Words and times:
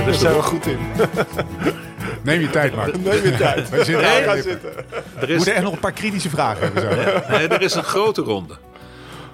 Daar 0.00 0.08
is 0.08 0.20
zijn 0.20 0.34
we 0.34 0.42
goed 0.42 0.66
in. 0.66 0.78
Neem 2.24 2.40
je 2.40 2.50
tijd, 2.50 2.74
Mark. 2.74 2.96
Neem 2.98 3.22
je 3.22 3.36
tijd. 3.36 3.68
We 3.70 3.84
zitten 3.84 4.04
Nee, 4.04 4.16
aan 4.16 4.22
gaan 4.22 4.42
zitten. 4.42 4.72
We 5.20 5.34
moeten 5.34 5.54
echt 5.54 5.62
nog 5.62 5.72
een 5.72 5.78
paar 5.78 5.92
kritische 5.92 6.30
vragen 6.30 6.62
hebben. 6.62 6.82
Zo. 6.82 7.28
Nee, 7.30 7.48
er 7.48 7.62
is 7.62 7.74
een 7.74 7.84
grote 7.84 8.22
ronde. 8.22 8.58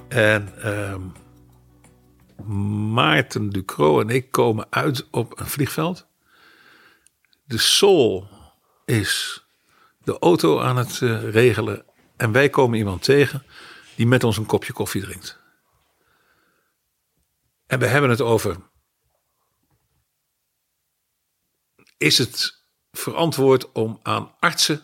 En 0.09 0.53
ehm, 0.63 1.01
Maarten 2.92 3.51
Ducro 3.51 4.01
en 4.01 4.08
ik 4.08 4.31
komen 4.31 4.67
uit 4.71 5.08
op 5.10 5.40
een 5.40 5.47
vliegveld. 5.47 6.06
De 7.44 7.58
Sol 7.58 8.28
is 8.85 9.44
de 10.03 10.19
auto 10.19 10.60
aan 10.60 10.76
het 10.76 11.03
eh, 11.03 11.30
regelen. 11.30 11.85
En 12.17 12.33
wij 12.33 12.48
komen 12.48 12.78
iemand 12.78 13.03
tegen 13.03 13.42
die 13.94 14.06
met 14.06 14.24
ons 14.24 14.37
een 14.37 14.46
kopje 14.46 14.72
koffie 14.72 15.03
drinkt. 15.03 15.40
En 17.66 17.78
we 17.78 17.87
hebben 17.87 18.10
het 18.10 18.20
over. 18.20 18.56
Is 21.97 22.19
het 22.19 22.61
verantwoord 22.93 23.73
om 23.73 24.01
aan 24.03 24.35
artsen 24.39 24.83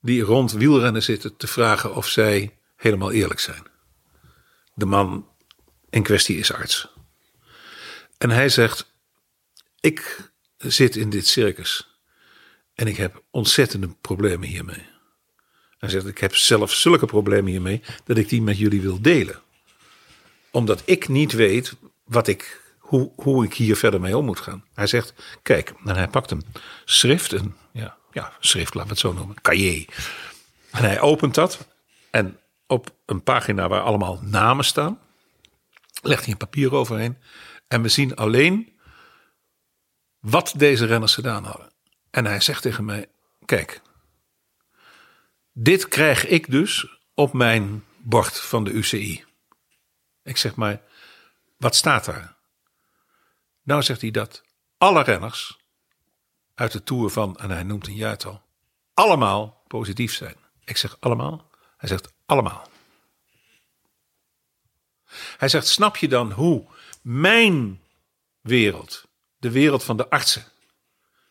die 0.00 0.22
rond 0.22 0.52
wielrennen 0.52 1.02
zitten 1.02 1.36
te 1.36 1.46
vragen 1.46 1.94
of 1.94 2.08
zij 2.08 2.58
helemaal 2.76 3.12
eerlijk 3.12 3.40
zijn? 3.40 3.62
De 4.74 4.86
man 4.86 5.28
in 5.90 6.02
kwestie 6.02 6.38
is 6.38 6.52
arts. 6.52 6.88
En 8.18 8.30
hij 8.30 8.48
zegt: 8.48 8.92
Ik 9.80 10.30
zit 10.58 10.96
in 10.96 11.10
dit 11.10 11.26
circus 11.26 11.96
en 12.74 12.86
ik 12.86 12.96
heb 12.96 13.22
ontzettende 13.30 13.88
problemen 14.00 14.48
hiermee. 14.48 14.86
Hij 15.78 15.88
zegt: 15.88 16.06
Ik 16.06 16.18
heb 16.18 16.34
zelf 16.34 16.72
zulke 16.72 17.06
problemen 17.06 17.50
hiermee 17.50 17.82
dat 18.04 18.16
ik 18.16 18.28
die 18.28 18.42
met 18.42 18.58
jullie 18.58 18.80
wil 18.80 19.00
delen. 19.00 19.42
Omdat 20.50 20.82
ik 20.84 21.08
niet 21.08 21.32
weet 21.32 21.74
wat 22.04 22.28
ik, 22.28 22.65
hoe, 22.86 23.12
hoe 23.16 23.44
ik 23.44 23.54
hier 23.54 23.76
verder 23.76 24.00
mee 24.00 24.16
om 24.16 24.24
moet 24.24 24.40
gaan. 24.40 24.64
Hij 24.74 24.86
zegt: 24.86 25.14
Kijk, 25.42 25.72
en 25.84 25.96
hij 25.96 26.08
pakt 26.08 26.30
een 26.30 26.44
schrift, 26.84 27.32
een 27.32 27.56
ja, 27.72 27.96
ja, 28.12 28.32
schrift, 28.40 28.74
laten 28.74 28.88
we 28.88 28.94
het 28.94 29.02
zo 29.02 29.12
noemen, 29.12 29.40
cahier. 29.42 29.86
En 30.70 30.82
hij 30.82 31.00
opent 31.00 31.34
dat 31.34 31.66
en 32.10 32.38
op 32.66 32.94
een 33.06 33.22
pagina 33.22 33.68
waar 33.68 33.80
allemaal 33.80 34.20
namen 34.22 34.64
staan, 34.64 34.98
legt 36.02 36.22
hij 36.22 36.32
een 36.32 36.38
papier 36.38 36.74
overheen. 36.74 37.18
En 37.68 37.82
we 37.82 37.88
zien 37.88 38.16
alleen 38.16 38.78
wat 40.20 40.54
deze 40.56 40.86
renners 40.86 41.14
gedaan 41.14 41.44
hadden. 41.44 41.72
En 42.10 42.26
hij 42.26 42.40
zegt 42.40 42.62
tegen 42.62 42.84
mij: 42.84 43.06
Kijk, 43.44 43.80
dit 45.52 45.88
krijg 45.88 46.26
ik 46.26 46.50
dus 46.50 46.98
op 47.14 47.32
mijn 47.32 47.84
bord 47.96 48.40
van 48.40 48.64
de 48.64 48.70
UCI. 48.70 49.24
Ik 50.22 50.36
zeg 50.36 50.54
maar: 50.54 50.80
Wat 51.56 51.74
staat 51.74 52.04
daar? 52.04 52.35
Nou 53.66 53.82
zegt 53.82 54.00
hij 54.00 54.10
dat 54.10 54.42
alle 54.78 55.02
renners 55.02 55.58
uit 56.54 56.72
de 56.72 56.82
tour 56.82 57.10
van, 57.10 57.36
en 57.36 57.50
hij 57.50 57.62
noemt 57.62 57.86
een 57.86 57.94
jaartal, 57.94 58.42
allemaal 58.94 59.62
positief 59.66 60.14
zijn. 60.14 60.36
Ik 60.64 60.76
zeg 60.76 60.96
allemaal. 61.00 61.50
Hij 61.76 61.88
zegt 61.88 62.12
allemaal. 62.26 62.68
Hij 65.36 65.48
zegt: 65.48 65.66
Snap 65.66 65.96
je 65.96 66.08
dan 66.08 66.32
hoe 66.32 66.66
mijn 67.02 67.80
wereld, 68.40 69.04
de 69.38 69.50
wereld 69.50 69.84
van 69.84 69.96
de 69.96 70.10
artsen. 70.10 70.44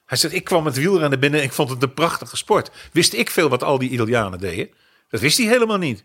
Hij 0.06 0.18
zegt: 0.18 0.34
Ik 0.34 0.44
kwam 0.44 0.64
met 0.64 0.76
wielrennen 0.76 1.20
binnen 1.20 1.40
en 1.40 1.46
ik 1.46 1.54
vond 1.54 1.70
het 1.70 1.84
een 1.84 1.94
prachtige 1.94 2.38
sport. 2.38 2.90
Wist 2.92 3.14
ik 3.14 3.30
veel 3.30 3.50
wat 3.50 3.64
al 3.64 3.78
die 3.78 3.90
Italianen 3.90 4.40
deden? 4.40 4.74
Dat 5.10 5.20
wist 5.22 5.38
hij 5.38 5.48
helemaal 5.48 5.78
niet. 5.78 6.04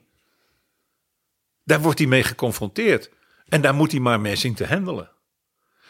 Daar 1.64 1.80
wordt 1.80 1.98
hij 1.98 2.08
mee 2.08 2.22
geconfronteerd. 2.22 3.10
En 3.48 3.60
daar 3.60 3.74
moet 3.74 3.90
hij 3.90 4.00
maar 4.00 4.20
mee 4.20 4.36
zien 4.36 4.54
te 4.54 4.66
handelen. 4.66 5.18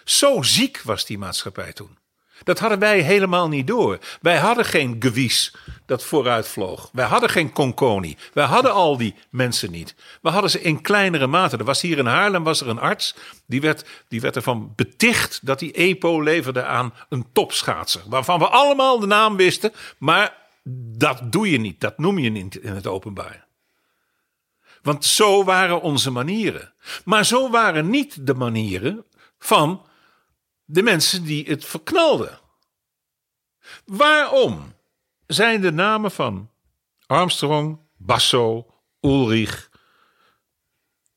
Zo 0.04 0.42
ziek 0.42 0.82
was 0.82 1.06
die 1.06 1.18
maatschappij 1.18 1.72
toen. 1.72 1.98
Dat 2.44 2.58
hadden 2.58 2.78
wij 2.78 3.00
helemaal 3.00 3.48
niet 3.48 3.66
door. 3.66 3.98
Wij 4.20 4.38
hadden 4.38 4.64
geen 4.64 4.96
gewies 4.98 5.54
dat 5.86 6.04
vooruit 6.04 6.48
vloog. 6.48 6.88
Wij 6.92 7.04
hadden 7.04 7.30
geen 7.30 7.52
Conconi. 7.52 8.16
Wij 8.32 8.44
hadden 8.44 8.72
al 8.72 8.96
die 8.96 9.14
mensen 9.30 9.70
niet. 9.70 9.94
We 10.22 10.28
hadden 10.28 10.50
ze 10.50 10.60
in 10.60 10.80
kleinere 10.80 11.26
mate. 11.26 11.56
Er 11.56 11.64
was 11.64 11.80
hier 11.80 11.98
in 11.98 12.06
Haarlem 12.06 12.44
was 12.44 12.60
er 12.60 12.68
een 12.68 12.78
arts. 12.78 13.14
Die 13.46 13.60
werd, 13.60 13.84
die 14.08 14.20
werd 14.20 14.36
ervan 14.36 14.72
beticht 14.76 15.46
dat 15.46 15.60
hij 15.60 15.74
EPO 15.74 16.22
leverde 16.22 16.64
aan 16.64 16.94
een 17.08 17.26
topschaatser. 17.32 18.02
Waarvan 18.06 18.38
we 18.38 18.48
allemaal 18.48 18.98
de 18.98 19.06
naam 19.06 19.36
wisten. 19.36 19.72
Maar 19.98 20.36
dat 20.98 21.32
doe 21.32 21.50
je 21.50 21.58
niet. 21.58 21.80
Dat 21.80 21.98
noem 21.98 22.18
je 22.18 22.30
niet 22.30 22.56
in 22.56 22.74
het 22.74 22.86
openbaar. 22.86 23.46
Want 24.82 25.04
zo 25.04 25.44
waren 25.44 25.80
onze 25.80 26.10
manieren. 26.10 26.72
Maar 27.04 27.24
zo 27.24 27.50
waren 27.50 27.90
niet 27.90 28.26
de 28.26 28.34
manieren 28.34 29.04
van 29.38 29.86
de 30.72 30.82
mensen 30.82 31.24
die 31.24 31.44
het 31.44 31.64
verknalden. 31.64 32.38
Waarom 33.84 34.74
zijn 35.26 35.60
de 35.60 35.72
namen 35.72 36.10
van 36.10 36.50
Armstrong, 37.06 37.78
Basso, 37.96 38.74
Ulrich, 39.00 39.68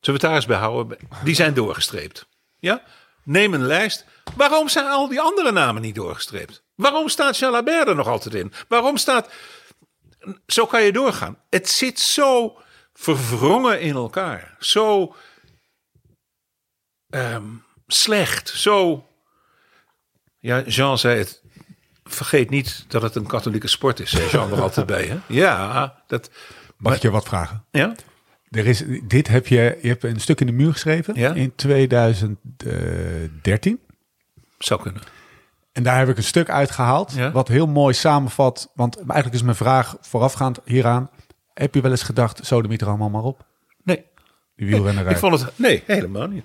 we 0.00 0.12
het 0.12 0.20
daar 0.20 0.34
eens 0.34 0.46
bij 0.46 0.56
houden? 0.56 0.98
Die 1.24 1.34
zijn 1.34 1.54
doorgestreept. 1.54 2.28
Ja? 2.58 2.82
Neem 3.22 3.54
een 3.54 3.66
lijst. 3.66 4.04
Waarom 4.36 4.68
zijn 4.68 4.86
al 4.86 5.08
die 5.08 5.20
andere 5.20 5.52
namen 5.52 5.82
niet 5.82 5.94
doorgestreept? 5.94 6.62
Waarom 6.74 7.08
staat 7.08 7.36
Jalabert 7.36 7.88
er 7.88 7.94
nog 7.94 8.08
altijd 8.08 8.34
in? 8.34 8.52
Waarom 8.68 8.96
staat... 8.96 9.32
Zo 10.46 10.66
kan 10.66 10.82
je 10.82 10.92
doorgaan. 10.92 11.38
Het 11.50 11.68
zit 11.68 12.00
zo 12.00 12.58
verwrongen 12.92 13.80
in 13.80 13.94
elkaar. 13.94 14.56
Zo 14.58 15.14
ehm, 17.08 17.46
slecht. 17.86 18.48
Zo 18.48 19.06
ja, 20.44 20.62
Jean 20.66 20.98
zei 20.98 21.18
het. 21.18 21.42
Vergeet 22.04 22.50
niet 22.50 22.84
dat 22.88 23.02
het 23.02 23.14
een 23.14 23.26
katholieke 23.26 23.68
sport 23.68 24.00
is. 24.00 24.10
Zei 24.10 24.28
Jean 24.28 24.52
er 24.52 24.60
altijd 24.68 24.86
bij. 24.86 25.04
Hè? 25.06 25.16
Ja, 25.26 25.94
dat. 26.06 26.30
Mag 26.76 26.94
ik 26.96 27.02
je 27.02 27.10
wat 27.10 27.24
vragen? 27.24 27.64
Ja? 27.70 27.94
Er 28.50 28.66
is, 28.66 28.82
dit 29.04 29.28
heb 29.28 29.46
je, 29.46 29.78
je 29.82 29.88
hebt 29.88 30.04
een 30.04 30.20
stuk 30.20 30.40
in 30.40 30.46
de 30.46 30.52
muur 30.52 30.72
geschreven 30.72 31.14
Ja. 31.14 31.32
in 31.34 31.54
2013. 31.54 33.80
Zou 34.58 34.82
kunnen. 34.82 35.02
En 35.72 35.82
daar 35.82 35.98
heb 35.98 36.08
ik 36.08 36.16
een 36.16 36.22
stuk 36.22 36.50
uitgehaald, 36.50 37.12
Ja. 37.12 37.30
wat 37.32 37.48
heel 37.48 37.66
mooi 37.66 37.94
samenvat. 37.94 38.70
Want 38.74 38.96
eigenlijk 38.96 39.34
is 39.34 39.42
mijn 39.42 39.56
vraag 39.56 39.96
voorafgaand 40.00 40.58
hieraan. 40.64 41.10
Heb 41.54 41.74
je 41.74 41.80
wel 41.80 41.90
eens 41.90 42.02
gedacht, 42.02 42.46
zo 42.46 42.62
de 42.62 42.76
er 42.78 42.86
allemaal 42.86 43.10
maar 43.10 43.22
op? 43.22 43.44
Nee. 43.84 44.04
Die 44.56 44.66
wielrennerij. 44.66 45.12
Ik 45.16 45.18
vond 45.18 45.40
het. 45.40 45.58
Nee, 45.58 45.82
helemaal 45.86 46.26
niet. 46.26 46.44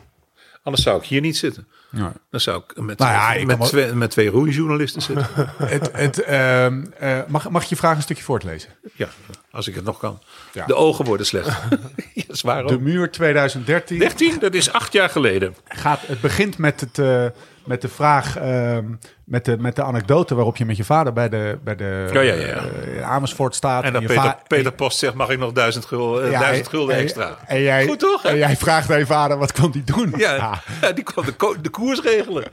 Anders 0.63 0.83
zou 0.83 0.99
ik 1.01 1.07
hier 1.07 1.21
niet 1.21 1.37
zitten. 1.37 1.67
Ja. 1.91 2.13
Dan 2.29 2.39
zou 2.39 2.63
ik 2.67 2.81
met, 2.81 2.97
Nou 2.99 3.11
ja, 3.11 3.33
ik 3.33 3.45
met, 3.45 3.57
wel- 3.57 3.67
twee, 3.67 3.93
met 3.93 4.11
twee 4.11 4.29
roeijournalisten 4.29 5.01
zitten. 5.01 5.27
Het, 5.57 5.89
het, 5.93 6.21
ehm, 6.23 6.85
eh, 6.99 7.19
mag, 7.27 7.49
mag 7.49 7.63
ik 7.63 7.69
je 7.69 7.75
vraag 7.75 7.95
een 7.95 8.01
stukje 8.01 8.23
voortlezen? 8.23 8.69
ja, 8.93 9.07
als 9.51 9.67
ik 9.67 9.75
het 9.75 9.83
nog 9.83 9.99
kan. 9.99 10.21
Ja. 10.53 10.65
De 10.65 10.75
ogen 10.75 11.05
worden 11.05 11.25
slecht. 11.25 11.47
ja, 12.13 12.23
dat 12.27 12.35
is 12.35 12.41
waar 12.41 12.65
De 12.65 12.79
muur 12.79 13.11
2013 13.11 13.99
13, 13.99 14.39
dat 14.39 14.53
is 14.53 14.71
acht 14.73 14.93
jaar 14.93 15.09
geleden. 15.09 15.55
gaat, 15.67 15.99
het 16.05 16.21
begint 16.21 16.57
met, 16.57 16.79
het, 16.79 16.99
eh, 16.99 17.25
met 17.69 17.81
de 17.81 17.87
vraag, 17.87 18.37
ehm, 18.37 18.85
met, 19.23 19.45
de, 19.45 19.57
met 19.57 19.75
de 19.75 19.83
anekdote 19.83 20.35
waarop 20.35 20.57
je 20.57 20.65
met 20.65 20.77
je 20.77 20.83
vader 20.83 21.13
bij 21.13 21.29
de, 21.29 21.57
bij 21.63 21.75
de 21.75 22.09
Ja, 22.13 22.19
ja, 22.21 22.33
ja, 22.33 22.45
ja. 22.47 22.63
eh, 22.97 23.09
Amersfoort 23.09 23.55
staat. 23.55 23.83
En 23.83 23.93
dan 23.93 24.01
je 24.01 24.07
Peter, 24.07 24.35
Peter 24.47 24.71
Post 24.71 24.97
zegt: 24.97 25.13
Mag 25.13 25.29
ik 25.29 25.39
nog 25.39 25.51
duizend 25.51 25.85
gulden, 25.85 26.31
Ja, 26.31 26.39
duizend 26.39 26.65
en- 26.65 26.71
gulden 26.71 26.95
en- 26.95 27.01
extra? 27.01 27.37
En 27.47 27.61
jij, 27.61 27.85
Goed 27.87 27.99
toch? 27.99 28.21
hè? 28.21 28.29
En 28.29 28.37
jij 28.37 28.57
vraagt 28.57 28.91
aan 28.91 28.97
je 28.99 29.05
vader, 29.05 29.37
wat 29.37 29.51
kon 29.51 29.71
hij 29.71 29.81
doen? 29.85 30.13
Ja, 30.17 30.61
die 30.95 31.03
kwam 31.03 31.25
de, 31.25 31.33
ko- 31.33 31.61
de 31.61 31.69
koers 31.69 32.01
regelen. 32.01 32.43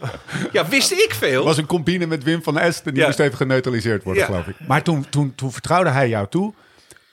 Ja, 0.53 0.69
wist 0.69 0.93
ik 0.93 1.15
veel. 1.19 1.45
was 1.45 1.57
een 1.59 1.67
combine 1.67 2.07
met 2.07 2.23
Wim 2.25 2.43
van 2.43 2.59
Est 2.59 2.87
en 2.87 2.95
die 2.95 3.05
moest 3.05 3.19
even 3.19 3.37
geneutraliseerd 3.37 4.03
worden, 4.05 4.25
geloof 4.25 4.47
ik. 4.47 4.55
Maar 4.67 4.83
toen, 4.83 5.07
toen, 5.11 5.35
toen 5.35 5.53
vertrouwde 5.53 5.91
hij 5.91 6.09
jou 6.09 6.27
toe. 6.29 6.55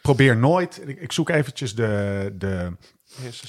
Probeer 0.01 0.37
nooit, 0.37 0.81
ik, 0.85 1.01
ik 1.01 1.11
zoek 1.11 1.29
eventjes 1.29 1.75
de, 1.75 2.29
de, 2.37 2.71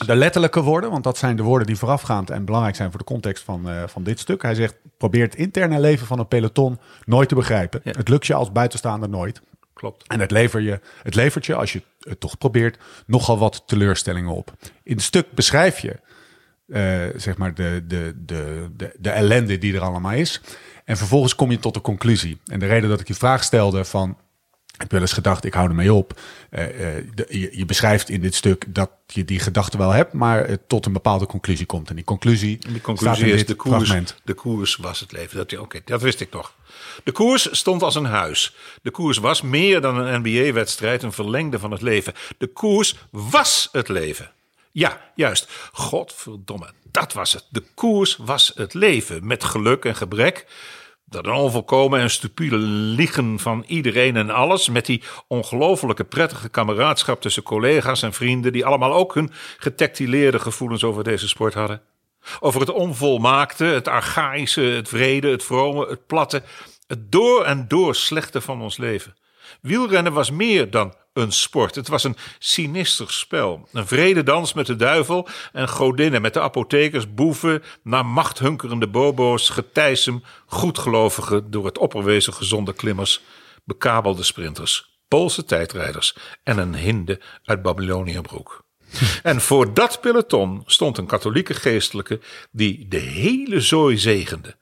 de 0.06 0.14
letterlijke 0.14 0.62
woorden, 0.62 0.90
want 0.90 1.04
dat 1.04 1.18
zijn 1.18 1.36
de 1.36 1.42
woorden 1.42 1.66
die 1.66 1.76
voorafgaand 1.76 2.30
en 2.30 2.44
belangrijk 2.44 2.76
zijn 2.76 2.90
voor 2.90 2.98
de 2.98 3.04
context 3.04 3.44
van, 3.44 3.68
eh, 3.68 3.82
van 3.86 4.02
dit 4.02 4.18
stuk. 4.20 4.42
Hij 4.42 4.54
zegt, 4.54 4.74
probeer 4.96 5.22
het 5.22 5.34
interne 5.34 5.80
leven 5.80 6.06
van 6.06 6.18
een 6.18 6.28
peloton 6.28 6.78
nooit 7.04 7.28
te 7.28 7.34
begrijpen. 7.34 7.80
Ja. 7.84 7.92
Het 7.96 8.08
lukt 8.08 8.26
je 8.26 8.34
als 8.34 8.52
buitenstaander 8.52 9.08
nooit. 9.08 9.40
Klopt. 9.74 10.06
En 10.06 10.20
het, 10.20 10.30
lever 10.30 10.60
je, 10.60 10.80
het 11.02 11.14
levert 11.14 11.46
je, 11.46 11.54
als 11.54 11.72
je 11.72 11.82
het 12.00 12.20
toch 12.20 12.38
probeert, 12.38 12.78
nogal 13.06 13.38
wat 13.38 13.62
teleurstellingen 13.66 14.30
op. 14.30 14.52
In 14.82 14.94
het 14.94 15.02
stuk 15.02 15.32
beschrijf 15.32 15.78
je 15.78 16.00
eh, 16.66 17.20
zeg 17.20 17.36
maar 17.36 17.54
de, 17.54 17.84
de, 17.86 18.14
de, 18.24 18.68
de, 18.76 18.94
de 18.98 19.10
ellende 19.10 19.58
die 19.58 19.74
er 19.74 19.80
allemaal 19.80 20.12
is. 20.12 20.40
En 20.84 20.96
vervolgens 20.96 21.34
kom 21.34 21.50
je 21.50 21.58
tot 21.58 21.74
de 21.74 21.80
conclusie. 21.80 22.40
En 22.44 22.58
de 22.58 22.66
reden 22.66 22.88
dat 22.88 23.00
ik 23.00 23.06
die 23.06 23.16
vraag 23.16 23.44
stelde 23.44 23.84
van... 23.84 24.16
heb 24.76 24.86
je 24.90 24.92
wel 24.96 25.00
eens 25.00 25.12
gedacht, 25.12 25.44
ik 25.44 25.54
hou 25.54 25.68
ermee 25.68 25.92
op. 25.92 26.20
Eh, 26.50 26.96
eh, 26.96 27.04
de- 27.14 27.26
je, 27.38 27.48
je 27.58 27.64
beschrijft 27.64 28.08
in 28.08 28.20
dit 28.20 28.34
stuk 28.34 28.64
dat 28.68 28.90
je 29.06 29.24
die 29.24 29.38
gedachte 29.38 29.78
wel 29.78 29.90
hebt... 29.90 30.12
maar 30.12 30.46
het 30.48 30.68
tot 30.68 30.86
een 30.86 30.92
bepaalde 30.92 31.26
conclusie 31.26 31.66
komt. 31.66 31.88
En 31.88 31.94
die 31.94 32.04
conclusie, 32.04 32.58
Die 32.58 32.80
conclusie 32.80 33.32
is, 33.32 33.46
de 33.46 33.54
koers, 33.54 33.76
fragment. 33.76 34.16
de 34.24 34.34
koers 34.34 34.76
was 34.76 35.00
het 35.00 35.12
leven. 35.12 35.36
Dat, 35.36 35.58
Oké, 35.58 35.80
dat 35.84 36.02
wist 36.02 36.20
ik 36.20 36.32
nog. 36.32 36.54
De 37.04 37.12
koers 37.12 37.48
stond 37.50 37.82
als 37.82 37.94
een 37.94 38.04
huis. 38.04 38.54
De 38.82 38.90
koers 38.90 39.18
was 39.18 39.42
meer 39.42 39.80
dan 39.80 39.96
een 39.98 40.20
NBA-wedstrijd, 40.22 41.02
een 41.02 41.12
verlengde 41.12 41.58
van 41.58 41.70
het 41.70 41.82
leven. 41.82 42.12
De 42.38 42.46
koers 42.46 42.96
was 43.10 43.68
het 43.72 43.88
leven. 43.88 44.30
Ja, 44.72 45.00
juist. 45.14 45.48
Godverdomme, 45.72 46.70
dat 46.90 47.12
was 47.12 47.32
het. 47.32 47.44
De 47.50 47.62
koers 47.74 48.16
was 48.16 48.52
het 48.54 48.74
leven. 48.74 49.26
Met 49.26 49.44
geluk 49.44 49.84
en 49.84 49.96
gebrek. 49.96 50.46
Dat 51.14 51.26
een 51.26 51.32
onvolkomen 51.32 52.00
en 52.00 52.10
stupide 52.10 52.56
liegen 52.56 53.38
van 53.38 53.64
iedereen 53.66 54.16
en 54.16 54.30
alles. 54.30 54.68
Met 54.68 54.86
die 54.86 55.02
ongelofelijke 55.28 56.04
prettige 56.04 56.48
kameraadschap 56.48 57.20
tussen 57.20 57.42
collega's 57.42 58.02
en 58.02 58.12
vrienden. 58.12 58.52
Die 58.52 58.64
allemaal 58.64 58.92
ook 58.92 59.14
hun 59.14 59.30
getactileerde 59.58 60.38
gevoelens 60.38 60.84
over 60.84 61.04
deze 61.04 61.28
sport 61.28 61.54
hadden. 61.54 61.82
Over 62.40 62.60
het 62.60 62.70
onvolmaakte, 62.70 63.64
het 63.64 63.88
archaïsche, 63.88 64.60
het 64.60 64.88
vrede, 64.88 65.28
het 65.28 65.44
vrome, 65.44 65.86
het 65.88 66.06
platte. 66.06 66.42
Het 66.86 67.12
door 67.12 67.44
en 67.44 67.68
door 67.68 67.94
slechte 67.94 68.40
van 68.40 68.62
ons 68.62 68.76
leven. 68.76 69.14
Wielrennen 69.60 70.12
was 70.12 70.30
meer 70.30 70.70
dan 70.70 70.94
een 71.14 71.32
sport. 71.32 71.74
Het 71.74 71.88
was 71.88 72.04
een 72.04 72.16
sinister 72.38 73.12
spel. 73.12 73.68
Een 73.72 73.86
vrededans 73.86 74.52
met 74.52 74.66
de 74.66 74.76
duivel 74.76 75.28
en 75.52 75.68
godinnen, 75.68 76.22
met 76.22 76.34
de 76.34 76.40
apothekers, 76.40 77.14
boeven, 77.14 77.62
naar 77.82 78.06
macht 78.06 78.38
hunkerende 78.38 78.88
bobo's, 78.88 79.48
getijsem, 79.48 80.22
goedgelovigen, 80.46 81.50
door 81.50 81.64
het 81.64 81.78
opperwezen 81.78 82.32
gezonde 82.32 82.72
klimmers, 82.72 83.20
bekabelde 83.64 84.22
sprinters, 84.22 84.92
Poolse 85.08 85.44
tijdrijders 85.44 86.16
en 86.42 86.58
een 86.58 86.74
hinde 86.74 87.20
uit 87.44 87.62
Babyloniëbroek. 87.62 88.64
En 89.22 89.40
voor 89.40 89.74
dat 89.74 90.00
peloton 90.00 90.62
stond 90.66 90.98
een 90.98 91.06
katholieke 91.06 91.54
geestelijke 91.54 92.20
die 92.50 92.88
de 92.88 92.98
hele 92.98 93.60
zooi 93.60 93.98
zegende. 93.98 94.56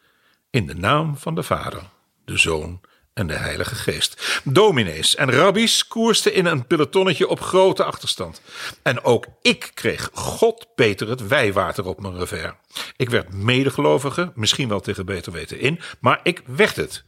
In 0.50 0.66
de 0.66 0.74
naam 0.74 1.16
van 1.16 1.34
de 1.34 1.42
Vader, 1.42 1.82
de 2.24 2.36
Zoon 2.36 2.80
en 3.14 3.26
de 3.26 3.34
Heilige 3.34 3.74
Geest. 3.74 4.40
Dominees 4.44 5.14
en 5.14 5.32
rabbies 5.32 5.86
koersten 5.86 6.34
in 6.34 6.46
een 6.46 6.66
pelotonnetje 6.66 7.28
op 7.28 7.40
grote 7.40 7.84
achterstand. 7.84 8.40
En 8.82 9.04
ook 9.04 9.26
ik 9.42 9.70
kreeg 9.74 10.10
God 10.12 10.66
beter 10.74 11.08
het 11.08 11.26
wijwater 11.26 11.86
op 11.86 12.00
mijn 12.00 12.18
revers. 12.18 12.52
Ik 12.96 13.10
werd 13.10 13.32
medegelovige, 13.32 14.32
misschien 14.34 14.68
wel 14.68 14.80
tegen 14.80 15.06
beter 15.06 15.32
weten 15.32 15.60
in, 15.60 15.80
maar 16.00 16.20
ik 16.22 16.42
werd 16.46 16.76
het. 16.76 17.04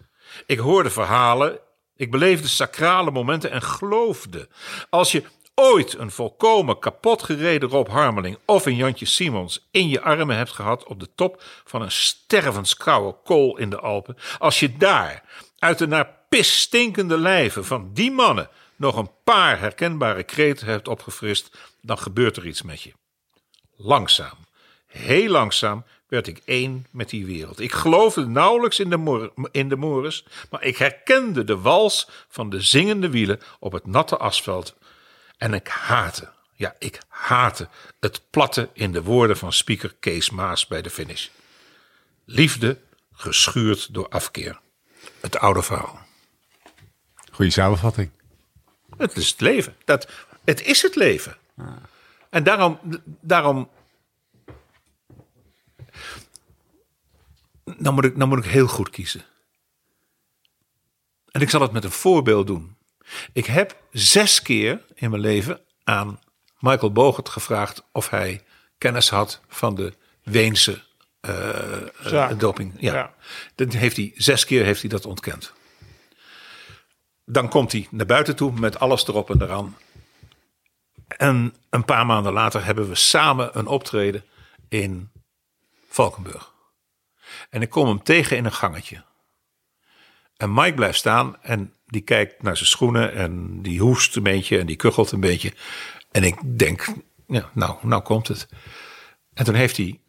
Ik 0.46 0.58
hoorde 0.58 0.90
verhalen, 0.90 1.58
ik 1.96 2.10
beleefde 2.10 2.48
sacrale 2.48 3.10
momenten 3.10 3.50
en 3.50 3.62
geloofde. 3.62 4.48
Als 4.90 5.12
je 5.12 5.22
ooit 5.54 5.98
een 5.98 6.10
volkomen 6.10 6.78
kapot 6.78 7.22
gereden 7.22 7.68
Rob 7.68 7.88
Harmeling 7.88 8.38
of 8.44 8.66
een 8.66 8.76
Jantje 8.76 9.06
Simons 9.06 9.68
in 9.70 9.88
je 9.88 10.00
armen 10.00 10.36
hebt 10.36 10.50
gehad 10.50 10.84
op 10.84 11.00
de 11.00 11.08
top 11.14 11.42
van 11.64 11.82
een 11.82 11.90
stervenskoude 11.90 13.16
kool 13.24 13.58
in 13.58 13.70
de 13.70 13.80
Alpen, 13.80 14.16
als 14.38 14.60
je 14.60 14.76
daar 14.76 15.22
uit 15.64 15.78
de 15.78 15.86
naar 15.86 16.14
pis 16.28 16.60
stinkende 16.60 17.18
lijven 17.18 17.64
van 17.64 17.90
die 17.92 18.10
mannen 18.10 18.48
nog 18.76 18.96
een 18.96 19.10
paar 19.24 19.58
herkenbare 19.58 20.22
kreten 20.22 20.66
hebt 20.66 20.88
opgefrist, 20.88 21.56
dan 21.80 21.98
gebeurt 21.98 22.36
er 22.36 22.46
iets 22.46 22.62
met 22.62 22.82
je. 22.82 22.92
Langzaam, 23.76 24.36
heel 24.86 25.30
langzaam 25.30 25.84
werd 26.08 26.26
ik 26.26 26.40
één 26.44 26.86
met 26.90 27.08
die 27.08 27.26
wereld. 27.26 27.60
Ik 27.60 27.72
geloofde 27.72 28.26
nauwelijks 28.26 28.80
in 28.80 28.90
de, 28.90 28.96
mor 28.96 29.32
in 29.50 29.68
de 29.68 29.76
mores, 29.76 30.24
maar 30.50 30.62
ik 30.62 30.76
herkende 30.76 31.44
de 31.44 31.58
wals 31.58 32.08
van 32.28 32.50
de 32.50 32.60
zingende 32.60 33.10
wielen 33.10 33.40
op 33.58 33.72
het 33.72 33.86
natte 33.86 34.16
asfalt. 34.16 34.74
En 35.36 35.54
ik 35.54 35.68
haatte, 35.68 36.32
ja, 36.54 36.74
ik 36.78 37.00
haatte 37.08 37.68
het 38.00 38.22
platte 38.30 38.68
in 38.72 38.92
de 38.92 39.02
woorden 39.02 39.36
van 39.36 39.52
speaker 39.52 39.94
Kees 40.00 40.30
Maas 40.30 40.66
bij 40.66 40.82
de 40.82 40.90
finish. 40.90 41.28
Liefde 42.24 42.78
geschuurd 43.12 43.94
door 43.94 44.08
afkeer. 44.08 44.62
Het 45.24 45.38
oude 45.38 45.62
verhaal. 45.62 45.98
Goeie 47.32 47.50
samenvatting. 47.50 48.10
Het 48.96 49.16
is 49.16 49.30
het 49.30 49.40
leven. 49.40 49.76
Dat, 49.84 50.08
het 50.44 50.62
is 50.62 50.82
het 50.82 50.94
leven. 50.94 51.36
En 52.30 52.44
daarom, 52.44 52.78
daarom. 53.20 53.70
Nou 57.64 57.94
moet, 57.94 58.04
ik, 58.04 58.16
nou 58.16 58.28
moet 58.28 58.44
ik 58.44 58.50
heel 58.50 58.66
goed 58.66 58.90
kiezen. 58.90 59.24
En 61.30 61.40
ik 61.40 61.50
zal 61.50 61.60
het 61.60 61.72
met 61.72 61.84
een 61.84 61.90
voorbeeld 61.90 62.46
doen. 62.46 62.76
Ik 63.32 63.46
heb 63.46 63.82
zes 63.90 64.42
keer 64.42 64.84
in 64.94 65.10
mijn 65.10 65.22
leven 65.22 65.60
aan 65.84 66.20
Michael 66.58 66.92
Bogert 66.92 67.28
gevraagd 67.28 67.84
of 67.92 68.10
hij 68.10 68.42
kennis 68.78 69.10
had 69.10 69.40
van 69.48 69.74
de 69.74 69.94
Weense 70.22 70.82
uh, 71.28 72.38
doping. 72.38 72.72
Ja. 72.78 72.94
ja. 72.94 73.14
Dat 73.54 73.72
heeft 73.72 73.96
hij, 73.96 74.12
zes 74.14 74.44
keer 74.44 74.64
heeft 74.64 74.80
hij 74.80 74.90
dat 74.90 75.06
ontkend. 75.06 75.52
Dan 77.24 77.48
komt 77.48 77.72
hij 77.72 77.86
naar 77.90 78.06
buiten 78.06 78.36
toe 78.36 78.52
met 78.52 78.78
alles 78.78 79.08
erop 79.08 79.30
en 79.30 79.42
eraan. 79.42 79.76
En 81.06 81.54
een 81.70 81.84
paar 81.84 82.06
maanden 82.06 82.32
later 82.32 82.64
hebben 82.64 82.88
we 82.88 82.94
samen 82.94 83.58
een 83.58 83.66
optreden 83.66 84.24
in 84.68 85.10
Valkenburg. 85.88 86.52
En 87.50 87.62
ik 87.62 87.70
kom 87.70 87.86
hem 87.86 88.02
tegen 88.02 88.36
in 88.36 88.44
een 88.44 88.52
gangetje. 88.52 89.04
En 90.36 90.54
Mike 90.54 90.74
blijft 90.74 90.98
staan 90.98 91.42
en 91.42 91.72
die 91.86 92.00
kijkt 92.00 92.42
naar 92.42 92.56
zijn 92.56 92.68
schoenen 92.68 93.12
en 93.12 93.62
die 93.62 93.80
hoest 93.80 94.16
een 94.16 94.22
beetje 94.22 94.58
en 94.58 94.66
die 94.66 94.76
kuchelt 94.76 95.12
een 95.12 95.20
beetje. 95.20 95.52
En 96.10 96.22
ik 96.22 96.58
denk, 96.58 96.86
ja, 97.26 97.50
nou, 97.52 97.76
nou 97.82 98.02
komt 98.02 98.28
het. 98.28 98.48
En 99.34 99.44
toen 99.44 99.54
heeft 99.54 99.76
hij 99.76 100.00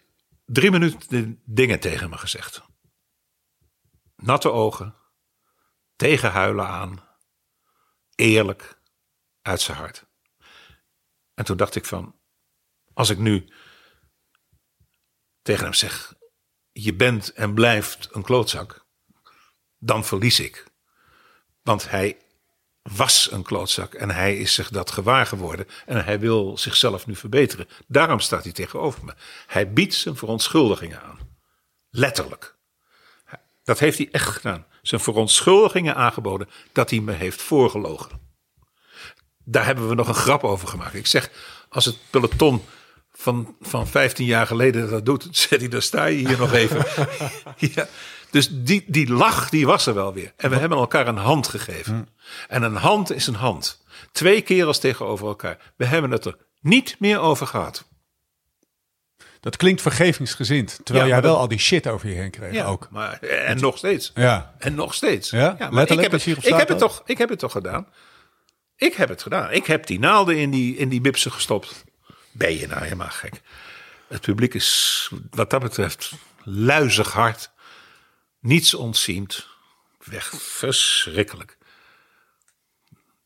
drie 0.45 0.71
minuten 0.71 1.42
dingen 1.45 1.80
tegen 1.80 2.09
me 2.09 2.18
gezegd. 2.18 2.63
Natte 4.15 4.51
ogen, 4.51 4.95
tegen 5.95 6.31
huilen 6.31 6.68
aan, 6.68 7.07
eerlijk, 8.15 8.81
uit 9.42 9.62
zijn 9.62 9.77
hart. 9.77 10.06
En 11.33 11.45
toen 11.45 11.57
dacht 11.57 11.75
ik 11.75 11.86
van, 11.86 12.19
als 12.94 13.09
ik 13.09 13.18
nu 13.18 13.53
tegen 15.42 15.63
hem 15.63 15.74
zeg, 15.74 16.13
je 16.71 16.95
bent 16.95 17.33
en 17.33 17.53
blijft 17.53 18.15
een 18.15 18.24
klootzak, 18.24 18.88
dan 19.77 20.06
verlies 20.06 20.39
ik. 20.39 20.68
Want 21.62 21.89
hij 21.89 22.25
was 22.92 23.32
een 23.32 23.44
klootzak 23.44 23.94
en 23.94 24.12
hij 24.12 24.38
is 24.38 24.54
zich 24.54 24.70
dat 24.70 24.92
gewaar 24.92 25.26
geworden 25.26 25.68
en 25.86 26.06
hij 26.06 26.20
wil 26.20 26.58
zichzelf 26.58 27.08
nu 27.08 27.16
verbeteren. 27.16 27.68
Daarom 27.88 28.20
staat 28.20 28.44
hij 28.44 28.54
tegenover 28.54 29.06
me. 29.06 29.14
Hij 29.48 29.74
biedt 29.74 29.94
zijn 29.94 30.16
verontschuldigingen 30.16 31.02
aan. 31.02 31.20
Letterlijk. 31.90 32.56
Dat 33.64 33.80
heeft 33.80 33.98
hij 33.98 34.10
echt 34.12 34.28
gedaan. 34.28 34.66
Zijn 34.82 35.02
verontschuldigingen 35.02 35.96
aangeboden 35.96 36.50
dat 36.72 36.90
hij 36.90 37.00
me 37.00 37.12
heeft 37.12 37.42
voorgelogen. 37.42 38.20
Daar 39.44 39.66
hebben 39.66 39.88
we 39.88 39.96
nog 39.96 40.08
een 40.08 40.14
grap 40.14 40.44
over 40.44 40.68
gemaakt. 40.68 40.94
Ik 40.94 41.08
zeg, 41.08 41.30
als 41.70 41.86
het 41.86 41.98
peloton 42.10 42.66
van, 43.12 43.56
van 43.62 43.88
15 43.88 44.26
jaar 44.26 44.48
geleden 44.48 44.90
dat 44.90 45.06
doet, 45.06 45.28
zet 45.38 45.60
hij, 45.60 45.70
dan 45.70 45.82
sta 45.82 46.06
je 46.06 46.28
hier 46.28 46.38
nog 46.38 46.54
even. 46.54 46.86
ja. 47.75 47.88
Dus 48.36 48.50
die, 48.51 48.84
die 48.88 49.12
lach, 49.12 49.50
die 49.50 49.65
was 49.65 49.86
er 49.86 49.94
wel 49.94 50.13
weer. 50.13 50.34
En 50.36 50.50
we 50.50 50.56
hebben 50.56 50.77
elkaar 50.77 51.08
een 51.08 51.18
hand 51.18 51.48
gegeven. 51.48 52.10
En 52.48 52.63
een 52.63 52.75
hand 52.75 53.12
is 53.12 53.27
een 53.27 53.36
hand. 53.36 53.84
Twee 54.12 54.42
kerels 54.42 54.80
tegenover 54.80 55.27
elkaar. 55.27 55.58
We 55.75 55.86
hebben 55.86 56.12
het 56.12 56.25
er 56.25 56.38
niet 56.62 56.96
meer 57.00 57.20
over 57.20 57.48
gehad. 57.48 57.88
Dat 59.39 59.58
klinkt 59.58 59.82
vergevingsgezind. 59.82 60.80
Terwijl 60.84 61.08
jij 61.08 61.22
wel 61.22 61.38
al 61.38 61.48
die 61.48 61.60
shit 61.60 61.88
over 61.88 62.10
je 62.10 62.15
heen 62.15 62.32
kreeg 62.32 62.54
ja, 62.54 62.65
ook. 62.65 62.88
Maar, 62.92 63.20
en 63.20 63.60
nog 63.60 63.77
steeds. 63.77 64.12
Ja. 64.15 64.54
En 64.58 64.75
nog 64.75 64.94
steeds. 64.94 65.30
Ja, 65.30 65.56
maar 65.72 65.92
ik 65.92 66.00
heb, 66.00 66.12
het, 66.12 66.25
ik, 66.25 66.56
heb 66.56 66.68
het 66.68 66.77
toch, 66.77 67.01
ik 67.06 67.18
heb 67.18 67.30
het 67.30 67.39
toch 67.39 67.51
gedaan. 67.51 67.88
Ik 68.75 68.94
heb 68.94 69.10
het 69.10 69.22
gedaan. 69.22 69.51
Ik 69.51 69.65
heb 69.65 69.86
die 69.86 70.00
naalden 70.00 70.38
in 70.38 70.50
die, 70.51 70.77
in 70.77 70.89
die 70.89 71.01
bipsen 71.01 71.32
gestopt. 71.32 71.84
Ben 72.32 72.58
je 72.58 72.68
nou 72.68 72.84
helemaal 72.84 73.10
gek? 73.10 73.42
Het 74.08 74.22
publiek 74.22 74.54
is 74.54 75.12
wat 75.30 75.50
dat 75.50 75.62
betreft 75.62 76.12
luizig 76.44 77.12
hard. 77.12 77.54
Niets 78.46 78.74
ontziend. 78.74 79.48
Weg. 80.04 80.32
Verschrikkelijk. 80.42 81.58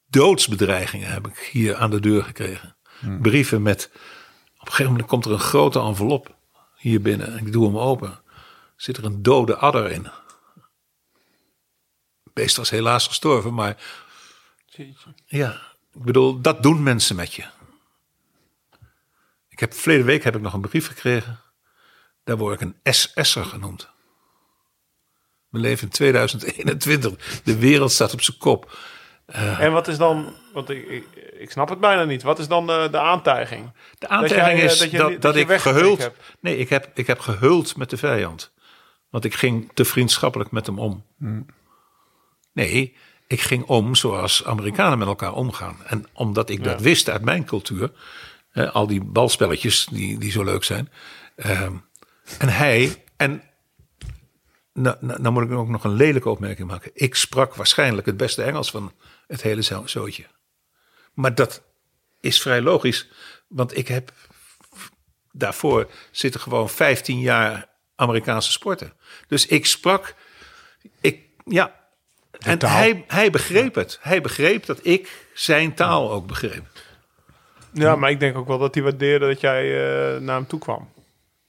Doodsbedreigingen 0.08 1.12
heb 1.12 1.28
ik 1.28 1.38
hier 1.38 1.76
aan 1.76 1.90
de 1.90 2.00
deur 2.00 2.24
gekregen. 2.24 2.76
Brieven 3.22 3.62
met. 3.62 3.90
Op 4.54 4.66
een 4.66 4.68
gegeven 4.68 4.92
moment 4.92 5.10
komt 5.10 5.26
er 5.26 5.32
een 5.32 5.40
grote 5.40 5.80
envelop 5.80 6.36
hier 6.76 7.02
binnen. 7.02 7.38
Ik 7.38 7.52
doe 7.52 7.66
hem 7.66 7.78
open. 7.78 8.22
Zit 8.76 8.98
er 8.98 9.06
een 9.06 9.22
dode 9.24 9.56
adder 9.56 9.92
in. 9.92 10.04
Het 12.24 12.34
beest 12.34 12.58
was 12.58 12.70
helaas 12.70 13.08
gestorven, 13.08 13.54
maar. 13.54 13.84
Ja, 15.26 15.52
ik 15.94 16.04
bedoel, 16.04 16.42
dat 16.42 16.64
doen 16.64 16.84
mensen 16.84 17.16
met 17.16 17.34
je. 17.34 17.46
Ik 19.50 19.60
heb 19.60 19.74
verleden 19.74 20.06
week 20.06 20.24
heb 20.24 20.36
ik 20.36 20.42
nog 20.42 20.54
een 20.54 20.62
brief 20.62 20.88
gekregen. 20.88 21.40
Daar 22.24 22.38
word 22.38 22.62
ik 22.62 22.68
een 22.84 22.94
SS'er 22.94 23.46
genoemd. 23.46 23.90
We 25.50 25.60
leven 25.60 25.84
in 25.84 25.90
2021. 25.94 27.42
De 27.44 27.58
wereld 27.58 27.92
staat 27.92 28.14
op 28.14 28.22
zijn 28.22 28.38
kop. 28.38 28.78
En 29.60 29.72
wat 29.72 29.88
is 29.88 29.98
dan, 29.98 30.34
want 30.54 30.70
ik, 30.70 30.88
ik, 30.88 31.06
ik 31.40 31.52
snap 31.52 31.70
het 31.70 31.80
bijna 31.80 32.04
niet. 32.04 32.24
Wat 32.24 32.40
is 32.40 32.48
dan 32.48 32.68
de, 32.68 32.88
de 32.92 33.00
aantijging? 33.00 33.72
De 34.00 34.08
aantijging 34.08 34.58
jij, 34.58 34.66
eh, 34.68 34.72
is 34.72 34.78
dat 34.78 34.92
dat, 34.92 34.92
je- 34.92 34.98
dat, 34.98 35.22
dat 35.22 35.34
je 35.48 35.54
ik 35.54 35.60
gehuld. 35.62 36.00
hebt. 36.00 36.18
Nee, 36.40 36.58
ik 36.58 36.70
heb, 36.70 36.90
ik 36.94 37.08
heb 37.08 37.20
gehuld 37.20 37.76
met 37.78 37.90
de 37.90 37.98
vijand. 37.98 38.52
Want 39.10 39.26
ik 39.26 39.34
ging 39.34 39.72
te 39.74 39.86
vriendschappelijk 39.86 40.52
met 40.52 40.66
hem 40.66 40.80
om. 40.80 41.06
Nee, 42.54 42.96
ik 43.28 43.42
ging 43.42 43.64
om 43.66 43.96
zoals 43.96 44.46
Amerikanen 44.46 44.98
met 44.98 45.08
elkaar 45.08 45.34
omgaan. 45.34 45.78
En 45.86 46.06
omdat 46.14 46.50
ik 46.50 46.64
dat 46.64 46.82
wist 46.82 47.10
uit 47.10 47.22
mijn 47.24 47.46
cultuur. 47.46 47.92
hè, 48.52 48.72
al 48.72 48.88
die 48.88 49.04
balspelletjes 49.04 49.88
die, 49.92 50.18
die 50.20 50.32
zo 50.32 50.44
leuk 50.44 50.64
zijn. 50.64 50.90
ehm, 51.36 51.74
en 52.40 52.50
hij. 52.50 53.04
En 53.18 53.44
nou, 54.82 54.98
nou, 55.00 55.22
nou 55.22 55.34
moet 55.34 55.44
ik 55.44 55.52
ook 55.52 55.68
nog 55.68 55.84
een 55.84 55.94
lelijke 55.94 56.30
opmerking 56.30 56.68
maken. 56.68 56.92
Ik 56.94 57.16
sprak 57.16 57.56
waarschijnlijk 57.56 58.06
het 58.08 58.18
beste 58.18 58.44
Engels 58.44 58.72
van 58.72 58.92
het 59.28 59.42
hele 59.42 59.62
zo- 59.64 59.88
zootje. 59.88 60.26
Maar 61.14 61.36
dat 61.36 61.62
is 62.20 62.42
vrij 62.42 62.62
logisch, 62.62 63.08
want 63.48 63.78
ik 63.78 63.88
heb 63.88 64.12
daarvoor 65.32 65.90
zitten 66.12 66.42
gewoon 66.42 66.70
15 66.70 67.20
jaar 67.20 67.68
Amerikaanse 67.96 68.52
sporten. 68.52 68.94
Dus 69.28 69.46
ik 69.46 69.66
sprak, 69.66 70.16
ik, 71.02 71.22
ja. 71.46 71.78
En 72.40 72.66
hij, 72.66 73.04
hij 73.08 73.30
begreep 73.30 73.76
het. 73.76 74.00
Hij 74.02 74.22
begreep 74.22 74.66
dat 74.66 74.80
ik 74.86 75.28
zijn 75.34 75.74
taal 75.74 76.12
ook 76.12 76.28
begreep. 76.28 76.66
Ja, 77.74 77.96
maar 77.96 78.10
ik 78.10 78.20
denk 78.20 78.38
ook 78.38 78.48
wel 78.48 78.58
dat 78.58 78.74
hij 78.74 78.84
waardeerde 78.84 79.28
dat 79.28 79.40
jij 79.42 79.64
eh, 79.64 80.22
naar 80.22 80.36
hem 80.36 80.48
toe 80.48 80.60
kwam. 80.60 80.90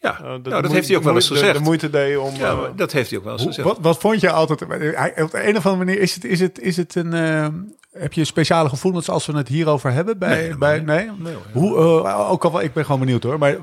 Ja, 0.02 0.18
nou, 0.22 0.42
dat 0.42 0.72
heeft 0.72 0.88
hij 0.88 0.96
ook 0.96 1.02
wel 1.02 1.14
eens 1.14 1.28
gezegd. 1.28 1.54
De, 1.56 1.62
moeite 1.62 1.90
deed 1.90 2.16
om... 2.16 2.34
ja, 2.36 2.56
dat 2.76 2.92
heeft 2.92 3.10
hij 3.10 3.18
ook 3.18 3.24
wel 3.24 3.32
eens 3.32 3.42
Hoe- 3.42 3.52
gezegd. 3.52 3.68
wat, 3.68 3.78
wat 3.80 3.98
vond 3.98 4.20
je 4.20 4.30
altijd? 4.30 4.60
Hij, 4.68 5.22
op 5.22 5.30
de 5.30 5.48
een 5.48 5.56
of 5.56 5.66
andere 5.66 5.84
manier 5.84 6.00
is 6.00 6.14
het, 6.14 6.24
is 6.24 6.40
het, 6.40 6.60
is 6.60 6.76
het 6.76 6.94
een. 6.94 7.12
eh, 7.14 7.46
heb 7.92 8.12
je 8.12 8.24
speciale 8.24 8.68
gevoelens 8.68 9.08
als 9.10 9.26
we 9.26 9.36
het 9.36 9.48
hierover 9.48 9.92
hebben? 9.92 10.18
Bij, 10.18 10.28
Nee, 10.40 10.56
bij, 10.58 10.80
nee? 10.80 11.10
Nee, 11.18 11.34
hoor. 11.34 11.42
Hoe, 11.52 11.76
eh, 12.06 12.30
ook 12.30 12.44
al 12.44 12.52
wel, 12.52 12.62
ik 12.62 12.72
ben 12.72 12.84
gewoon 12.84 13.00
benieuwd 13.00 13.22
hoor. 13.22 13.38
Maar 13.38 13.56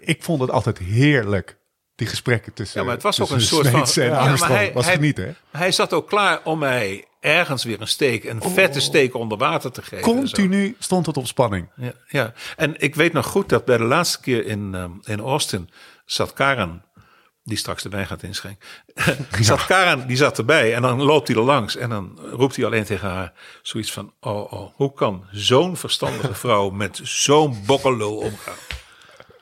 ik 0.00 0.22
vond 0.22 0.40
het 0.40 0.50
altijd 0.50 0.78
heerlijk. 0.78 1.56
Die 1.94 2.06
gesprekken 2.06 2.52
tussen. 2.52 2.80
Ja, 2.80 2.84
maar 2.86 2.94
het 2.94 3.02
was 3.02 3.20
ook 3.20 3.30
een 3.30 3.40
soort 3.40 3.68
van- 3.68 3.86
Smeets 3.86 3.96
en 3.96 4.04
Ja, 4.06 4.36
maar 4.38 4.48
hij- 4.48 4.72
was 4.72 4.84
hij- 4.84 4.94
genieten. 4.94 5.24
hè? 5.50 5.58
Hij 5.58 5.72
zat 5.72 5.92
ook 5.92 6.08
klaar 6.08 6.40
om 6.44 6.58
mij 6.58 7.04
ergens 7.20 7.64
weer 7.64 7.80
een 7.80 7.88
steek, 7.88 8.24
een 8.24 8.42
vette 8.42 8.80
steek 8.80 9.14
onder 9.14 9.38
water 9.38 9.72
te 9.72 9.82
geven. 9.82 10.04
Continu 10.04 10.76
stond 10.78 11.06
het 11.06 11.16
op 11.16 11.26
spanning. 11.26 11.68
Ja, 11.76 11.92
ja, 12.08 12.32
en 12.56 12.74
ik 12.80 12.94
weet 12.94 13.12
nog 13.12 13.26
goed 13.26 13.48
dat 13.48 13.64
bij 13.64 13.76
de 13.76 13.84
laatste 13.84 14.20
keer 14.20 14.46
in, 14.46 14.74
ehm, 14.74 14.90
in 15.04 15.20
Austin 15.20 15.70
zat 16.04 16.32
Karen, 16.32 16.84
die 17.44 17.56
straks 17.56 17.82
de 17.82 17.88
wijn 17.88 18.06
gaat 18.06 18.22
inschenken. 18.22 18.66
zat 19.40 19.66
Karen, 19.66 20.06
die 20.06 20.16
zat 20.16 20.38
erbij 20.38 20.74
en 20.74 20.82
dan 20.82 21.02
loopt 21.02 21.28
hij 21.28 21.36
er 21.36 21.42
langs 21.42 21.76
en 21.76 21.88
dan 21.90 22.18
roept 22.32 22.56
hij 22.56 22.64
alleen 22.64 22.84
tegen 22.84 23.08
haar 23.08 23.32
zoiets 23.62 23.92
van: 23.92 24.12
Oh, 24.20 24.52
oh 24.52 24.72
hoe 24.76 24.92
kan 24.92 25.26
zo'n 25.30 25.76
verstandige 25.76 26.34
vrouw 26.34 26.70
met 26.70 27.00
zo'n 27.02 27.62
bokkelul 27.66 28.16
omgaan? 28.16 28.54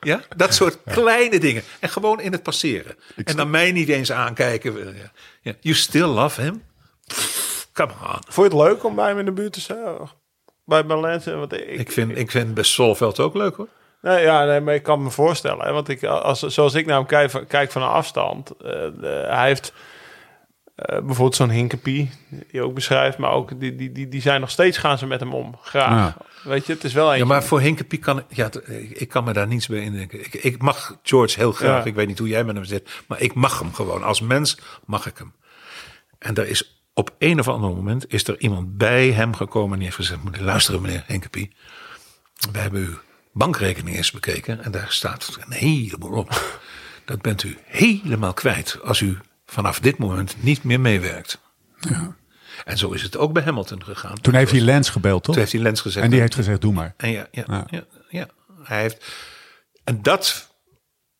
Ja, 0.03 0.21
dat 0.35 0.53
soort 0.53 0.77
kleine 0.85 1.39
dingen. 1.39 1.63
En 1.79 1.89
gewoon 1.89 2.19
in 2.21 2.31
het 2.31 2.43
passeren. 2.43 2.95
En 3.23 3.35
dan 3.35 3.49
mij 3.49 3.71
niet 3.71 3.89
eens 3.89 4.11
aankijken. 4.11 4.95
Ja. 4.95 5.11
Ja. 5.41 5.53
You 5.59 5.75
still 5.75 6.05
love 6.05 6.41
him? 6.41 6.63
Pff, 7.07 7.67
Come 7.73 7.91
on. 7.91 8.19
Vond 8.27 8.51
je 8.51 8.57
het 8.57 8.67
leuk 8.69 8.83
om 8.83 8.95
bij 8.95 9.07
hem 9.07 9.19
in 9.19 9.25
de 9.25 9.31
buurt 9.31 9.53
te 9.53 9.59
zijn? 9.61 9.97
Bij 10.65 10.83
mijn 10.83 10.99
lenzen? 10.99 11.39
Want 11.39 11.53
ik, 11.53 11.67
Ik 11.67 11.91
vind, 11.91 12.17
ik 12.17 12.31
vind 12.31 12.53
best 12.53 12.71
Solveld 12.71 13.19
ook 13.19 13.35
leuk 13.35 13.55
hoor. 13.55 13.67
Nee, 14.01 14.23
ja, 14.23 14.45
nee, 14.45 14.59
maar 14.59 14.73
ik 14.73 14.83
kan 14.83 15.03
me 15.03 15.09
voorstellen. 15.09 15.65
Hè, 15.65 15.71
want 15.71 15.87
ik, 15.89 16.03
als, 16.03 16.39
zoals 16.39 16.73
ik 16.73 16.85
naar 16.85 16.97
hem 16.97 17.05
kijk, 17.05 17.31
van- 17.31 17.47
kijk 17.47 17.71
van 17.71 17.81
een 17.81 17.87
afstand. 17.89 18.51
eh, 18.63 18.71
hij 19.27 19.47
heeft 19.47 19.73
eh, 20.81 20.95
bijvoorbeeld 20.95 21.35
zo'n 21.35 21.49
Hinkepie, 21.49 22.09
die 22.29 22.45
je 22.51 22.63
ook 22.63 22.73
beschrijft. 22.73 23.17
Maar 23.17 23.31
ook 23.31 23.59
die, 23.59 23.75
die, 23.75 23.91
die, 23.91 24.07
die 24.07 24.21
zijn 24.21 24.39
nog 24.41 24.49
steeds 24.49 24.77
gaan 24.77 24.97
ze 24.97 25.07
met 25.07 25.19
hem 25.19 25.33
om. 25.33 25.57
Graag. 25.61 25.89
Ja. 25.89 26.17
Weet 26.43 26.65
je, 26.65 26.73
het 26.73 26.83
is 26.83 26.93
wel 26.93 27.05
eentje. 27.05 27.19
Ja, 27.19 27.25
maar 27.25 27.43
voor 27.43 27.61
Hinkepie 27.61 27.99
kan 27.99 28.17
ik, 28.17 28.25
ja, 28.29 28.49
ik 28.93 29.09
kan 29.09 29.23
me 29.23 29.33
daar 29.33 29.47
niets 29.47 29.67
bij 29.67 29.79
indenken. 29.79 30.19
Ik, 30.19 30.33
ik 30.33 30.61
mag 30.61 30.97
George 31.03 31.39
heel 31.39 31.51
graag. 31.51 31.83
Ja. 31.83 31.89
Ik 31.89 31.95
weet 31.95 32.07
niet 32.07 32.19
hoe 32.19 32.27
jij 32.27 32.43
met 32.43 32.55
hem 32.55 32.65
zit, 32.65 32.89
maar 33.07 33.21
ik 33.21 33.33
mag 33.33 33.59
hem 33.59 33.73
gewoon. 33.73 34.03
Als 34.03 34.21
mens 34.21 34.57
mag 34.85 35.05
ik 35.05 35.17
hem. 35.17 35.33
En 36.19 36.35
er 36.35 36.47
is 36.47 36.83
op 36.93 37.15
een 37.17 37.39
of 37.39 37.47
ander 37.47 37.69
moment 37.69 38.13
is 38.13 38.27
er 38.27 38.39
iemand 38.39 38.77
bij 38.77 39.11
hem 39.11 39.35
gekomen 39.35 39.71
en 39.71 39.75
die 39.75 39.85
heeft 39.85 39.95
gezegd: 39.95 40.23
"Moet 40.23 40.39
luisteren, 40.39 40.81
meneer 40.81 41.03
Hinkepie. 41.07 41.55
We 42.51 42.59
hebben 42.59 42.81
uw 42.81 42.97
bankrekening 43.33 43.95
eens 43.95 44.11
bekeken 44.11 44.63
en 44.63 44.71
daar 44.71 44.91
staat 44.91 45.37
een 45.45 45.53
heleboel 45.53 46.17
op. 46.17 46.59
Dat 47.05 47.21
bent 47.21 47.43
u 47.43 47.57
helemaal 47.65 48.33
kwijt 48.33 48.79
als 48.83 49.01
u 49.01 49.17
vanaf 49.51 49.79
dit 49.79 49.97
moment 49.97 50.35
niet 50.39 50.63
meer 50.63 50.79
meewerkt. 50.79 51.39
En 52.65 52.77
zo 52.77 52.91
is 52.91 53.01
het 53.01 53.17
ook 53.17 53.33
bij 53.33 53.43
Hamilton 53.43 53.83
gegaan. 53.83 54.21
Toen 54.21 54.33
heeft 54.33 54.51
hij 54.51 54.61
Lens 54.61 54.89
gebeld, 54.89 55.23
toch? 55.23 55.33
Toen 55.33 55.43
heeft 55.43 55.53
hij 55.53 55.61
Lens 55.61 55.81
gezegd. 55.81 56.05
En 56.05 56.11
die 56.11 56.19
heeft 56.19 56.35
gezegd, 56.35 56.61
doe 56.61 56.73
maar. 56.73 56.93
En 56.97 57.11
ja, 57.11 57.27
ja, 57.31 57.43
Ja. 57.47 57.65
ja. 57.69 57.83
ja, 58.09 58.27
Hij 58.63 58.81
heeft, 58.81 59.05
en 59.83 60.01
dat 60.01 60.55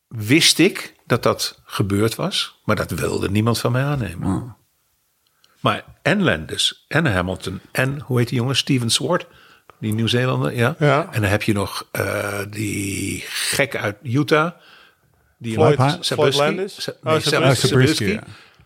wist 0.07 0.59
ik 0.59 0.95
dat 1.05 1.23
dat 1.23 1.61
gebeurd 1.65 2.15
was, 2.15 2.61
maar 2.65 2.75
dat 2.75 2.91
wilde 2.91 3.29
niemand 3.29 3.59
van 3.59 3.71
mij 3.71 3.83
aannemen. 3.83 4.55
Maar 5.59 5.83
en 6.01 6.23
Landis 6.23 6.85
en 6.87 7.13
Hamilton 7.13 7.59
en 7.71 7.99
hoe 7.99 8.17
heet 8.17 8.27
die 8.29 8.37
jongen? 8.37 8.55
Steven 8.55 8.89
Swart, 8.89 9.27
die 9.79 9.93
Nieuw-Zeelander, 9.93 10.55
ja. 10.55 10.75
Ja. 10.79 11.07
En 11.11 11.21
dan 11.21 11.29
heb 11.29 11.43
je 11.43 11.53
nog 11.53 11.87
eh, 11.91 12.39
die 12.49 13.23
gek 13.27 13.75
uit 13.75 13.97
Utah. 14.03 14.51
Die 15.41 15.53
Floyd-. 15.53 16.05
Floyd 16.05 16.35
Landis? 16.35 16.89
Oh, 17.03 17.17
Zabriskie. 17.17 18.19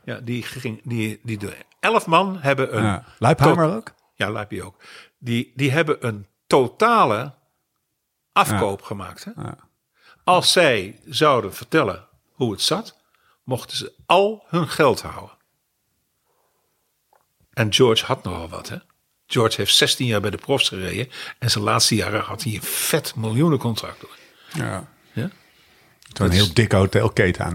Ja, 0.03 0.19
die 0.19 0.43
ging, 0.43 0.81
die, 0.83 1.19
die, 1.23 1.37
de 1.37 1.57
elf 1.79 2.05
man 2.05 2.37
hebben 2.39 2.77
een 2.77 2.83
Ja. 2.83 3.05
Leipheimer 3.19 3.75
ook? 3.75 3.93
ja, 4.15 4.47
ook. 4.63 4.83
Die, 5.17 5.51
die 5.55 5.71
hebben 5.71 6.07
een 6.07 6.27
totale 6.47 7.33
afkoop 8.31 8.81
gemaakt. 8.81 9.23
Hè? 9.23 9.31
Ja. 9.35 9.57
Als 10.23 10.51
zij 10.51 10.99
zouden 11.05 11.53
vertellen 11.53 12.07
hoe 12.31 12.51
het 12.51 12.61
zat, 12.61 12.97
mochten 13.43 13.77
ze 13.77 13.93
al 14.05 14.43
hun 14.47 14.67
geld 14.69 15.01
houden. 15.01 15.37
En 17.53 17.73
George 17.73 18.05
had 18.05 18.23
nogal 18.23 18.49
wat. 18.49 18.69
Hè? 18.69 18.77
George 19.27 19.55
heeft 19.55 19.75
16 19.75 20.05
jaar 20.05 20.21
bij 20.21 20.29
de 20.29 20.37
profs 20.37 20.67
gereden. 20.67 21.09
En 21.39 21.51
zijn 21.51 21.63
laatste 21.63 21.95
jaren 21.95 22.21
had 22.21 22.43
hij 22.43 22.53
een 22.53 22.61
vet 22.61 23.15
miljoenencontract. 23.15 24.03
Ja. 24.53 24.87
Ja? 25.13 25.29
Toen 26.15 26.25
een 26.25 26.31
heel 26.31 26.53
dikke 26.53 26.75
hotelketen 26.75 27.45
aan 27.45 27.53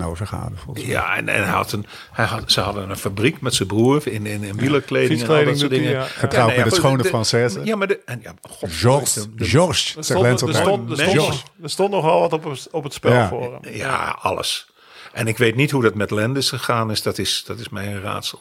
mij. 0.73 0.85
Ja, 0.85 1.17
en, 1.17 1.29
en 1.29 1.43
hij 1.43 1.53
had 1.53 1.73
een, 1.73 1.87
hij 2.13 2.25
had, 2.25 2.53
ze 2.53 2.61
hadden 2.61 2.91
een 2.91 2.97
fabriek 2.97 3.41
met 3.41 3.55
zijn 3.55 3.69
broer 3.69 4.07
in, 4.09 4.27
in, 4.27 4.43
in 4.43 4.57
wielerkleding 4.57 5.23
en 5.23 5.29
al 5.29 5.45
dat 5.45 5.59
soort 5.59 5.71
dingen. 5.71 5.91
ja. 5.91 6.03
Getrouwd 6.05 6.51
ja, 6.51 6.57
met 6.57 6.65
de 6.75 6.81
goed, 6.81 7.05
schone 7.05 7.51
Française. 7.51 7.63
Ja, 7.65 7.77
maar 7.77 7.87
de, 7.87 8.01
en, 8.05 8.21
ja, 8.23 8.35
god, 8.43 8.73
Georges, 8.73 9.13
de- 9.13 9.35
de- 9.35 9.45
Georges, 9.45 9.97
er, 9.97 10.05
stond, 10.05 10.25
er, 10.27 10.39
stond, 10.39 10.51
er, 10.91 10.97
stond, 10.97 11.11
George. 11.11 11.17
nog- 11.29 11.45
er 11.63 11.71
stond 11.71 11.91
nogal 11.91 12.21
wat 12.21 12.33
op, 12.33 12.45
het- 12.45 12.69
op 12.71 12.85
het 12.85 12.93
spel 12.95 13.13
Ja. 13.13 13.29
voor 13.29 13.59
hem. 13.63 13.75
Ja, 13.75 14.19
alles. 14.21 14.67
En 15.13 15.27
ik 15.27 15.39
weet 15.39 15.57
niet 15.57 15.71
hoe 15.71 15.83
dat 15.83 15.95
met 15.95 16.11
Lendis 16.11 16.49
gegaan 16.49 16.91
is. 16.91 17.03
Dat 17.03 17.19
is, 17.19 17.45
dat 17.47 17.59
is 17.59 17.69
mij 17.69 17.87
een 17.87 18.01
raadsel. 18.01 18.41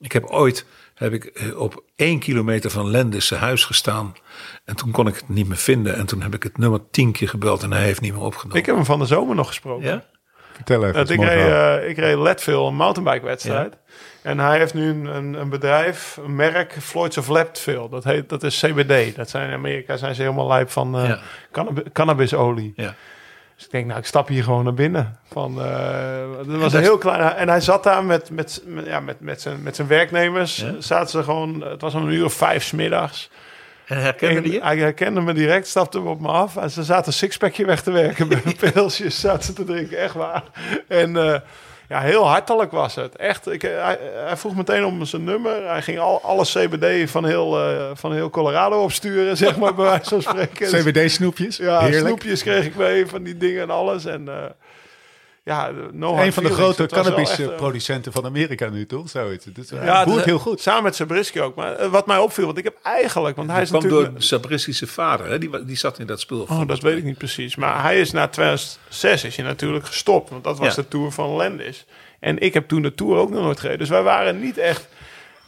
Ik 0.00 0.12
heb 0.12 0.24
ooit 0.24 0.64
heb 0.98 1.12
ik 1.12 1.24
eh, 1.24 1.60
op 1.60 1.82
één 1.96 2.18
kilometer 2.18 2.70
van 2.70 2.90
Lendis 2.90 3.26
zijn 3.26 3.40
huis 3.40 3.64
gestaan. 3.64 4.14
En 4.64 4.76
toen 4.76 4.90
kon 4.90 5.06
ik 5.06 5.14
het 5.14 5.28
niet 5.28 5.48
meer 5.48 5.56
vinden. 5.56 5.94
En 5.96 6.06
toen 6.06 6.22
heb 6.22 6.34
ik 6.34 6.42
het 6.42 6.58
nummer 6.58 6.80
tien 6.90 7.12
keer 7.12 7.28
gebeld 7.28 7.62
en 7.62 7.72
hij 7.72 7.82
heeft 7.84 8.00
niet 8.00 8.12
meer 8.12 8.22
opgenomen. 8.22 8.56
Ik 8.58 8.66
heb 8.66 8.74
hem 8.74 8.84
van 8.84 8.98
de 8.98 9.06
zomer 9.06 9.34
nog 9.36 9.46
gesproken. 9.46 9.88
ja? 9.88 10.04
Vertel 10.52 10.82
even. 10.82 10.94
Dat 10.94 11.08
het 11.08 11.18
is 11.18 11.24
ik, 11.24 11.30
reed, 11.32 11.46
eh, 11.52 11.88
ik 11.88 11.96
reed 11.96 12.16
Leadville, 12.16 12.66
een 12.66 12.74
mountainbike 12.74 13.24
wedstrijd. 13.26 13.74
En 14.22 14.38
hij 14.38 14.58
heeft 14.58 14.74
nu 14.74 14.88
een, 14.88 15.04
een, 15.04 15.34
een 15.34 15.48
bedrijf, 15.48 16.18
een 16.24 16.34
merk, 16.36 16.76
Floyds 16.80 17.18
of 17.18 17.28
Leadville. 17.28 17.88
Dat, 17.88 18.04
heet, 18.04 18.28
dat 18.28 18.42
is 18.42 18.60
CBD. 18.64 19.16
Dat 19.16 19.30
zijn 19.30 19.48
in 19.48 19.54
Amerika 19.54 19.96
zijn 19.96 20.14
ze 20.14 20.22
helemaal 20.22 20.46
lijp 20.48 20.70
van 20.70 20.98
eh, 20.98 21.08
Ja. 21.08 21.18
cannab- 21.52 21.92
cannabisolie. 21.92 22.72
Ja. 22.76 22.94
Dus 23.58 23.66
ik 23.66 23.72
denk, 23.72 23.86
nou, 23.86 23.98
ik 23.98 24.06
stap 24.06 24.28
hier 24.28 24.42
gewoon 24.42 24.64
naar 24.64 24.74
binnen. 24.74 25.18
Van, 25.32 25.60
eh 25.62 26.18
dat 26.36 26.46
was 26.46 26.60
dat- 26.60 26.72
een 26.72 26.80
heel 26.80 26.98
klein... 26.98 27.20
En 27.36 27.48
hij 27.48 27.60
zat 27.60 27.82
daar 27.84 28.04
met, 28.04 28.30
met, 28.30 28.62
met, 28.66 28.86
ja, 28.86 29.00
met, 29.00 29.20
met, 29.20 29.40
zijn, 29.40 29.62
met 29.62 29.76
zijn 29.76 29.88
werknemers. 29.88 30.56
Ja. 30.56 30.74
Zaten 30.78 31.08
ze 31.08 31.22
gewoon... 31.22 31.60
Het 31.62 31.80
was 31.80 31.94
om 31.94 32.02
een 32.06 32.12
uur 32.12 32.24
of 32.24 32.32
vijf 32.32 32.62
's 32.64 32.70
middags. 32.72 33.30
En 33.86 34.00
herkende 34.02 34.36
En 34.36 34.42
die 34.42 34.52
je? 34.52 34.60
Hij 34.62 34.76
herkende 34.78 35.20
me 35.20 35.32
direct, 35.32 35.66
stapte 35.66 36.00
me 36.00 36.08
op 36.08 36.20
me 36.20 36.28
af. 36.28 36.56
En 36.56 36.70
ze 36.70 36.82
zaten 36.82 37.06
een 37.06 37.12
sixpackje 37.12 37.64
weg 37.66 37.82
te 37.82 37.90
werken 37.90 38.28
met 38.28 38.56
pilsjes. 38.72 39.20
Zaten 39.20 39.44
ze 39.44 39.52
te 39.52 39.64
drinken, 39.64 39.98
echt 39.98 40.14
waar. 40.14 40.42
En 40.88 41.16
eh, 41.16 41.40
ja, 41.88 42.00
heel 42.00 42.28
hartelijk 42.28 42.70
was 42.70 42.94
het. 42.94 43.16
Echt, 43.16 43.50
ik, 43.50 43.62
hij, 43.62 43.98
hij 44.14 44.36
vroeg 44.36 44.54
meteen 44.54 44.84
om 44.84 45.04
zijn 45.04 45.24
nummer. 45.24 45.68
Hij 45.68 45.82
ging 45.82 45.98
al, 45.98 46.22
alle 46.22 46.44
CBD 46.44 47.10
van 47.10 47.24
heel, 47.24 47.60
eh, 47.60 47.90
van 47.94 48.12
heel 48.12 48.30
Colorado 48.30 48.82
opsturen, 48.82 49.36
zeg 49.36 49.56
maar, 49.56 49.74
bij 49.74 49.84
wijze 49.84 50.08
van 50.08 50.22
spreken. 50.22 50.68
CBD-snoepjes. 50.80 51.56
Ja, 51.56 51.80
Heerlijk. 51.80 52.06
snoepjes 52.06 52.42
kreeg 52.42 52.64
ik 52.64 52.76
mee 52.76 53.06
van 53.06 53.22
die 53.22 53.36
dingen 53.36 53.62
en 53.62 53.70
alles. 53.70 54.04
En 54.04 54.28
eh, 54.28 54.34
ja, 55.48 55.70
no 55.92 56.12
hard 56.14 56.26
Een 56.26 56.32
van 56.32 56.42
de 56.42 56.50
grote 56.52 56.82
echt, 56.82 56.92
eh, 56.92 57.02
cannabisproducenten 57.02 58.12
van 58.12 58.24
Amerika 58.24 58.68
nu, 58.68 58.86
toch? 58.86 59.08
Zoiets. 59.10 59.46
Is, 59.56 59.68
ja, 59.70 59.84
ja, 59.84 60.04
het- 60.10 60.24
heel 60.24 60.38
goed. 60.38 60.60
Samen 60.60 60.82
met 60.82 60.94
Sabrisky 60.96 61.40
ook. 61.40 61.54
Maar 61.54 61.72
eh, 61.76 61.88
wat 61.88 62.06
mij 62.06 62.18
opviel, 62.18 62.44
want 62.46 62.58
ik 62.58 62.64
heb 62.64 62.76
eigenlijk... 62.82 63.36
Want 63.36 63.50
hij 63.50 63.62
is 63.62 63.68
kwam 63.68 63.82
natuurlijk... 63.82 64.10
door 64.12 64.22
Sabristische 64.22 64.86
vader. 64.86 65.26
Hè? 65.26 65.38
Die, 65.38 65.64
die 65.64 65.76
zat 65.76 65.98
in 65.98 66.06
dat 66.06 66.20
spul. 66.20 66.40
Oh, 66.50 66.66
dat 66.66 66.80
weet 66.80 66.96
ik 66.98 67.04
niet 67.04 67.18
precies. 67.18 67.56
Maar 67.56 67.82
hij 67.82 68.00
is 68.00 68.10
na 68.10 68.28
2006 68.28 69.24
is 69.24 69.36
hij 69.36 69.44
natuurlijk 69.44 69.86
gestopt. 69.86 70.30
Want 70.30 70.44
dat 70.44 70.58
was 70.58 70.74
Ja. 70.74 70.82
de 70.82 70.88
Tour 70.88 71.10
van 71.12 71.28
Landis. 71.28 71.86
En 72.20 72.38
ik 72.38 72.54
heb 72.54 72.68
toen 72.68 72.82
de 72.82 72.94
Tour 72.94 73.16
ook 73.18 73.30
nog 73.30 73.42
nooit 73.42 73.58
gereden. 73.60 73.78
Dus 73.78 73.88
wij 73.88 74.02
waren 74.02 74.40
niet 74.40 74.58
echt... 74.58 74.88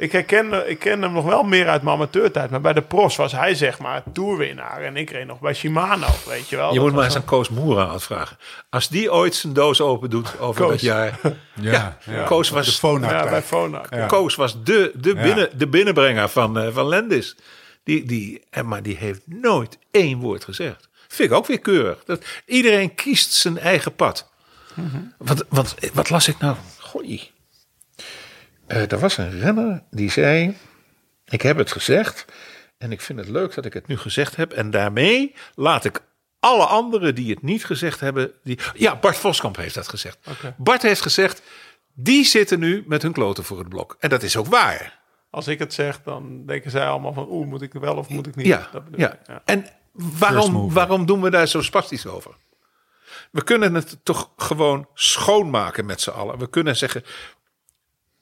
Ik 0.01 0.13
herken, 0.13 0.71
ik 0.71 0.79
ken 0.79 1.03
hem 1.03 1.13
nog 1.13 1.25
wel 1.25 1.43
meer 1.43 1.69
uit 1.69 1.83
mijn 1.83 1.95
amateurtijd. 1.97 2.51
Maar 2.51 2.61
bij 2.61 2.73
de 2.73 2.83
pros 2.83 3.17
was 3.17 3.33
hij 3.33 3.55
zeg 3.55 3.79
maar 3.79 4.03
toerwinnaar. 4.13 4.83
En 4.83 4.97
ik 4.97 5.11
reed 5.11 5.27
nog 5.27 5.41
bij 5.41 5.55
Shimano, 5.55 6.07
weet 6.27 6.49
je 6.49 6.57
wel. 6.57 6.69
Je 6.69 6.75
Dat 6.75 6.85
moet 6.85 6.95
maar 6.95 7.05
eens 7.05 7.17
aan 7.17 7.25
Koos 7.25 7.49
Moera 7.49 7.89
uitvragen. 7.89 8.37
Als 8.71 8.89
die 8.89 9.13
ooit 9.13 9.35
zijn 9.35 9.53
doos 9.53 9.81
open 9.81 10.11
doet 10.11 10.39
over 10.39 10.61
Koos. 10.63 10.71
dat 10.71 10.81
jaar. 10.81 11.19
Ja, 11.55 11.99
ja. 12.05 12.23
Koos 12.25 12.49
De 12.49 12.55
was, 12.55 12.67
zo- 12.67 12.89
Fonac 12.89 13.11
Ja, 13.11 13.43
bij. 13.91 13.99
Ja. 13.99 14.07
Koos 14.07 14.35
was 14.35 14.63
de, 14.65 14.93
de, 14.95 15.15
binnen, 15.15 15.59
de 15.59 15.67
binnenbrenger 15.69 16.29
van, 16.29 16.59
eh, 16.59 16.69
van 16.73 16.87
Lendis. 16.89 17.37
Die, 17.85 18.05
die, 18.05 18.43
en, 18.51 18.69
maar 18.69 18.83
die 18.83 18.97
heeft 18.97 19.21
nooit 19.25 19.79
één 19.91 20.19
woord 20.19 20.45
gezegd. 20.45 20.89
Vind 21.09 21.31
ik 21.31 21.37
ook 21.37 21.47
weer 21.47 21.61
keurig. 21.61 22.05
Dat, 22.05 22.25
iedereen 22.47 22.95
kiest 22.95 23.33
zijn 23.33 23.59
eigen 23.59 23.95
pad. 23.95 24.31
wat, 25.19 25.45
wat, 25.49 25.75
wat 25.93 26.11
las 26.11 26.29
ik 26.29 26.39
nou? 26.39 26.57
Goeie. 26.79 27.31
Eh, 28.71 28.93
er 28.93 28.99
was 28.99 29.17
een 29.17 29.41
renner 29.41 29.83
die 29.91 30.11
zei: 30.11 30.57
Ik 31.25 31.43
heb 31.43 31.57
het 31.57 31.73
gezegd. 31.73 32.25
En 32.79 32.93
ik 32.93 33.01
vind 33.01 33.19
het 33.19 33.29
leuk 33.29 33.55
dat 33.55 33.65
ik 33.65 33.73
het 33.73 33.87
nu 33.87 33.97
gezegd 33.97 34.37
heb. 34.37 34.53
En 34.53 34.71
daarmee 34.71 35.35
laat 35.55 35.85
ik 35.85 36.03
alle 36.41 36.65
anderen 36.65 37.15
die 37.15 37.31
het 37.31 37.43
niet 37.43 37.65
gezegd 37.65 38.01
hebben. 38.01 38.33
Die... 38.43 38.59
Ja, 38.75 38.97
Bart 38.97 39.17
Voskamp 39.17 39.57
heeft 39.57 39.75
dat 39.75 39.89
gezegd. 39.89 40.19
Oké. 40.29 40.55
Bart 40.59 40.83
heeft 40.83 41.01
gezegd: 41.01 41.43
Die 41.95 42.25
zitten 42.25 42.59
nu 42.59 42.85
met 42.87 43.03
hun 43.03 43.13
kloten 43.13 43.45
voor 43.45 43.59
het 43.59 43.69
blok. 43.69 43.97
En 43.99 44.09
dat 44.09 44.23
is 44.23 44.37
ook 44.37 44.47
waar. 44.47 45.01
Als 45.31 45.49
ik 45.49 45.59
het 45.59 45.75
zeg, 45.75 46.03
dan 46.03 46.47
denken 46.47 46.71
zij 46.71 46.87
allemaal 46.87 47.13
van... 47.13 47.27
oeh, 47.29 47.47
moet 47.47 47.63
ik 47.63 47.73
wel 47.73 47.97
of 47.97 48.09
moet 48.09 48.27
ik 48.27 48.37
niet? 48.37 48.47
Ja, 48.47 48.69
Dat 48.73 48.83
ja. 48.97 49.19
En 49.45 49.67
waarom, 49.93 50.73
waarom 50.73 51.07
doen 51.07 51.21
we 51.21 51.31
daar 51.31 51.49
zo 51.49 51.63
spastisch 51.63 52.07
over? 52.07 52.35
We 53.31 53.45
kunnen 53.45 53.75
het 53.75 53.99
toch 54.03 54.31
gewoon 54.37 54.89
schoonmaken 54.95 55.87
met 55.87 56.01
z'n 56.01 56.11
allen. 56.11 56.39
We 56.39 56.49
kunnen 56.51 56.77
zeggen, 56.77 57.05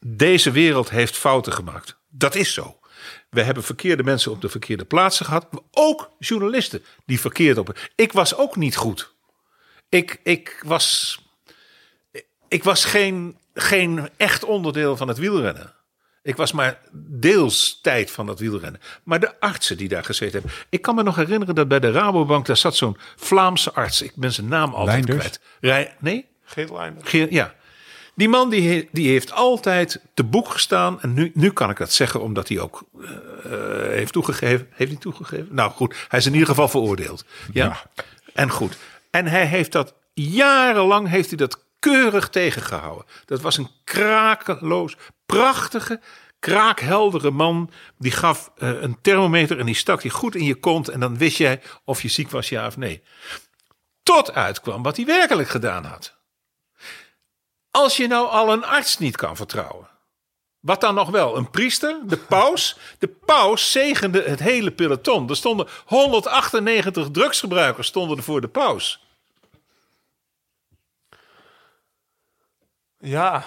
deze 0.07 0.51
wereld 0.51 0.91
heeft 0.91 1.17
fouten 1.17 1.53
gemaakt. 1.53 1.99
Dat 2.09 2.35
is 2.35 2.53
zo. 2.55 2.79
We 3.31 3.43
hebben 3.43 3.63
verkeerde 3.65 4.03
mensen 4.03 4.33
op 4.33 4.41
de 4.41 4.49
verkeerde 4.49 4.85
plaatsen 4.85 5.27
gehad. 5.27 5.47
Ook 5.71 6.11
journalisten 6.19 6.85
die 7.07 7.21
verkeerd 7.21 7.59
op. 7.59 7.79
Ik 7.95 8.13
was 8.13 8.37
ook 8.37 8.57
niet 8.57 8.77
goed. 8.77 9.15
Ik, 9.89 10.21
ik 10.23 10.63
was, 10.67 11.19
ik 12.49 12.65
was 12.65 12.85
geen, 12.85 13.39
geen 13.55 14.09
echt 14.17 14.45
onderdeel 14.45 14.97
van 14.97 15.09
het 15.09 15.19
wielrennen. 15.19 15.75
Ik 16.23 16.37
was 16.37 16.53
maar 16.53 16.81
deels 16.93 17.79
tijd 17.83 18.11
van 18.11 18.27
dat 18.27 18.39
wielrennen. 18.39 18.81
Maar 19.03 19.21
de 19.21 19.41
artsen 19.41 19.77
die 19.77 19.89
daar 19.89 20.05
gezeten 20.05 20.41
hebben. 20.41 20.59
Ik 20.69 20.83
kan 20.83 20.95
me 20.95 21.03
nog 21.03 21.17
herinneren 21.17 21.55
dat 21.55 21.69
bij 21.69 21.81
de 21.81 21.91
Rabobank 21.91 22.47
daar 22.47 22.57
zat 22.57 22.77
zo'n 22.77 22.97
Vlaamse 23.17 23.73
arts. 23.73 24.03
Ik 24.03 24.13
ben 24.15 24.33
zijn 24.33 24.49
naam 24.49 24.75
altijd 24.75 25.07
Leinders? 25.07 25.19
kwijt. 25.19 25.41
Rij, 25.61 25.97
nee? 25.99 26.27
Geert. 26.45 26.71
Geer- 27.03 27.33
ja. 27.33 27.55
Die 28.19 28.29
man 28.29 28.51
die, 28.51 28.89
die 28.93 29.09
heeft 29.09 29.33
altijd 29.33 30.01
te 30.15 30.25
boek 30.25 30.49
gestaan. 30.49 31.01
En 31.01 31.15
nu, 31.15 31.31
nu 31.35 31.51
kan 31.51 31.71
ik 31.71 31.77
dat 31.77 31.93
zeggen 31.93 32.21
omdat 32.21 32.49
hij 32.49 32.61
ook 32.61 32.85
eh, 33.01 33.11
eh, 33.11 33.91
heeft 33.91 34.13
toegegeven. 34.13 34.69
Heeft 34.71 34.91
hij 34.91 35.01
toegegeven? 35.01 35.49
Nou 35.51 35.71
goed, 35.71 35.95
hij 36.09 36.19
is 36.19 36.27
in 36.27 36.33
ieder 36.33 36.49
geval 36.49 36.69
veroordeeld. 36.69 37.25
Ja. 37.53 37.83
En 38.35 38.51
goed. 38.51 38.79
En 39.11 39.27
hij 39.27 39.47
heeft 39.47 39.73
dat 39.73 39.95
jarenlang 40.15 41.09
heeft 41.09 41.29
hij 41.29 41.37
dat 41.37 41.65
keurig 41.79 42.29
tegengehouden. 42.29 43.07
Dat 43.25 43.41
was 43.41 43.57
een 43.57 43.71
krakeloos, 43.85 44.97
prachtige, 45.27 46.01
kraakheldere 46.39 47.31
man. 47.31 47.71
Die 47.99 48.13
gaf 48.13 48.51
eh, 48.57 48.83
een 48.83 48.99
thermometer 49.03 49.59
en 49.59 49.67
die 49.67 49.75
stak 49.75 50.03
die 50.03 50.11
goed 50.11 50.35
in 50.35 50.45
je 50.45 50.55
kont. 50.55 50.89
En 50.89 51.01
dan 51.01 51.19
wist 51.19 51.37
jij 51.37 51.61
of 51.85 52.03
je 52.03 52.09
ziek 52.09 52.31
was, 52.31 52.49
ja 52.49 52.67
of 52.67 52.77
nee. 52.77 53.03
Tot 54.03 54.35
uitkwam 54.35 54.83
wat 54.83 54.97
hij 54.97 55.07
werkelijk 55.07 55.49
gedaan 55.49 55.85
had. 55.85 56.18
Als 57.71 57.97
je 57.97 58.07
nou 58.07 58.29
al 58.29 58.53
een 58.53 58.65
arts 58.65 58.99
niet 58.99 59.17
kan 59.17 59.37
vertrouwen. 59.37 59.87
Wat 60.61 60.81
dan 60.81 60.95
nog 60.95 61.11
wel? 61.11 61.37
Een 61.37 61.51
priester? 61.51 62.01
De 62.07 62.17
paus? 62.17 62.79
De 62.99 63.09
paus 63.09 63.71
zegende 63.73 64.23
het 64.23 64.41
hele 64.41 64.71
peloton. 64.71 65.29
Er 65.29 65.37
stonden 65.37 65.69
198 65.87 67.09
drugsgebruikers 67.11 67.87
stonden 67.87 68.17
er 68.17 68.23
voor 68.23 68.41
de 68.41 68.49
paus. 68.49 69.07
Ja, 72.99 73.45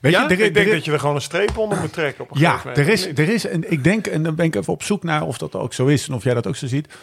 Weet 0.00 0.12
Ja, 0.12 0.22
je, 0.28 0.34
er, 0.34 0.40
ik 0.40 0.54
denk 0.54 0.66
er- 0.66 0.74
dat 0.74 0.84
je 0.84 0.92
er 0.92 0.98
gewoon 1.00 1.14
een 1.14 1.20
streep 1.20 1.56
onder 1.58 1.78
moet 1.80 1.92
trekken 1.92 2.24
op 2.24 2.30
een 2.30 2.40
Ja, 2.40 2.64
er 2.64 2.88
is, 2.88 3.06
er 3.06 3.28
is 3.28 3.44
een, 3.44 3.70
ik 3.72 3.84
denk, 3.84 4.06
en 4.06 4.22
dan 4.22 4.34
ben 4.34 4.46
ik 4.46 4.54
even 4.54 4.72
op 4.72 4.82
zoek 4.82 5.02
naar 5.02 5.22
of 5.22 5.38
dat 5.38 5.54
ook 5.54 5.72
zo 5.74 5.86
is 5.86 6.08
en 6.08 6.14
of 6.14 6.24
jij 6.24 6.34
dat 6.34 6.46
ook 6.46 6.56
zo 6.56 6.66
ziet. 6.66 6.94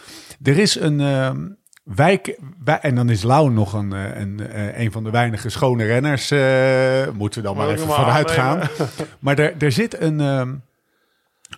Er 0.44 0.58
is 0.58 0.76
een 0.76 1.00
ehm, 1.02 1.48
wijk, 1.96 2.38
wij- 2.64 2.80
en 2.80 2.96
dan 2.96 3.10
is 3.10 3.24
Lau 3.24 3.52
nog 3.52 3.74
een, 3.74 3.94
eh, 3.94 4.20
een, 4.20 4.48
eh, 4.50 4.80
een 4.80 4.92
van 4.92 5.04
de 5.04 5.10
weinige 5.10 5.50
schone 5.50 5.86
renners, 5.86 6.32
eh, 6.32 7.14
moeten 7.14 7.42
we 7.42 7.48
dan 7.48 7.58
maar 7.58 7.70
even 7.70 7.88
vanuit 7.88 8.32
gaan. 8.32 8.62
Maar 9.20 9.40
er, 9.40 9.54
er 9.60 9.72
zit 9.72 10.02
een 10.02 10.22
ehm, 10.22 10.54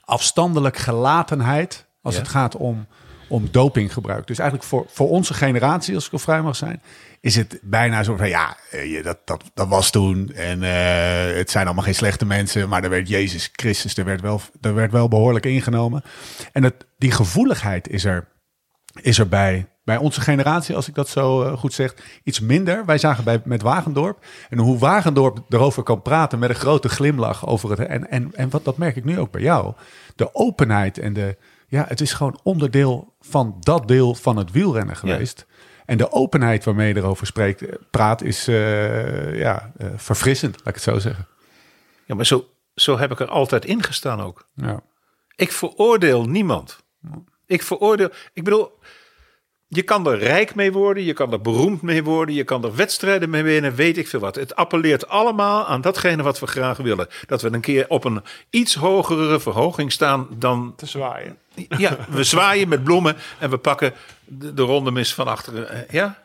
afstandelijk 0.06 0.78
gelatenheid 0.78 1.86
als 2.02 2.14
Ja. 2.16 2.20
het 2.20 2.30
gaat 2.30 2.56
om, 2.56 2.88
om 3.28 3.48
dopinggebruik. 3.52 4.28
Dus 4.28 4.40
eigenlijk 4.40 4.70
voor, 4.70 4.86
voor 4.90 5.10
onze 5.10 5.34
generatie, 5.34 5.96
als 5.96 6.06
ik 6.06 6.14
al 6.14 6.20
vrij 6.20 6.42
mag 6.42 6.56
zijn, 6.56 6.82
is 7.22 7.36
het 7.36 7.60
bijna 7.62 8.04
zo 8.04 8.16
van 8.16 8.30
ja, 8.30 8.58
dat, 9.04 9.18
dat, 9.26 9.44
dat 9.54 9.68
was 9.68 9.90
toen. 9.92 10.32
En 10.34 10.62
het 11.38 11.52
zijn 11.52 11.66
allemaal 11.66 11.84
geen 11.84 11.96
slechte 11.96 12.26
mensen, 12.26 12.70
maar 12.70 12.84
er 12.84 12.90
werd 12.90 13.08
Jezus 13.08 13.50
Christus, 13.54 13.98
er 13.98 14.06
werd 14.06 14.22
wel, 14.22 14.42
er 14.62 14.74
werd 14.74 14.92
wel 14.92 15.08
behoorlijk 15.08 15.46
ingenomen. 15.46 16.04
En 16.52 16.64
het, 16.64 16.86
die 16.98 17.12
gevoeligheid 17.12 17.88
is 17.90 18.06
er, 18.06 18.28
is 19.02 19.20
er 19.20 19.28
bij, 19.28 19.68
bij 19.90 19.98
onze 19.98 20.22
generatie, 20.22 20.76
als 20.76 20.88
ik 20.88 20.96
dat 20.96 21.10
zo 21.10 21.44
eh, 21.44 21.58
goed 21.58 21.74
zeg, 21.74 21.96
iets 22.24 22.40
minder. 22.40 22.86
Wij 22.86 22.98
zagen 22.98 23.24
bij, 23.24 23.42
met 23.44 23.62
Wagendorp. 23.62 24.26
En 24.50 24.58
hoe 24.58 24.78
Wagendorp 24.78 25.40
erover 25.50 25.84
kan 25.84 26.02
praten 26.02 26.40
met 26.40 26.50
een 26.50 26.56
grote 26.56 26.90
glimlach 26.90 27.48
over 27.48 27.70
het. 27.70 27.80
En, 27.80 28.10
en, 28.10 28.32
en 28.36 28.50
wat, 28.50 28.66
dat 28.66 28.78
merk 28.78 28.96
ik 28.96 29.04
nu 29.04 29.20
ook 29.20 29.32
bij 29.32 29.42
jou. 29.42 29.74
De 30.16 30.36
openheid 30.36 30.98
en 30.98 31.14
de. 31.14 31.38
Ja, 31.68 31.86
het 31.88 32.02
is 32.02 32.14
gewoon 32.14 32.40
onderdeel 32.44 33.16
van 33.20 33.58
dat 33.60 33.88
deel 33.88 34.16
van 34.16 34.38
het 34.38 34.52
wielrennen 34.52 34.96
geweest. 34.96 35.46
En 35.86 35.98
de 35.98 36.12
openheid 36.12 36.64
waarmee 36.64 36.94
je 36.94 37.00
erover 37.00 37.28
spreekt, 37.28 37.62
eh, 37.62 37.76
praat, 37.92 38.22
is 38.22 38.48
eh, 38.48 39.40
ja, 39.40 39.72
verfrissend, 39.96 40.56
laat 40.58 40.68
ik 40.68 40.74
het 40.74 40.84
zo 40.84 41.00
zeggen. 41.00 41.28
Ja, 42.06 42.16
maar 42.16 42.26
zo, 42.26 42.46
zo 42.76 42.98
heb 42.98 43.12
ik 43.12 43.20
er 43.20 43.28
altijd 43.28 43.66
in 43.66 43.84
gestaan 43.84 44.22
ook. 44.22 44.48
Ja. 44.54 44.82
Ik 45.36 45.52
veroordeel 45.52 46.26
niemand. 46.26 46.84
Ik 47.50 47.64
veroordeel. 47.64 48.10
Ik 48.34 48.44
bedoel, 48.44 48.72
je 49.72 49.82
kan 49.82 50.08
er 50.08 50.18
rijk 50.18 50.56
mee 50.56 50.72
worden, 50.72 51.04
je 51.04 51.14
kan 51.14 51.32
er 51.32 51.42
beroemd 51.42 51.82
mee 51.82 52.04
worden, 52.04 52.36
je 52.36 52.44
kan 52.44 52.64
er 52.64 52.76
wedstrijden 52.76 53.30
mee 53.30 53.44
winnen, 53.44 53.76
weet 53.76 53.98
ik 53.98 54.08
veel 54.08 54.20
wat. 54.20 54.36
Het 54.36 54.56
appelleert 54.56 55.08
allemaal 55.08 55.68
aan 55.68 55.82
datgene 55.82 56.24
wat 56.24 56.40
we 56.40 56.48
graag 56.48 56.78
willen. 56.78 57.08
Dat 57.26 57.42
we 57.42 57.54
een 57.54 57.62
keer 57.62 57.86
op 57.88 58.04
een 58.04 58.22
iets 58.50 58.76
hogere 58.76 59.40
verhoging 59.40 59.92
staan 59.92 60.28
dan. 60.32 60.74
Te 60.76 60.86
zwaaien. 60.86 61.38
Ja, 61.78 61.98
we 62.10 62.24
zwaaien 62.24 62.68
met 62.68 62.84
bloemen 62.84 63.16
en 63.40 63.50
we 63.50 63.58
pakken 63.58 63.94
de, 64.26 64.54
de 64.54 64.62
ronde 64.62 64.92
mis 64.92 65.14
van 65.14 65.28
achteren. 65.28 65.70
Eh, 65.70 65.80
Ja? 65.90 66.18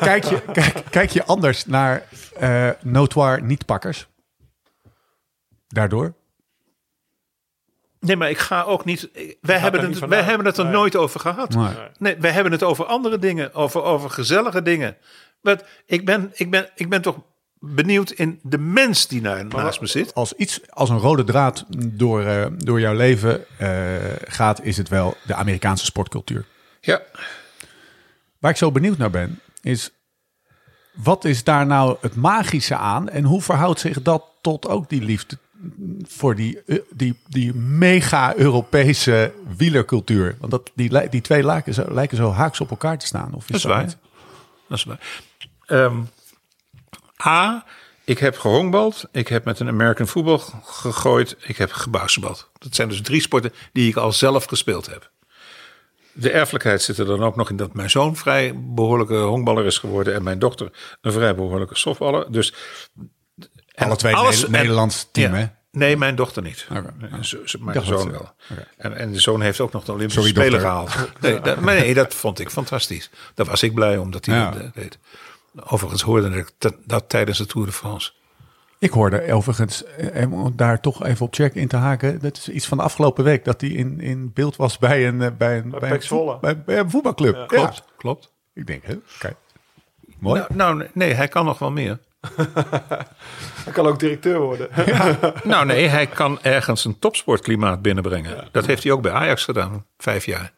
Kijk, 0.00 0.24
je, 0.24 0.42
kijk, 0.52 0.82
kijk 0.90 1.10
je 1.10 1.24
anders 1.24 1.66
naar 1.66 2.06
eh 2.38 2.70
notoire 2.82 3.42
niet-pakkers? 3.42 4.06
Daardoor? 5.68 6.14
Nee, 8.04 8.16
maar 8.16 8.30
ik 8.30 8.38
ga 8.38 8.62
ook 8.62 8.84
niet. 8.84 9.08
Wij 9.12 9.58
hebben 9.58 9.72
daar 9.80 9.80
het, 9.80 9.90
niet 9.90 9.98
wij 9.98 10.08
vanuit. 10.08 10.26
hebben 10.26 10.46
het 10.46 10.56
er 10.58 10.64
Nee. 10.64 10.72
nooit 10.72 10.96
over 10.96 11.20
gehad. 11.20 11.54
Nee. 11.54 11.68
Nee, 11.98 12.16
wij 12.16 12.30
hebben 12.30 12.52
het 12.52 12.62
over 12.62 12.84
andere 12.84 13.18
dingen, 13.18 13.54
over, 13.54 13.82
over 13.82 14.10
gezellige 14.10 14.62
dingen. 14.62 14.96
Want 15.40 15.64
ik 15.86 16.04
ben, 16.04 16.30
ik, 16.34 16.50
ben, 16.50 16.68
ik 16.74 16.88
ben 16.88 17.02
toch 17.02 17.16
benieuwd 17.58 18.10
in 18.10 18.40
de 18.42 18.58
mens 18.58 19.06
die 19.08 19.20
na, 19.20 19.42
naast 19.42 19.80
me 19.80 19.86
zit. 19.86 20.14
Als 20.14 20.32
iets 20.32 20.60
als 20.70 20.90
een 20.90 20.98
rode 20.98 21.24
draad 21.24 21.64
door, 21.78 22.22
eh, 22.24 22.46
door 22.56 22.80
jouw 22.80 22.94
leven 22.94 23.44
eh, 23.58 23.68
gaat, 24.24 24.62
is 24.62 24.76
het 24.76 24.88
wel 24.88 25.16
de 25.26 25.34
Amerikaanse 25.34 25.84
sportcultuur. 25.84 26.44
Ja. 26.80 27.02
Waar 28.38 28.50
ik 28.50 28.56
zo 28.56 28.72
benieuwd 28.72 28.98
naar 28.98 29.10
ben, 29.10 29.40
is 29.62 29.90
wat 30.94 31.24
is 31.24 31.44
daar 31.44 31.66
nou 31.66 31.96
het 32.00 32.14
magische 32.14 32.76
aan 32.76 33.08
en 33.08 33.24
hoe 33.24 33.42
verhoudt 33.42 33.80
zich 33.80 34.02
dat 34.02 34.24
tot 34.40 34.68
ook 34.68 34.88
die 34.88 35.02
liefde 35.02 35.38
voor 36.08 36.34
die, 36.34 36.62
eh, 36.62 36.78
die, 36.90 37.18
die 37.28 37.54
mega-Europese 37.54 39.32
wielercultuur? 39.56 40.36
Want 40.38 40.50
dat, 40.50 40.70
die, 40.74 41.08
die 41.08 41.20
twee 41.20 41.42
lijken 41.44 41.74
zo, 41.74 41.84
lijken 41.88 42.16
zo 42.16 42.32
haaks 42.32 42.60
op 42.60 42.70
elkaar 42.70 42.98
te 42.98 43.06
staan. 43.06 43.34
Of 43.34 43.42
is 43.42 43.46
Dat 43.48 43.56
is 43.56 43.64
waar. 43.64 43.94
Dat 44.68 44.78
is 44.78 44.84
waar. 44.84 45.00
A, 47.26 47.64
ik 48.04 48.18
heb 48.18 48.38
gehongbald. 48.38 49.04
Ik 49.12 49.28
heb 49.28 49.44
met 49.44 49.60
een 49.60 49.68
American 49.68 50.06
voetbal 50.06 50.38
gegooid. 50.64 51.36
Ik 51.40 51.56
heb 51.56 51.72
gebasketbald. 51.72 52.50
Dat 52.58 52.74
zijn 52.74 52.88
dus 52.88 53.00
drie 53.02 53.20
sporten 53.20 53.52
die 53.72 53.88
ik 53.88 53.96
al 53.96 54.12
zelf 54.12 54.44
gespeeld 54.44 54.86
heb. 54.86 55.10
De 56.12 56.30
erfelijkheid 56.30 56.82
zit 56.82 56.98
er 56.98 57.06
dan 57.06 57.22
ook 57.22 57.36
nog 57.36 57.50
in 57.50 57.56
dat 57.56 57.74
mijn 57.74 57.90
zoon 57.90 58.16
vrij 58.16 58.52
behoorlijke 58.56 59.16
honkballer 59.16 59.66
is 59.66 59.78
geworden. 59.78 60.14
En 60.14 60.22
mijn 60.22 60.38
dochter 60.38 60.70
een 61.00 61.12
vrij 61.12 61.34
behoorlijke 61.34 61.76
softballer. 61.76 62.32
Dus 62.32 62.54
Alle 63.74 63.96
twee 63.96 64.14
alles- 64.14 64.48
Nederlands 64.48 65.08
team, 65.12 65.34
ja. 65.34 65.38
hè? 65.40 65.46
Nee, 65.74 65.96
mijn 65.96 66.14
dochter 66.14 66.42
niet. 66.42 66.66
Zo- 67.20 67.38
zo- 67.46 67.58
mijn 67.60 67.76
dat 67.76 67.86
zoon 67.86 68.10
wel. 68.10 68.30
oké. 68.50 68.66
En, 68.76 68.96
en 68.96 69.12
de 69.12 69.20
zoon 69.20 69.40
heeft 69.40 69.60
ook 69.60 69.72
nog 69.72 69.84
de 69.84 69.92
Olympische 69.92 70.20
Sorry, 70.22 70.34
Spelen 70.34 70.60
dochter. 70.62 70.90
gehaald. 70.90 71.20
Nee, 71.20 71.40
dat, 71.40 71.60
maar 71.60 71.74
nee, 71.74 71.94
dat 71.94 72.14
vond 72.14 72.38
ik 72.38 72.50
fantastisch. 72.50 73.10
Daar 73.34 73.46
was 73.46 73.62
ik 73.62 73.74
blij 73.74 73.96
om 73.96 74.10
dat 74.10 74.26
hij 74.26 74.36
Ja. 74.36 74.50
dat 74.50 74.60
eh, 74.62 74.68
deed. 74.74 74.98
Overigens 75.64 76.02
hoorde 76.02 76.28
ik 76.36 76.50
dat, 76.58 76.74
dat 76.84 77.08
tijdens 77.08 77.38
de 77.38 77.46
Tour 77.46 77.66
de 77.66 77.72
France. 77.72 78.12
Ik 78.78 78.90
hoorde 78.90 79.32
overigens, 79.32 79.84
eh, 79.84 80.32
om 80.32 80.52
daar 80.56 80.80
toch 80.80 81.04
even 81.04 81.26
op 81.26 81.34
check 81.34 81.54
in 81.54 81.68
te 81.68 81.76
haken. 81.76 82.20
Dat 82.20 82.36
is 82.36 82.48
iets 82.48 82.66
van 82.66 82.78
de 82.78 82.84
afgelopen 82.84 83.24
week. 83.24 83.44
Dat 83.44 83.60
hij 83.60 83.70
in, 83.70 84.00
in 84.00 84.30
beeld 84.34 84.56
was 84.56 84.78
bij 84.78 85.06
een, 85.08 85.22
eh, 85.22 85.30
bij 85.38 85.58
een, 85.58 85.70
bij 85.70 85.90
een, 85.90 86.02
Zwolle. 86.02 86.30
voet- 86.32 86.40
bij, 86.40 86.62
bij 86.62 86.78
een 86.78 86.90
voetbalclub. 86.90 87.34
Ja, 87.34 87.46
Klopt, 87.46 87.84
klopt. 87.96 88.32
Ik 88.54 88.66
denk, 88.66 88.84
hè, 88.86 88.98
kijk. 89.18 89.36
Mooi. 90.18 90.40
Nou, 90.40 90.54
nou, 90.78 90.88
nee, 90.94 91.12
hij 91.12 91.28
kan 91.28 91.44
nog 91.44 91.58
wel 91.58 91.70
meer. 91.70 91.98
Hij 93.64 93.72
kan 93.72 93.86
ook 93.86 93.98
directeur 93.98 94.40
worden. 94.40 94.68
Nou 95.44 95.66
nee, 95.66 95.86
hij 95.86 96.06
kan 96.06 96.38
ergens 96.42 96.84
een 96.84 96.98
topsportklimaat 96.98 97.82
binnenbrengen. 97.82 98.48
Dat 98.52 98.66
heeft 98.66 98.82
hij 98.82 98.92
ook 98.92 99.02
bij 99.02 99.12
Ajax 99.12 99.44
gedaan, 99.44 99.86
vijf 99.98 100.24
jaar. 100.26 100.52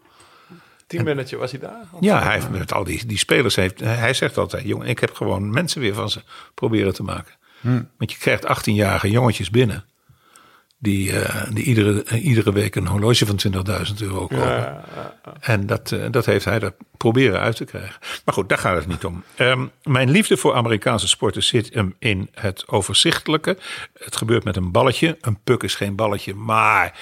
Teammanager 0.87 1.38
was 1.38 1.50
hij 1.50 1.61
daar? 1.61 1.85
Ja, 2.00 2.22
hij 2.22 2.33
heeft 2.33 2.50
met 2.50 2.72
al 2.72 2.85
die, 2.85 3.07
die 3.07 3.18
spelers 3.18 3.57
heeft. 3.57 3.81
Hij 3.81 4.14
zegt 4.14 4.38
altijd: 4.38 4.64
jongen, 4.64 4.87
ik 4.87 4.98
heb 4.98 5.14
gewoon 5.14 5.50
mensen 5.50 5.81
weer 5.81 5.94
van 5.94 6.11
ze 6.11 6.22
proberen 6.55 6.94
te 6.94 7.02
maken. 7.02 7.35
Want 7.98 8.12
je 8.12 8.18
krijgt 8.18 8.44
18-jarige 8.44 9.11
jongetjes 9.11 9.50
binnen. 9.50 9.85
Die, 10.78 11.20
eh, 11.20 11.42
die 11.52 11.64
iedere, 11.64 12.02
eh, 12.02 12.24
iedere 12.24 12.52
week 12.52 12.74
een 12.74 12.86
horloge 12.86 13.26
van 13.26 13.36
20.000 13.36 14.00
euro 14.00 14.18
kopen. 14.18 14.38
Ja, 14.38 14.56
ja, 14.56 14.84
ja. 15.24 15.32
En 15.40 15.66
dat, 15.66 15.92
eh, 15.92 16.06
dat 16.10 16.26
heeft 16.26 16.44
hij 16.44 16.60
er 16.60 16.74
proberen 16.96 17.40
uit 17.40 17.56
te 17.56 17.64
krijgen. 17.64 17.96
Maar 18.24 18.34
goed, 18.34 18.48
daar 18.48 18.58
gaat 18.58 18.76
het 18.76 18.86
niet 18.86 19.04
om. 19.04 19.24
Ehm, 19.34 19.66
mijn 19.82 20.10
liefde 20.10 20.36
voor 20.36 20.54
Amerikaanse 20.54 21.08
sporten 21.08 21.42
zit 21.42 21.74
hem 21.74 21.94
in 21.98 22.28
het 22.34 22.68
overzichtelijke. 22.68 23.58
Het 23.98 24.16
gebeurt 24.16 24.44
met 24.44 24.56
een 24.56 24.70
balletje. 24.70 25.18
Een 25.20 25.38
puk 25.44 25.62
is 25.62 25.74
geen 25.74 25.94
balletje, 25.94 26.34
maar 26.34 26.98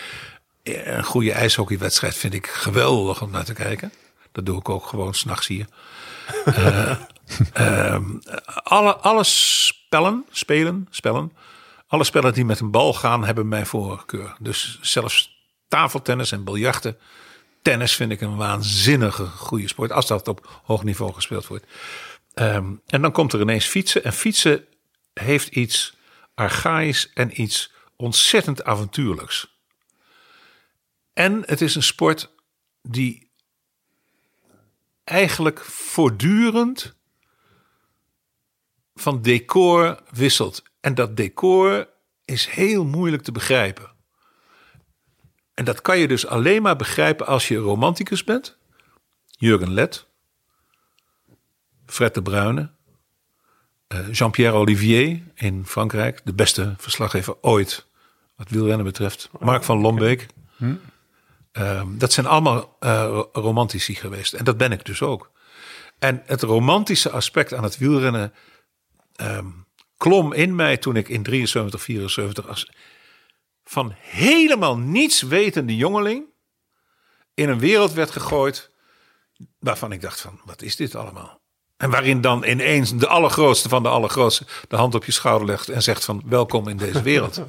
een 0.62 1.04
goede 1.04 1.32
ijshockeywedstrijd 1.32 2.14
vind 2.14 2.34
ik 2.34 2.46
geweldig 2.46 3.22
om 3.22 3.30
naar 3.30 3.44
te 3.44 3.52
kijken. 3.52 3.92
Dat 4.32 4.46
doe 4.46 4.58
ik 4.58 4.68
ook 4.68 4.86
gewoon 4.86 5.14
s'nachts 5.14 5.46
hier. 5.46 5.66
Eh, 6.44 6.90
ehm, 7.52 8.04
alle, 8.44 8.96
alle 8.96 9.24
spellen, 9.24 10.24
spelen, 10.30 10.86
spellen, 10.90 11.32
alle 11.94 12.04
spellen 12.04 12.32
die 12.32 12.44
met 12.44 12.60
een 12.60 12.70
bal 12.70 12.94
gaan, 12.94 13.24
hebben 13.24 13.48
mijn 13.48 13.66
voorkeur. 13.66 14.36
Dus 14.38 14.78
zelfs 14.80 15.44
tafeltennis 15.68 16.32
en 16.32 16.44
biljarten. 16.44 16.98
Tennis 17.62 17.94
vind 17.94 18.12
ik 18.12 18.20
een 18.20 18.36
waanzinnige 18.36 19.26
goede 19.26 19.68
sport. 19.68 19.92
Als 19.92 20.06
dat 20.06 20.28
op 20.28 20.60
hoog 20.64 20.84
niveau 20.84 21.12
gespeeld 21.12 21.46
wordt. 21.46 21.66
Ehm, 22.34 22.72
en 22.86 23.02
dan 23.02 23.12
komt 23.12 23.32
er 23.32 23.40
ineens 23.40 23.66
fietsen. 23.66 24.04
En 24.04 24.12
fietsen 24.12 24.64
heeft 25.12 25.48
iets 25.48 25.96
archaïs 26.34 27.10
en 27.12 27.40
iets 27.40 27.72
ontzettend 27.96 28.64
avontuurlijks. 28.64 29.58
En 31.12 31.42
het 31.46 31.60
is 31.60 31.74
een 31.74 31.82
sport 31.82 32.30
die 32.82 33.30
eigenlijk 35.04 35.60
voortdurend 35.64 36.94
van 38.94 39.22
decor 39.22 40.02
wisselt. 40.10 40.62
En 40.84 40.94
dat 40.94 41.16
decor 41.16 41.88
is 42.24 42.46
heel 42.46 42.84
moeilijk 42.84 43.22
te 43.22 43.32
begrijpen. 43.32 43.90
En 45.54 45.64
dat 45.64 45.82
kan 45.82 45.98
je 45.98 46.08
dus 46.08 46.26
alleen 46.26 46.62
maar 46.62 46.76
begrijpen 46.76 47.26
als 47.26 47.48
je 47.48 47.56
romanticus 47.56 48.24
bent. 48.24 48.56
Jurgen 49.26 49.72
Let, 49.72 50.06
Fred 51.86 52.14
de 52.14 52.22
Bruyne, 52.22 52.70
eh, 53.86 54.12
Jean-Pierre 54.12 54.56
Olivier 54.56 55.22
in 55.34 55.66
Frankrijk, 55.66 56.20
de 56.24 56.34
beste 56.34 56.74
verslaggever 56.76 57.36
ooit 57.40 57.86
wat 58.36 58.48
wielrennen 58.48 58.86
betreft. 58.86 59.30
Mark 59.40 59.62
van 59.62 59.80
Lombeek. 59.80 60.26
Ehm, 61.52 61.98
dat 61.98 62.12
zijn 62.12 62.26
allemaal 62.26 62.76
eh, 62.80 63.22
romantici 63.32 63.94
geweest. 63.94 64.32
En 64.32 64.44
dat 64.44 64.56
ben 64.56 64.72
ik 64.72 64.84
dus 64.84 65.02
ook. 65.02 65.30
En 65.98 66.22
het 66.26 66.42
romantische 66.42 67.10
aspect 67.10 67.54
aan 67.54 67.62
het 67.62 67.78
wielrennen 67.78 68.32
ehm, 69.14 69.46
klom 69.96 70.32
in 70.32 70.54
mij 70.54 70.76
toen 70.76 70.96
ik 70.96 71.08
in 71.08 71.22
73, 71.22 71.82
74 71.82 72.48
als 72.48 72.70
van 73.64 73.94
helemaal 73.96 74.78
niets 74.78 75.22
wetende 75.22 75.76
jongeling 75.76 76.24
in 77.34 77.48
een 77.48 77.58
wereld 77.58 77.92
werd 77.92 78.10
gegooid 78.10 78.70
waarvan 79.58 79.92
ik 79.92 80.00
dacht 80.00 80.20
van 80.20 80.40
wat 80.44 80.62
is 80.62 80.76
dit 80.76 80.94
allemaal? 80.94 81.42
En 81.76 81.90
waarin 81.90 82.20
dan 82.20 82.44
ineens 82.44 82.96
de 82.96 83.06
allergrootste 83.06 83.68
van 83.68 83.82
de 83.82 83.88
allergrootste 83.88 84.46
de 84.68 84.76
hand 84.76 84.94
op 84.94 85.04
je 85.04 85.12
schouder 85.12 85.46
legt 85.46 85.68
en 85.68 85.82
zegt 85.82 86.04
van 86.04 86.22
welkom 86.26 86.68
in 86.68 86.76
deze 86.76 87.02
wereld. 87.02 87.42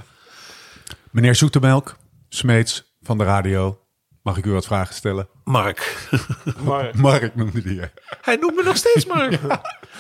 Meneer 1.12 1.36
Zoetemelk, 1.36 1.96
Smeets 2.30 2.96
van 3.02 3.18
de 3.18 3.24
radio. 3.24 3.85
Mag 4.26 4.38
ik 4.38 4.46
u 4.46 4.52
wat 4.52 4.66
vragen 4.66 4.96
stellen? 4.96 5.28
Mark. 5.44 6.08
Maar 6.66 6.92
Mark 6.96 7.36
noemde 7.36 7.62
die. 7.62 7.82
Hij 8.22 8.36
noemt 8.36 8.56
me 8.56 8.64
nog 8.64 8.78
steeds 8.78 9.06
Mark. 9.16 9.40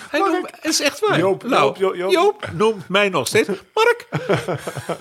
Hij 0.09 0.19
noemt, 0.19 0.49
het 0.51 0.65
is 0.65 0.81
echt 0.81 0.99
waar. 0.99 1.17
Joop, 1.19 1.43
nou, 1.43 1.77
Joop, 1.79 1.95
Joop, 1.95 2.11
Joop, 2.11 2.49
noemt 2.53 2.89
mij 2.89 3.09
nog 3.09 3.27
steeds 3.27 3.47
Mark. 3.73 4.07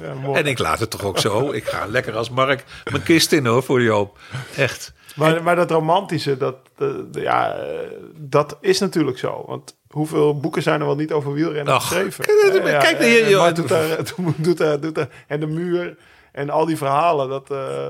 ja. 0.02 0.32
En 0.32 0.46
ik 0.46 0.58
laat 0.58 0.80
het 0.80 0.90
toch 0.90 1.04
ook 1.04 1.18
zo. 1.18 1.52
Ik 1.52 1.64
ga 1.64 1.86
lekker 1.86 2.16
als 2.16 2.30
Mark 2.30 2.64
mijn 2.90 3.02
kist 3.02 3.32
in 3.32 3.46
hoor 3.46 3.62
voor 3.62 3.82
Joop. 3.82 4.18
Echt. 4.56 4.92
Maar, 5.14 5.42
maar 5.42 5.56
dat 5.56 5.70
romantische, 5.70 6.36
dat, 6.36 6.56
eh, 6.78 6.88
ja, 7.12 7.54
eh, 7.54 7.78
dat 8.16 8.56
is 8.60 8.78
natuurlijk 8.78 9.18
zo. 9.18 9.44
Want 9.46 9.76
hoeveel 9.88 10.40
boeken 10.40 10.62
zijn 10.62 10.80
er 10.80 10.86
wel 10.86 10.96
niet 10.96 11.12
over 11.12 11.32
wielrennen 11.32 11.74
Ach, 11.74 11.86
geschreven? 11.88 12.24
kijk, 12.24 12.64
Eh, 12.64 12.78
kijk 12.80 12.98
naar 12.98 13.08
hier, 13.08 13.28
joh. 13.28 13.40
Mart 13.40 13.56
doet 13.56 13.68
daar, 13.68 13.96
doet 14.36 14.56
daar, 14.58 14.80
doet 14.80 14.94
daar, 14.94 15.08
en 15.26 15.40
de 15.40 15.46
muur 15.46 15.96
en 16.32 16.50
al 16.50 16.66
die 16.66 16.76
verhalen. 16.76 17.28
Dat, 17.28 17.50
eh, 17.50 17.88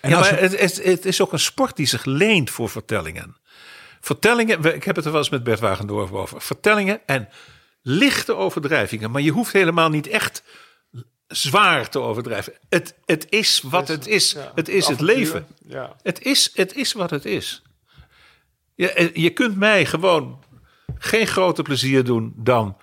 En 0.00 0.10
ja, 0.10 0.20
maar 0.20 0.38
het, 0.38 0.60
het, 0.60 0.82
het 0.84 1.04
is 1.04 1.20
ook 1.20 1.32
een 1.32 1.38
sport 1.38 1.76
die 1.76 1.86
zich 1.86 2.04
leent 2.04 2.50
voor 2.50 2.68
vertellingen. 2.68 3.36
Vertellingen, 4.00 4.74
ik 4.74 4.84
heb 4.84 4.96
het 4.96 5.04
er 5.04 5.10
wel 5.10 5.20
eens 5.20 5.30
met 5.30 5.42
Bert 5.42 5.60
Wagendorf 5.60 6.12
over. 6.12 6.40
Vertellingen 6.40 7.00
en 7.06 7.28
lichte 7.82 8.34
overdrijvingen. 8.36 9.10
Maar 9.10 9.22
je 9.22 9.30
hoeft 9.30 9.52
helemaal 9.52 9.88
niet 9.88 10.06
echt 10.06 10.42
zwaar 11.26 11.88
te 11.88 11.98
overdrijven. 11.98 12.52
Het, 12.68 12.94
het 13.04 13.26
is 13.28 13.60
wat 13.60 13.88
het 13.88 14.06
is. 14.06 14.32
ja, 14.32 14.52
het 14.54 14.68
is 14.68 14.86
het 14.86 15.00
leven. 15.00 15.46
Ja. 15.66 15.96
Het 16.02 16.22
is, 16.22 16.50
het 16.54 16.74
is 16.74 16.92
wat 16.92 17.10
het 17.10 17.24
is. 17.24 17.62
Je, 18.74 18.92
eh, 18.92 19.14
je 19.14 19.30
kunt 19.30 19.56
mij 19.56 19.86
gewoon 19.86 20.44
geen 20.98 21.26
groter 21.26 21.64
plezier 21.64 22.04
doen 22.04 22.32
dan 22.36 22.76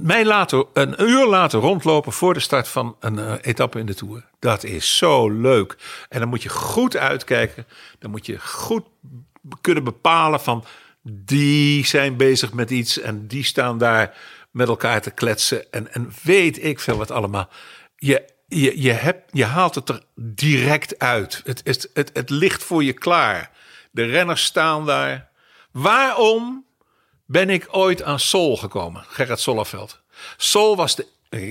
mij 0.00 0.24
later, 0.24 0.64
een 0.72 1.02
uur 1.02 1.26
later 1.26 1.60
rondlopen 1.60 2.12
voor 2.12 2.34
de 2.34 2.40
start 2.40 2.68
van 2.68 2.96
een 3.00 3.18
eh, 3.18 3.34
etappe 3.40 3.78
in 3.78 3.86
de 3.86 3.94
Tour. 3.94 4.24
Dat 4.38 4.64
is 4.64 4.96
zo 4.96 5.30
leuk. 5.30 5.76
En 6.08 6.20
dan 6.20 6.28
moet 6.28 6.42
je 6.42 6.48
goed 6.48 6.96
uitkijken. 6.96 7.66
Dan 7.98 8.10
moet 8.10 8.26
je 8.26 8.40
goed 8.40 8.84
kunnen 9.60 9.84
bepalen 9.84 10.40
van 10.40 10.64
die 11.02 11.86
zijn 11.86 12.16
bezig 12.16 12.52
met 12.52 12.70
iets 12.70 13.00
en 13.00 13.26
die 13.26 13.44
staan 13.44 13.78
daar 13.78 14.16
met 14.50 14.68
elkaar 14.68 15.00
te 15.00 15.10
kletsen 15.10 15.72
en, 15.72 15.92
en 15.92 16.12
weet 16.22 16.64
ik 16.64 16.80
veel 16.80 16.96
wat 16.96 17.10
allemaal. 17.10 17.48
Je, 17.96 18.24
je, 18.48 18.82
je, 18.82 18.92
hebt, 18.92 19.28
je 19.32 19.44
haalt 19.44 19.74
het 19.74 19.88
er 19.88 20.02
direct 20.14 20.98
uit. 20.98 21.40
Het, 21.44 21.60
het, 21.64 21.90
het, 21.94 22.10
het 22.12 22.30
ligt 22.30 22.62
voor 22.62 22.84
je 22.84 22.92
klaar. 22.92 23.50
De 23.90 24.04
renners 24.04 24.44
staan 24.44 24.86
daar. 24.86 25.28
Waarom 25.70 26.64
ben 27.32 27.50
ik 27.50 27.68
ooit 27.70 28.02
aan 28.02 28.20
Sol 28.20 28.56
gekomen? 28.56 29.04
Gerrit 29.08 29.40
Solleveld. 29.40 30.00
Sol 30.36 30.76
was 30.76 30.96
de. 30.96 31.06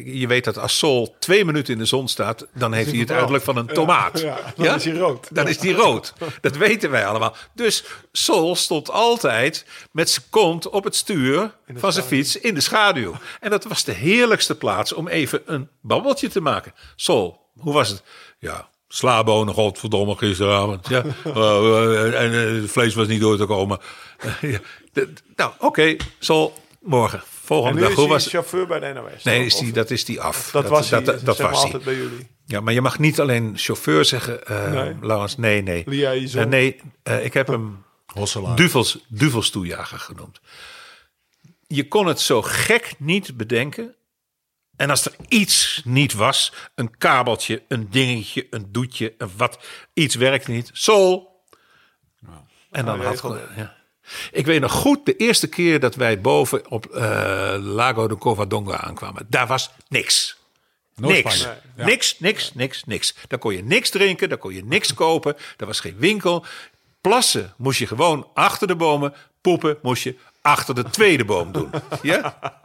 Je 0.06 0.28
weet 0.28 0.44
dat 0.44 0.58
als 0.58 0.78
Sol 0.78 1.16
twee 1.20 1.46
minuten 1.46 1.74
in 1.74 1.80
de 1.80 1.86
zon 1.86 2.08
staat, 2.08 2.48
dan 2.54 2.74
heeft 2.74 2.92
hij 2.92 3.00
het 3.00 3.12
uiterlijk 3.12 3.44
van 3.44 3.58
een 3.58 3.68
tomaat. 3.68 4.20
ja, 4.20 4.38
dan 4.56 4.76
is 4.76 4.86
hij 4.86 4.94
rood. 4.94 5.28
Dan 5.32 5.48
is 5.48 5.60
hij 5.60 5.72
rood. 5.72 6.14
Dat 6.42 6.58
weten 6.58 6.92
wij 6.92 7.06
allemaal. 7.06 7.36
Dus 7.54 7.84
Sol 8.12 8.56
stond 8.56 8.90
altijd 8.90 9.66
met 9.92 10.10
zijn 10.10 10.26
kont 10.30 10.70
op 10.70 10.84
het 10.84 10.96
stuur 10.96 11.56
van 11.74 11.94
zijn 11.94 12.06
fiets 12.06 12.36
in 12.36 12.54
de 12.54 12.62
schaduw. 12.62 13.16
En 13.40 13.50
dat 13.50 13.64
was 13.64 13.84
de 13.84 13.92
heerlijkste 13.92 14.56
plaats 14.56 14.94
om 14.94 15.08
even 15.08 15.42
een 15.46 15.70
babbeltje 15.82 16.30
te 16.30 16.42
maken. 16.42 16.74
Sol, 16.96 17.40
hoe 17.58 17.74
was 17.74 17.90
het? 17.90 18.04
Ja, 18.40 18.70
slabonen, 18.94 19.54
godverdomme, 19.54 20.16
gisteravond. 20.18 20.88
Ja. 20.88 21.04
Eh, 21.26 22.22
en 22.24 22.34
eh, 22.34 22.62
het 22.62 22.72
vlees 22.72 22.94
was 22.94 23.08
niet 23.08 23.22
door 23.22 23.38
te 23.38 23.46
komen. 23.46 23.80
Nou, 25.36 25.52
oké, 25.60 25.96
Sol, 26.20 26.54
morgen. 26.82 27.20
En 27.20 27.26
Volgende 27.58 27.82
nu 27.82 27.88
dag. 27.88 27.96
Hoe 27.96 28.08
was 28.08 28.28
chauffeur 28.28 28.68
bij 28.68 28.80
de 28.80 28.94
NOS. 28.94 29.24
Nee, 29.24 29.46
is 29.46 29.56
die, 29.56 29.72
dat 29.72 29.92
is 29.92 30.06
die 30.06 30.22
af. 30.22 30.52
dat, 30.52 30.68
was 30.68 30.90
hij. 30.90 31.04
Dat, 31.04 31.26
dat, 31.26 31.40
maar 31.40 31.52
was 31.52 31.64
altijd 31.64 31.84
bij 31.84 31.96
jullie. 31.96 32.28
Ja, 32.46 32.60
maar 32.60 32.74
je 32.74 32.82
mag 32.82 33.00
niet 33.00 33.20
alleen 33.20 33.54
chauffeur 33.56 34.06
zeggen, 34.06 34.46
eh 34.48 34.72
Nee. 34.72 34.96
Laurens. 35.02 35.38
Nee, 35.38 35.62
nee. 35.62 35.84
Eh, 35.84 36.46
nee, 36.46 36.80
eh, 37.04 37.26
ik 37.26 37.34
heb 37.34 37.48
hem 37.48 37.84
Hosselaar. 38.06 38.56
duvels, 38.56 39.06
duvelstoejager 39.08 40.00
genoemd. 40.00 40.40
Je 41.68 41.88
kon 41.88 42.08
het 42.08 42.20
zo 42.20 42.42
gek 42.42 42.94
niet 42.98 43.38
bedenken. 43.38 43.96
En 44.82 44.90
als 44.90 45.06
er 45.06 45.16
iets 45.28 45.82
niet 45.84 46.14
was, 46.14 46.54
een 46.76 46.98
kabeltje, 46.98 47.62
een 47.68 47.88
dingetje, 47.90 48.48
een 48.50 48.68
doetje, 48.72 49.14
een 49.18 49.32
wat, 49.38 49.60
iets 49.94 50.16
werkt 50.16 50.48
niet. 50.48 50.70
Sol. 50.74 51.44
En 52.72 52.86
dan 52.86 52.98
Nou, 52.98 53.04
had 53.04 53.12
regelde. 53.14 53.42
ja. 53.56 53.76
Ik 54.32 54.46
weet 54.46 54.62
nog 54.62 54.72
goed 54.72 55.06
de 55.06 55.16
eerste 55.16 55.48
keer 55.48 55.80
dat 55.80 55.96
wij 55.96 56.22
boven 56.22 56.70
op 56.70 56.86
eh, 56.86 57.02
Lago 57.60 58.08
de 58.08 58.18
Covadonga 58.18 58.78
aankwamen. 58.78 59.26
Daar 59.30 59.48
was 59.48 59.72
niks. 59.88 60.38
Niks. 60.96 61.42
Ja. 61.42 61.86
Niks, 61.86 62.20
niks, 62.20 62.54
niks, 62.54 62.84
niks. 62.84 63.16
Daar 63.28 63.40
kon 63.40 63.56
je 63.56 63.64
niks 63.64 63.90
drinken, 63.90 64.30
daar 64.30 64.38
kon 64.38 64.54
je 64.54 64.66
niks 64.66 64.94
kopen. 65.04 65.36
Er 65.58 65.66
was 65.66 65.80
geen 65.80 65.98
winkel. 65.98 66.46
Plassen 67.02 67.54
moest 67.58 67.80
je 67.80 67.88
gewoon 67.88 68.28
achter 68.34 68.68
de 68.68 68.76
bomen. 68.76 69.14
Poepen 69.42 69.78
moest 69.82 70.04
je 70.04 70.16
achter 70.42 70.76
de 70.76 70.84
tweede 70.90 71.26
boom 71.26 71.52
doen. 71.52 71.70
Ja? 72.02 72.22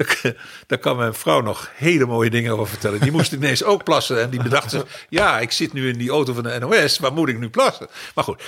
Daar, 0.00 0.34
daar 0.66 0.78
kan 0.78 0.96
mijn 0.96 1.14
vrouw 1.14 1.40
nog 1.40 1.70
hele 1.74 2.06
mooie 2.06 2.30
dingen 2.30 2.52
over 2.52 2.66
vertellen. 2.68 3.00
Die 3.00 3.12
moest 3.12 3.32
ineens 3.32 3.64
ook 3.64 3.84
plassen. 3.84 4.20
En 4.20 4.30
die 4.30 4.42
bedacht 4.42 4.70
zich, 4.70 4.84
ja, 5.08 5.38
ik 5.40 5.52
zit 5.52 5.72
nu 5.72 5.88
in 5.88 5.98
die 5.98 6.10
auto 6.10 6.32
van 6.32 6.42
de 6.42 6.58
NOS. 6.58 6.98
Waar 6.98 7.12
moet 7.12 7.28
ik 7.28 7.38
nu 7.38 7.48
plassen? 7.50 7.88
Maar 8.14 8.24
goed, 8.24 8.42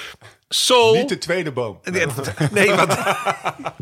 Sol... 0.49 0.95
Niet 0.95 1.09
de 1.09 1.19
tweede 1.19 1.53
boom. 1.53 1.79
Nee, 1.83 2.07
nee, 2.53 2.75
want 2.75 2.95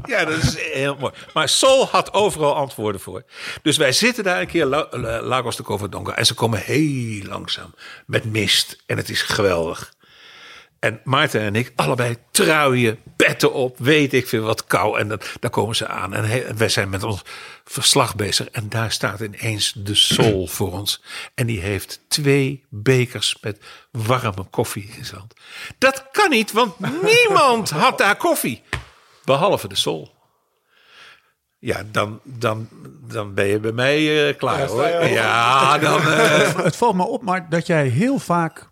ja, 0.04 0.24
dat 0.24 0.42
is 0.42 0.56
heel 0.72 0.96
mooi. 0.98 1.12
Maar 1.34 1.48
Sol 1.48 1.86
had 1.86 2.12
overal 2.12 2.54
antwoorden 2.54 3.00
voor. 3.00 3.22
Dus 3.62 3.76
wij 3.76 3.92
zitten 3.92 4.24
daar 4.24 4.40
een 4.40 4.46
keer 4.46 4.64
La- 4.64 4.86
La- 4.90 5.22
Lagos 5.22 5.56
de 5.56 5.62
Covadonga 5.62 6.14
en 6.16 6.26
ze 6.26 6.34
komen 6.34 6.58
heel 6.58 7.22
langzaam 7.24 7.74
met 8.06 8.24
mist 8.24 8.76
en 8.86 8.96
het 8.96 9.08
is 9.08 9.22
geweldig. 9.22 9.92
En 10.80 11.00
Maarten 11.04 11.40
en 11.40 11.54
ik, 11.54 11.72
allebei 11.76 12.16
truien, 12.30 12.98
petten 13.16 13.52
op, 13.52 13.78
weet 13.78 14.12
ik 14.12 14.28
veel 14.28 14.42
wat 14.42 14.66
kou. 14.66 14.98
En 14.98 15.08
dan, 15.08 15.20
dan 15.40 15.50
komen 15.50 15.76
ze 15.76 15.86
aan. 15.86 16.14
En 16.14 16.24
he- 16.24 16.54
wij 16.54 16.68
zijn 16.68 16.88
met 16.88 17.02
ons 17.02 17.22
verslag 17.64 18.16
bezig. 18.16 18.46
En 18.48 18.68
daar 18.68 18.92
staat 18.92 19.20
ineens 19.20 19.72
de 19.76 19.94
Sol 19.94 20.46
voor 20.56 20.72
ons. 20.72 21.02
En 21.34 21.46
die 21.46 21.60
heeft 21.60 22.00
twee 22.08 22.64
bekers 22.68 23.36
met 23.40 23.58
warme 23.90 24.44
koffie 24.50 24.90
in 24.96 25.04
zijn 25.04 25.18
hand. 25.18 25.34
Dat 25.78 26.08
kan 26.12 26.30
niet, 26.30 26.52
want 26.52 26.74
niemand 27.12 27.70
had 27.70 27.98
daar 27.98 28.16
koffie. 28.16 28.62
Behalve 29.24 29.68
de 29.68 29.76
Sol. 29.76 30.14
Ja, 31.58 31.82
dan, 31.92 32.20
dan, 32.24 32.68
dan 33.08 33.34
ben 33.34 33.46
je 33.46 33.58
bij 33.60 33.72
mij 33.72 34.28
eh, 34.28 34.36
klaar 34.38 34.66
hoor. 34.66 34.86
Ja, 35.06 35.78
dan. 35.78 36.00
eh, 36.00 36.56
Het 36.64 36.76
valt 36.76 36.94
me 36.94 37.02
op, 37.06 37.22
maar 37.22 37.48
dat 37.48 37.66
jij 37.66 37.86
heel 37.88 38.18
vaak... 38.18 38.68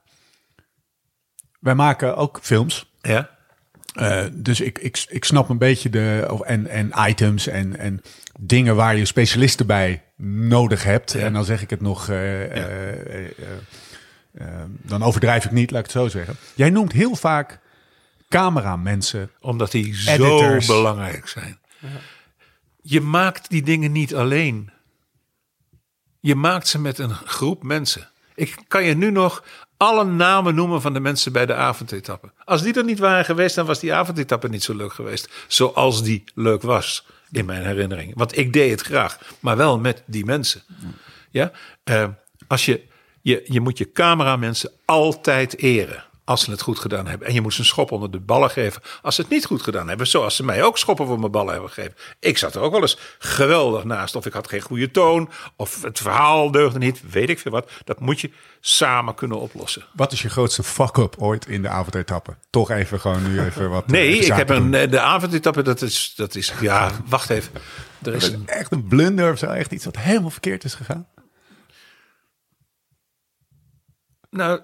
Wij 1.68 1.76
maken 1.76 2.16
ook 2.16 2.38
films. 2.42 2.90
ja. 3.00 3.36
Eh, 3.92 4.24
dus 4.32 4.60
ik, 4.60 4.78
ik, 4.78 5.04
ik 5.08 5.24
snap 5.24 5.48
een 5.48 5.58
beetje 5.58 5.90
de. 5.90 6.26
of- 6.30 6.40
En, 6.40 6.66
en 6.66 6.92
items 7.08 7.46
en, 7.46 7.76
en 7.78 8.02
dingen 8.40 8.76
waar 8.76 8.96
je 8.96 9.04
specialisten 9.04 9.66
bij 9.66 10.02
nodig 10.24 10.84
hebt. 10.84 11.14
En 11.14 11.32
dan 11.32 11.44
zeg 11.44 11.62
ik 11.62 11.70
het 11.70 11.80
nog. 11.80 12.08
eh, 12.08 13.26
eh, 13.26 13.30
dan 14.68 15.02
overdrijf 15.02 15.44
ik 15.44 15.50
niet, 15.50 15.70
laat 15.70 15.80
ik 15.80 15.86
het 15.92 15.96
zo 16.02 16.08
zeggen. 16.08 16.36
Jij 16.54 16.70
noemt 16.70 16.92
heel 16.92 17.14
vaak 17.16 17.58
cameramensen. 18.28 19.30
Omdat 19.40 19.70
die 19.70 19.94
zo 19.96 20.56
belangrijk 20.66 21.28
zijn. 21.28 21.58
Je 22.82 23.00
maakt 23.00 23.50
die 23.50 23.62
dingen 23.62 23.92
niet 23.92 24.14
alleen. 24.14 24.70
Je 26.20 26.34
maakt 26.34 26.68
ze 26.68 26.80
met 26.80 26.98
een 26.98 27.14
groep 27.14 27.62
mensen. 27.62 28.08
Ik 28.34 28.56
kan 28.68 28.84
je 28.84 28.94
nu 28.96 29.10
nog 29.10 29.44
alle 29.78 30.04
namen 30.04 30.54
noemen 30.54 30.80
van 30.82 30.92
de 30.92 31.00
mensen 31.00 31.32
bij 31.32 31.46
de 31.46 31.54
avondetappe. 31.54 32.30
Als 32.44 32.62
die 32.62 32.74
er 32.74 32.84
niet 32.84 32.98
waren 32.98 33.24
geweest, 33.24 33.54
dan 33.54 33.66
was 33.66 33.80
die 33.80 33.94
avondetappe 33.94 34.48
niet 34.48 34.62
zo 34.62 34.74
leuk 34.74 34.92
geweest. 34.92 35.28
Zoals 35.46 36.02
die 36.02 36.24
leuk 36.34 36.62
was, 36.62 37.06
in 37.30 37.44
mijn 37.44 37.62
herinnering. 37.62 38.12
Want 38.14 38.38
ik 38.38 38.52
deed 38.52 38.70
het 38.70 38.80
graag, 38.80 39.18
maar 39.40 39.56
wel 39.56 39.78
met 39.78 40.02
die 40.06 40.24
mensen. 40.24 40.62
Ja? 41.30 41.52
Eh, 41.84 42.08
als 42.46 42.64
je, 42.64 42.82
je, 43.20 43.44
je 43.46 43.60
moet 43.60 43.78
je 43.78 43.92
cameramensen 43.92 44.70
altijd 44.84 45.56
eren. 45.56 46.04
Als 46.28 46.44
ze 46.44 46.50
het 46.50 46.60
goed 46.60 46.78
gedaan 46.78 47.06
hebben. 47.06 47.28
En 47.28 47.34
je 47.34 47.40
moet 47.40 47.54
ze 47.54 47.60
een 47.60 47.66
schop 47.66 47.92
onder 47.92 48.10
de 48.10 48.20
ballen 48.20 48.50
geven. 48.50 48.82
Als 49.02 49.14
ze 49.14 49.20
het 49.20 49.30
niet 49.30 49.44
goed 49.44 49.62
gedaan 49.62 49.88
hebben. 49.88 50.06
Zoals 50.06 50.36
ze 50.36 50.44
mij 50.44 50.62
ook 50.62 50.78
schoppen 50.78 51.06
voor 51.06 51.18
mijn 51.18 51.30
ballen 51.30 51.52
hebben 51.52 51.70
gegeven. 51.70 51.96
Ik 52.20 52.38
zat 52.38 52.54
er 52.54 52.60
ook 52.60 52.72
wel 52.72 52.80
eens 52.80 52.98
geweldig 53.18 53.84
naast. 53.84 54.16
Of 54.16 54.26
ik 54.26 54.32
had 54.32 54.48
geen 54.48 54.60
goede 54.60 54.90
toon. 54.90 55.30
Of 55.56 55.82
het 55.82 55.98
verhaal 55.98 56.50
deugde 56.50 56.78
niet. 56.78 57.10
Weet 57.10 57.28
ik 57.28 57.38
veel 57.38 57.52
wat. 57.52 57.70
Dat 57.84 58.00
moet 58.00 58.20
je 58.20 58.30
samen 58.60 59.14
kunnen 59.14 59.40
oplossen. 59.40 59.84
Wat 59.92 60.12
is 60.12 60.22
je 60.22 60.28
grootste 60.28 60.62
fuck-up 60.62 61.14
ooit 61.18 61.46
in 61.46 61.62
de 61.62 61.68
avondetappe? 61.68 62.34
Toch 62.50 62.70
even 62.70 63.00
gewoon 63.00 63.22
nu 63.22 63.40
even 63.40 63.70
wat. 63.70 63.86
Nee, 63.86 64.08
eh, 64.08 64.16
ik 64.16 64.22
zaken 64.22 64.46
heb 64.46 64.56
een, 64.56 64.74
eh, 64.74 64.90
de 64.90 65.00
avondetappe. 65.00 65.62
Dat 65.62 65.82
is, 65.82 66.12
dat 66.16 66.34
is. 66.34 66.52
Ja, 66.60 66.90
wacht 67.06 67.30
even. 67.30 67.52
Er 68.02 68.14
is 68.14 68.28
een 68.28 68.48
Echt 68.48 68.72
een 68.72 68.86
blunder 68.86 69.32
of 69.32 69.38
zo. 69.38 69.46
Echt 69.46 69.72
iets 69.72 69.84
wat 69.84 69.96
helemaal 69.96 70.30
verkeerd 70.30 70.64
is 70.64 70.74
gegaan. 70.74 71.06
Nou, 74.30 74.60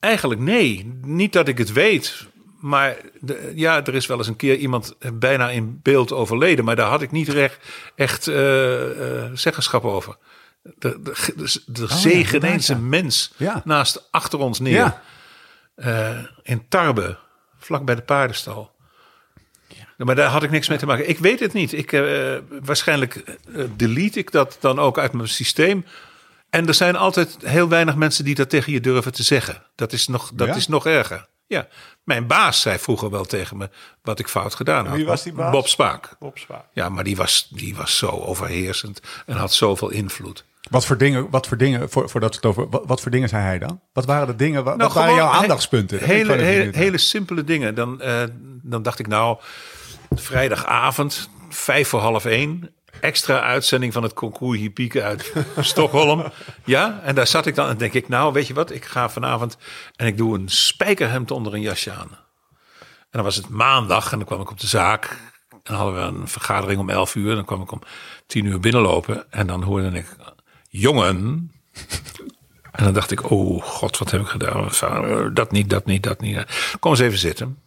eigenlijk 0.00 0.40
nee. 0.40 0.98
Niet 1.02 1.32
dat 1.32 1.48
ik 1.48 1.58
het 1.58 1.72
weet. 1.72 2.26
Maar 2.60 2.96
de, 3.20 3.52
ja, 3.54 3.84
er 3.84 3.94
is 3.94 4.06
wel 4.06 4.18
eens 4.18 4.26
een 4.26 4.36
keer 4.36 4.56
iemand 4.56 4.96
bijna 5.12 5.50
in 5.50 5.80
beeld 5.82 6.12
overleden. 6.12 6.64
Maar 6.64 6.76
daar 6.76 6.90
had 6.90 7.02
ik 7.02 7.10
niet 7.10 7.28
recht, 7.28 7.58
echt 7.94 8.28
eh, 8.28 9.24
eh, 9.24 9.30
zeggenschap 9.34 9.84
over. 9.84 10.16
De, 10.62 11.02
de, 11.02 11.32
de, 11.36 11.62
de 11.66 11.86
zegen 11.88 12.40
ja. 12.40 12.74
een 12.74 12.88
mens 12.88 13.32
Ja. 13.36 13.62
naast 13.64 14.08
achter 14.10 14.38
ons 14.38 14.58
neer. 14.58 14.74
Ja. 14.74 15.02
Eh, 15.74 16.18
in 16.42 16.68
Tarbe, 16.68 17.18
vlak 17.58 17.84
bij 17.84 17.94
de 17.94 18.02
paardenstal. 18.02 18.70
Ja, 19.68 20.04
Maar 20.04 20.14
daar 20.14 20.30
had 20.30 20.42
ik 20.42 20.50
niks 20.50 20.68
mee 20.68 20.78
te 20.78 20.86
maken. 20.86 21.08
Ik 21.08 21.18
weet 21.18 21.40
het 21.40 21.52
niet. 21.52 21.72
Ik, 21.72 21.92
eh, 21.92 22.36
waarschijnlijk 22.62 23.14
eh, 23.16 23.64
delete 23.76 24.18
ik 24.18 24.32
dat 24.32 24.56
dan 24.60 24.78
ook 24.78 24.98
uit 24.98 25.12
mijn 25.12 25.28
systeem. 25.28 25.84
En 26.50 26.66
er 26.66 26.74
zijn 26.74 26.96
altijd 26.96 27.36
heel 27.44 27.68
weinig 27.68 27.94
mensen 27.96 28.24
die 28.24 28.34
dat 28.34 28.50
tegen 28.50 28.72
je 28.72 28.80
durven 28.80 29.12
te 29.12 29.22
zeggen. 29.22 29.62
Dat 29.74 29.92
is 29.92 30.08
nog, 30.08 30.30
dat 30.34 30.48
Ja? 30.48 30.54
is 30.54 30.68
nog 30.68 30.86
erger. 30.86 31.26
Ja, 31.46 31.68
mijn 32.04 32.26
baas 32.26 32.60
zei 32.60 32.78
vroeger 32.78 33.10
wel 33.10 33.24
tegen 33.24 33.56
me 33.56 33.70
wat 34.02 34.18
ik 34.18 34.28
fout 34.28 34.54
gedaan 34.54 34.86
had. 34.86 34.96
Wie 34.96 35.06
was 35.06 35.22
die 35.22 35.32
baas? 35.32 35.50
Bob 35.52 35.66
Spaak. 35.68 36.16
Bob 36.18 36.38
Spaak. 36.38 36.64
Ja, 36.72 36.88
maar 36.88 37.04
die 37.04 37.16
was, 37.16 37.48
die 37.50 37.76
was 37.76 37.96
zo 37.96 38.06
overheersend 38.06 39.00
en 39.26 39.36
had 39.36 39.52
zoveel 39.52 39.90
invloed. 39.90 40.44
Wat 40.70 40.86
voor 40.86 40.96
dingen, 40.98 41.30
wat 41.30 41.46
voor 41.46 41.56
dingen, 41.56 41.90
voor, 41.90 42.10
voordat 42.10 42.30
we 42.30 42.36
het 42.36 42.46
over, 42.46 42.68
wat, 42.68 42.82
wat 42.86 43.00
voor 43.00 43.10
dingen 43.10 43.28
zei 43.28 43.42
hij 43.42 43.58
dan? 43.58 43.80
Wat 43.92 44.04
waren 44.04 44.26
de 44.26 44.36
dingen, 44.36 44.64
wat, 44.64 44.76
Nou, 44.76 44.88
wat 44.92 45.02
waren 45.02 45.14
jouw 45.14 45.28
aandachtspunten? 45.28 45.98
Hele, 46.04 46.32
hele, 46.32 46.76
hele 46.76 46.98
simpele 46.98 47.44
dingen. 47.44 47.74
Dan, 47.74 48.00
eh, 48.00 48.22
dan 48.62 48.82
dacht 48.82 48.98
ik 48.98 49.06
nou, 49.06 49.38
vrijdagavond, 50.14 51.28
vijf 51.48 51.88
voor 51.88 52.00
half 52.00 52.24
één. 52.24 52.70
Extra 53.00 53.40
uitzending 53.40 53.92
van 53.92 54.02
het 54.02 54.14
concours 54.14 54.58
Hippieke 54.58 55.02
uit 55.02 55.32
Stockholm. 55.60 56.32
Ja, 56.64 57.00
en 57.02 57.14
daar 57.14 57.26
zat 57.26 57.46
ik 57.46 57.54
dan 57.54 57.68
en 57.68 57.76
denk 57.76 57.92
ik, 57.92 58.08
nou 58.08 58.32
weet 58.32 58.46
je 58.46 58.54
wat, 58.54 58.70
ik 58.70 58.84
ga 58.84 59.08
vanavond 59.08 59.56
en 59.96 60.06
ik 60.06 60.16
doe 60.16 60.38
een 60.38 60.48
spijkerhemd 60.48 61.30
onder 61.30 61.54
een 61.54 61.60
jasje 61.60 61.92
aan. 61.92 62.18
En 62.80 63.06
dan 63.10 63.22
was 63.22 63.36
het 63.36 63.48
maandag 63.48 64.12
en 64.12 64.18
dan 64.18 64.26
kwam 64.26 64.40
ik 64.40 64.50
op 64.50 64.60
de 64.60 64.66
zaak. 64.66 65.04
En 65.50 65.60
dan 65.62 65.76
hadden 65.76 65.94
we 65.94 66.00
een 66.00 66.28
vergadering 66.28 66.80
om 66.80 66.90
11 66.90 67.14
uur. 67.14 67.34
Dan 67.34 67.44
kwam 67.44 67.62
ik 67.62 67.72
om 67.72 67.82
10 68.26 68.44
uur 68.44 68.60
binnenlopen. 68.60 69.30
En 69.30 69.46
dan 69.46 69.62
hoorde 69.62 69.90
ik, 69.98 70.16
jongen. 70.68 71.50
En 72.72 72.84
dan 72.84 72.92
dacht 72.92 73.10
ik, 73.10 73.30
oh 73.30 73.62
god, 73.62 73.98
wat 73.98 74.10
heb 74.10 74.20
ik 74.20 74.26
gedaan? 74.26 75.34
Dat 75.34 75.50
niet, 75.50 75.70
dat 75.70 75.86
niet, 75.86 76.02
dat 76.02 76.20
niet. 76.20 76.44
Kom 76.80 76.90
eens 76.90 77.00
even 77.00 77.18
zitten. 77.18 77.62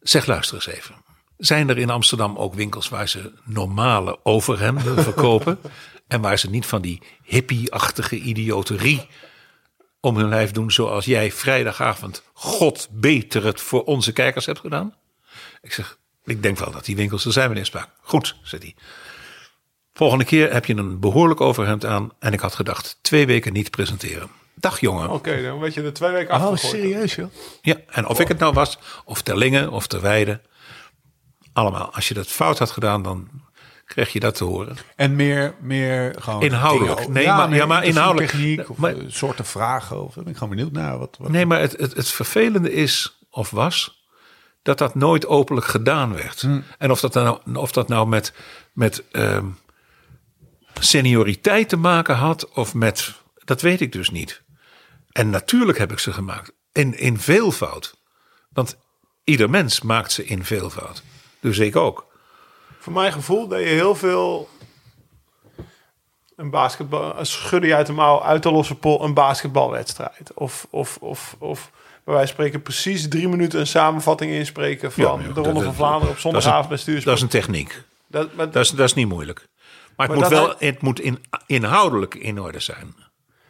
Zeg, 0.00 0.26
luister 0.26 0.54
eens 0.54 0.66
even. 0.66 0.94
Zijn 1.38 1.68
er 1.68 1.78
in 1.78 1.90
Amsterdam 1.90 2.36
ook 2.36 2.54
winkels 2.54 2.88
waar 2.88 3.08
ze 3.08 3.32
normale 3.44 4.18
overhemden 4.22 5.02
verkopen? 5.08 5.58
En 6.08 6.20
waar 6.20 6.38
ze 6.38 6.50
niet 6.50 6.66
van 6.66 6.82
die 6.82 7.02
hippie-achtige 7.22 8.16
idioterie 8.16 9.06
om 10.00 10.16
hun 10.16 10.28
lijf 10.28 10.50
doen 10.50 10.70
zoals 10.70 11.04
jij 11.04 11.32
vrijdagavond, 11.32 12.22
god 12.32 12.88
beter 12.90 13.44
het 13.44 13.60
voor 13.60 13.84
onze 13.84 14.12
kijkers 14.12 14.46
hebt 14.46 14.58
gedaan? 14.60 14.94
Ik 15.62 15.72
zeg, 15.72 15.98
ik 16.24 16.42
denk 16.42 16.58
wel 16.58 16.70
dat 16.70 16.84
die 16.84 16.96
winkels 16.96 17.24
er 17.24 17.32
zijn, 17.32 17.48
meneer 17.48 17.66
Spaak. 17.66 17.88
Goed, 18.02 18.36
zegt 18.42 18.62
hij. 18.62 18.74
Volgende 19.94 20.24
keer 20.24 20.52
heb 20.52 20.64
je 20.66 20.76
een 20.76 21.00
behoorlijk 21.00 21.40
overhemd 21.40 21.84
aan 21.84 22.10
en 22.18 22.32
ik 22.32 22.40
had 22.40 22.54
gedacht, 22.54 22.98
twee 23.00 23.26
weken 23.26 23.52
niet 23.52 23.70
presenteren. 23.70 24.30
Dag 24.54 24.80
jongen. 24.80 25.10
Oké, 25.10 25.42
dan 25.42 25.58
weet 25.58 25.74
je 25.74 25.82
er 25.82 25.92
twee 25.92 26.10
weken 26.12 26.34
Oh, 26.34 26.42
afgegooid. 26.42 26.82
serieus 26.82 27.14
joh? 27.14 27.26
Ja, 27.62 27.76
en 27.86 28.06
of 28.06 28.20
ik 28.20 28.28
het 28.28 28.38
nou 28.38 28.52
was, 28.52 28.78
of 29.04 29.22
Terlingen, 29.22 29.70
of 29.70 29.86
Terweide. 29.86 30.40
Allemaal. 31.58 31.94
Als 31.94 32.08
je 32.08 32.14
dat 32.14 32.26
fout 32.26 32.58
had 32.58 32.70
gedaan, 32.70 33.02
dan 33.02 33.28
kreeg 33.84 34.12
je 34.12 34.20
dat 34.20 34.34
te 34.34 34.44
horen. 34.44 34.76
En 34.96 35.16
meer, 35.16 35.54
meer 35.60 36.14
gewoon 36.18 36.42
Inhoudelijk. 36.42 36.96
dingen- 36.98 37.12
Nee, 37.12 37.26
maar- 37.26 37.54
ja, 37.54 37.66
maar 37.66 37.84
inhoudelijk. 37.84 38.30
Techniek 38.30 38.70
of 38.70 38.76
Maar- 38.76 38.96
eh, 38.96 39.04
soorten 39.08 39.44
vragen. 39.44 40.02
Of, 40.04 40.14
daar 40.14 40.24
ben 40.24 40.32
ik 40.32 40.38
gewoon 40.38 40.54
benieuwd 40.56 40.72
naar. 40.72 40.98
Wat, 40.98 41.16
wat, 41.20 41.30
Nee, 41.30 41.46
maar 41.46 41.60
het, 41.60 41.72
het, 41.76 41.94
het 41.94 42.08
vervelende 42.08 42.72
is, 42.72 43.18
of 43.30 43.50
was, 43.50 44.06
dat 44.62 44.78
dat 44.78 44.94
nooit 44.94 45.26
openlijk 45.26 45.66
gedaan 45.66 46.14
werd. 46.14 46.46
En 46.78 46.90
of 46.90 47.00
dat 47.00 47.14
nou, 47.14 47.38
of 47.54 47.72
dat 47.72 47.88
nou 47.88 48.08
met, 48.08 48.32
met 48.72 49.02
ehm, 49.12 49.46
senioriteit 50.80 51.68
te 51.68 51.76
maken 51.76 52.16
had, 52.16 52.48
of 52.48 52.74
met, 52.74 53.14
dat 53.44 53.60
weet 53.60 53.80
ik 53.80 53.92
dus 53.92 54.10
niet. 54.10 54.42
En 55.12 55.30
natuurlijk 55.30 55.78
heb 55.78 55.92
ik 55.92 55.98
ze 55.98 56.12
gemaakt. 56.12 56.52
In, 56.72 56.98
in 56.98 57.18
veelvoud. 57.18 57.96
Want 58.52 58.76
ieder 59.24 59.50
mens 59.50 59.80
maakt 59.80 60.12
ze 60.12 60.24
in 60.24 60.44
veelvoud. 60.44 61.02
Dus 61.40 61.58
ik 61.58 61.76
ook. 61.76 62.06
Voor 62.78 62.92
mijn 62.92 63.12
gevoel 63.12 63.48
deed 63.48 63.68
je 63.68 63.74
heel 63.74 63.94
veel... 63.94 64.48
Een 66.36 66.50
basketbal... 66.50 67.14
Schudde 67.24 67.66
je 67.66 67.74
uit 67.74 67.86
de 67.86 67.92
mouw, 67.92 68.22
uit 68.22 68.42
de 68.42 68.50
losse 68.50 68.74
pol, 68.74 69.04
een 69.04 69.14
basketbalwedstrijd. 69.14 70.32
Of, 70.34 70.66
of, 70.70 70.96
of, 71.00 71.36
of 71.38 71.70
van 72.04 72.28
spreken 72.28 72.62
precies 72.62 73.08
drie 73.08 73.28
minuten 73.28 73.60
een 73.60 73.66
samenvatting 73.66 74.32
inspreken... 74.32 74.92
van 74.92 75.04
Ja, 75.04 75.26
ja, 75.26 75.32
de 75.32 75.40
Ronde 75.40 75.64
van 75.64 75.74
Vlaanderen 75.74 76.14
op 76.14 76.18
zondagavond 76.18 76.68
bij 76.68 76.76
Stuursport. 76.76 77.04
Dat 77.04 77.16
is 77.16 77.22
een 77.22 77.40
techniek. 77.40 77.82
Dat, 78.06 78.34
maar, 78.34 78.50
Dat 78.50 78.64
is, 78.64 78.70
dat 78.70 78.86
is 78.86 78.94
niet 78.94 79.08
moeilijk. 79.08 79.48
Maar 79.96 80.08
het 80.08 80.18
Maar 80.18 80.30
moet 80.30 80.38
wel 80.38 80.54
het 80.58 80.82
moet 80.82 81.00
in, 81.00 81.24
inhoudelijk 81.46 82.14
in 82.14 82.40
orde 82.40 82.60
zijn. 82.60 82.94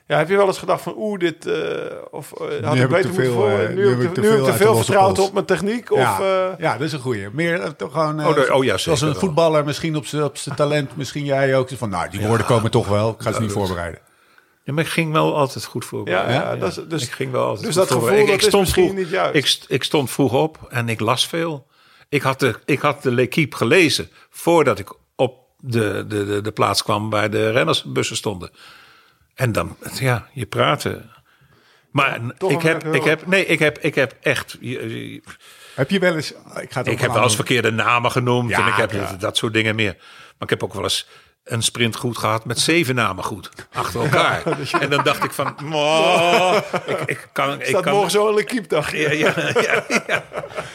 Ja, 0.09 0.17
heb 0.19 0.29
je 0.29 0.37
wel 0.37 0.47
eens 0.47 0.59
gedacht 0.59 0.83
van... 0.83 0.95
Oeh, 0.97 1.19
dit... 1.19 1.47
eh, 1.47 1.55
of 2.11 2.33
eh, 2.33 2.39
had 2.41 2.51
heb 2.51 2.75
ik 2.75 2.83
ik 2.83 2.89
beter 2.89 3.11
te 3.11 3.17
veel, 3.23 3.35
moeten 3.35 3.51
voor... 3.59 3.69
eh, 3.69 3.75
nu, 3.75 3.89
heb 3.89 4.01
ik 4.01 4.15
te, 4.15 4.21
nu 4.21 4.27
heb 4.29 4.39
ik 4.39 4.45
te 4.45 4.51
de 4.51 4.57
veel 4.57 4.77
vertrouwd 4.77 5.19
op 5.19 5.33
mijn 5.33 5.45
techniek. 5.45 5.91
Of, 5.93 5.99
ja, 5.99 6.19
eh, 6.21 6.59
ja, 6.59 6.73
dat 6.73 6.81
is 6.87 6.93
een 6.93 7.01
goeie. 7.01 7.29
Meer 7.33 7.77
toch 7.77 7.93
gewoon. 7.93 8.21
eh, 8.21 8.27
Oh, 8.29 8.57
oh 8.57 8.65
ja, 8.65 8.77
zoals 8.77 9.01
een 9.01 9.11
wel. 9.11 9.19
voetballer 9.21 9.65
misschien 9.65 9.97
op 9.97 10.07
zijn 10.07 10.23
op 10.23 10.37
zijn 10.37 10.55
talent. 10.57 10.97
Misschien 10.97 11.25
jij 11.25 11.57
ook. 11.57 11.69
Van, 11.77 11.91
nou, 11.91 12.11
die 12.11 12.21
woorden 12.27 12.47
komen 12.47 12.71
toch 12.71 12.89
wel. 12.89 13.11
Ik 13.11 13.21
ga 13.23 13.33
ze 13.33 13.41
niet 13.41 13.53
voorbereiden. 13.53 14.01
Ja, 14.65 14.73
maar 14.73 14.85
ik 14.85 14.91
ging 14.91 15.13
wel 15.13 15.37
altijd 15.37 15.65
goed 15.65 15.85
voor. 15.85 16.09
Ja, 16.09 16.31
ja, 16.33 16.57
dat 16.57 16.69
is- 16.69 16.81
dus- 16.89 17.03
ik 17.03 17.11
ging 17.11 17.33
wel 17.33 17.45
altijd 17.47 17.67
dus 17.67 17.77
goed 17.77 17.83
dat 17.89 17.93
gevoel, 17.93 18.09
voorbereid. 18.09 18.41
dat 18.43 18.53
is 18.53 18.59
misschien 18.61 18.95
niet 18.95 19.09
juist. 19.09 19.35
Ik, 19.35 19.47
st- 19.47 19.65
ik 19.69 19.83
stond 19.85 20.11
vroeg 20.11 20.33
op 20.33 20.59
en 20.69 20.89
ik 20.89 21.01
las 21.01 21.27
veel. 21.27 21.67
Ik 22.09 22.23
had 22.23 22.41
de, 22.41 22.55
ik 22.65 22.81
had 22.81 23.03
de 23.03 23.11
L'Equipe 23.13 23.57
gelezen 23.57 24.09
voordat 24.31 24.79
ik 24.79 24.93
op 25.17 25.39
de, 25.59 26.05
de, 26.09 26.25
de, 26.27 26.41
de 26.41 26.53
plaats 26.53 26.83
kwam 26.83 27.11
waar 27.11 27.31
de 27.31 27.51
rennersbussen 27.51 28.17
stonden. 28.17 28.51
En 29.39 29.53
dan, 29.53 29.77
ja, 29.99 30.27
je 30.33 30.47
praatte. 30.47 31.03
Maar 31.91 32.21
ik 32.49 32.63
heb, 32.63 32.85
ik 32.95 33.05
heb, 33.05 33.27
nee, 33.27 33.47
ik 33.47 33.59
heb, 33.59 33.79
ik 33.79 33.95
heb 33.95 34.15
echt. 34.21 34.57
je- 34.61 35.11
je- 35.13 35.23
Heb 35.75 35.91
je 35.91 35.99
wel 35.99 36.15
eens... 36.15 36.31
Ik, 36.61 36.73
ga 36.73 36.79
het 36.81 36.87
Ik 36.87 37.01
heb 37.01 37.13
wel 37.13 37.23
eens 37.23 37.35
verkeerde 37.35 37.71
namen 37.71 38.11
genoemd 38.11 38.51
Ja, 38.51 38.61
en 38.61 38.67
ik 38.67 38.75
heb 38.75 38.93
ja. 38.93 39.13
dat 39.19 39.37
soort 39.37 39.53
dingen 39.53 39.75
meer. 39.75 39.95
Maar 39.99 40.35
ik 40.39 40.51
heb 40.51 40.63
ook 40.63 40.75
wel 40.75 40.83
eens 40.83 41.09
een 41.45 41.63
sprint 41.63 41.97
goed 41.97 42.19
gehad 42.19 42.45
met 42.45 42.59
zeven 42.59 42.95
namen 42.95 43.25
goed 43.25 43.51
achter 43.73 44.01
elkaar. 44.03 44.43
En 44.81 44.91
dan 44.91 45.05
dacht 45.05 45.25
ik 45.25 45.31
van, 45.33 45.55
"Mwah, 45.63 46.57
ik, 46.87 47.01
ik 47.01 47.29
kan, 47.33 47.61
ik 47.63 47.73
kan. 47.83 47.93
morgen 47.93 48.11
zo 48.11 48.29
een 48.29 48.35
L'Equipe-dag. 48.35 48.93
Ja, 48.97 49.11
ja, 49.11 49.35
ja, 49.37 49.85
ja, 50.07 50.25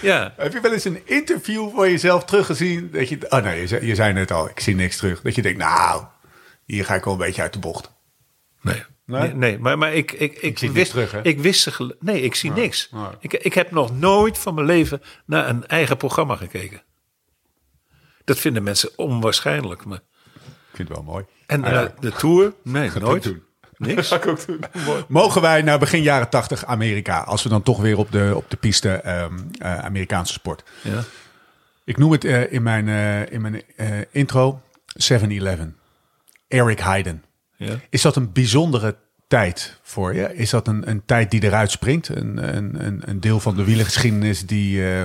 ja. 0.01 0.33
Heb 0.37 0.53
je 0.53 0.59
wel 0.61 0.73
eens 0.73 0.85
een 0.85 1.01
interview 1.05 1.75
van 1.75 1.89
jezelf 1.89 2.23
teruggezien? 2.25 2.89
Dat 2.91 3.09
je, 3.09 3.17
oh 3.29 3.43
nee, 3.43 3.59
je 3.61 3.67
zei, 3.67 3.85
je 3.85 3.95
zei 3.95 4.13
net 4.13 4.31
al, 4.31 4.49
ik 4.49 4.59
zie 4.59 4.75
niks 4.75 4.97
terug. 4.97 5.21
Dat 5.21 5.35
je 5.35 5.41
denkt, 5.41 5.59
nou, 5.59 6.03
hier 6.65 6.85
ga 6.85 6.95
ik 6.95 7.03
wel 7.03 7.13
een 7.13 7.19
beetje 7.19 7.41
uit 7.41 7.53
de 7.53 7.59
bocht. 7.59 7.91
Nee. 8.63 8.83
Nee? 9.05 9.21
Nee, 9.21 9.33
nee, 9.33 9.59
maar, 9.59 9.77
maar 9.77 9.93
ik, 9.93 10.11
ik, 10.11 10.37
ik, 10.41 10.59
wist, 10.59 10.91
terug, 10.91 11.13
ik 11.23 11.39
wist 11.39 11.61
ze 11.61 11.95
Nee, 11.99 12.21
ik 12.21 12.35
zie 12.35 12.51
niks. 12.51 12.89
nee. 12.91 13.05
Ik, 13.19 13.33
ik 13.33 13.53
heb 13.53 13.71
nog 13.71 13.99
nooit 13.99 14.37
van 14.37 14.53
mijn 14.53 14.67
leven 14.67 15.01
naar 15.25 15.49
een 15.49 15.67
eigen 15.67 15.97
programma 15.97 16.35
gekeken. 16.35 16.81
Dat 18.23 18.39
vinden 18.39 18.63
mensen 18.63 18.89
onwaarschijnlijk. 18.95 19.85
Maar... 19.85 20.01
Ik 20.37 20.75
vind 20.79 20.87
het 20.87 20.97
wel 20.97 21.05
mooi. 21.05 21.25
En 21.45 21.63
Ah, 21.63 21.71
ja. 21.71 21.93
de 21.99 22.11
tour? 22.11 22.53
Nee, 22.63 22.91
nooit. 22.99 23.23
doen. 23.23 23.43
Niks. 23.77 24.07
Ga 24.11 24.15
ik 24.15 24.27
ook 24.27 24.45
doen. 24.45 24.63
Mooi. 24.85 25.03
Mogen 25.07 25.41
wij 25.41 25.61
naar 25.61 25.79
begin 25.79 26.01
jaren 26.01 26.29
80 26.29 26.65
Amerika, 26.65 27.19
als 27.19 27.43
we 27.43 27.49
dan 27.49 27.63
toch 27.63 27.81
weer 27.81 27.97
op 27.97 28.11
de, 28.11 28.31
op 28.35 28.49
de 28.49 28.57
piste 28.57 28.89
ehm, 28.89 29.39
eh, 29.57 29.79
Amerikaanse 29.79 30.33
sport. 30.33 30.63
Ja. 30.81 31.03
Ik 31.83 31.97
noem 31.97 32.11
het 32.11 32.23
eh, 32.25 32.51
in 32.53 32.63
mijn, 32.63 32.87
eh, 32.87 33.31
in 33.31 33.41
mijn 33.41 33.63
intro 34.11 34.61
7-Eleven. 34.97 35.77
Eric 36.47 36.79
Heiden. 36.79 37.23
Ja. 37.65 37.79
Is 37.89 38.01
dat 38.01 38.15
een 38.15 38.31
bijzondere 38.31 38.95
tijd 39.27 39.79
voor 39.81 40.15
je? 40.15 40.35
Is 40.35 40.49
dat 40.49 40.67
een, 40.67 40.89
een 40.89 41.05
tijd 41.05 41.31
die 41.31 41.43
eruit 41.43 41.71
springt? 41.71 42.07
Een, 42.07 42.55
een, 42.57 42.85
een, 42.85 43.01
een 43.05 43.19
deel 43.19 43.39
van 43.39 43.55
de 43.55 43.63
wielergeschiedenis 43.63 44.45
die... 44.45 44.93
eh, 44.93 45.03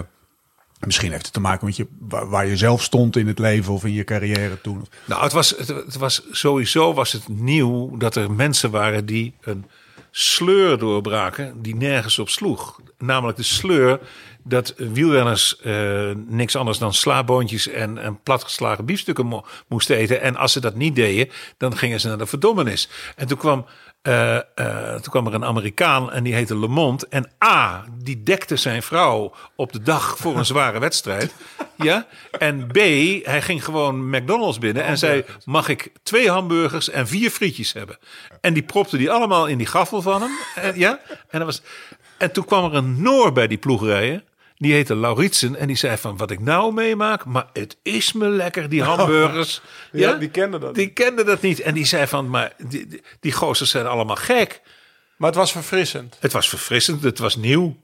misschien 0.87 1.11
heeft 1.11 1.25
het 1.25 1.35
te 1.35 1.41
maken 1.41 1.67
met 1.67 1.77
je, 1.77 1.87
waar, 1.99 2.29
waar 2.29 2.47
je 2.47 2.57
zelf 2.57 2.83
stond 2.83 3.17
in 3.17 3.27
het 3.27 3.39
leven 3.39 3.73
of 3.73 3.85
in 3.85 3.93
je 3.93 4.05
carrière 4.05 4.61
toen. 4.61 4.87
Nou, 5.05 5.23
het 5.23 5.33
was, 5.33 5.51
het, 5.51 5.69
het 5.69 5.97
was 5.97 6.23
sowieso 6.31 6.95
was 6.95 7.13
het 7.13 7.29
nieuw 7.29 7.97
dat 7.97 8.17
er 8.17 8.31
mensen 8.31 8.71
waren 8.71 9.07
die 9.07 9.35
een 9.41 9.65
sleur 10.11 10.79
doorbraken 10.79 11.63
die 11.63 11.77
nergens 11.77 12.19
op 12.19 12.29
sloeg. 12.29 12.81
Namelijk 12.99 13.37
de 13.37 13.43
sleur 13.43 14.01
dat 14.45 14.75
wielrenners 14.77 15.61
eh, 15.61 16.11
niks 16.27 16.57
anders 16.57 16.79
dan 16.79 16.95
slaaboontjes 16.95 17.69
en, 17.69 17.99
en 17.99 18.23
platgeslagen 18.23 18.85
biefstukken 18.85 19.27
mo- 19.27 19.47
moesten 19.69 19.97
eten. 19.97 20.21
En 20.21 20.37
als 20.37 20.53
ze 20.53 20.61
dat 20.61 20.75
niet 20.75 20.95
deden, 20.95 21.31
dan 21.57 21.77
gingen 21.77 22.01
ze 22.01 22.09
naar 22.09 22.19
de 22.19 22.27
verdommenis. 22.27 22.89
En 23.17 23.27
toen 23.27 23.39
kwam, 23.39 23.67
eh, 24.03 24.37
eh, 24.37 24.95
toen 24.95 25.11
kwam 25.13 25.27
er 25.27 25.35
een 25.35 25.45
Amerikaan 25.45 26.13
en 26.13 26.23
die 26.25 26.35
heette 26.35 26.59
Le 26.59 26.69
Monde. 26.69 27.07
En 27.11 27.31
A, 27.45 27.85
die 28.03 28.23
dekte 28.23 28.57
zijn 28.57 28.83
vrouw 28.83 29.35
op 29.57 29.73
de 29.73 29.83
dag 29.83 30.17
voor 30.19 30.37
een 30.37 30.45
zware 30.47 30.79
wedstrijd. 30.79 31.35
Ja. 31.83 32.07
En 32.39 32.67
B, 32.67 32.77
hij 33.25 33.43
ging 33.43 33.65
gewoon 33.65 34.11
McDonald's 34.11 34.59
binnen 34.59 34.85
en 34.85 34.99
zei: 34.99 35.25
Mag 35.45 35.69
ik 35.69 35.93
twee 36.03 36.31
hamburgers 36.31 36.91
en 36.91 37.09
vier 37.09 37.31
frietjes 37.31 37.73
hebben? 37.73 37.99
En 38.41 38.55
die 38.55 38.63
propte 38.63 38.97
die 38.97 39.11
allemaal 39.11 39.47
in 39.47 39.59
die 39.59 39.67
gaffel 39.67 40.03
van 40.03 40.23
hem. 40.23 40.31
En, 40.55 40.79
ja. 40.79 41.01
En, 41.29 41.39
dat 41.39 41.45
was, 41.47 41.63
en 42.19 42.33
toen 42.33 42.45
kwam 42.45 42.65
er 42.65 42.75
een 42.75 43.03
Noor 43.03 43.33
bij 43.33 43.47
die 43.47 43.59
ploegrijden. 43.59 44.25
Die 44.59 44.73
heette 44.73 44.97
Lauritsen 44.97 45.57
en 45.57 45.67
die 45.67 45.77
zei 45.77 45.97
van 45.97 46.17
wat 46.17 46.31
ik 46.31 46.41
nou 46.41 46.73
meemaak, 46.73 47.25
maar 47.25 47.47
het 47.53 47.77
is 47.83 48.13
me 48.13 48.29
lekker 48.29 48.69
die 48.69 48.83
hamburgers. 48.89 49.61
Ja, 49.93 50.13
die 50.13 50.31
kende 50.31 50.59
dat 50.59 50.75
Die 50.75 50.89
kende 50.89 51.25
dat 51.25 51.41
niet 51.41 51.61
en 51.61 51.75
die 51.75 51.85
zei 51.85 52.07
van 52.07 52.31
maar 52.31 52.53
die, 52.69 52.87
die, 52.87 53.03
die 53.21 53.33
gozers 53.33 53.71
zijn 53.71 53.87
allemaal 53.87 54.17
gek. 54.17 54.61
Maar 55.17 55.29
het 55.29 55.39
was 55.39 55.53
verfrissend. 55.53 56.17
Het 56.21 56.33
was 56.33 56.49
verfrissend, 56.49 57.03
het 57.03 57.19
was 57.19 57.37
nieuw. 57.37 57.77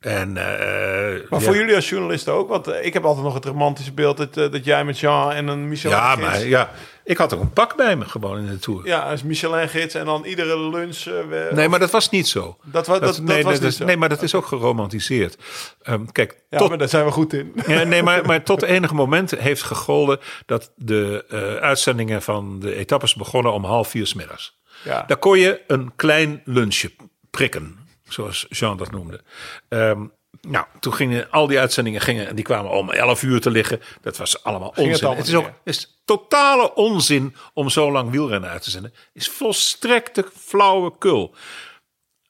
En, 0.00 0.36
eh, 0.36 1.30
Maar 1.30 1.40
ja. 1.40 1.46
voor 1.46 1.56
jullie 1.56 1.74
als 1.74 1.88
journalisten 1.88 2.32
ook? 2.32 2.48
Want 2.48 2.66
eh, 2.68 2.84
ik 2.84 2.92
heb 2.92 3.04
altijd 3.04 3.24
nog 3.24 3.34
het 3.34 3.44
romantische 3.44 3.92
beeld 3.92 4.16
dat, 4.16 4.36
eh, 4.36 4.50
dat 4.50 4.64
jij 4.64 4.84
met 4.84 4.98
Jean 4.98 5.32
en 5.32 5.48
een 5.48 5.68
Michelin 5.68 5.96
Ja, 5.96 6.16
maar 6.16 6.46
ja, 6.46 6.70
ik 7.10 7.16
had 7.16 7.32
er 7.32 7.40
een 7.40 7.52
pak 7.52 7.76
bij 7.76 7.96
me 7.96 8.04
gewoon 8.04 8.38
in 8.38 8.46
de 8.46 8.58
tour. 8.58 8.86
Ja, 8.86 9.10
als 9.10 9.22
Michelin 9.22 9.68
gids 9.68 9.94
en 9.94 10.04
dan 10.04 10.24
iedere 10.24 10.70
lunch... 10.70 10.96
eh, 10.96 11.04
we- 11.28 11.48
Nee, 11.52 11.68
maar 11.68 11.78
dat 11.78 11.90
was 11.90 12.10
niet 12.10 12.28
zo. 12.28 12.56
Dat 12.64 12.86
wa- 12.86 12.98
dat- 12.98 13.14
dat 13.14 13.24
nee, 13.24 13.42
was 13.42 13.60
niet 13.60 13.74
zo. 13.74 13.84
nee, 13.84 13.96
maar 13.96 14.08
dat 14.08 14.22
is 14.22 14.34
ook 14.34 14.46
geromantiseerd. 14.46 15.36
Ehm, 15.82 16.04
kijk, 16.12 16.42
ja, 16.50 16.58
tot, 16.58 16.68
maar 16.68 16.78
daar 16.78 16.88
zijn 16.88 17.04
we 17.04 17.10
goed 17.10 17.32
in. 17.32 17.52
ja, 17.66 17.82
nee, 17.82 18.02
maar, 18.02 18.24
maar 18.26 18.42
tot 18.42 18.62
enige 18.62 18.94
moment 18.94 19.30
heeft 19.30 19.62
gegolden 19.62 20.18
dat 20.46 20.72
de 20.76 21.24
eh, 21.28 21.54
uitzendingen 21.56 22.22
van 22.22 22.60
de 22.60 22.74
etappes 22.74 23.14
begonnen 23.14 23.52
om 23.52 23.64
half 23.64 23.88
vier 23.88 24.06
's 24.06 24.14
middags. 24.14 24.58
Ja. 24.84 25.04
Daar 25.06 25.16
kon 25.18 25.38
je 25.38 25.60
een 25.66 25.92
klein 25.96 26.42
lunchje 26.44 26.92
prikken, 27.30 27.76
zoals 28.08 28.46
Jean 28.48 28.76
dat 28.76 28.90
noemde. 28.90 29.20
Ehm, 29.68 30.04
nou, 30.40 30.66
toen 30.80 30.94
gingen 30.94 31.30
al 31.30 31.46
die 31.46 31.58
uitzendingen 31.58 32.00
gingen, 32.00 32.28
en 32.28 32.34
die 32.34 32.44
kwamen 32.44 32.70
om 32.70 32.90
11 32.90 33.22
uur 33.22 33.40
te 33.40 33.50
liggen. 33.50 33.80
Dat 34.00 34.16
was 34.16 34.44
allemaal 34.44 34.70
het 34.70 34.78
onzin. 34.78 35.06
allemaal 35.06 35.16
Het 35.16 35.26
is 35.26 35.34
ook 35.34 35.50
is 35.64 36.00
totale 36.04 36.74
onzin 36.74 37.34
om 37.54 37.68
zo 37.68 37.92
lang 37.92 38.10
wielrennen 38.10 38.50
uit 38.50 38.62
te 38.62 38.70
zenden. 38.70 38.94
Is 39.12 39.28
volstrekte 39.28 40.30
flauwe 40.36 40.98
kul. 40.98 41.34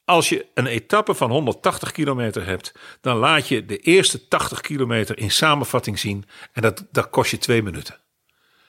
Als 0.04 0.28
je 0.28 0.46
een 0.54 0.66
etappe 0.66 1.14
van 1.14 1.30
180 1.30 1.92
kilometer 1.92 2.46
hebt, 2.46 2.72
dan 3.00 3.16
laat 3.16 3.48
je 3.48 3.66
de 3.66 3.78
eerste 3.78 4.28
80 4.28 4.60
kilometer 4.60 5.18
in 5.18 5.30
samenvatting 5.30 5.98
zien. 5.98 6.24
En 6.52 6.62
dat, 6.62 6.84
dat 6.90 7.10
kost 7.10 7.30
je 7.30 7.38
twee 7.38 7.62
minuten. 7.62 7.98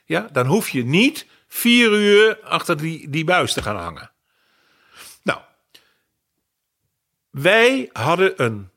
Ja, 0.06 0.30
dan 0.32 0.46
hoef 0.46 0.70
je 0.70 0.86
niet 0.86 1.26
vier 1.48 1.92
uur 1.92 2.40
achter 2.44 2.78
die, 2.78 3.10
die 3.10 3.24
buis 3.24 3.54
te 3.54 3.62
gaan 3.62 3.76
hangen. 3.76 4.12
Nou, 5.24 5.40
wij 7.30 7.90
hadden 7.92 8.44
een 8.44 8.70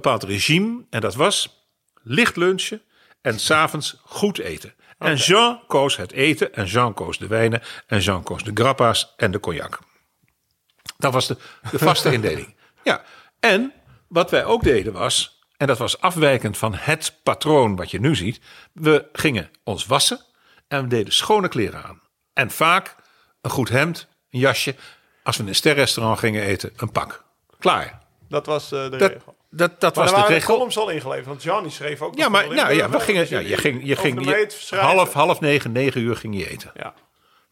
bepaald 0.00 0.22
regime 0.22 0.84
en 0.90 1.00
dat 1.00 1.14
was 1.14 1.66
licht 2.02 2.36
lunchen 2.36 2.82
en 3.20 3.40
s'avonds 3.40 3.96
goed 4.04 4.38
eten. 4.38 4.74
En 4.98 5.16
Jean 5.16 5.60
koos 5.66 5.96
het 5.96 6.12
eten 6.12 6.54
en 6.54 6.64
Jean 6.64 6.94
koos 6.94 7.18
de 7.18 7.26
wijnen 7.26 7.62
en 7.86 8.00
Jean 8.00 8.22
koos 8.22 8.44
de 8.44 8.50
grappa's 8.54 9.12
en 9.16 9.30
de 9.30 9.40
cognac. 9.40 9.78
Dat 10.98 11.12
was 11.12 11.26
de, 11.26 11.36
de 11.70 11.78
vaste 11.78 12.12
indeling. 12.18 12.56
Ja, 12.82 13.02
en 13.40 13.72
wat 14.08 14.30
wij 14.30 14.44
ook 14.44 14.62
deden 14.62 14.92
was, 14.92 15.40
en 15.56 15.66
dat 15.66 15.78
was 15.78 16.00
afwijkend 16.00 16.58
van 16.58 16.74
het 16.74 17.18
patroon 17.22 17.76
wat 17.76 17.90
je 17.90 18.00
nu 18.00 18.16
ziet, 18.16 18.40
we 18.72 19.08
gingen 19.12 19.50
ons 19.64 19.86
wassen 19.86 20.20
en 20.68 20.82
we 20.82 20.88
deden 20.88 21.12
schone 21.12 21.48
kleren 21.48 21.82
aan. 21.84 22.00
En 22.32 22.50
vaak 22.50 22.96
een 23.40 23.50
goed 23.50 23.68
hemd, 23.68 24.08
een 24.30 24.40
jasje. 24.40 24.74
Als 25.22 25.36
we 25.36 25.42
in 25.42 25.48
een 25.48 25.54
sterrestaurant 25.54 26.18
gingen 26.18 26.42
eten, 26.42 26.72
een 26.76 26.92
pak. 26.92 27.24
Klaar. 27.58 28.02
Dat 28.28 28.46
was 28.46 28.72
eh, 28.72 28.90
de 28.90 28.96
Dat, 28.96 29.10
regel. 29.10 29.36
Dat, 29.54 29.80
dat 29.80 29.94
Maar 29.94 30.04
was 30.10 30.20
er 30.20 30.26
de 30.26 30.32
regel. 30.34 30.54
columns 30.54 30.76
al 30.78 30.88
ingeleverd. 30.90 31.26
Want 31.26 31.42
Jean 31.42 31.62
die 31.62 31.72
schreef 31.72 32.00
ook 32.02 32.16
Ja, 32.16 32.28
maar 32.28 32.54
nou, 32.54 32.72
ja, 32.74 32.90
we 32.90 33.00
gingen, 33.00 33.20
Dus 33.20 33.30
ja, 33.30 33.38
je 33.38 33.56
ging, 33.56 33.80
je 33.84 33.96
ging 33.96 34.24
je- 34.24 34.76
half, 34.76 35.12
half 35.12 35.40
negen, 35.40 35.72
negen 35.72 36.00
uur 36.00 36.16
ging 36.16 36.38
je 36.38 36.50
eten. 36.50 36.70
Ja. 36.74 36.94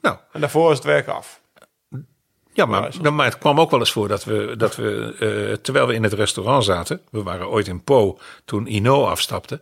Nou, 0.00 0.16
En 0.32 0.40
daarvoor 0.40 0.70
is 0.70 0.76
het 0.76 0.86
werk 0.86 1.08
af. 1.08 1.40
Ja, 2.52 2.66
maar, 2.66 2.92
dan- 3.02 3.14
maar 3.14 3.26
het 3.26 3.38
kwam 3.38 3.60
ook 3.60 3.70
wel 3.70 3.78
eens 3.80 3.92
voor 3.92 4.08
dat 4.08 4.24
we, 4.24 4.54
dat 4.56 4.76
we 4.76 5.14
eh, 5.52 5.56
terwijl 5.62 5.86
we 5.86 5.94
in 5.94 6.02
het 6.02 6.12
restaurant 6.12 6.64
zaten, 6.64 7.00
we 7.10 7.22
waren 7.22 7.48
ooit 7.48 7.68
in 7.68 7.84
Po 7.84 8.18
toen 8.44 8.66
Ino 8.66 9.04
afstapte. 9.06 9.60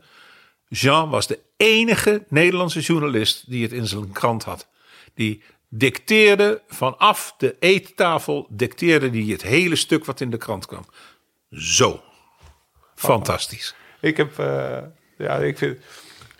Jean 0.68 1.11
was 1.11 1.27
de 1.27 1.38
enige 1.57 2.24
Nederlandse 2.29 2.81
journalist 2.81 3.51
die 3.51 3.62
het 3.62 3.72
in 3.72 3.87
zijn 3.87 4.12
krant 4.12 4.44
had. 4.44 4.66
Die 5.14 5.42
dicteerde 5.68 6.61
vanaf 6.68 7.35
de 7.38 7.57
eettafel, 7.61 8.46
dicteerde 8.51 9.11
die 9.11 9.33
het 9.33 9.42
hele 9.42 9.77
stuk 9.77 10.05
wat 10.05 10.20
in 10.20 10.31
de 10.31 10.37
krant 10.37 10.66
kwam. 10.66 10.85
Zo. 11.51 12.03
Fantastisch. 13.07 13.75
Ik 14.01 14.17
heb, 14.17 14.39
eh, 14.39 14.77
ja, 15.19 15.35
ik 15.37 15.59
vind, 15.59 15.79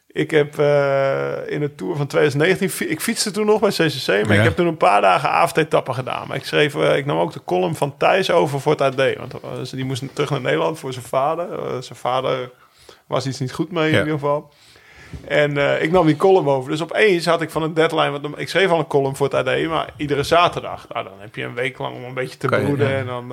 ik 0.07 0.31
heb 0.31 0.59
eh, 0.59 1.33
in 1.47 1.61
de 1.61 1.75
Tour 1.75 1.97
van 1.97 2.07
2019, 2.07 2.71
fi- 2.71 2.85
ik 2.91 3.01
fietste 3.01 3.31
toen 3.31 3.47
nog 3.47 3.61
bij 3.61 3.71
CCC, 3.71 4.07
maar 4.09 4.19
Ja. 4.35 4.39
ik 4.39 4.43
heb 4.49 4.57
toen 4.57 4.67
een 4.67 4.77
paar 4.77 5.01
dagen 5.01 5.31
avondetappen 5.31 5.95
gedaan. 5.95 6.29
Maar 6.29 6.37
ik 6.37 6.45
schreef, 6.45 6.75
eh, 6.75 6.97
ik 6.97 7.07
nam 7.07 7.19
ook 7.19 7.33
de 7.33 7.45
column 7.45 7.75
van 7.77 7.97
Thijs 7.97 8.31
over 8.31 8.61
voor 8.61 8.73
het 8.73 8.81
AD, 8.81 9.17
want 9.17 9.71
die 9.71 9.85
moest 9.85 10.03
terug 10.13 10.31
naar 10.31 10.41
Nederland 10.41 10.79
voor 10.79 10.93
zijn 10.93 11.05
vader. 11.05 11.49
Zijn 11.83 11.99
vader 11.99 12.51
was 13.07 13.27
iets 13.27 13.39
niet 13.41 13.53
goed 13.53 13.73
mee 13.73 13.85
Ja. 13.91 13.93
in 13.93 13.99
ieder 14.05 14.13
geval. 14.19 14.53
En 15.25 15.57
ik 15.83 15.91
nam 15.91 16.07
die 16.07 16.17
column 16.17 16.49
over. 16.49 16.71
Dus 16.71 16.83
opeens 16.83 17.27
had 17.27 17.43
ik 17.43 17.51
van 17.51 17.63
een 17.63 17.75
deadline, 17.75 18.11
want 18.21 18.39
ik 18.39 18.49
schreef 18.49 18.71
al 18.71 18.79
een 18.79 18.87
column 18.87 19.17
voor 19.17 19.27
het 19.27 19.35
AD, 19.49 19.67
maar 19.69 19.91
iedere 19.97 20.23
zaterdag. 20.23 20.87
Nou, 20.93 21.05
dan 21.05 21.13
heb 21.19 21.35
je 21.35 21.43
een 21.45 21.55
week 21.55 21.79
lang 21.79 21.97
om 21.97 22.05
een 22.05 22.15
beetje 22.15 22.39
te 22.39 22.47
broeden. 22.47 22.89
ja. 22.89 22.97
En 22.97 23.07
dan, 23.07 23.33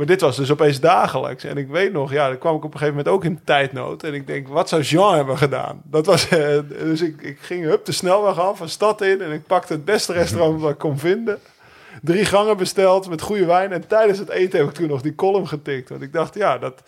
maar 0.00 0.08
dit 0.08 0.20
was 0.20 0.36
dus 0.36 0.50
opeens 0.50 0.80
dagelijks. 0.80 1.44
En 1.44 1.56
ik 1.56 1.68
weet 1.68 1.92
nog, 1.92 2.12
ja, 2.12 2.28
dan 2.28 2.38
kwam 2.38 2.56
ik 2.56 2.64
op 2.64 2.72
een 2.72 2.78
gegeven 2.78 2.96
moment 2.96 3.14
ook 3.14 3.24
in 3.24 3.40
tijdnood. 3.44 4.02
En 4.02 4.14
ik 4.14 4.26
denk, 4.26 4.48
wat 4.48 4.68
zou 4.68 4.82
Jean 4.82 5.14
hebben 5.14 5.38
gedaan? 5.38 5.82
Dat 5.84 6.06
was, 6.06 6.28
eh, 6.28 6.58
dus 6.84 7.00
ik, 7.00 7.22
ik 7.22 7.38
ging 7.40 7.64
hup 7.64 7.84
de 7.84 7.92
snelweg 7.92 8.38
af, 8.38 8.60
een 8.60 8.68
stad 8.68 9.00
in. 9.02 9.20
En 9.22 9.32
ik 9.32 9.46
pakte 9.46 9.72
het 9.72 9.84
beste 9.84 10.12
restaurant 10.12 10.60
wat 10.60 10.70
ik 10.70 10.78
kon 10.78 10.98
vinden. 10.98 11.38
Drie 12.02 12.24
gangen 12.24 12.56
besteld 12.56 13.08
met 13.08 13.20
goede 13.22 13.44
wijn. 13.44 13.72
En 13.72 13.86
tijdens 13.86 14.18
het 14.18 14.28
eten 14.28 14.58
heb 14.58 14.68
ik 14.68 14.74
toen 14.74 14.88
nog 14.88 15.02
die 15.02 15.14
column 15.14 15.48
getikt. 15.48 15.88
Want 15.88 16.02
ik 16.02 16.12
dacht, 16.12 16.34
ja, 16.34 16.58
dat, 16.58 16.82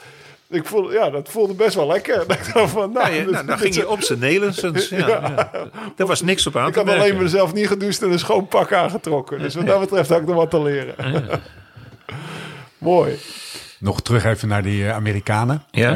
ik 0.49 0.65
voelde, 0.67 0.93
ja, 0.93 1.11
dat 1.11 1.29
voelde 1.29 1.55
best 1.55 1.75
wel 1.75 1.87
lekker. 1.87 2.17
Dat 2.27 2.37
ik 2.47 2.51
dacht 2.55 2.71
van, 2.71 2.93
nou, 2.93 3.07
Ja, 3.11 3.13
je- 3.15 3.23
dit- 3.25 3.31
nou, 3.33 3.47
dan 3.47 3.59
ging 3.59 3.75
je 3.75 3.89
op 3.89 4.03
zijn 4.03 4.19
Nelensens. 4.19 4.89
Ja, 5.07 5.07
ja. 5.07 5.51
Daar 5.97 6.07
was 6.07 6.23
niks 6.23 6.47
op 6.47 6.57
aan 6.57 6.69
ik 6.69 6.75
had 6.75 6.89
alleen 6.89 7.17
mezelf 7.17 7.53
niet 7.55 7.69
gedoucht 7.69 8.03
en 8.03 8.11
een 8.13 8.19
schoon 8.19 8.47
pak 8.49 8.73
aangetrokken. 8.73 9.39
Dus 9.39 9.55
wat 9.55 9.67
dat 9.67 9.81
betreft 9.81 10.09
had 10.09 10.21
ik 10.21 10.27
nog 10.27 10.37
wat 10.37 10.51
te 10.51 10.63
leren. 10.63 10.95
Mooi. 12.83 13.19
Nog 13.79 14.03
terug 14.03 14.25
even 14.25 14.49
naar 14.49 14.63
die 14.63 14.87
eh, 14.87 14.95
Amerikanen. 14.95 15.63
Ja. 15.71 15.91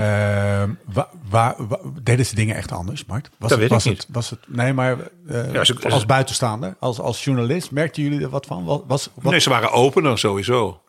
Eh, 0.63 0.69
wa- 0.93 1.09
waar, 1.31 1.55
wa- 1.69 1.79
deden 2.03 2.27
ze 2.27 2.35
dingen 2.35 2.57
echt 2.57 2.73
anders, 2.73 3.05
Mart? 3.05 3.31
Was 3.39 3.39
Dat 3.39 3.51
het, 3.51 3.59
weet 3.61 3.69
was 3.71 3.87
ik 3.87 3.97
het, 3.97 4.07
Was 4.13 4.31
het, 4.31 4.39
nee, 4.47 4.73
maar 4.73 4.97
eh, 5.29 5.53
Ja, 5.53 5.65
ze- 5.65 5.89
als 5.91 6.07
buitenstaander, 6.07 6.77
als, 6.81 6.99
als 7.01 7.25
journalist, 7.25 7.71
merkten 7.71 8.03
jullie 8.03 8.21
er 8.23 8.29
wat 8.31 8.47
van? 8.47 8.65
Was, 8.65 8.81
was, 8.87 9.11
wat, 9.15 9.31
Nee, 9.31 9.41
ze 9.41 9.49
waren 9.51 9.71
opener 9.73 10.19
sowieso. 10.19 10.81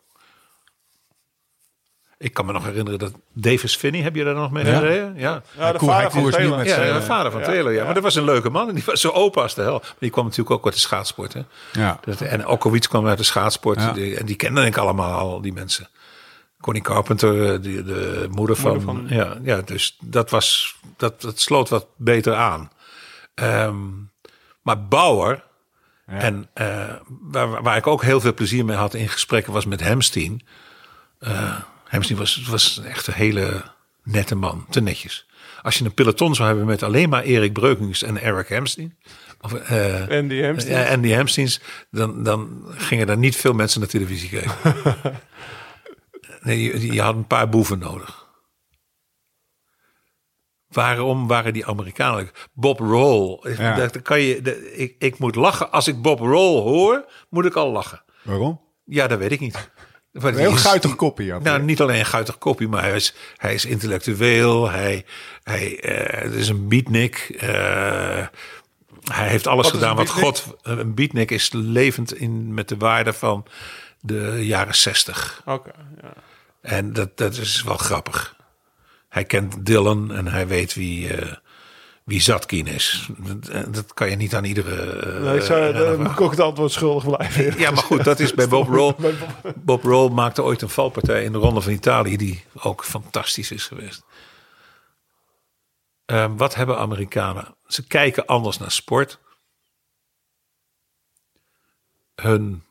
Ik 2.18 2.34
kan 2.34 2.46
me 2.46 2.52
nog 2.52 2.64
herinneren 2.64 2.98
dat 2.98 3.12
Davis 3.32 3.76
Finney, 3.76 4.02
heb 4.02 4.14
je 4.14 4.24
daar 4.24 4.34
nog 4.34 4.50
mee 4.50 4.66
Ja. 4.66 4.78
gereden? 4.78 5.14
Ja. 5.16 5.42
Ja, 5.58 5.72
de 5.72 5.78
koer- 5.78 5.88
vader 5.88 6.10
van 6.10 6.30
Taylor. 6.30 6.56
met 6.58 6.66
Ja, 6.66 6.74
zijn- 6.74 6.94
de 6.94 7.02
vader 7.02 7.30
van 7.32 7.40
Ja, 7.40 7.46
Taylor, 7.46 7.72
ja. 7.72 7.78
ja. 7.78 7.84
Maar 7.84 7.94
dat 7.94 8.02
was 8.02 8.14
een 8.14 8.24
leuke 8.24 8.50
man. 8.50 8.68
En 8.68 8.74
die 8.74 8.84
was 8.86 9.00
zo 9.00 9.10
open 9.10 9.42
als 9.42 9.54
de 9.54 9.62
hel. 9.62 9.78
Maar 9.78 9.94
die 9.98 10.10
kwam 10.10 10.24
natuurlijk 10.24 10.50
ook 10.50 10.64
uit 10.64 10.74
de 10.74 10.80
schaatsport. 10.80 11.32
Hè. 11.32 11.40
ja. 11.72 11.98
Dat, 12.04 12.20
en 12.20 12.46
Okowitz 12.46 12.86
kwam 12.86 13.06
uit 13.06 13.18
de 13.18 13.24
schaatsport. 13.24 13.78
Ja. 13.80 13.92
Die- 13.92 14.16
en 14.16 14.26
die 14.26 14.36
kenden 14.36 14.64
ik 14.66 14.76
allemaal, 14.76 15.18
al 15.18 15.40
die 15.40 15.52
mensen. 15.52 15.88
Connie 16.60 16.82
Carpenter, 16.82 17.62
die, 17.62 17.82
de 17.82 18.26
moeder 18.30 18.56
van... 18.56 18.70
Moeder 18.84 19.06
van- 19.06 19.06
Ja, 19.16 19.36
ja, 19.42 19.60
dus 19.62 19.96
dat, 20.00 20.30
was, 20.30 20.76
dat, 20.96 21.20
dat 21.20 21.40
sloot 21.40 21.68
wat 21.68 21.86
beter 21.96 22.34
aan. 22.34 22.70
Ehm, 23.34 23.76
maar 24.62 24.86
Bauer... 24.86 25.46
En 26.06 26.48
eh, 26.54 26.84
waar, 27.20 27.62
waar 27.62 27.76
ik 27.76 27.86
ook 27.86 28.02
heel 28.02 28.20
veel 28.20 28.34
plezier 28.34 28.64
mee 28.64 28.76
had 28.76 28.94
in 28.94 29.08
gesprekken 29.08 29.52
was 29.52 29.66
met 29.66 29.80
Hemsteen. 29.80 30.46
Eh 31.18 31.54
Hemsteen 31.88 32.16
was, 32.16 32.42
was 32.46 32.80
echt 32.84 33.06
een 33.06 33.14
hele 33.14 33.62
nette 34.02 34.34
man, 34.34 34.66
te 34.70 34.80
netjes. 34.80 35.26
Als 35.62 35.78
je 35.78 35.84
een 35.84 35.94
peloton 35.94 36.34
zou 36.34 36.48
hebben 36.48 36.66
met 36.66 36.82
alleen 36.82 37.08
maar 37.08 37.22
Erik 37.22 37.52
Breukings 37.52 38.02
en 38.02 38.20
Eric 38.20 38.48
Hemsteen... 38.48 38.98
Of, 39.40 39.54
eh, 39.54 40.10
En 40.10 40.28
die 40.28 40.44
hamstring. 40.44 40.76
ja, 40.76 40.84
en 40.84 41.00
die 41.00 41.14
hamstrings, 41.16 41.60
dan, 41.90 42.22
dan 42.22 42.64
gingen 42.68 43.08
er 43.08 43.16
niet 43.18 43.36
veel 43.36 43.52
mensen 43.52 43.80
naar 43.80 43.88
televisie 43.88 44.28
kijken. 44.28 44.52
nee, 46.42 46.62
je, 46.62 46.92
je 46.92 47.00
had 47.00 47.14
een 47.14 47.26
paar 47.26 47.48
boeven 47.48 47.78
nodig. 47.78 48.26
Waarom 50.68 51.26
waren 51.26 51.52
die 51.52 51.66
Amerikanen? 51.66 52.30
Bob 52.52 52.78
Roll. 52.78 53.40
Ja. 53.58 53.74
Dat 53.74 54.02
kan 54.02 54.20
je, 54.20 54.36
ik, 54.76 54.94
ik 54.98 55.18
moet 55.18 55.34
lachen. 55.34 55.70
Als 55.72 55.88
ik 55.88 56.02
Bob 56.02 56.18
Roll 56.18 56.62
hoor, 56.62 57.04
moet 57.28 57.44
ik 57.44 57.54
al 57.54 57.70
lachen. 57.70 58.02
Waarom? 58.22 58.60
Ja, 58.84 59.06
dat 59.06 59.18
weet 59.18 59.32
ik 59.32 59.40
niet. 59.40 59.70
Een 60.12 60.34
heel 60.36 60.54
is- 60.54 60.60
guitig 60.60 60.96
kopje. 60.96 61.24
Ja, 61.24 61.38
nou, 61.38 61.62
niet 61.62 61.80
alleen 61.80 61.98
een 61.98 62.06
guitig 62.06 62.38
kopie, 62.38 62.68
maar 62.68 62.82
hij 62.82 62.94
is, 62.94 63.14
hij 63.36 63.54
is 63.54 63.64
intellectueel. 63.64 64.70
Hij, 64.70 65.04
hij 65.42 65.80
eh, 65.80 66.22
het 66.22 66.32
is 66.34 66.48
een 66.48 66.68
beatnik. 66.68 67.34
eh, 67.38 68.26
hij 69.12 69.28
heeft 69.28 69.46
alles 69.46 69.64
Wat 69.64 69.74
gedaan 69.74 69.96
wat? 69.96 70.08
God... 70.10 70.56
Een 70.62 70.94
beatnik 70.94 71.30
is 71.30 71.50
levend 71.52 72.14
in, 72.14 72.54
met 72.54 72.68
de 72.68 72.76
waarde 72.76 73.12
van 73.12 73.44
de 74.00 74.38
jaren 74.46 74.74
zestig. 74.76 75.42
Oké, 75.44 75.70
ja. 76.02 76.12
En 76.60 76.92
dat, 76.92 77.16
dat 77.16 77.36
is 77.36 77.62
wel 77.62 77.76
grappig. 77.76 78.36
Hij 79.08 79.24
kent 79.24 79.66
Dylan 79.66 80.12
en 80.14 80.26
hij 80.26 80.46
weet 80.46 80.74
wie, 80.74 81.14
eh, 81.16 81.32
wie 82.08 82.20
Zatkin 82.20 82.66
is. 82.66 83.08
Dat, 83.18 83.74
dat 83.74 83.94
kan 83.94 84.10
je 84.10 84.16
niet 84.16 84.34
aan 84.34 84.44
iedere... 84.44 84.90
eh, 85.00 85.22
Nee, 85.22 85.36
ik 85.36 85.42
zou, 85.42 85.98
moet 85.98 86.10
ik 86.10 86.20
ook 86.20 86.30
het 86.30 86.40
antwoord 86.40 86.72
schuldig 86.72 87.04
blijven. 87.04 87.58
ja, 87.60 87.70
maar 87.70 87.82
goed, 87.82 88.04
dat 88.04 88.20
is 88.20 88.34
bij 88.34 88.48
Bob 88.48 88.68
Roll. 88.76 88.94
Bob 89.56 89.82
Roll 89.82 90.10
maakte 90.12 90.42
ooit 90.42 90.62
een 90.62 90.68
valpartij 90.68 91.24
in 91.24 91.32
de 91.32 91.38
Ronde 91.38 91.60
van 91.60 91.72
Italië, 91.72 92.16
die 92.16 92.44
ook 92.54 92.84
fantastisch 92.84 93.50
is 93.50 93.66
geweest. 93.66 94.02
Ehm, 96.04 96.36
wat 96.36 96.54
hebben 96.54 96.78
Amerikanen? 96.78 97.54
Ze 97.66 97.86
kijken 97.86 98.26
anders 98.26 98.58
naar 98.58 98.70
sport. 98.70 99.18
Hun, 102.14 102.62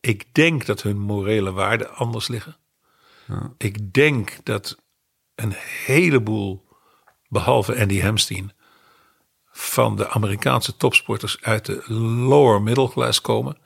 ik 0.00 0.34
denk 0.34 0.66
dat 0.66 0.82
hun 0.82 0.98
morele 0.98 1.52
waarden 1.52 1.94
anders 1.94 2.28
liggen. 2.28 2.56
Ik 3.58 3.92
denk 3.92 4.36
dat 4.42 4.76
een 5.34 5.52
heleboel, 5.84 6.68
behalve 7.28 7.80
Andy 7.80 8.00
Hamsteen, 8.00 8.52
van 9.60 9.96
de 9.96 10.08
Amerikaanse 10.08 10.76
topsporters 10.76 11.36
uit 11.40 11.66
de 11.66 11.92
lower 11.92 12.62
middle 12.62 12.90
class 12.90 13.20
komen. 13.20 13.56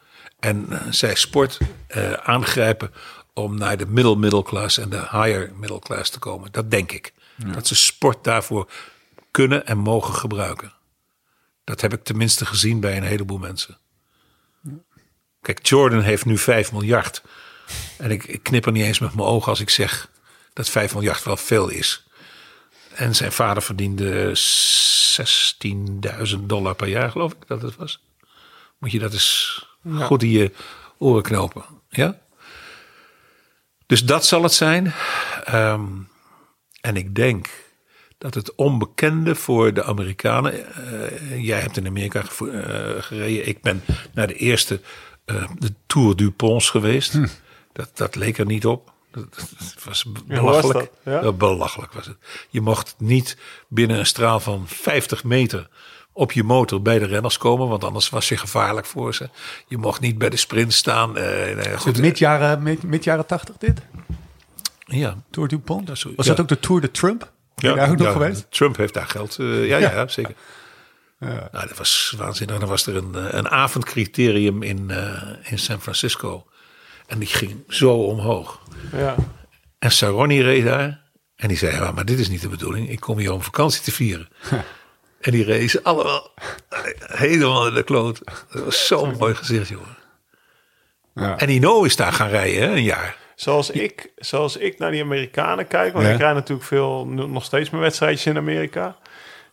En 0.41 0.67
eh, 0.71 0.81
zij 0.91 1.15
sport 1.15 1.59
eh, 1.87 2.13
aangrijpen 2.13 2.93
om 3.35 3.59
naar 3.59 3.77
de 3.77 3.87
middle 3.87 4.17
middle 4.17 4.43
class 4.43 4.79
en 4.79 4.89
de 4.89 4.99
higher 4.99 5.53
middle 5.57 5.79
class 5.79 6.11
te 6.11 6.19
komen. 6.19 6.53
Dat 6.53 6.71
denk 6.71 6.93
ik. 6.93 7.13
Dat 7.37 7.67
ze 7.67 7.75
sport 7.75 8.25
daarvoor 8.25 8.71
kunnen 9.31 9.67
en 9.67 9.79
mogen 9.79 10.15
gebruiken. 10.15 10.73
Dat 11.65 11.81
heb 11.81 11.93
ik 11.93 12.05
tenminste 12.05 12.47
gezien 12.47 12.81
bij 12.81 12.97
een 12.97 13.03
heleboel 13.03 13.39
mensen. 13.39 13.79
Kijk, 15.41 15.67
Jordan 15.67 16.01
heeft 16.01 16.25
nu 16.25 16.39
5 16.39 16.73
miljard. 16.73 17.23
En 17.99 18.11
ik, 18.11 18.25
ik 18.25 18.43
knip 18.43 18.67
er 18.67 18.73
niet 18.73 18.85
eens 18.85 18.99
met 18.99 19.15
mijn 19.15 19.29
ogen 19.29 19.49
als 19.49 19.61
ik 19.61 19.71
zeg 19.71 20.11
dat 20.53 20.69
5 20.69 20.95
miljard 20.95 21.23
wel 21.23 21.37
veel 21.37 21.69
is. 21.69 22.07
En 22.95 23.15
zijn 23.15 23.33
vader 23.33 23.63
verdiende 23.63 24.33
16.000 26.35 26.39
dollar 26.47 26.75
per 26.75 26.89
jaar, 26.89 27.11
geloof 27.11 27.33
ik 27.33 27.47
dat 27.47 27.63
het 27.63 27.77
was. 27.77 28.03
Moet 28.79 28.91
je 28.93 28.99
dat 28.99 29.13
eens 29.13 29.67
goed 30.01 30.23
in 30.23 30.29
je 30.31 30.53
oren 30.99 31.23
knopen. 31.23 31.65
Ja? 31.89 32.19
Dus 33.87 34.05
dat 34.05 34.27
zal 34.27 34.43
het 34.43 34.53
zijn. 34.53 34.93
Ehm, 35.45 35.85
en 36.81 36.97
ik 36.97 37.15
denk 37.15 37.49
dat 38.19 38.35
het 38.35 38.55
onbekende 38.55 39.35
voor 39.35 39.75
de 39.75 39.85
Amerikanen. 39.85 40.75
eh, 40.75 41.43
jij 41.45 41.61
hebt 41.61 41.77
in 41.77 41.87
Amerika 41.87 42.23
gevo- 42.23 42.49
eh, 42.51 43.03
gereden. 43.03 43.49
Ik 43.49 43.63
ben 43.63 43.83
naar 44.15 44.27
de 44.27 44.35
eerste 44.35 44.81
eh, 45.25 45.51
de 45.59 45.75
Tour 45.87 46.17
du 46.17 46.31
Pons 46.31 46.71
geweest. 46.71 47.19
Dat, 47.73 47.91
dat 47.97 48.15
leek 48.15 48.39
er 48.39 48.47
niet 48.47 48.67
op. 48.67 48.93
Dat 49.15 49.49
was 49.85 50.03
was 50.03 50.03
belachelijk. 50.27 50.79
dat? 51.05 51.15
Ja? 51.15 51.23
Ja, 51.23 51.33
belachelijk 51.33 51.93
was 51.93 52.07
het. 52.07 52.17
Je 52.49 52.61
mocht 52.61 52.95
niet 52.99 53.37
binnen 53.69 53.99
een 53.99 54.07
straal 54.07 54.41
van 54.41 54.65
50 54.69 55.25
meter 55.25 55.69
op 56.13 56.33
je 56.33 56.43
motor 56.45 56.83
bij 56.83 56.99
de 56.99 57.05
renners 57.07 57.39
komen, 57.39 57.69
want 57.69 57.85
anders 57.85 58.09
was 58.09 58.29
je 58.29 58.37
gevaarlijk 58.37 58.87
voor 58.87 59.15
ze. 59.15 59.29
Je 59.69 59.79
mocht 59.79 60.01
niet 60.01 60.19
bij 60.19 60.29
de 60.31 60.37
sprint 60.37 60.73
staan. 60.73 61.17
eh, 61.17 61.79
goed, 61.79 61.99
Mid 61.99 62.19
jaren, 62.19 62.63
mid, 62.63 62.83
mid 62.83 63.05
jaren 63.05 63.27
80 63.27 63.57
dit? 63.59 63.81
ja, 64.87 65.17
Tour 65.31 65.49
du 65.49 65.59
Pont? 65.59 65.99
Zo- 65.99 66.13
Was 66.17 66.27
ja. 66.27 66.31
dat 66.33 66.41
ook 66.41 66.49
de 66.49 66.59
Tour 66.61 66.81
de 66.81 66.91
Trump? 66.91 67.33
Je 67.57 67.75
daar 67.75 67.91
ook 67.91 67.97
nog 67.97 68.07
ja, 68.07 68.13
geweest? 68.13 68.47
Trump 68.51 68.77
heeft 68.77 68.95
daar 68.95 69.07
geld. 69.07 69.39
eh, 69.39 69.67
ja, 69.69 69.77
ja, 69.77 69.91
ja, 69.97 70.09
zeker. 70.09 70.35
Nou, 71.19 71.49
dat 71.69 71.77
was 71.79 72.15
waanzinnig. 72.17 72.59
Dan 72.59 72.69
was 72.69 72.87
er 72.87 72.97
een, 72.97 73.15
eh, 73.15 73.25
een 73.31 73.49
avondcriterium 73.49 74.63
in, 74.63 74.91
eh, 74.91 75.23
in 75.43 75.59
San 75.59 75.81
Francisco. 75.81 76.47
En 77.07 77.19
die 77.19 77.29
ging 77.29 77.65
zo 77.69 77.95
omhoog. 77.95 78.61
Ja. 78.93 79.15
En 79.79 79.91
Saroni 79.91 80.43
reed 80.43 80.65
daar. 80.65 81.03
En 81.37 81.49
die 81.49 81.57
zei, 81.57 81.73
ja, 81.75 81.91
maar 81.91 82.05
dit 82.05 82.19
is 82.19 82.29
niet 82.29 82.41
de 82.41 82.49
bedoeling. 82.49 82.89
Ik 82.91 83.01
kom 83.01 83.19
hier 83.19 83.33
om 83.33 83.43
vakantie 83.43 83.83
te 83.83 83.93
vieren. 83.93 84.29
en 85.21 85.33
die 85.33 85.69
ze 85.69 85.83
allemaal 85.83 86.31
helemaal 86.99 87.67
in 87.69 87.75
de 87.75 87.83
kloot. 87.83 88.21
Dat 88.53 88.65
was 88.65 88.87
zo'n 88.87 89.17
mooi 89.19 89.35
gezicht, 89.35 89.69
jongen. 89.69 89.97
Ja. 91.15 91.39
En 91.39 91.49
Ino 91.49 91.83
is 91.83 91.97
daar 91.97 92.13
gaan 92.13 92.29
rijden, 92.29 92.63
hè, 92.63 92.75
een 92.77 92.83
jaar. 92.83 93.17
Zoals 93.35 93.71
ik, 93.71 94.13
zoals 94.17 94.57
ik 94.57 94.79
naar 94.79 94.91
die 94.91 95.03
Amerikanen 95.03 95.67
kijk, 95.67 95.93
want 95.93 96.07
Ja. 96.07 96.13
ik 96.13 96.19
rijd 96.19 96.35
natuurlijk 96.35 96.67
veel, 96.67 97.07
nog 97.07 97.45
steeds 97.45 97.71
mijn 97.71 97.83
wedstrijdjes 97.83 98.27
in 98.27 98.37
Amerika. 98.37 98.97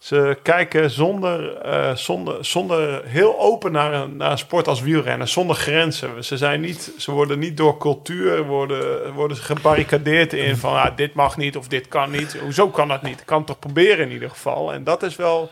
Ze 0.02 0.38
kijken 0.44 0.90
zonder, 0.92 1.56
eh, 1.58 1.96
zonder, 1.96 2.46
zonder 2.46 3.06
heel 3.06 3.40
open 3.40 3.72
naar 3.72 3.94
een, 3.94 4.18
naar 4.18 4.32
een 4.32 4.38
sport 4.38 4.68
als 4.68 4.82
wielrennen, 4.82 5.28
zonder 5.28 5.56
grenzen. 5.56 6.24
Ze, 6.24 6.38
zijn 6.38 6.62
niet, 6.62 6.94
ze 6.98 7.12
worden 7.12 7.40
niet 7.40 7.58
door 7.58 7.78
cultuur 7.78 8.44
worden, 8.44 9.14
worden 9.14 9.38
ze 9.38 9.44
gebarricadeerd 9.44 10.34
in 10.34 10.58
van 10.58 10.74
ah, 10.74 10.96
dit 10.96 11.14
mag 11.14 11.38
niet 11.38 11.58
of 11.58 11.68
dit 11.68 11.88
kan 11.88 12.12
niet. 12.12 12.38
Hoezo 12.40 12.70
kan 12.70 12.88
dat 12.88 13.02
niet? 13.02 13.20
Ik 13.20 13.26
kan 13.26 13.38
het 13.38 13.48
toch 13.48 13.60
proberen 13.60 14.06
in 14.06 14.12
ieder 14.12 14.30
geval. 14.30 14.74
En 14.74 14.84
dat 14.84 15.04
is 15.04 15.16
wel 15.16 15.52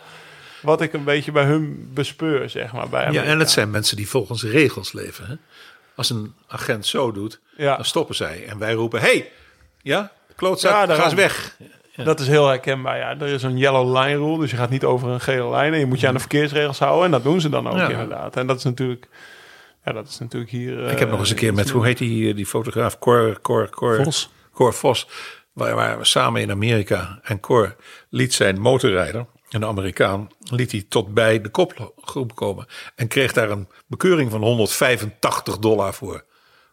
wat 0.61 0.81
ik 0.81 0.93
een 0.93 1.03
beetje 1.03 1.31
bij 1.31 1.43
hun 1.43 1.91
bespeur, 1.93 2.49
zeg 2.49 2.73
maar. 2.73 2.89
Bij 2.89 3.11
Ja, 3.11 3.23
en 3.23 3.39
het 3.39 3.51
zijn 3.51 3.69
mensen 3.69 3.97
die 3.97 4.09
volgens 4.09 4.43
regels 4.43 4.93
leven. 4.93 5.25
Hè? 5.25 5.35
Als 5.95 6.09
een 6.09 6.33
agent 6.47 6.85
zo 6.85 7.11
doet, 7.11 7.39
Ja. 7.57 7.75
dan 7.75 7.85
stoppen 7.85 8.15
zij. 8.15 8.45
En 8.47 8.57
wij 8.57 8.73
roepen, 8.73 8.99
hey, 8.99 9.31
ja, 9.81 10.11
klootzak, 10.35 10.87
Ja, 10.87 10.95
ga 10.95 11.03
eens 11.03 11.13
weg. 11.13 11.57
Dat 12.03 12.19
is 12.19 12.27
heel 12.27 12.47
herkenbaar. 12.47 12.97
Ja, 12.97 13.09
er 13.19 13.27
is 13.27 13.43
een 13.43 13.57
yellow 13.57 13.97
line 13.97 14.17
rule, 14.17 14.39
dus 14.39 14.51
je 14.51 14.57
gaat 14.57 14.69
niet 14.69 14.83
over 14.83 15.09
een 15.09 15.21
gele 15.21 15.49
lijn. 15.49 15.73
En 15.73 15.79
je 15.79 15.85
moet 15.85 15.99
je 15.99 16.07
aan 16.07 16.13
de 16.13 16.19
verkeersregels 16.19 16.79
houden. 16.79 17.05
En 17.05 17.11
dat 17.11 17.23
doen 17.23 17.41
ze 17.41 17.49
dan 17.49 17.67
ook 17.67 17.77
Ja. 17.77 17.89
inderdaad. 17.89 18.35
En 18.35 18.47
dat 18.47 18.57
is 18.57 18.63
natuurlijk, 18.63 19.07
ja, 19.85 19.91
dat 19.91 20.07
is 20.07 20.19
natuurlijk 20.19 20.51
hier. 20.51 20.91
Ik 20.91 20.99
heb 20.99 21.09
nog 21.09 21.19
eens 21.19 21.29
een 21.29 21.35
keer 21.35 21.53
met, 21.53 21.69
hoe 21.69 21.85
heet 21.85 21.97
die, 21.97 22.33
die 22.33 22.45
fotograaf? 22.45 22.99
Cor, 22.99 23.39
Cor, 23.41 23.69
Cor, 23.69 24.03
Vos. 24.03 24.29
Cor 24.53 24.73
Vos. 24.73 25.07
Waar 25.53 25.75
waren 25.75 25.97
we 25.97 26.05
samen 26.05 26.41
in 26.41 26.51
Amerika. 26.51 27.19
En 27.23 27.39
Cor 27.39 27.75
liet 28.09 28.33
zijn 28.33 28.61
motorrijder, 28.61 29.25
een 29.49 29.65
Amerikaan, 29.65 30.27
liet 30.39 30.71
hij 30.71 30.85
tot 30.89 31.13
bij 31.13 31.41
de 31.41 31.49
kopgroep 31.49 32.35
komen. 32.35 32.65
En 32.95 33.07
kreeg 33.07 33.33
daar 33.33 33.49
een 33.49 33.67
bekeuring 33.87 34.31
van 34.31 34.41
185 34.41 35.57
dollar 35.57 35.93
voor. 35.93 36.23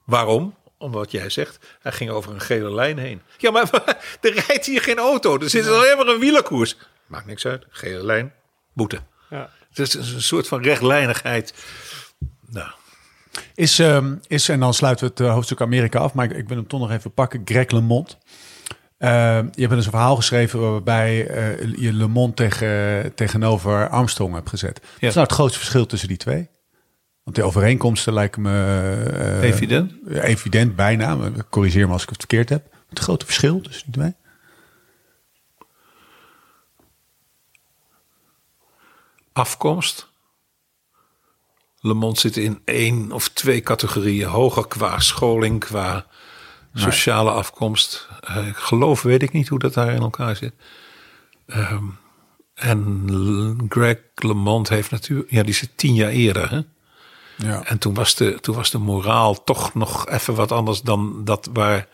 Waarom? 0.04 0.54
Omdat 0.78 1.10
jij 1.10 1.30
zegt, 1.30 1.58
hij 1.80 1.92
ging 1.92 2.10
over 2.10 2.32
een 2.32 2.40
gele 2.40 2.74
lijn 2.74 2.98
heen. 2.98 3.22
Ja, 3.38 3.50
maar 3.50 3.70
er 4.20 4.44
rijdt 4.46 4.66
hier 4.66 4.80
geen 4.82 4.98
auto. 4.98 5.38
Er 5.38 5.50
zit 5.50 5.66
alleen 5.68 5.96
maar 5.96 6.06
een 6.06 6.20
wielerkoers. 6.20 6.76
Maakt 7.06 7.26
niks 7.26 7.46
uit. 7.46 7.66
Gele 7.68 8.04
lijn, 8.04 8.32
boete. 8.72 8.98
Ja. 9.30 9.50
Het 9.68 9.78
is 9.78 9.94
een 9.94 10.22
soort 10.22 10.48
van 10.48 10.62
rechtlijnigheid. 10.62 11.54
Nou, 12.46 12.68
Is, 13.54 13.78
ehm, 13.78 14.14
is, 14.26 14.48
en 14.48 14.60
dan 14.60 14.74
sluiten 14.74 15.06
we 15.06 15.12
het 15.12 15.20
eh, 15.22 15.32
hoofdstuk 15.32 15.60
Amerika 15.60 15.98
af, 15.98 16.12
maar 16.12 16.24
ik, 16.24 16.36
ik 16.36 16.48
wil 16.48 16.56
hem 16.56 16.66
toch 16.66 16.80
nog 16.80 16.90
even 16.90 17.12
pakken. 17.12 17.42
Greg 17.44 17.70
LeMond. 17.70 18.18
Ehm, 18.98 19.48
je 19.52 19.60
hebt 19.60 19.74
dus 19.74 19.84
een 19.84 19.90
verhaal 19.90 20.16
geschreven 20.16 20.70
waarbij 20.70 21.26
eh, 21.26 21.74
je 21.76 21.92
LeMond 21.92 22.36
tegen, 22.36 23.14
tegenover 23.14 23.88
Armstrong 23.88 24.34
hebt 24.34 24.48
gezet. 24.48 24.80
Wat 24.80 25.02
is 25.02 25.14
nou 25.14 25.26
het 25.26 25.36
grootste 25.36 25.58
verschil 25.58 25.86
tussen 25.86 26.08
die 26.08 26.16
twee? 26.16 26.48
Want 27.26 27.38
de 27.38 27.42
overeenkomsten 27.44 28.12
lijken 28.12 28.42
me... 28.42 28.50
eh, 29.12 29.42
Evident. 29.42 29.92
evident, 30.10 30.76
bijna. 30.76 31.18
Corrigeer 31.50 31.86
me 31.86 31.92
als 31.92 32.02
ik 32.02 32.08
het 32.08 32.18
verkeerd 32.18 32.48
heb. 32.48 32.74
Het 32.88 32.98
grote 32.98 33.24
verschil 33.24 33.60
tussen 33.60 33.84
die 33.92 34.00
twee? 34.00 34.14
afkomst. 39.32 40.08
Le 41.80 41.94
Monde 41.94 42.20
zit 42.20 42.36
in 42.36 42.60
één 42.64 43.12
of 43.12 43.28
twee 43.28 43.60
categorieën 43.60 44.28
hoger 44.28 44.66
qua 44.66 44.98
scholing, 45.00 45.60
qua 45.60 46.06
sociale 46.74 47.30
afkomst. 47.30 48.08
Eh, 48.20 48.46
ik 48.46 48.56
geloof, 48.56 49.02
weet 49.02 49.22
ik 49.22 49.32
niet 49.32 49.48
hoe 49.48 49.58
dat 49.58 49.74
daar 49.74 49.92
in 49.92 50.00
elkaar 50.00 50.36
zit. 50.36 50.54
Ehm, 51.46 51.84
en 52.54 53.66
Greg 53.68 53.98
LeMond 54.14 54.68
heeft 54.68 54.90
natuurlijk, 54.90 55.30
ja, 55.30 55.42
die 55.42 55.54
zit 55.54 55.70
tien 55.76 55.94
jaar 55.94 56.10
eerder. 56.10 56.50
Hè? 56.50 56.60
Ja. 57.36 57.64
En 57.64 57.78
toen 57.78 57.94
was, 57.94 58.14
de, 58.14 58.38
toen 58.40 58.54
was 58.54 58.70
de 58.70 58.78
moraal 58.78 59.44
toch 59.44 59.74
nog 59.74 60.08
even 60.08 60.34
wat 60.34 60.52
anders 60.52 60.82
dan 60.82 61.24
dat 61.24 61.48
waar 61.52 61.88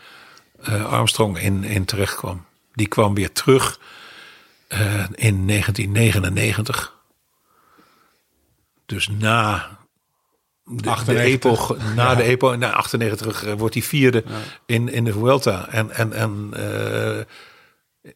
eh, 0.63 0.93
Armstrong 0.93 1.39
in, 1.39 1.65
in 1.65 1.85
terecht 1.85 2.15
kwam. 2.15 2.45
Die 2.73 2.87
kwam 2.87 3.15
weer 3.15 3.33
terug 3.33 3.81
eh, 4.69 5.05
in 5.15 5.47
1999. 5.47 6.95
Dus 8.87 9.09
na 9.09 9.69
de, 10.65 10.83
de 10.83 10.91
98. 10.91 11.33
epoch, 11.33 11.77
na 11.95 12.15
de 12.15 12.23
epoch, 12.23 12.57
na 12.57 12.73
98 12.73 13.45
eh, 13.45 13.53
wordt 13.53 13.75
hij 13.75 13.83
vierde 13.83 14.25
in, 14.67 14.89
in 14.89 15.05
de 15.05 15.13
Vuelta. 15.13 15.69
En, 15.69 15.91
en, 15.91 16.13
en 16.13 16.55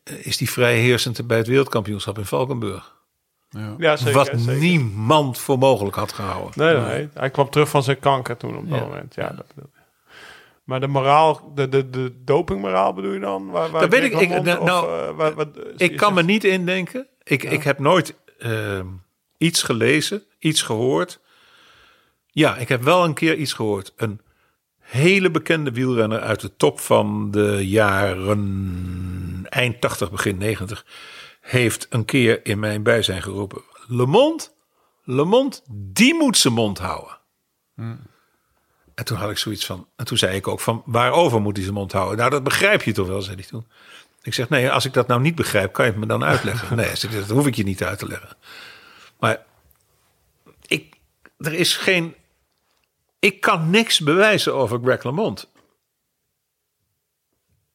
is 0.05 0.37
die 0.37 0.51
vrij 0.51 0.79
heersend 0.79 1.27
bij 1.27 1.37
het 1.37 1.47
wereldkampioenschap 1.47 2.18
in 2.18 2.27
Valkenburg. 2.27 2.95
Ja, 3.78 3.97
zeker. 3.97 4.14
wat 4.14 4.30
zeker. 4.34 4.57
niemand 4.61 5.38
voor 5.38 5.59
mogelijk 5.59 5.97
had 5.97 6.12
gehouden. 6.12 6.53
Nee, 6.55 6.76
nee, 6.76 7.09
hij 7.14 7.30
kwam 7.30 7.51
terug 7.51 7.68
van 7.68 7.82
zijn 7.82 7.99
kanker 7.99 8.36
toen 8.36 8.57
op 8.57 8.68
dat 8.70 8.78
Ja. 8.78 8.84
moment. 8.84 9.14
Ja, 9.14 9.28
dat. 9.36 9.47
Maar 10.64 10.80
de 10.80 10.86
moraal, 10.86 11.53
de, 11.55 11.68
de, 11.68 11.90
de 11.90 12.12
dopingmoraal 12.24 12.92
bedoel 12.92 13.12
je 13.12 13.20
dan? 13.20 13.51
Waar, 13.51 13.70
waar 13.70 13.80
Dat 13.80 13.90
weet 13.90 14.03
ik- 14.12 14.20
ik- 14.20 14.42
nou, 14.42 14.59
of, 14.61 14.68
eh, 14.68 15.16
waar- 15.16 15.34
wat- 15.34 15.59
Ik 15.76 15.97
kan 15.97 16.14
me 16.14 16.22
niet 16.22 16.44
indenken. 16.44 17.07
Ik, 17.22 17.42
ik 17.42 17.62
heb 17.62 17.78
nooit 17.78 18.14
ehm, 18.38 18.86
iets 19.38 19.62
gelezen, 19.62 20.22
iets 20.38 20.62
gehoord. 20.62 21.20
Ja, 22.30 22.57
ik 22.57 22.68
heb 22.68 22.82
wel 22.82 23.05
een 23.05 23.14
keer 23.14 23.34
iets 23.36 23.53
gehoord. 23.53 23.92
Een 23.97 24.20
hele 24.80 25.30
bekende 25.30 25.70
wielrenner 25.70 26.20
uit 26.20 26.40
de 26.40 26.57
top 26.57 26.80
van 26.80 27.30
de 27.30 27.68
jaren 27.68 29.47
eind 29.49 29.80
80, 29.80 30.11
begin 30.11 30.38
90 30.38 30.86
heeft 31.47 31.86
een 31.90 32.05
keer 32.05 32.47
in 32.47 32.59
mijn 32.59 32.82
bijzijn 32.82 33.22
geroepen: 33.22 33.62
Le 33.86 34.07
Monde, 34.07 34.44
Le 35.05 35.24
Monde, 35.24 35.57
die 35.70 36.14
moet 36.14 36.38
zijn 36.38 36.55
mond 36.55 36.78
houden. 36.78 37.18
En 38.94 39.05
toen 39.05 39.16
had 39.16 39.30
ik 39.30 39.38
zoiets 39.38 39.66
van, 39.66 39.88
en 39.97 40.05
toen 40.05 40.18
zei 40.18 40.36
ik 40.36 40.49
ook 40.49 40.61
van, 40.61 40.82
waarover 40.86 41.40
moet 41.40 41.55
hij 41.55 41.64
zijn 41.64 41.76
mond 41.76 41.92
houden? 41.92 42.16
Nou, 42.16 42.30
dat 42.30 42.42
begrijp 42.42 42.82
je 42.82 42.92
toch 42.92 43.07
wel, 43.07 43.22
zei 43.22 43.36
hij 43.36 43.44
toen. 43.44 43.66
Ik 44.22 44.34
zeg, 44.34 44.49
nee, 44.49 44.70
als 44.70 44.84
ik 44.84 44.92
dat 44.92 45.07
nou 45.07 45.20
niet 45.20 45.34
begrijp, 45.34 45.72
kan 45.72 45.84
je 45.84 45.90
het 45.90 46.01
me 46.01 46.07
dan 46.07 46.24
uitleggen? 46.24 46.76
Nee, 46.76 46.92
dat 47.11 47.28
hoef 47.30 47.47
ik 47.47 47.55
je 47.55 47.64
niet 47.64 47.84
uit 47.84 47.99
te 47.99 48.07
leggen. 48.07 48.36
Maar 49.18 49.44
ik, 50.66 50.97
er 51.38 51.53
is 51.53 51.76
geen, 51.76 52.14
ik 53.18 53.40
kan 53.40 53.70
niks 53.70 54.01
bewijzen 54.01 54.55
over 54.55 54.80
Greg 54.82 55.03
LeMond. 55.03 55.51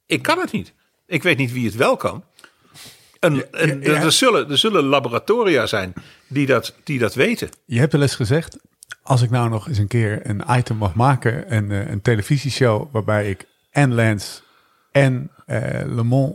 Ik 0.05 0.21
kan 0.21 0.39
het 0.39 0.51
niet. 0.51 0.73
Ik 1.05 1.23
weet 1.23 1.37
niet 1.37 1.51
wie 1.51 1.65
het 1.65 1.75
wel 1.75 1.97
kan. 1.97 2.23
Een, 3.21 3.43
een- 3.51 3.81
ja, 3.81 3.91
ja. 3.93 4.01
Er, 4.03 4.11
zullen, 4.11 4.49
er 4.49 4.57
zullen 4.57 4.83
laboratoria 4.83 5.65
zijn 5.65 5.93
die 6.27 6.45
dat, 6.45 6.73
die 6.83 6.99
dat 6.99 7.13
weten. 7.13 7.49
Je 7.65 7.79
hebt 7.79 7.91
wel 7.93 8.01
eens 8.01 8.15
gezegd, 8.15 8.57
als 9.03 9.21
ik 9.21 9.29
nou 9.29 9.49
nog 9.49 9.67
eens 9.67 9.77
een 9.77 9.87
keer 9.87 10.19
een 10.23 10.43
item 10.49 10.77
mag 10.77 10.93
maken, 10.93 11.53
een, 11.55 11.71
eh, 11.71 11.89
een 11.89 12.01
televisieshow 12.01 12.87
waarbij 12.91 13.29
ik 13.29 13.45
en 13.71 13.93
Lance 13.93 14.41
en 14.91 15.31
eh 15.45 15.57
Le 15.85 16.03
Mans 16.03 16.33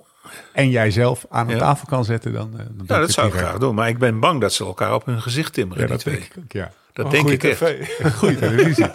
en 0.53 0.70
jijzelf 0.70 1.26
aan 1.30 1.47
een 1.49 1.53
Ja. 1.55 1.59
tafel 1.61 1.87
kan 1.87 2.05
zetten, 2.05 2.32
dan, 2.32 2.51
eh, 2.53 2.59
dan 2.59 2.74
Ja, 2.78 2.84
dat 2.87 2.99
het 2.99 3.11
zou 3.12 3.26
ik 3.26 3.32
graag 3.34 3.59
doen. 3.59 3.74
Maar 3.74 3.89
ik 3.89 3.99
ben 3.99 4.20
bang 4.20 4.41
dat 4.41 4.53
ze 4.53 4.64
elkaar 4.64 4.95
op 4.95 5.07
hun 5.07 5.22
gezicht 5.22 5.53
timmeren. 5.53 5.82
Ja, 5.82 5.89
die 5.89 5.97
dat 5.97 6.05
twee. 6.05 6.14
denk 6.18 6.34
ik 6.34 6.43
ook, 6.43 6.53
ja. 6.53 6.72
Dat 6.93 7.05
Een 7.05 7.11
denk 7.11 7.22
goede 7.28 7.37
ik 7.37 7.43
echt. 7.45 7.59
tv. 7.59 7.89
Goeie 8.18 8.37
televisie. 8.39 8.87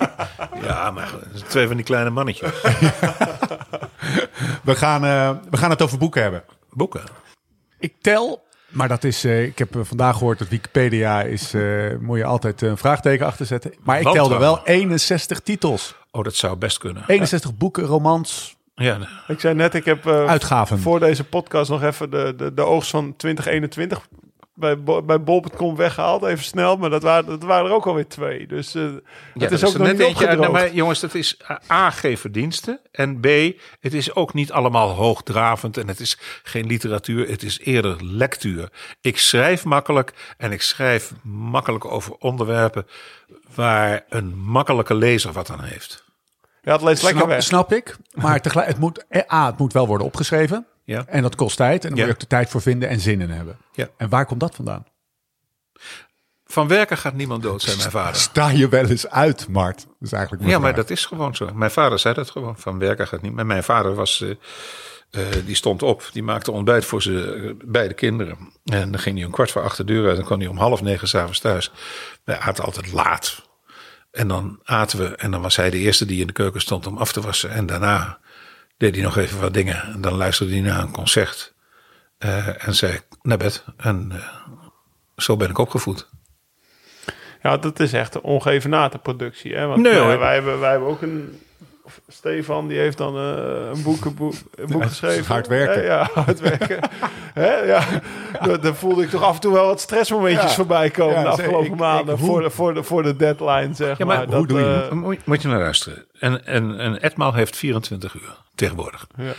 Ja, 0.61 0.91
maar 0.91 1.11
dat 1.33 1.49
twee 1.49 1.67
van 1.67 1.75
die 1.75 1.85
kleine 1.85 2.09
mannetjes. 2.09 2.49
We 4.63 4.75
gaan, 4.75 5.05
eh, 5.05 5.31
we 5.49 5.57
gaan 5.57 5.69
het 5.69 5.81
over 5.81 5.97
boeken 5.97 6.21
hebben. 6.21 6.43
Boeken. 6.71 7.01
Ik 7.82 7.93
tel, 8.01 8.43
maar 8.69 8.88
dat 8.88 9.03
is, 9.03 9.23
eh, 9.23 9.43
ik 9.43 9.57
heb 9.57 9.75
eh, 9.75 9.82
vandaag 9.84 10.17
gehoord 10.17 10.39
dat 10.39 10.47
Wikipedia 10.47 11.21
is, 11.21 11.53
eh, 11.53 11.61
moet 11.99 12.17
je 12.17 12.25
altijd 12.25 12.61
een 12.61 12.77
vraagteken 12.77 13.25
achter 13.25 13.45
zetten. 13.45 13.73
Maar 13.84 13.99
ik 13.99 14.07
telde 14.07 14.38
wel 14.38 14.61
61 14.65 15.39
titels. 15.39 15.95
Oh, 16.11 16.23
dat 16.23 16.36
zou 16.36 16.55
best 16.57 16.77
kunnen. 16.77 17.03
61 17.07 17.57
boeken, 17.57 17.84
romans, 17.84 18.55
Ja, 18.75 18.97
Ik 19.27 19.39
zei 19.39 19.53
net, 19.55 19.73
ik 19.73 19.86
heb 19.86 20.05
eh, 20.05 20.25
uitgaven. 20.25 20.79
voor 20.79 20.99
deze 20.99 21.23
podcast 21.23 21.69
nog 21.69 21.84
even 21.84 22.09
de, 22.09 22.34
de, 22.38 22.53
de 22.53 22.61
oogst 22.65 22.89
van 22.89 23.15
2021 23.15 24.07
bij, 24.53 24.79
Bo- 24.83 25.01
bij 25.01 25.21
bol.com 25.23 25.75
weggehaald. 25.75 26.23
Even 26.23 26.43
snel, 26.43 26.77
maar 26.77 26.89
dat 26.89 27.03
waren, 27.03 27.25
dat 27.25 27.43
waren 27.43 27.65
er 27.69 27.75
ook 27.75 27.85
alweer 27.85 28.07
twee. 28.07 28.47
Dus 28.47 28.71
Ja, 28.71 28.79
het 28.79 29.01
dat 29.33 29.51
is 29.51 29.65
ook 29.65 29.73
nog 29.77 29.87
net 29.87 29.97
niet 29.97 30.07
eentje. 30.07 30.35
Nou, 30.35 30.51
maar 30.51 30.73
jongens, 30.73 30.99
dat 30.99 31.13
is 31.13 31.41
A, 31.71 31.89
geen 31.89 32.17
verdiensten. 32.17 32.79
En 32.91 33.19
B, 33.19 33.25
het 33.79 33.93
is 33.93 34.15
ook 34.15 34.33
niet 34.33 34.51
allemaal 34.51 34.89
hoogdravend. 34.89 35.77
En 35.77 35.87
het 35.87 35.99
is 35.99 36.17
geen 36.43 36.65
literatuur, 36.67 37.27
het 37.29 37.43
is 37.43 37.59
eerder 37.59 38.05
lectuur. 38.05 38.69
Ik 39.01 39.17
schrijf 39.17 39.63
makkelijk 39.65 40.13
en 40.37 40.51
ik 40.51 40.61
schrijf 40.61 41.11
makkelijk 41.23 41.85
over 41.85 42.13
onderwerpen 42.19 42.87
waar 43.55 44.03
een 44.09 44.37
makkelijke 44.37 44.95
lezer 44.95 45.31
wat 45.31 45.49
aan 45.49 45.63
heeft. 45.63 46.03
Ja, 46.63 46.71
het 46.73 46.81
leest 46.81 47.01
lekker 47.03 47.19
Snap, 47.21 47.33
weg. 47.33 47.43
snap 47.43 47.73
ik. 47.73 47.97
Maar 48.13 48.41
tegelijk, 48.41 48.67
het 48.67 48.77
moet, 48.77 49.05
eh, 49.09 49.33
A, 49.33 49.45
het 49.45 49.57
moet 49.57 49.73
wel 49.73 49.87
worden 49.87 50.07
opgeschreven. 50.07 50.65
Ja. 50.84 51.05
En 51.07 51.21
dat 51.21 51.36
kost 51.36 51.57
tijd. 51.57 51.84
En 51.84 51.89
dan 51.89 51.97
Ja. 51.99 52.05
moet 52.05 52.05
je 52.05 52.13
ook 52.13 52.29
de 52.29 52.36
tijd 52.36 52.49
voor 52.49 52.61
vinden 52.61 52.89
en 52.89 52.99
zin 52.99 53.21
in 53.21 53.29
hebben. 53.29 53.57
Ja. 53.71 53.89
En 53.97 54.09
waar 54.09 54.25
komt 54.25 54.39
dat 54.39 54.55
vandaan? 54.55 54.86
Van 56.45 56.67
werken 56.67 56.97
gaat 56.97 57.13
niemand 57.13 57.43
dood, 57.43 57.61
zei 57.61 57.77
mijn 57.77 57.91
vader. 57.91 58.15
Sta 58.15 58.49
je 58.49 58.69
wel 58.69 58.86
eens 58.86 59.07
uit, 59.09 59.47
Mart? 59.47 59.88
Is 59.99 60.11
eigenlijk 60.11 60.43
Ja, 60.43 60.49
maar 60.59 60.59
vraag. 60.73 60.75
dat 60.75 60.89
is 60.97 61.05
gewoon 61.05 61.36
zo. 61.36 61.49
Mijn 61.53 61.71
vader 61.71 61.99
zei 61.99 62.13
dat 62.13 62.29
gewoon. 62.29 62.57
Van 62.57 62.79
werken 62.79 63.07
gaat 63.07 63.21
niet. 63.21 63.34
Maar 63.34 63.45
mijn 63.45 63.63
vader 63.63 63.95
was, 63.95 64.21
eh, 64.21 64.29
eh, 65.11 65.45
die 65.45 65.55
stond 65.55 65.84
op. 65.84 66.09
Die 66.11 66.23
maakte 66.23 66.51
ontbijt 66.51 66.86
voor 66.86 67.01
zijn 67.01 67.61
beide 67.65 67.93
kinderen. 67.93 68.38
En 68.65 68.91
dan 68.91 68.99
ging 68.99 69.15
hij 69.17 69.25
om 69.25 69.32
kwart 69.32 69.51
voor 69.51 69.61
acht 69.63 69.77
de 69.77 69.84
deur 69.84 70.07
uit. 70.07 70.15
Dan 70.15 70.25
kwam 70.25 70.39
hij 70.39 70.47
om 70.47 70.57
half 70.57 70.82
negen 70.82 71.07
s'avonds 71.07 71.39
thuis. 71.39 71.71
Wij 72.23 72.38
aten 72.39 72.63
altijd 72.63 72.91
laat. 72.91 73.49
En 74.11 74.27
dan 74.27 74.59
aten 74.63 74.99
we. 74.99 75.15
En 75.15 75.32
dan 75.32 75.41
was 75.41 75.55
hij 75.55 75.69
de 75.69 75.77
eerste 75.77 76.05
die 76.05 76.21
in 76.21 76.27
de 76.27 76.34
keuken 76.34 76.61
stond 76.61 76.88
om 76.88 76.97
af 76.97 77.11
te 77.11 77.21
wassen. 77.21 77.49
En 77.51 77.65
daarna 77.65 78.19
deed 78.82 78.95
hij 78.95 79.03
nog 79.03 79.17
even 79.17 79.41
wat 79.41 79.53
dingen. 79.53 79.84
En 79.84 80.01
dan 80.01 80.13
luisterde 80.13 80.51
hij 80.51 80.61
naar 80.61 80.82
een 80.82 80.91
concert. 80.91 81.53
Eh, 82.17 82.67
en 82.67 82.75
zei 82.75 82.99
naar 83.21 83.38
bed. 83.38 83.63
En 83.77 84.11
eh, 84.11 84.17
zo 85.15 85.38
ben 85.38 85.49
ik 85.49 85.57
opgevoed. 85.57 86.09
Ja, 87.41 87.57
dat 87.57 87.79
is 87.79 87.93
echt 87.93 88.15
een 88.15 88.21
ongeëvenaarde 88.21 88.97
productie. 88.97 89.55
Hè? 89.55 89.65
Want 89.67 89.82
Nee, 89.82 89.97
hoor. 89.97 90.19
wij, 90.19 90.34
hebben, 90.34 90.59
wij 90.59 90.71
hebben 90.71 90.89
ook 90.89 91.01
een... 91.01 91.41
of 92.07 92.15
Stefan, 92.15 92.67
die 92.67 92.77
heeft 92.77 92.97
dan 92.97 93.15
eh, 93.17 93.69
een 93.73 93.83
boek, 93.83 94.05
een 94.05 94.15
boek, 94.15 94.33
een 94.55 94.67
boek 94.67 94.81
Ja, 94.81 94.87
geschreven. 94.87 95.25
hard 95.25 95.47
werken. 95.47 95.81
Hè, 95.81 95.87
ja, 95.87 96.09
hard 96.13 96.39
werken. 96.39 96.79
Hè, 97.33 97.53
ja. 97.55 97.87
Daar, 98.45 98.61
daar 98.61 98.75
voelde 98.75 99.03
ik 99.03 99.09
toch 99.09 99.23
af 99.23 99.35
en 99.35 99.41
toe 99.41 99.53
wel 99.53 99.65
wat 99.65 99.79
stressmomentjes 99.81 100.49
Ja. 100.49 100.55
voorbij 100.55 100.89
komen 100.89 101.13
Ja, 101.15 101.29
de 101.29 101.35
zeg, 101.35 101.45
afgelopen 101.45 101.71
ik- 101.71 101.79
maanden 101.79 102.13
ik- 102.15 102.19
hoe- 102.21 102.29
voor, 102.29 102.41
de, 102.41 102.49
voor, 102.49 102.73
de, 102.73 102.83
voor 102.83 103.03
de 103.03 103.15
deadline, 103.15 103.73
zeg 103.73 103.97
Ja, 103.97 104.05
maar 104.05 104.17
maar. 104.17 104.25
hoe 104.25 104.47
Dat, 104.47 104.49
doe 104.49 104.59
je 104.59 104.73
eh, 104.75 104.81
dat? 104.81 105.25
Moet, 105.25 105.41
je 105.41 105.47
naar 105.47 105.59
luisteren. 105.59 106.05
En, 106.19 106.45
en, 106.45 106.79
en 106.79 107.01
Etmaal 107.01 107.33
heeft 107.33 107.55
24 107.57 108.13
uur 108.13 108.37
tegenwoordig. 108.55 109.07
Ja. 109.17 109.33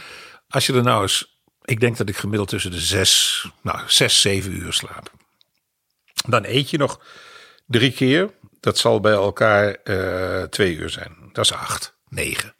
Als 0.48 0.66
je 0.66 0.72
er 0.72 0.82
nou 0.82 1.02
eens... 1.02 1.40
Ik 1.64 1.80
denk 1.80 1.96
dat 1.96 2.08
ik 2.08 2.16
gemiddeld 2.16 2.48
tussen 2.48 2.70
de 2.70 2.80
zes, 2.80 3.44
nou, 3.62 3.78
zes, 3.86 4.20
zeven 4.20 4.52
uur 4.52 4.72
slaap. 4.72 5.10
Dan 6.26 6.44
eet 6.44 6.70
je 6.70 6.78
nog 6.78 7.00
drie 7.66 7.92
keer. 7.92 8.30
Dat 8.60 8.78
zal 8.78 9.00
bij 9.00 9.12
elkaar 9.12 9.68
eh, 9.84 10.42
twee 10.42 10.74
uur 10.76 10.90
zijn. 10.90 11.16
Dat 11.32 11.44
is 11.44 11.52
acht, 11.52 11.96
negen. 12.12 12.54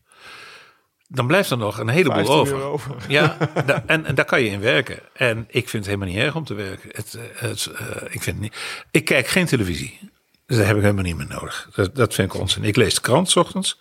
Dan 1.09 1.27
blijft 1.27 1.51
er 1.51 1.57
nog 1.57 1.79
een 1.79 1.89
heleboel 1.89 2.45
15 2.45 2.57
over. 2.57 2.97
Ja, 3.09 3.37
da- 3.67 3.83
en, 3.87 4.05
en 4.05 4.15
daar 4.15 4.25
kan 4.25 4.43
je 4.43 4.51
in 4.51 4.61
werken. 4.61 4.99
En 5.13 5.39
ik 5.49 5.69
vind 5.69 5.85
het 5.85 5.95
helemaal 5.95 6.15
niet 6.15 6.25
erg 6.25 6.35
om 6.35 6.45
te 6.45 6.55
werken. 6.55 6.89
Het, 6.93 7.15
eh, 7.15 7.23
het, 7.35 7.67
eh, 7.67 7.87
ik, 8.11 8.23
vind 8.23 8.41
niet, 8.41 8.57
ik 8.91 9.05
kijk 9.05 9.27
geen 9.27 9.47
televisie. 9.47 9.99
Dus 10.47 10.57
dat 10.57 10.67
heb 10.67 10.77
ik 10.77 10.83
helemaal 10.83 11.05
niet 11.05 11.17
meer 11.17 11.27
nodig. 11.29 11.69
Dat, 11.75 11.95
dat 11.95 12.15
vind 12.15 12.35
ik 12.35 12.41
onzin. 12.41 12.65
Ik 12.65 12.77
lees 12.77 12.95
de 12.95 13.01
krant 13.01 13.31
's 13.31 13.37
ochtends. 13.37 13.81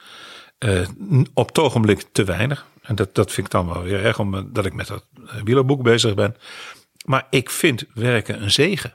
Eh, 0.57 0.87
op 1.33 1.47
het 1.47 1.59
ogenblik 1.59 2.03
te 2.11 2.23
weinig. 2.23 2.65
En 2.81 2.95
dat, 2.95 3.15
dat 3.15 3.31
vind 3.31 3.45
ik 3.45 3.51
dan 3.51 3.67
wel 3.67 3.83
weer 3.83 4.05
erg, 4.05 4.19
omdat 4.19 4.65
ik 4.65 4.73
met 4.73 4.87
dat 4.87 5.05
wielerboek 5.43 5.83
bezig 5.83 6.13
ben. 6.13 6.35
Maar 7.05 7.27
ik 7.29 7.49
vind 7.49 7.85
werken 7.93 8.43
een 8.43 8.51
zegen. 8.51 8.93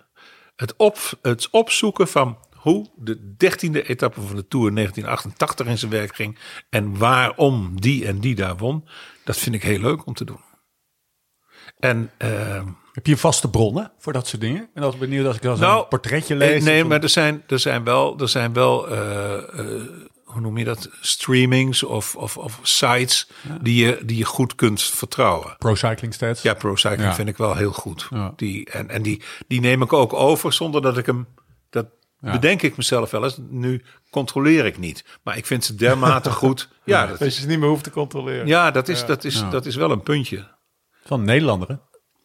Het, 0.56 0.74
op, 0.76 0.98
het 1.22 1.50
opzoeken 1.50 2.08
van 2.08 2.38
hoe 2.70 2.90
de 2.96 3.34
dertiende 3.36 3.82
etappe 3.88 4.20
van 4.20 4.36
de 4.36 4.48
Tour 4.48 4.74
1988 4.74 5.66
in 5.66 5.78
zijn 5.78 5.90
werk 5.90 6.14
ging. 6.14 6.38
En 6.70 6.98
waarom 6.98 7.80
die 7.80 8.06
en 8.06 8.18
die 8.18 8.34
daar 8.34 8.56
won. 8.56 8.88
Dat 9.24 9.36
vind 9.36 9.54
ik 9.54 9.62
heel 9.62 9.78
leuk 9.78 10.06
om 10.06 10.14
te 10.14 10.24
doen. 10.24 10.40
En 11.78 12.10
uh, 12.22 12.62
Heb 12.92 13.06
je 13.06 13.16
vaste 13.16 13.50
bronnen 13.50 13.92
voor 13.98 14.12
dat 14.12 14.26
soort 14.26 14.40
dingen? 14.42 14.68
En 14.74 14.82
als 14.82 14.96
benieuwd 14.98 15.26
als 15.26 15.36
ik 15.36 15.42
dan 15.42 15.56
zo'n 15.56 15.66
Nou, 15.66 15.86
portretje 15.86 16.34
nee, 16.34 16.48
lees. 16.50 16.64
nee 16.64 16.82
of- 16.82 16.88
maar 16.88 17.02
er 17.02 17.08
zijn, 17.08 17.42
er 17.46 17.58
zijn 17.58 17.84
wel, 17.84 18.18
er 18.18 18.28
zijn 18.28 18.52
wel 18.52 18.88
eh, 18.88 19.58
eh, 19.58 19.82
hoe 20.24 20.40
noem 20.40 20.58
je 20.58 20.64
dat? 20.64 20.88
Streamings 21.00 21.82
of, 21.82 22.16
of, 22.16 22.36
of 22.38 22.58
sites 22.62 23.28
die, 23.60 23.84
je, 23.86 24.00
die 24.04 24.16
je 24.16 24.24
goed 24.24 24.54
kunt 24.54 24.82
vertrouwen. 24.82 25.54
Pro 25.58 25.74
Cycling 25.74 26.14
Stats. 26.14 26.42
Ja, 26.42 26.54
Pro 26.54 26.76
Cycling 26.76 27.02
Ja. 27.02 27.14
vind 27.14 27.28
ik 27.28 27.36
wel 27.36 27.54
heel 27.54 27.72
goed. 27.72 28.06
Ja. 28.10 28.32
Die, 28.36 28.70
en 28.70 28.88
en 28.90 29.02
die, 29.02 29.22
die 29.46 29.60
neem 29.60 29.82
ik 29.82 29.92
ook 29.92 30.12
over 30.12 30.52
zonder 30.52 30.82
dat 30.82 30.98
ik 30.98 31.06
hem. 31.06 31.26
Dat 31.70 31.86
bedenk 32.32 32.62
ik 32.62 32.76
mezelf 32.76 33.10
wel 33.10 33.24
eens. 33.24 33.38
Nu 33.48 33.82
controleer 34.10 34.64
ik 34.66 34.78
niet. 34.78 35.04
Maar 35.22 35.36
ik 35.36 35.46
vind 35.46 35.64
ze 35.64 35.74
dermate 35.74 36.30
goed. 36.42 36.68
Ja, 36.84 37.06
dat, 37.06 37.18
Dat 37.18 37.34
je 37.34 37.40
ze 37.40 37.46
niet 37.46 37.58
meer 37.58 37.68
hoeft 37.68 37.84
te 37.84 37.90
controleren. 37.90 38.46
ja, 38.46 38.70
dat, 38.70 38.88
is, 38.88 39.04
Dat, 39.06 39.24
is, 39.24 39.44
dat 39.50 39.66
is 39.66 39.76
wel 39.76 39.90
een 39.90 40.02
puntje. 40.02 40.46
Van 41.04 41.24
Nederlander, 41.24 41.68
hè? 41.68 41.74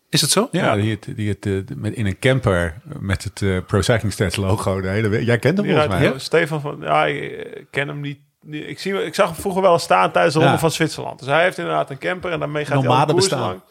Is 0.09 0.21
het 0.21 0.29
zo? 0.29 0.47
Ja, 0.51 0.75
die 0.75 0.91
het, 0.91 1.07
die 1.15 1.29
het 1.29 1.45
eh, 1.45 1.75
met, 1.75 1.93
in 1.93 2.05
een 2.05 2.19
camper 2.19 2.81
met 2.99 3.23
het 3.23 3.41
eh, 3.41 3.57
Pro 3.67 3.81
Cycling 3.81 4.13
Stats 4.13 4.35
logo. 4.35 4.81
De 4.81 4.87
hele, 4.87 5.25
jij 5.25 5.39
kent 5.39 5.57
hem 5.57 5.65
Die 5.67 5.75
volgens 5.75 5.99
mij. 5.99 6.19
Stefan 6.19 6.61
van, 6.61 6.77
ja, 6.81 7.05
ik 7.05 7.67
ken 7.71 7.87
hem 7.87 7.99
niet. 7.99 8.19
Ik, 8.49 8.79
zie, 8.79 9.05
ik 9.05 9.15
zag 9.15 9.25
hem 9.25 9.35
vroeger 9.35 9.61
wel 9.61 9.79
staan 9.79 10.11
tijdens 10.11 10.33
de 10.33 10.39
Ja. 10.39 10.45
Ronde 10.45 10.61
van 10.61 10.71
Zwitserland. 10.71 11.19
Dus 11.19 11.27
hij 11.27 11.43
heeft 11.43 11.57
inderdaad 11.57 11.89
een 11.89 11.97
camper 11.97 12.31
en 12.31 12.39
daarmee 12.39 12.65
gaat 12.65 12.83
hij 12.83 13.03
koers 13.05 13.13
bestaan. 13.15 13.39
lang. 13.41 13.61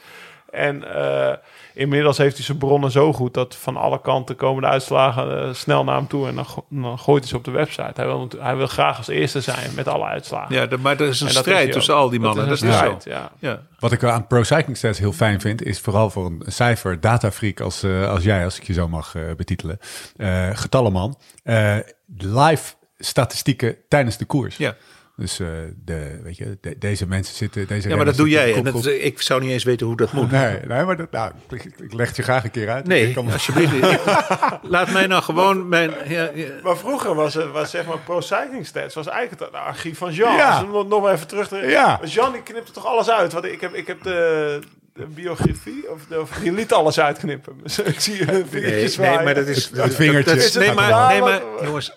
En 0.50 0.94
eh, 0.94 1.36
inmiddels 1.80 2.18
heeft 2.18 2.36
hij 2.36 2.44
zijn 2.44 2.58
bronnen 2.58 2.90
zo 2.90 3.12
goed 3.12 3.34
dat 3.34 3.56
van 3.56 3.76
alle 3.76 4.00
kanten 4.00 4.36
komen 4.36 4.62
de 4.62 4.68
uitslagen 4.68 5.42
eh, 5.42 5.54
snel 5.54 5.84
naar 5.84 5.96
hem 5.96 6.06
toe. 6.06 6.28
En 6.28 6.34
dan, 6.34 6.44
go- 6.46 6.64
dan 6.68 6.98
gooit 6.98 7.20
hij 7.22 7.28
ze 7.30 7.36
op 7.36 7.44
de 7.44 7.50
website. 7.50 7.92
Hij 7.94 8.06
wil, 8.06 8.28
hij 8.38 8.56
wil 8.56 8.66
graag 8.66 8.96
als 8.96 9.08
eerste 9.08 9.40
zijn 9.40 9.70
met 9.74 9.88
alle 9.88 10.04
uitslagen. 10.04 10.54
Ja, 10.54 10.66
de- 10.66 10.76
maar 10.78 11.00
er 11.00 11.08
is 11.08 11.20
een 11.20 11.30
strijd 11.30 11.68
is 11.68 11.74
tussen 11.74 11.94
ook. 11.94 12.00
al 12.00 12.08
die 12.10 12.20
mannen. 12.20 12.48
Dat 12.48 12.58
Dat 12.58 12.68
is, 12.68 12.74
zo. 12.74 12.80
strijd, 12.84 13.04
ja. 13.04 13.30
Ja. 13.38 13.62
Wat 13.78 13.92
ik 13.92 14.04
aan 14.04 14.26
Pro 14.26 14.42
Cycling 14.42 14.76
Stats 14.76 14.98
heel 14.98 15.12
fijn 15.12 15.40
vind, 15.40 15.62
is 15.62 15.80
vooral 15.80 16.10
voor 16.10 16.26
een 16.26 16.42
cijfer 16.46 17.00
datafreak 17.00 17.60
als, 17.60 17.82
eh, 17.82 18.08
als 18.10 18.24
jij, 18.24 18.44
als 18.44 18.56
ik 18.56 18.66
je 18.66 18.72
zo 18.72 18.88
mag 18.88 19.14
eh, 19.14 19.22
betitelen, 19.36 19.78
eh 20.16 20.48
getallenman, 20.52 21.18
eh, 21.42 21.76
live 22.16 22.74
statistieken 22.98 23.76
tijdens 23.88 24.16
de 24.16 24.24
koers. 24.24 24.56
Ja. 24.56 24.74
Dus 25.20 25.40
eh, 25.40 25.46
de, 25.84 26.20
weet 26.22 26.36
je, 26.36 26.58
de- 26.60 26.78
deze 26.78 27.06
mensen 27.06 27.34
zitten. 27.34 27.66
Deze 27.66 27.88
ja, 27.88 27.96
maar 27.96 28.04
dat 28.04 28.16
doe 28.16 28.28
jij. 28.28 28.54
En 28.54 28.64
dat, 28.64 28.72
kop- 28.72 28.84
ik 28.86 29.22
zou 29.22 29.40
niet 29.40 29.50
eens 29.50 29.64
weten 29.64 29.86
hoe 29.86 29.96
dat 29.96 30.12
moet. 30.12 30.30
Nee, 30.30 30.58
nee, 30.66 30.84
maar 30.84 30.96
dat, 30.96 31.10
nou, 31.10 31.32
ik, 31.50 31.64
ik 31.64 31.92
leg 31.92 32.06
het 32.06 32.16
je 32.16 32.22
graag 32.22 32.44
een 32.44 32.50
keer 32.50 32.70
uit. 32.70 32.86
Nee, 32.86 33.08
Ik 33.08 33.14
kan- 33.14 33.32
alsjeblieft. 33.32 33.72
Ik- 33.72 34.00
laat 34.62 34.90
mij 34.90 35.06
nou 35.06 35.22
gewoon 35.22 35.68
mijn. 35.68 35.90
Ja, 36.08 36.30
ja. 36.34 36.46
Maar 36.62 36.76
vroeger 36.76 37.14
was, 37.14 37.34
het- 37.34 37.50
was 37.50 37.70
zeg 37.70 37.86
maar 37.86 37.98
Pro 37.98 38.20
Cycling 38.20 38.66
Stats 38.66 38.94
was 38.94 39.06
eigenlijk 39.06 39.40
het 39.42 39.52
archief 39.52 39.98
van 39.98 40.12
Jean. 40.12 40.36
Ja. 40.36 40.60
Dus 40.60 40.68
nog, 40.72 40.88
nog 40.88 41.02
maar 41.02 41.12
even 41.14 41.26
terug. 41.26 41.48
Te, 41.48 41.56
Ja. 41.56 42.00
Jean 42.04 42.32
die 42.32 42.42
knipte 42.42 42.72
toch 42.72 42.86
alles 42.86 43.10
uit. 43.10 43.32
Want 43.32 43.44
ik 43.44 43.60
heb, 43.60 43.74
ik 43.74 43.86
heb 43.86 44.02
de, 44.02 44.58
de 44.94 45.06
biografie, 45.06 45.90
of, 45.90 46.00
de, 46.08 46.20
of 46.20 46.30
die 46.30 46.52
liet 46.52 46.72
alles 46.72 47.00
uitknippen. 47.00 47.52
Dus 47.62 47.78
ik 47.94 48.00
zie 48.00 48.20
een 48.20 48.26
Nee, 48.26 48.44
vingertjes 48.48 48.80
nee, 48.80 48.88
zwaaien. 48.88 49.24
maar 49.24 49.34
dat 49.34 49.46
is. 49.46 49.70
Het 49.74 49.94
vingertje. 49.94 50.34
dat 50.34 50.42
is- 50.44 50.54
het 50.54 50.64
nee, 50.64 50.74
maar, 50.74 51.08
nee, 51.12 51.20
maar 51.20 51.40
jongens. 51.64 51.92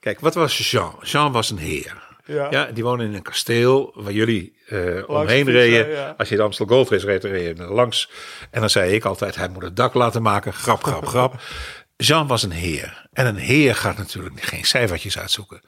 Kijk, 0.00 0.20
wat 0.20 0.34
was 0.34 0.70
Jean? 0.70 0.94
Jean 1.02 1.32
was 1.32 1.50
een 1.50 1.58
heer. 1.58 2.08
Ja. 2.30 2.50
Ja, 2.50 2.64
die 2.64 2.84
woonde 2.84 3.04
in 3.04 3.14
een 3.14 3.22
kasteel 3.22 3.92
waar 3.94 4.12
jullie 4.12 4.56
eh, 4.66 5.08
omheen 5.08 5.50
reden. 5.50 5.90
ja. 5.90 6.14
Als 6.18 6.28
je 6.28 6.36
de 6.36 6.42
Amstel 6.42 6.66
Gold 6.66 6.90
Race 6.90 7.06
reed, 7.06 7.24
reed 7.24 7.58
je 7.58 7.64
langs. 7.64 8.10
En 8.50 8.60
dan 8.60 8.70
zei 8.70 8.92
ik 8.94 9.04
altijd, 9.04 9.36
hij 9.36 9.48
moet 9.48 9.62
het 9.62 9.76
dak 9.76 9.94
laten 9.94 10.22
maken. 10.22 10.52
Grap, 10.52 10.82
grap, 10.84 11.06
grap. 11.06 11.40
Jean 11.96 12.26
was 12.26 12.42
een 12.42 12.50
heer. 12.50 13.08
En 13.12 13.26
een 13.26 13.36
heer 13.36 13.74
gaat 13.74 13.96
natuurlijk 13.96 14.42
geen 14.42 14.64
cijfertjes 14.64 15.18
uitzoeken. 15.18 15.60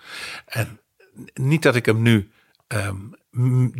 En 0.46 0.80
niet 1.34 1.62
dat 1.62 1.74
ik 1.74 1.86
hem 1.86 2.02
nu 2.02 2.30
ehm, 2.66 2.96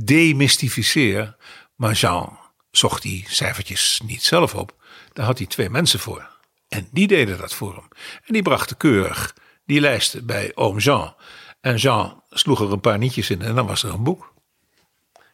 demystificeer. 0.05 1.37
Maar 1.77 1.93
Jean 1.93 2.39
zocht 2.71 3.03
die 3.03 3.25
cijfertjes 3.29 4.01
niet 4.05 4.23
zelf 4.23 4.55
op. 4.55 4.75
Daar 5.13 5.27
had 5.27 5.39
hij 5.39 5.47
twee 5.47 5.71
mensen 5.71 5.99
voor. 5.99 6.29
En 6.69 6.89
die 6.91 7.07
deden 7.07 7.39
dat 7.39 7.55
voor 7.55 7.75
hem. 7.75 7.89
En 8.25 8.33
die 8.33 8.43
brachten 8.43 8.77
keurig 8.77 9.35
die 9.67 9.81
lijsten 9.81 10.27
bij 10.27 10.53
oom 10.55 10.79
Jean. 10.79 11.15
En 11.61 11.77
Jean 11.77 12.22
sloeg 12.33 12.61
er 12.61 12.73
een 12.73 12.81
paar 12.81 12.99
nietjes 12.99 13.31
in 13.31 13.43
en 13.43 13.55
dan 13.55 13.67
was 13.67 13.83
er 13.83 13.93
een 13.93 14.03
boek. 14.03 14.33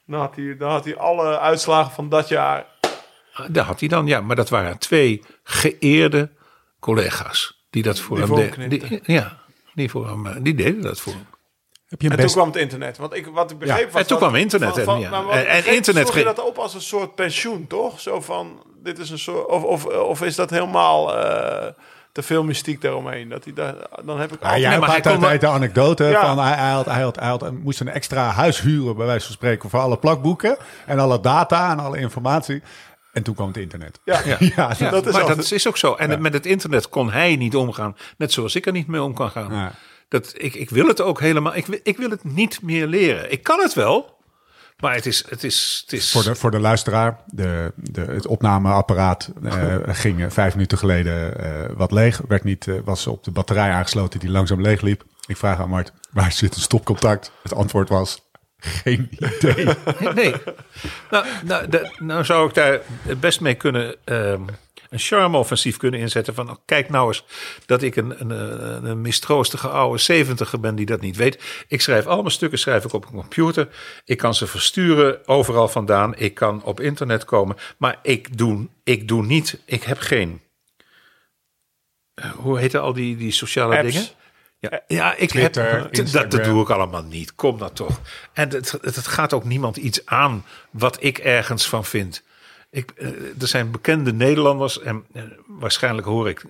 Dan, 0.07 0.21
had 0.21 0.37
hij, 0.37 0.57
dan 0.57 0.71
had 0.71 0.85
hij 0.85 0.97
alle 0.97 1.39
uitslagen 1.39 1.93
van 1.93 2.09
dat 2.09 2.29
jaar. 2.29 2.67
Daar 3.51 3.65
had 3.65 3.81
hij 3.81 3.89
dan, 3.89 4.07
ja, 4.07 4.21
maar 4.21 4.37
dat 4.37 4.49
waren 4.49 4.79
twee 4.79 5.23
geëerde 5.43 6.31
collega's 6.81 7.65
die 7.71 7.83
dat 7.83 7.99
voor 7.99 8.17
Die 8.17 8.27
hem 8.27 8.35
deden. 8.35 8.69
Die, 8.69 9.01
ja, 9.05 9.39
die, 9.75 9.91
voor 9.91 10.09
hem, 10.09 10.27
eh, 10.27 10.37
die 10.41 10.55
deden 10.55 10.83
dat 10.83 11.01
voor 11.01 11.13
hem. 11.13 11.27
Heb 11.89 12.01
je 12.01 12.07
een 12.07 12.13
En 12.13 12.17
toen 12.17 12.25
best... 12.27 12.35
kwam 12.37 12.47
het 12.49 12.57
internet. 12.57 12.97
Want 12.97 13.15
ik, 13.15 13.27
wat 13.27 13.51
ik 13.51 13.59
begreep 13.59 13.91
was... 13.93 14.01
en 14.03 14.07
toen 14.09 14.19
dat- 14.19 14.29
kwam 14.29 14.41
internet 14.41 14.69
van- 14.71 14.79
en 14.79 14.85
van- 14.85 15.01
ja. 15.01 15.11
maar 15.23 15.45
En- 15.45 15.75
internet 15.75 16.11
ging- 16.11 16.25
dat 16.25 16.41
op 16.47 16.59
als 16.59 16.75
een 16.75 16.81
soort 16.81 17.15
pensioen, 17.15 17.67
toch? 17.67 18.01
Zo 18.01 18.21
van, 18.21 18.63
dit 18.83 18.99
is 18.99 19.11
een 19.11 19.19
soort... 19.19 19.47
Of, 19.47 19.63
of, 19.63 19.85
of 19.87 20.23
is 20.23 20.35
dat 20.37 20.51
helemaal 20.51 21.17
eh, 21.17 21.73
te 22.19 22.25
veel 22.25 22.45
mystiek 22.45 22.81
daaromheen? 22.81 23.29
Dat 23.29 23.45
hij 23.45 23.53
daar, 23.53 23.75
dan 24.05 24.21
heb 24.21 24.33
ik 24.33 24.39
Ja, 24.41 24.47
altijd- 24.49 24.69
Nee, 24.71 24.79
maar 25.19 25.29
hij 25.29 25.39
de 25.39 25.47
anekdote 25.47 26.05
Ja. 26.05 26.21
van 26.27 26.39
hij, 26.45 26.53
hij, 26.57 26.71
had, 26.71 26.85
hij, 26.87 27.03
had, 27.03 27.17
hij 27.19 27.29
had, 27.29 27.53
moest 27.53 27.81
een 27.81 27.89
extra 27.89 28.29
huis 28.31 28.61
huren, 28.61 28.97
bij 28.97 29.07
wijze 29.07 29.25
van 29.27 29.35
spreken, 29.35 29.71
voor 29.71 29.81
alle 29.81 29.99
plakboeken 29.99 30.57
en 30.87 30.99
alle 30.99 31.21
data 31.21 31.71
en 31.71 31.79
alle 31.79 31.99
informatie. 31.99 32.63
En 33.13 33.23
toen 33.23 33.35
kwam 33.35 33.47
het 33.49 33.57
internet. 33.57 34.01
Ja. 34.05 34.21
ja, 34.27 34.37
Ja, 34.39 34.69
dat 34.69 35.07
is 35.07 35.13
maar 35.13 35.21
altijd- 35.21 35.37
dat 35.37 35.51
is 35.51 35.69
ook 35.69 35.77
zo. 35.77 35.95
En 35.95 36.23
met 36.23 36.33
het 36.33 36.47
internet 36.47 36.89
kon 36.89 37.11
hij 37.11 37.37
niet 37.37 37.57
omgaan. 37.57 37.97
Net 38.17 38.33
zoals 38.33 38.55
ik 38.55 38.67
er 38.67 38.73
niet 38.73 38.87
mee 38.87 39.03
om 39.03 39.15
kan 39.15 39.31
gaan. 39.31 39.53
Ja. 39.55 39.73
Dat, 40.09 40.33
ik, 40.37 40.55
ik 40.55 40.71
wil 40.71 40.87
het 40.87 41.01
ook 41.01 41.21
helemaal. 41.21 41.57
Ik, 41.57 41.67
wil- 41.67 41.81
ik 41.83 41.97
wil 41.97 42.11
het 42.11 42.25
niet 42.25 42.63
meer 42.63 42.87
leren. 42.87 43.33
Ik 43.33 43.43
kan 43.43 43.61
het 43.61 43.75
wel. 43.75 44.18
Maar 44.81 44.95
het 44.95 45.07
is. 45.07 45.25
Het 45.29 45.45
is, 45.45 45.81
het 45.83 45.93
is 45.93 46.11
Voor 46.11 46.23
de, 46.23 46.35
voor 46.35 46.51
de 46.51 46.61
luisteraar, 46.61 47.19
de, 47.27 47.73
de, 47.77 48.01
het 48.01 48.27
opnameapparaat 48.27 49.31
eh, 49.45 49.77
ging 49.87 50.23
eh, 50.25 50.31
vijf 50.31 50.53
minuten 50.55 50.79
geleden 50.79 51.39
eh, 51.45 51.71
wat 51.77 51.93
leeg. 51.93 52.21
Werd 52.29 52.45
niet, 52.45 52.67
was 52.85 53.07
op 53.07 53.25
de 53.25 53.31
batterij 53.31 53.71
aangesloten 53.71 54.21
die 54.21 54.31
langzaam 54.31 54.61
leeg 54.61 54.81
liep. 54.81 55.05
Ik 55.27 55.37
vraag 55.37 55.59
aan 55.61 55.69
Mart, 55.69 55.93
waar 56.11 56.33
zit 56.33 56.55
een 56.55 56.61
stopcontact? 56.61 57.33
Het 57.43 57.55
antwoord 57.55 57.89
was, 57.89 58.23
geen 58.59 59.09
idee. 59.11 59.67
Nee. 60.15 60.35
Nou, 61.11 61.27
nou, 61.45 61.69
de- 61.69 61.95
nou 61.99 62.25
zou 62.25 62.49
ik 62.49 62.55
daar 62.55 62.81
best 63.21 63.41
mee 63.41 63.55
kunnen. 63.55 63.95
ehm, 64.05 64.41
een 64.91 64.99
charme-offensief 64.99 65.77
kunnen 65.77 66.01
inzetten. 66.01 66.35
Van 66.35 66.51
oh, 66.51 66.57
kijk 66.65 66.89
nou 66.89 67.07
eens 67.09 67.25
dat 67.67 67.83
ik 67.83 67.97
een, 67.97 68.21
een, 68.21 68.85
een, 68.85 69.01
mistroostige 69.01 69.69
oude 69.69 69.99
zeventiger 69.99 70.61
ben 70.61 70.75
die 70.75 70.87
dat 70.87 71.01
niet 71.01 71.17
weet. 71.17 71.65
Ik 71.69 71.81
schrijf 71.81 72.07
al 72.07 72.19
mijn 72.21 72.31
stukken 72.31 72.59
schrijf 72.59 72.85
ik 72.85 72.93
op 72.93 73.05
een 73.05 73.13
computer. 73.13 73.69
Ik 74.05 74.17
kan 74.19 74.35
ze 74.35 74.47
versturen 74.47 75.29
overal 75.29 75.69
vandaan. 75.69 76.17
Ik 76.17 76.35
kan 76.35 76.63
op 76.65 76.81
internet 76.81 77.25
komen. 77.25 77.57
Maar 77.79 77.99
ik 78.03 78.39
doe, 78.39 78.69
ik 78.85 79.09
doe 79.09 79.23
niet. 79.25 79.61
Ik 79.65 79.83
heb 79.83 79.99
geen. 79.99 80.41
eh, 82.15 82.31
Hoe 82.31 82.59
heten 82.59 82.81
al 82.81 82.93
die, 82.93 83.17
die 83.17 83.33
sociale 83.33 83.77
Apps. 83.79 83.93
dingen? 83.93 84.09
Ja, 84.61 84.81
ja 84.87 85.15
ik 85.15 85.29
Twitter, 85.29 85.71
heb, 85.71 85.95
dat, 86.13 86.31
dat 86.31 86.45
doe 86.45 86.63
ik 86.63 86.71
allemaal 86.71 87.03
niet. 87.03 87.35
Kom 87.35 87.59
dat 87.59 87.77
toch. 87.77 88.01
En 88.33 88.49
het, 88.49 88.71
het, 88.71 88.97
het 88.97 89.07
gaat 89.07 89.33
ook 89.33 89.45
niemand 89.45 89.77
iets 89.77 90.07
aan 90.07 90.45
wat 90.71 90.97
ik 91.03 91.19
ergens 91.19 91.69
van 91.69 91.85
vind. 91.85 92.23
Ik, 92.71 92.91
eh, 92.91 93.09
er 93.41 93.49
zijn 93.49 93.71
bekende 93.71 94.13
Nederlanders 94.13 94.81
en 94.81 95.05
eh, 95.13 95.23
waarschijnlijk 95.47 96.07
hoor 96.07 96.29
ik 96.29 96.45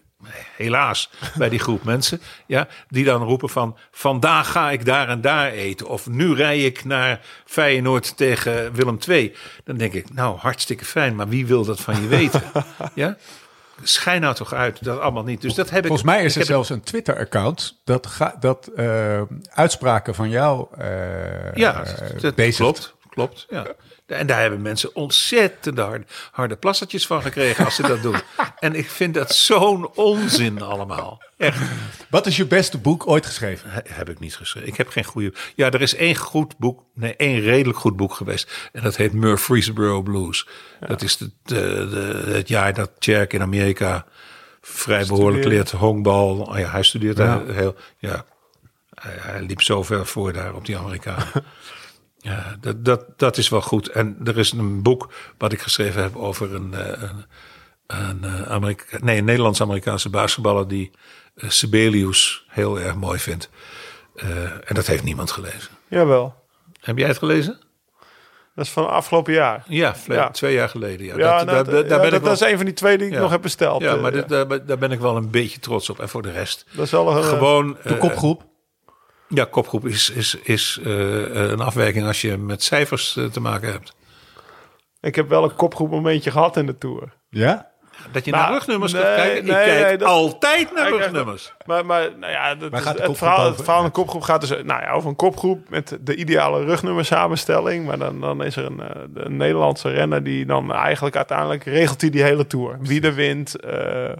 helaas 0.57 1.11
bij 1.37 1.49
die 1.49 1.59
groep 1.59 1.85
mensen, 1.85 2.21
ja, 2.47 2.69
die 2.89 3.05
dan 3.05 3.23
roepen 3.23 3.49
van 3.49 3.77
vandaag 3.91 4.51
ga 4.51 4.71
ik 4.71 4.85
daar 4.85 5.09
en 5.09 5.21
daar 5.21 5.51
eten 5.51 5.87
of 5.87 6.07
nu 6.09 6.35
rij 6.35 6.65
ik 6.65 6.85
naar 6.85 7.21
Feyenoord 7.45 8.17
tegen 8.17 8.73
Willem 8.73 8.99
II. 9.09 9.35
Dan 9.65 9.77
denk 9.77 9.93
ik, 9.93 10.15
nou 10.15 10.39
hartstikke 10.39 10.85
fijn, 10.85 11.15
maar 11.15 11.29
wie 11.29 11.47
wil 11.47 11.65
dat 11.65 11.81
van 11.81 12.03
je 12.03 12.09
weten? 12.09 12.43
ja, 12.95 13.17
schijn 13.83 14.21
nou 14.21 14.35
toch 14.35 14.53
uit 14.53 14.85
dat 14.85 15.01
allemaal 15.01 15.25
niet. 15.25 15.41
Dus 15.41 15.55
dat 15.55 15.71
heb 15.71 15.79
ik. 15.79 15.87
Volgens 15.87 16.09
mij 16.09 16.25
is 16.25 16.37
er 16.37 16.45
zelfs 16.45 16.69
een 16.69 16.81
Twitter-account 16.81 17.81
dat, 17.85 18.07
ga, 18.07 18.37
dat 18.41 18.67
eh, 18.67 19.23
uitspraken 19.51 20.15
van 20.15 20.31
jou 20.31 20.67
eh 20.79 21.55
Ja, 21.55 21.85
dat 22.21 22.35
bezigt. 22.35 22.57
klopt. 22.57 22.97
Klopt, 23.11 23.47
ja. 23.51 23.67
En 24.09 24.27
daar 24.27 24.41
hebben 24.41 24.63
mensen 24.63 24.95
ontzettend 24.95 25.79
harde, 25.79 26.05
harde 26.31 26.57
plassertjes 26.57 27.07
van 27.07 27.23
gekregen 27.23 27.65
als 27.65 27.75
ze 27.75 27.83
dat 27.83 28.03
doen. 28.03 28.17
En 28.59 28.75
ik 28.75 28.91
vind 28.91 29.15
dat 29.15 29.35
zo'n 29.35 29.91
onzin 29.95 30.63
allemaal. 30.63 31.23
Echt, 31.37 31.61
Wat 32.11 32.27
is 32.27 32.37
je 32.37 32.47
beste 32.47 32.79
boek 32.79 33.07
ooit 33.07 33.27
geschreven? 33.27 33.71
he- 33.71 33.81
heb 33.85 34.09
ik 34.09 34.19
niet 34.19 34.37
geschreven. 34.37 34.69
Ik 34.69 34.77
heb 34.77 34.89
geen 34.89 35.05
goede... 35.05 35.33
Ja, 35.55 35.71
er 35.71 35.81
is 35.81 35.95
één 35.95 36.15
goed 36.17 36.57
boek, 36.59 36.83
nee, 36.95 37.17
één 37.17 37.41
redelijk 37.41 37.79
goed 37.79 37.97
boek 37.97 38.15
geweest. 38.15 38.69
En 38.73 38.83
dat 38.83 38.97
heet 38.97 39.13
Murfreesboro 39.13 40.03
Blues. 40.03 40.47
Dat 40.87 41.03
is 41.03 41.17
de, 41.17 41.31
de, 41.43 41.89
de- 41.91 42.31
het 42.33 42.49
jaar 42.49 42.75
dat 42.75 42.91
Tjerk 42.99 43.33
in 43.33 43.43
Amerika 43.43 44.07
vrij 44.61 45.07
behoorlijk 45.07 45.45
leert 45.45 45.71
honkbal. 45.71 46.39
Oh 46.39 46.59
ja, 46.59 46.71
hij 46.71 46.83
studeert 46.83 47.17
daar 47.17 47.47
heel... 47.49 47.75
Ja, 47.99 48.25
hij, 48.95 49.15
hij 49.19 49.43
liep 49.43 49.63
zo 49.63 49.83
ver 49.83 50.07
voor 50.07 50.33
daar 50.33 50.55
op 50.55 50.67
die 50.67 50.77
Amerikanen. 50.79 51.27
Ja, 52.19 52.57
dat, 52.61 52.85
dat, 52.85 53.05
dat 53.17 53.37
is 53.37 53.49
wel 53.49 53.61
goed. 53.61 53.89
En 53.89 54.17
er 54.25 54.39
is 54.39 54.53
een 54.53 54.83
boek 54.83 55.13
wat 55.39 55.53
ik 55.53 55.61
geschreven 55.61 56.03
heb 56.03 56.17
over 56.17 56.55
een, 56.55 56.75
eh, 56.75 57.03
een, 57.03 57.25
een, 57.87 58.25
eh, 58.25 58.43
Amerika 58.43 58.99
nee, 59.01 59.19
een 59.19 59.25
Nederlands-Amerikaanse 59.25 60.11
basketballer 60.11 60.69
die 60.69 60.91
eh, 61.35 61.49
Sibelius 61.49 62.45
heel 62.49 62.81
erg 62.81 62.95
mooi 62.95 63.19
vind. 63.19 63.51
Eh, 64.15 64.43
en 64.45 64.75
dat 64.75 64.87
heeft 64.87 65.05
niemand 65.05 65.31
gelezen. 65.31 65.71
Jawel. 65.89 66.35
Heb 66.81 66.99
jij 66.99 67.09
het 67.09 67.19
gelezen? 67.19 67.59
Dat 68.55 68.67
is 68.67 68.73
van 68.73 68.91
afgelopen 68.91 69.33
jaar. 69.33 69.65
Ja, 69.69 69.95
twee 70.31 70.55
jaar 70.55 70.69
geleden. 70.69 71.07
Ja, 71.07 71.17
Ja, 71.17 71.37
dat, 71.37 71.47
nou, 71.47 71.65
daar, 71.65 71.75
daar 71.75 71.83
ja, 71.83 71.89
ben 71.89 71.99
dat, 71.99 72.05
ik 72.05 72.11
wel, 72.11 72.21
dat 72.21 72.41
is 72.41 72.51
een 72.51 72.57
van 72.57 72.65
die 72.65 72.75
twee 72.75 72.99
die 72.99 73.07
ik 73.07 73.19
nog 73.19 73.31
heb 73.31 73.43
besteld. 73.43 73.83
ja, 73.83 73.97
maar 73.97 74.13
dit, 74.13 74.29
daar, 74.29 74.67
daar 74.67 74.79
ben 74.79 74.93
ik 74.93 75.01
wel 75.01 75.17
een 75.17 75.31
beetje 75.31 75.59
trots 75.59 75.91
op. 75.91 76.01
En 76.01 76.09
voor 76.09 76.23
de 76.23 76.31
rest, 76.31 76.67
dat 76.73 76.85
is 76.85 76.91
wel 76.91 77.17
een, 77.17 77.25
gewoon... 77.25 77.77
De 77.83 77.97
kopgroep. 77.97 78.47
Ja, 79.29 79.45
kopgroep 79.45 79.87
is, 79.87 80.11
is, 80.11 80.35
is 80.35 80.81
eh, 80.85 81.51
een 81.51 81.61
afwijking 81.61 82.07
als 82.07 82.21
je 82.21 82.37
met 82.37 82.63
cijfers 82.63 83.17
eh, 83.17 83.25
te 83.25 83.41
maken 83.41 83.73
hebt. 83.73 83.95
Ik 85.01 85.15
heb 85.15 85.29
wel 85.29 85.45
een 85.45 85.55
kopgroep 85.55 85.91
momentje 85.91 86.31
gehad 86.31 86.57
in 86.57 86.67
de 86.67 86.79
Tour. 86.79 87.17
Ja? 87.29 87.68
Dat 88.13 88.25
je 88.25 88.31
Nou, 88.31 88.43
naar 88.43 88.53
rugnummers 88.53 88.93
nee, 88.93 89.03
gaat 89.03 89.15
kijken. 89.15 89.37
Ik 89.37 89.45
nee, 89.45 89.65
kijk 89.65 89.87
nee, 89.87 89.97
dat- 89.97 90.09
altijd 90.09 90.73
naar 90.75 90.89
rugnummers. 90.89 91.53
Maar, 91.67 91.87
maar 91.87 92.09
nou 92.17 92.33
ja, 92.33 92.55
dat 92.55 92.71
het, 92.73 92.81
verhaal, 92.83 92.95
het 92.95 93.07
over? 93.09 93.65
verhaal 93.65 93.77
van 93.77 93.85
een 93.85 93.91
kopgroep 93.91 94.23
gaat 94.23 94.41
dus 94.41 94.51
nou 94.51 94.83
ja, 94.83 94.91
over 94.91 95.09
een 95.09 95.17
kopgroep 95.17 95.69
met 95.69 95.99
de 96.01 96.15
ideale 96.17 96.65
rugnummer 96.65 97.05
samenstelling. 97.05 97.87
Maar 97.87 97.99
dan, 97.99 98.21
dan 98.21 98.45
is 98.45 98.57
er 98.57 98.65
een, 98.65 98.81
eh, 98.81 98.89
een 99.15 99.37
Nederlandse 99.37 99.89
renner 99.91 100.23
die 100.25 100.47
dan 100.47 100.73
eigenlijk 100.73 101.17
uiteindelijk 101.17 101.65
regelt 101.65 102.01
hij 102.01 102.11
die 102.11 102.23
hele 102.23 102.47
Tour. 102.47 102.77
Wie 102.81 103.03
er 103.03 103.15
wint, 103.15 103.61
eh, 103.61 104.13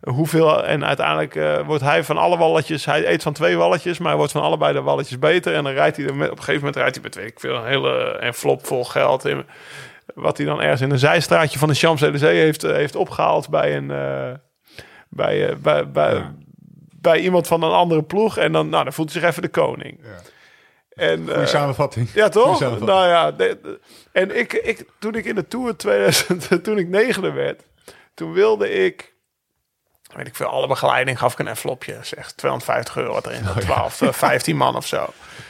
hoeveel. 0.00 0.64
En 0.64 0.84
uiteindelijk 0.84 1.34
eh, 1.36 1.58
wordt 1.66 1.82
hij 1.82 2.04
van 2.04 2.16
alle 2.16 2.36
walletjes, 2.38 2.84
hij 2.84 3.08
eet 3.08 3.22
van 3.22 3.32
twee 3.32 3.56
walletjes, 3.56 3.98
maar 3.98 4.08
hij 4.08 4.16
wordt 4.16 4.32
van 4.32 4.42
allebei 4.42 4.72
de 4.72 4.82
walletjes 4.82 5.18
beter. 5.18 5.54
En 5.54 5.64
dan 5.64 5.72
rijdt 5.72 5.96
hij 5.96 6.06
er 6.06 6.14
met, 6.14 6.30
op 6.30 6.36
een 6.36 6.42
gegeven 6.42 6.60
moment 6.64 6.76
rijdt 6.76 6.94
hij 6.94 7.04
met 7.04 7.14
weet 7.14 7.26
ik 7.30 7.40
veel, 7.40 7.56
een 7.56 7.66
hele 7.66 8.18
envelop 8.20 8.66
vol 8.66 8.84
geld 8.84 9.24
in. 9.24 9.44
Wat 10.14 10.36
hij 10.36 10.46
dan 10.46 10.60
ergens 10.60 10.80
in 10.80 10.90
een 10.90 10.98
zijstraatje 10.98 11.58
van 11.58 11.68
de 11.68 11.74
Champs-Élysées 11.74 12.30
heeft, 12.38 12.64
eh, 12.64 12.72
heeft 12.72 12.96
opgehaald 12.96 13.48
bij 13.48 13.76
een... 13.76 13.90
eh, 13.90 14.32
bij, 15.08 15.48
eh, 15.48 15.56
bij, 15.56 15.90
bij, 15.90 16.34
bij 17.00 17.18
iemand 17.20 17.46
van 17.46 17.62
een 17.62 17.70
andere 17.70 18.02
ploeg. 18.02 18.36
En 18.36 18.52
dan, 18.52 18.68
nou, 18.68 18.84
dan 18.84 18.92
voelt 18.92 19.12
hij 19.12 19.20
zich 19.20 19.30
even 19.30 19.42
de 19.42 19.48
koning. 19.48 20.00
En, 20.88 21.18
Goeie 21.24 21.40
eh, 21.40 21.46
samenvatting. 21.46 22.08
ja, 22.14 22.28
toch? 22.28 22.56
Samenvatting. 22.56 22.90
Nou 22.90 23.08
ja, 23.08 23.32
de- 23.32 23.58
de- 23.62 23.80
en 24.12 24.38
ik, 24.38 24.52
ik, 24.52 24.84
toen 24.98 25.14
ik 25.14 25.24
in 25.24 25.34
de 25.34 25.48
Tour 25.48 25.76
2000, 25.76 26.48
toen 26.64 26.78
ik 26.78 26.88
negende 26.88 27.30
werd, 27.30 27.62
toen 28.14 28.32
wilde 28.32 28.70
ik, 28.70 29.13
weet 30.16 30.26
ik 30.26 30.34
veel, 30.34 30.46
alle 30.46 30.66
begeleiding 30.66 31.18
gaf 31.18 31.32
ik 31.32 31.38
een 31.38 31.48
envelopje, 31.48 31.98
zeg 32.02 32.32
250 32.32 32.96
euro 32.96 33.12
wat 33.12 33.26
erin, 33.26 33.44
zat, 33.44 33.60
12, 33.60 34.00
eh, 34.00 34.12
15 34.12 34.56
man 34.56 34.76
of 34.76 34.86
zo. 34.86 35.06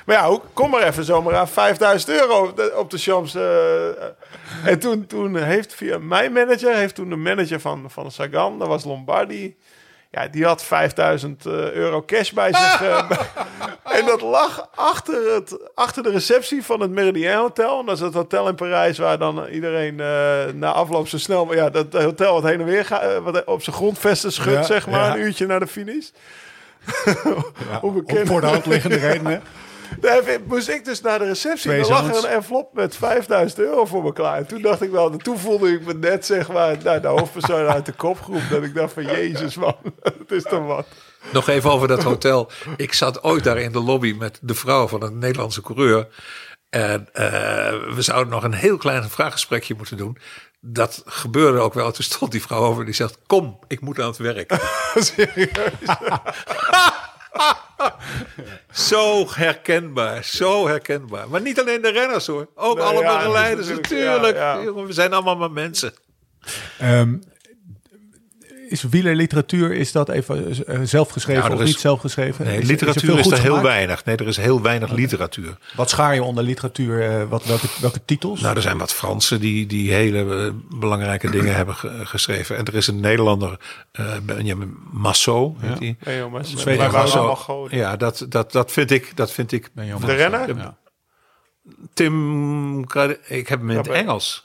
Maar 0.06 0.16
ja, 0.16 0.38
kom 0.52 0.70
maar 0.70 0.82
even 0.82 1.04
zomaar 1.04 1.36
aan 1.36 1.48
5000 1.48 2.10
euro 2.10 2.46
op 2.46 2.56
de, 2.56 2.72
op 2.76 2.90
de 2.90 2.98
Champs. 2.98 3.34
eh, 3.34 3.88
eh. 3.88 3.94
en 4.64 4.78
toen, 4.78 5.06
toen 5.06 5.36
heeft 5.36 5.74
via 5.74 5.98
mijn 5.98 6.32
manager, 6.32 6.74
heeft 6.74 6.94
toen 6.94 7.08
de 7.08 7.16
manager 7.16 7.60
van, 7.60 7.90
van 7.90 8.10
Sagan, 8.10 8.58
dat 8.58 8.68
was 8.68 8.84
Lombardi, 8.84 9.56
ja, 10.14 10.28
die 10.28 10.44
had 10.44 10.64
5000 10.64 11.46
eh, 11.46 11.72
euro 11.72 12.02
cash 12.02 12.30
bij 12.30 12.52
zich. 12.52 12.82
eh, 12.82 13.10
en 13.84 14.06
dat 14.06 14.20
lag 14.20 14.68
achter, 14.74 15.34
het, 15.34 15.58
achter 15.74 16.02
de 16.02 16.10
receptie 16.10 16.64
van 16.64 16.80
het 16.80 16.90
Meridien 16.90 17.34
Hotel. 17.34 17.80
En 17.80 17.86
dat 17.86 17.94
is 17.94 18.00
het 18.00 18.14
hotel 18.14 18.48
in 18.48 18.54
Parijs 18.54 18.98
waar 18.98 19.18
dan 19.18 19.46
iedereen 19.46 20.00
eh, 20.00 20.52
na 20.54 20.72
afloop 20.72 21.08
zo 21.08 21.18
snel... 21.18 21.54
Ja, 21.54 21.70
dat 21.70 21.92
hotel 21.92 22.34
wat 22.34 22.42
heen 22.42 22.60
en 22.60 22.66
weer 22.66 22.84
gaat, 22.84 23.02
eh, 23.02 23.18
wat 23.18 23.44
op 23.44 23.62
zijn 23.62 23.76
grondvesten 23.76 24.32
schudt, 24.32 24.56
Ja, 24.56 24.62
zeg 24.62 24.86
maar. 24.86 25.00
ja. 25.00 25.14
Een 25.14 25.20
uurtje 25.20 25.46
naar 25.46 25.60
de 25.60 25.66
finish. 25.66 26.08
Ja, 27.70 27.78
onbekend. 27.80 28.28
voor 28.28 28.40
de 28.40 28.46
hand 28.46 28.66
liggende 28.66 28.96
redenen. 28.96 29.42
Daar 30.01 30.22
moest 30.47 30.68
ik 30.68 30.85
dus 30.85 31.01
naar 31.01 31.18
de 31.18 31.24
receptie. 31.24 31.70
Twee 31.70 31.80
Er 31.80 31.89
lag 31.89 32.09
er 32.09 32.16
een 32.16 32.30
envelop 32.30 32.74
met 32.74 32.97
5000 32.97 33.61
euro 33.61 33.85
voor 33.85 34.03
me 34.03 34.12
klaar. 34.12 34.37
En 34.37 34.47
toen 34.47 34.62
dacht 34.62 34.82
ik 34.82 34.91
wel, 34.91 35.16
toen 35.16 35.39
voelde 35.39 35.72
ik 35.72 35.87
me 35.87 35.95
net 35.95 36.26
zeg 36.26 36.53
maar, 36.53 36.76
nou, 36.82 37.01
de 37.01 37.09
hoofdpersoon 37.09 37.66
uit 37.66 37.87
de 37.87 37.93
kopgroep. 37.93 38.43
Dat 38.51 38.62
ik 38.62 38.74
dacht 38.74 38.93
van, 38.93 39.05
jezus 39.05 39.57
man, 39.57 39.76
het 40.03 40.30
is 40.30 40.43
toch 40.43 40.66
wat. 40.66 40.87
Nog 41.32 41.49
even 41.49 41.70
over 41.70 41.89
dat 41.89 42.03
hotel. 42.03 42.51
Ik 42.76 42.93
zat 42.93 43.22
ooit 43.22 43.45
daar 43.45 43.59
in 43.59 43.72
de 43.72 43.80
lobby 43.80 44.14
met 44.18 44.39
de 44.43 44.55
vrouw 44.55 44.89
van 44.89 45.03
een 45.03 45.18
Nederlandse 45.18 45.62
coureur. 45.62 46.09
En 46.70 47.09
eh, 47.12 47.24
we 47.95 48.03
zouden 48.03 48.32
nog 48.32 48.43
een 48.43 48.55
heel 48.55 48.76
klein 48.76 49.11
vraaggesprekje 49.11 49.74
moeten 49.74 49.97
doen. 49.97 50.18
Dat 50.61 51.03
gebeurde 51.05 51.59
ook 51.59 51.74
wel. 51.74 51.93
Toen 51.93 52.05
stond 52.05 52.32
die 52.32 52.43
vrouw 52.43 52.62
over 52.62 52.85
die 52.85 52.95
zegt: 52.95 53.18
Kom, 53.26 53.59
ik 53.68 53.80
moet 53.80 54.01
aan 54.01 54.07
het 54.07 54.16
werk. 54.16 54.51
zo 58.72 59.26
herkenbaar, 59.35 60.24
zo 60.24 60.66
herkenbaar. 60.66 61.28
Maar 61.28 61.41
niet 61.41 61.61
alleen 61.61 61.82
de 61.82 61.91
renners 61.91 62.26
hoor. 62.26 62.49
Ook 62.55 62.76
Nee, 62.76 62.85
alle 62.85 63.01
ja, 63.01 63.07
dat 63.07 63.16
is 63.16 63.22
begeleiders 63.22 63.68
natuurlijk- 63.68 63.93
natuurlijk. 64.11 64.37
ja, 64.37 64.55
ja. 64.57 64.62
Jongen, 64.62 64.87
we 64.87 64.93
zijn 64.93 65.12
allemaal 65.12 65.37
maar 65.37 65.51
mensen. 65.51 65.93
Ehm, 66.78 67.14
is 68.82 68.82
wielerliteratuur, 68.82 69.72
is 69.72 69.92
dat 69.92 70.08
even 70.08 70.66
eh, 70.66 70.80
zelfgeschreven 70.82 71.40
Nou, 71.42 71.52
er 71.54 71.58
of 71.58 71.64
is- 71.64 71.70
niet 71.72 71.80
zelfgeschreven? 71.80 72.44
Nee, 72.44 72.54
Is- 72.54 72.62
is 72.62 72.68
er 72.68 72.74
literatuur 72.86 73.18
is, 73.18 73.26
er 73.26 73.32
heel 73.32 73.44
gemaakt? 73.44 73.62
weinig. 73.66 74.04
Nee, 74.04 74.16
er 74.16 74.26
is 74.26 74.36
heel 74.36 74.62
weinig 74.62 74.90
literatuur. 74.92 75.56
Wat 75.76 75.90
schaar 75.90 76.14
je 76.14 76.22
onder 76.22 76.44
literatuur? 76.44 77.10
eh, 77.20 77.28
wat, 77.28 77.44
welke, 77.44 77.66
welke 77.80 78.04
titels? 78.04 78.40
Nou, 78.40 78.56
er 78.56 78.62
zijn 78.62 78.78
wat 78.78 78.92
Fransen 78.94 79.40
die, 79.40 79.66
die 79.66 79.92
hele 79.92 80.44
eh, 80.46 80.78
belangrijke 80.78 81.30
dingen 81.30 81.54
hebben 81.60 81.74
ge- 81.74 82.00
geschreven. 82.04 82.56
En 82.56 82.64
er 82.64 82.74
is 82.74 82.86
een 82.86 83.00
Nederlander, 83.00 83.58
eh 83.92 84.16
Benjamin 84.22 84.76
Massot. 84.92 85.56
heet 85.60 85.78
die. 85.78 85.96
Goden. 87.36 87.78
Ja, 87.78 87.96
dat, 87.96 88.26
dat, 88.28 88.52
dat 88.52 88.72
vind 88.72 88.90
ik. 88.90 89.16
Dat 89.16 89.30
vind 89.32 89.52
ik 89.52 89.70
De 89.74 90.14
renner? 90.14 90.56
Ja. 90.56 90.76
Tim, 91.94 92.80
ik 93.26 93.48
heb 93.48 93.58
hem 93.58 93.70
in 93.70 93.76
het 93.76 93.86
Ja, 93.86 93.92
Engels. 93.92 94.44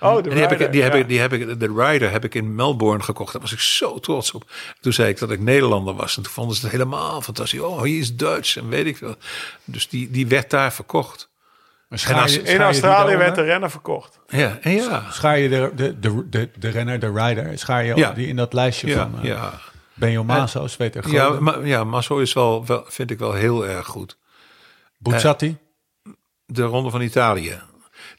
Oh, 0.00 0.16
En 0.16 0.22
de 0.22 0.28
die 0.30 0.38
heb, 0.38 0.52
ik, 0.52 0.58
rider, 0.58 0.72
die, 0.72 0.82
heb 0.82 0.94
ik, 0.94 1.08
die 1.08 1.20
heb 1.20 1.32
ik, 1.32 1.60
de 1.60 1.72
Rider 1.76 2.10
heb 2.10 2.24
ik 2.24 2.34
in 2.34 2.54
Melbourne 2.54 3.02
gekocht. 3.02 3.32
Daar 3.32 3.40
was 3.40 3.52
ik 3.52 3.60
zo 3.60 3.98
trots 3.98 4.32
op. 4.32 4.50
Toen 4.80 4.92
zei 4.92 5.08
ik 5.08 5.18
dat 5.18 5.30
ik 5.30 5.40
Nederlander 5.40 5.94
was. 5.94 6.16
En 6.16 6.22
toen 6.22 6.32
vonden 6.32 6.56
ze 6.56 6.62
het 6.62 6.70
helemaal 6.70 7.20
fantastisch. 7.20 7.60
Oh, 7.60 7.80
hij 7.80 7.90
is 7.90 8.16
Duits 8.16 8.56
en 8.56 8.68
weet 8.68 8.86
ik 8.86 8.96
veel. 8.96 9.14
Dus 9.64 9.88
die, 9.88 10.10
die 10.10 10.26
werd 10.26 10.50
daar 10.50 10.72
verkocht. 10.72 11.28
Schaar 11.90 12.30
in 12.32 12.46
schaar 12.46 12.60
Australië 12.60 13.16
werd 13.16 13.34
de 13.34 13.42
renner 13.42 13.70
verkocht. 13.70 14.20
Ja, 14.28 14.58
en 14.60 14.72
ja. 14.72 15.10
Schaar 15.10 15.38
je 15.38 15.48
de, 15.48 15.72
de, 15.74 15.98
de, 15.98 16.28
de, 16.28 16.50
de 16.58 16.68
renner, 16.68 16.98
de 16.98 17.12
rider, 17.12 17.58
schaar 17.58 17.84
je 17.84 17.96
Ja. 17.96 18.12
die 18.12 18.26
in 18.26 18.36
dat 18.36 18.52
lijstje 18.52 18.86
Ja, 18.86 18.94
van 19.10 19.18
uh, 19.18 19.24
ja. 19.24 19.60
Benjo 19.94 20.24
Maso, 20.24 20.66
Zweter 20.66 21.08
Ja, 21.08 21.30
maar, 21.40 21.66
ja, 21.66 21.84
Masso 21.84 22.18
is 22.18 22.32
wel, 22.32 22.66
wel, 22.66 22.84
vind 22.86 23.10
ik 23.10 23.18
wel 23.18 23.32
heel 23.32 23.66
erg 23.66 23.86
goed. 23.86 24.16
Buzzati? 24.98 25.56
De 26.46 26.62
Ronde 26.62 26.90
van 26.90 27.00
Italië. 27.00 27.60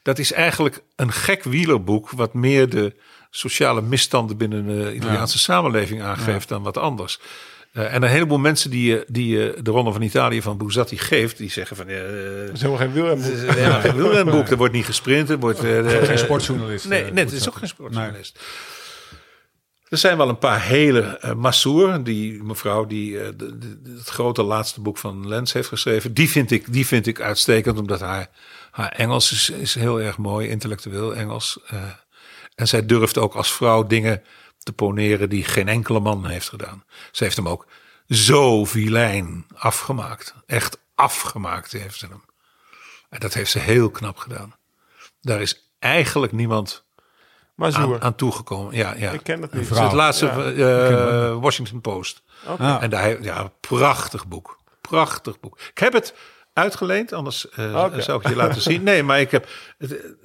Dat 0.02 0.18
is 0.18 0.32
eigenlijk 0.32 0.82
een 0.96 1.12
gek 1.12 1.42
wielerboek, 1.42 2.10
wat 2.10 2.34
meer 2.34 2.68
de 2.68 2.94
sociale 3.30 3.82
misstanden 3.82 4.36
binnen 4.36 4.66
de 4.66 4.94
Italiaanse 4.94 5.38
samenleving 5.38 6.02
aangeeft 6.02 6.48
dan 6.48 6.62
wat 6.62 6.76
anders. 6.76 7.18
Eh, 7.72 7.94
en 7.94 8.02
een 8.02 8.08
heleboel 8.08 8.38
mensen 8.38 8.70
die 8.70 8.90
je, 8.90 9.04
die 9.08 9.28
je 9.28 9.56
de 9.62 9.70
Ronde 9.70 9.92
van 9.92 10.02
Italië 10.02 10.42
van 10.42 10.56
Buzzati 10.56 10.98
geeft, 10.98 11.36
die 11.38 11.50
zeggen 11.50 11.76
van. 11.76 11.88
eh 11.88 11.96
Dat 12.46 12.54
is 12.54 12.60
helemaal 12.60 12.76
geen 12.86 12.92
wielrenboek. 12.92 13.24
het 13.32 13.42
is 13.48 13.54
helemaal 13.54 13.80
geen 13.80 13.96
wielrenboek, 13.96 14.48
er 14.48 14.56
wordt 14.56 14.74
niet 14.74 14.84
gesprint, 14.84 15.30
er 15.30 15.38
wordt. 15.38 15.58
eh, 15.64 15.86
geen 15.86 16.00
eh, 16.08 16.16
sportjournalist. 16.16 16.88
Nee, 16.88 17.04
eh, 17.04 17.12
nee 17.12 17.24
het 17.24 17.32
is 17.32 17.48
ook 17.48 17.56
geen 17.56 17.68
sportjournalist. 17.68 18.38
Er 19.88 19.98
zijn 19.98 20.16
wel 20.16 20.28
een 20.28 20.38
paar 20.38 20.62
hele 20.62 21.20
uh, 21.24 21.32
Massour, 21.34 22.04
die 22.04 22.42
mevrouw 22.42 22.86
die 22.86 23.10
uh, 23.12 23.26
de, 23.36 23.58
de, 23.58 23.94
het 23.98 24.08
grote 24.08 24.42
laatste 24.42 24.80
boek 24.80 24.98
van 24.98 25.28
Lens 25.28 25.52
heeft 25.52 25.68
geschreven. 25.68 26.14
Die 26.14 26.28
vind 26.30 26.50
ik, 26.50 26.72
die 26.72 26.86
vind 26.86 27.06
ik 27.06 27.20
uitstekend, 27.20 27.78
omdat 27.78 28.00
haar, 28.00 28.28
haar 28.72 28.88
Engels 28.88 29.32
is, 29.32 29.50
is 29.50 29.74
heel 29.74 30.00
erg 30.00 30.18
mooi, 30.18 30.48
intellectueel 30.48 31.14
Engels. 31.14 31.58
Uh, 31.72 31.82
en 32.54 32.68
zij 32.68 32.86
durft 32.86 33.18
ook 33.18 33.34
als 33.34 33.52
vrouw 33.52 33.86
dingen 33.86 34.22
te 34.58 34.72
poneren 34.72 35.28
die 35.28 35.44
geen 35.44 35.68
enkele 35.68 36.00
man 36.00 36.26
heeft 36.26 36.48
gedaan. 36.48 36.84
Ze 37.10 37.24
heeft 37.24 37.36
hem 37.36 37.48
ook 37.48 37.66
zo 38.08 38.64
vilijn 38.64 39.46
afgemaakt. 39.54 40.34
Echt 40.46 40.78
afgemaakt 40.94 41.72
heeft 41.72 41.98
ze 41.98 42.06
hem. 42.06 42.24
En 43.08 43.20
dat 43.20 43.34
heeft 43.34 43.50
ze 43.50 43.58
heel 43.58 43.90
knap 43.90 44.16
gedaan. 44.16 44.54
Daar 45.20 45.40
is 45.40 45.72
eigenlijk 45.78 46.32
niemand 46.32 46.84
aan, 47.56 48.02
aan, 48.02 48.14
toegekomen. 48.14 48.74
Ja, 48.74 48.94
ja. 48.94 49.10
Ik 49.10 49.22
ken 49.22 49.42
het 49.42 49.52
niet. 49.52 49.68
Het, 49.68 49.78
het 49.78 49.92
laatste 49.92 50.26
ja. 50.56 51.30
uh, 51.30 51.40
Washington 51.40 51.80
Post. 51.80 52.22
Okay. 52.46 52.70
Ah. 52.70 52.82
En 52.82 52.90
daar, 52.90 53.22
ja, 53.22 53.52
prachtig 53.60 54.26
boek. 54.26 54.58
Prachtig 54.80 55.40
boek. 55.40 55.58
Ik 55.60 55.78
heb 55.78 55.92
het 55.92 56.14
uitgeleend, 56.52 57.12
anders 57.12 57.46
uh, 57.58 57.84
okay. 57.84 58.00
zou 58.00 58.20
ik 58.20 58.28
je 58.28 58.36
laten 58.36 58.62
zien. 58.62 58.82
Nee, 58.82 59.02
maar 59.02 59.20
ik 59.20 59.30
heb, 59.30 59.48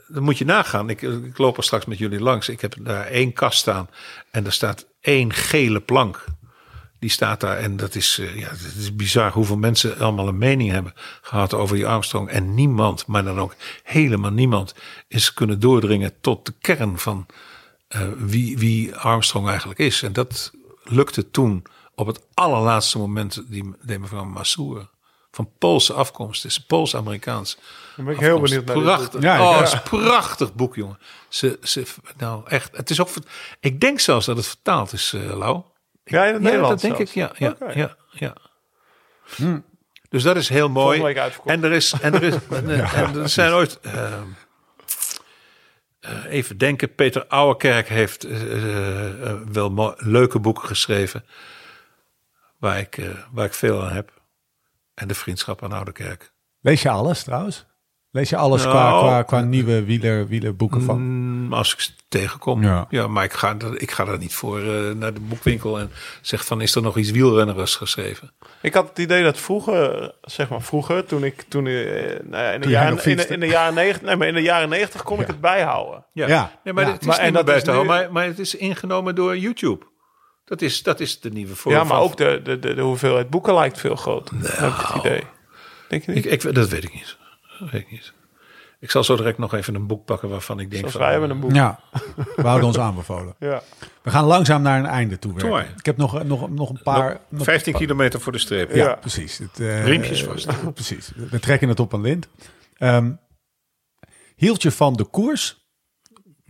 dat 0.07 0.21
moet 0.21 0.38
je 0.38 0.45
nagaan. 0.45 0.89
Ik, 0.89 1.01
ik 1.01 1.38
loop 1.38 1.57
er 1.57 1.63
straks 1.63 1.86
met 1.86 1.97
jullie 1.97 2.19
langs. 2.19 2.49
Ik 2.49 2.61
heb 2.61 2.75
daar 2.80 3.05
één 3.05 3.34
kast 3.34 3.59
staan 3.59 3.89
en 4.32 4.45
er 4.45 4.51
staat 4.51 4.86
één 5.01 5.34
gele 5.34 5.82
plank. 5.82 6.25
Die 6.99 7.09
staat 7.09 7.39
daar 7.39 7.57
en 7.57 7.78
dat 7.78 7.95
is, 7.95 8.19
uh, 8.19 8.39
ja, 8.39 8.49
het 8.49 8.75
is 8.78 8.95
bizar 8.95 9.32
hoeveel 9.32 9.57
mensen 9.57 9.99
allemaal 9.99 10.28
een 10.28 10.38
mening 10.38 10.71
hebben 10.71 10.93
gehad 11.21 11.53
over 11.53 11.75
die 11.75 11.88
Armstrong. 11.88 12.30
En 12.30 12.53
niemand, 12.53 13.07
maar 13.07 13.23
dan 13.23 13.39
ook 13.39 13.55
helemaal 13.84 14.32
niemand, 14.32 14.75
is 15.07 15.34
kunnen 15.34 15.59
doordringen 15.59 16.13
tot 16.21 16.45
de 16.45 16.53
kern 16.61 16.97
van 16.97 17.25
uh, 17.95 18.01
wie, 18.17 18.57
wie 18.57 18.95
Armstrong 18.95 19.47
eigenlijk 19.47 19.80
is. 19.80 20.01
En 20.01 20.13
dat 20.13 20.51
lukte 20.84 21.32
toen 21.32 21.63
op 21.95 22.07
het 22.07 22.21
allerlaatste 22.34 22.97
moment 22.97 23.43
die, 23.47 23.75
die 23.82 23.99
mevrouw 23.99 24.25
Massour. 24.25 24.89
Van 25.38 25.51
Poolse 25.57 25.93
afkomst, 25.93 26.45
is 26.45 26.59
Pools-Amerikaans. 26.59 27.57
Dan 27.95 28.05
ben 28.05 28.13
ik 28.13 28.19
heel 28.19 28.39
benieuwd 28.39 28.65
naar 28.65 28.79
Prachtig. 28.79 29.21
Ja, 29.21 29.41
oh, 29.41 29.57
het 29.57 29.67
is 29.67 29.73
een 29.73 29.81
prachtig 29.81 30.53
boek, 30.53 30.75
jongen. 30.75 30.99
Ze, 31.27 31.59
ze, 31.63 31.85
nou, 32.17 32.43
echt. 32.47 32.77
Het 32.77 32.89
is 32.89 33.01
ook. 33.01 33.09
Ik 33.59 33.81
denk 33.81 33.99
zelfs 33.99 34.25
dat 34.25 34.38
het 34.38 34.47
vertaald 34.47 34.93
is, 34.93 35.13
uh, 35.13 35.38
Lau. 35.38 35.61
Ja, 36.03 36.25
in 36.25 36.33
het 36.33 36.41
Ja, 36.43 36.49
Nederlands 36.49 36.81
dat 36.81 36.91
denk 36.91 37.09
ik, 37.09 37.13
ja. 37.13 37.31
ja, 37.38 37.55
ja, 37.73 37.95
ja. 38.11 38.33
Dus 40.09 40.23
dat 40.23 40.35
is 40.35 40.49
heel 40.49 40.69
mooi. 40.69 41.01
En 41.45 41.63
er 41.63 41.71
is, 41.71 41.93
en 42.01 42.13
er 42.13 42.23
is, 42.23 42.35
en 42.49 43.15
er 43.15 43.29
zijn 43.29 43.51
ooit, 43.51 43.79
eh, 43.79 44.13
eh, 45.99 46.25
even 46.27 46.57
denken, 46.57 46.95
Peter 46.95 47.25
Ouwerkerk 47.27 47.88
heeft 47.88 48.23
eh, 48.23 48.39
wel 49.51 49.95
leuke 49.97 50.39
boeken 50.39 50.67
geschreven, 50.67 51.25
waar 52.57 52.79
ik, 52.79 52.99
waar 53.31 53.45
ik 53.45 53.53
veel 53.53 53.83
aan 53.83 53.93
heb. 53.93 54.16
En 54.98 55.08
de 55.08 55.14
vriendschap 55.14 55.64
aan 55.64 55.72
Ouderkerk. 55.72 56.32
Lees 56.62 56.82
je 56.82 56.89
alles 56.89 57.24
trouwens? 57.24 57.66
Lees 58.12 58.30
je 58.30 58.38
alles 58.38 58.64
Nou, 58.64 58.74
qua, 58.76 59.00
qua, 59.00 59.24
qua 59.24 59.41
nieuwe 59.41 59.84
wieler, 59.84 60.28
wielerboeken 60.28 60.82
van? 60.82 61.02
Mm, 61.02 61.54
als 61.54 61.74
ik 61.74 61.80
ze 61.80 61.91
tegenkom. 62.10 62.64
Ja. 62.64 62.86
Ja, 62.89 63.08
maar 63.08 63.24
ik 63.24 63.34
ga, 63.34 63.56
er- 63.60 63.82
ik 63.82 63.91
ga 63.91 64.06
er 64.08 64.18
niet 64.18 64.34
voor 64.34 64.60
eh, 64.60 64.91
naar 64.91 65.14
de 65.14 65.20
boekwinkel 65.20 65.80
en 65.80 65.91
zeg 66.22 66.45
van, 66.45 66.62
is 66.62 66.76
er 66.76 66.82
nog 66.82 66.98
iets 66.98 67.12
wielrenners 67.12 67.76
geschreven? 67.76 68.32
Ik 68.62 68.74
had 68.74 68.89
het 68.89 68.98
idee 69.00 69.24
dat 69.24 69.38
vroeger, 69.38 70.14
zeg 70.22 70.50
maar 70.50 70.62
vroeger, 70.62 71.06
toen 71.06 71.24
ik 71.24 71.41
toen, 71.48 71.64
nou 71.64 71.74
ja, 72.32 72.52
in, 72.52 72.62
de 72.62 72.70
jaren, 72.70 73.04
in, 73.06 73.18
de, 73.18 73.28
in 73.28 73.39
de 73.39 73.48
jaren 73.48 73.74
negentig, 73.74 74.02
nee, 74.08 74.16
maar 74.16 74.28
in 74.28 74.34
de 74.34 74.41
jaren 74.41 74.70
negentig 74.70 75.04
kon 75.04 75.20
ik 75.20 75.28
het 75.28 75.41
bijhouden. 75.41 76.06
Ja, 76.14 76.28
Ja. 76.28 76.52
Nee, 76.64 76.74
maar 76.74 76.86
Ja. 76.86 76.91
het 76.91 77.02
is 77.02 77.08
Maar- 77.08 77.18
en 77.20 77.34
dat 77.34 77.45
bij 77.45 77.56
is 77.56 77.64
te 77.64 77.70
nu- 77.70 77.76
houden, 77.76 77.95
maar, 77.98 78.12
maar 78.12 78.26
het 78.26 78.39
is 78.39 78.56
ingenomen 78.56 79.16
door 79.16 79.38
YouTube. 79.38 79.86
Dat 80.48 80.62
is, 80.62 80.84
dat 80.84 81.00
is 81.00 81.20
de 81.20 81.30
nieuwe 81.30 81.56
vorm 81.56 81.76
Ja, 81.76 81.80
maar 81.84 81.88
van- 81.98 82.00
ook 82.06 82.18
de, 82.18 82.39
de, 82.43 82.60
de, 82.60 82.74
de 82.74 82.82
hoeveelheid 82.82 83.30
boeken 83.30 83.54
lijkt 83.54 83.80
veel 83.80 83.95
groter. 83.95 84.36
heb 84.41 84.70
ik 84.72 84.78
het 84.88 84.95
idee. 85.06 85.24
Denk 85.89 86.04
je 86.06 86.12
niet? 86.12 86.26
Ik, 86.26 86.43
ik, 86.43 86.54
dat 86.56 86.70
weet 86.70 86.84
ik 86.84 86.93
niet. 86.93 87.18
Dat 87.60 87.70
weet 87.70 87.82
ik 87.82 87.91
niet. 87.91 88.14
Ik 88.80 88.91
zal 88.91 89.04
zo 89.04 89.16
direct 89.16 89.38
nog 89.38 89.54
even 89.54 89.76
een 89.76 89.88
boek 89.88 90.06
pakken 90.06 90.30
waarvan 90.30 90.60
ik 90.60 90.70
denk 90.72 90.78
Zoals 90.80 90.91
van... 90.95 91.02
wij 91.02 91.12
hebben 91.12 91.30
een 91.30 91.39
boek. 91.39 91.52
Ja, 91.54 91.80
we 92.36 92.41
houden 92.41 92.68
ons 92.68 92.78
aanbevolen. 92.78 93.36
Ja. 93.39 93.62
We 94.02 94.10
gaan 94.10 94.26
langzaam 94.26 94.62
naar 94.62 94.80
een 94.80 94.86
einde 94.86 95.20
toe 95.20 95.34
werken. 95.34 95.74
Ik 95.78 95.86
heb 95.86 95.98
nog, 95.98 96.24
nog, 96.24 96.50
nog 96.50 96.70
een 96.70 96.82
paar... 96.84 97.10
Nog 97.12 97.20
nog- 97.30 97.43
15 97.43 97.74
kilometer 97.74 98.22
voor 98.22 98.32
de 98.32 98.38
streep. 98.38 98.70
Ja, 98.76 98.84
Ja. 98.88 98.95
precies. 98.95 99.38
Het, 99.38 99.60
eh, 99.60 99.84
Riempjes 99.86 100.24
vast. 100.24 100.48
precies. 100.74 101.12
We 101.16 101.39
trekken 101.39 101.70
het 101.70 101.80
op 101.80 101.93
een 101.93 102.02
lint. 102.02 102.28
Ehm, 102.78 103.12
hield 104.36 104.62
je 104.62 104.72
van 104.72 104.93
de 104.93 105.06
koers? 105.06 105.57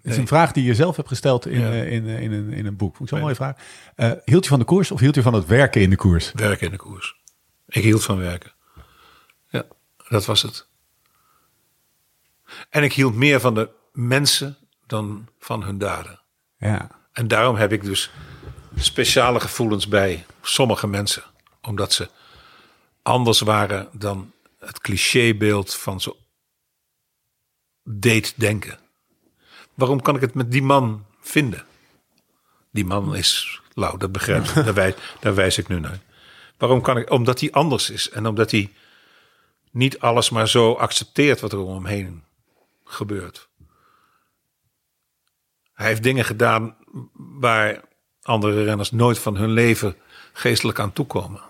Dat 0.07 0.15
is 0.15 0.21
een 0.21 0.27
vraag 0.27 0.51
die 0.51 0.63
je 0.63 0.75
zelf 0.75 0.95
hebt 0.95 1.07
gesteld 1.07 1.45
in, 1.47 1.59
Ja. 1.59 1.71
eh, 1.71 1.91
in, 1.91 2.07
eh, 2.07 2.21
in, 2.21 2.31
een, 2.31 2.53
in 2.53 2.65
een 2.65 2.75
boek. 2.75 2.95
Vond 2.95 3.09
ik 3.09 3.15
zo'n 3.15 3.23
mooie 3.23 3.35
vraag. 3.35 3.55
Eh, 3.95 4.11
hield 4.25 4.43
je 4.43 4.49
van 4.49 4.59
de 4.59 4.65
koers 4.65 4.91
of 4.91 4.99
hield 4.99 5.15
je 5.15 5.21
van 5.21 5.33
het 5.33 5.45
werken 5.45 5.81
in 5.81 5.89
de 5.89 5.95
koers? 5.95 6.31
Werken 6.33 6.65
in 6.65 6.71
de 6.71 6.77
koers. 6.77 7.15
Ik 7.67 7.83
hield 7.83 8.03
van 8.03 8.17
werken. 8.17 8.51
Ja, 9.49 9.65
dat 10.09 10.25
was 10.25 10.41
het. 10.41 10.67
En 12.69 12.83
ik 12.83 12.93
hield 12.93 13.15
meer 13.15 13.39
van 13.39 13.53
de 13.53 13.69
mensen 13.93 14.57
dan 14.85 15.27
van 15.39 15.63
hun 15.63 15.77
daden. 15.77 16.19
Ja. 16.57 16.89
En 17.11 17.27
daarom 17.27 17.55
heb 17.55 17.71
ik 17.71 17.83
dus 17.83 18.11
speciale 18.75 19.39
gevoelens 19.39 19.87
bij 19.87 20.25
sommige 20.41 20.87
mensen. 20.87 21.23
Omdat 21.61 21.93
ze 21.93 22.09
anders 23.01 23.39
waren 23.39 23.89
dan 23.91 24.31
het 24.59 24.79
clichébeeld 24.81 25.75
van 25.75 26.01
zo 26.01 26.17
deed 27.83 28.33
denken. 28.37 28.79
Waarom 29.77 30.01
kan 30.01 30.15
ik 30.15 30.21
het 30.21 30.33
met 30.33 30.51
die 30.51 30.61
man 30.61 31.05
vinden? 31.19 31.65
Die 32.71 32.85
man 32.85 33.15
is 33.15 33.61
lauw, 33.73 33.97
dat 33.97 34.11
begrijp 34.11 34.43
ik. 34.43 34.53
Daar, 34.65 34.73
wijs, 34.73 34.93
daar 35.19 35.35
wijs 35.35 35.57
ik 35.57 35.67
nu 35.67 35.79
naar. 35.79 35.99
Waarom 36.57 36.81
kan 36.81 36.97
ik? 36.97 37.09
Omdat 37.09 37.39
hij 37.39 37.51
anders 37.51 37.89
is. 37.89 38.09
En 38.09 38.27
omdat 38.27 38.51
hij 38.51 38.73
niet 39.71 39.99
alles 39.99 40.29
maar 40.29 40.47
zo 40.47 40.73
accepteert 40.73 41.39
wat 41.39 41.51
er 41.51 41.59
om 41.59 41.73
hem 41.73 41.85
heen 41.85 42.23
gebeurt. 42.83 43.49
Hij 45.73 45.87
heeft 45.87 46.03
dingen 46.03 46.25
gedaan 46.25 46.75
waar 47.13 47.83
andere 48.21 48.63
renners 48.63 48.91
nooit 48.91 49.19
van 49.19 49.35
hun 49.35 49.51
leven 49.51 49.95
geestelijk 50.33 50.79
aan 50.79 50.93
toekomen. 50.93 51.41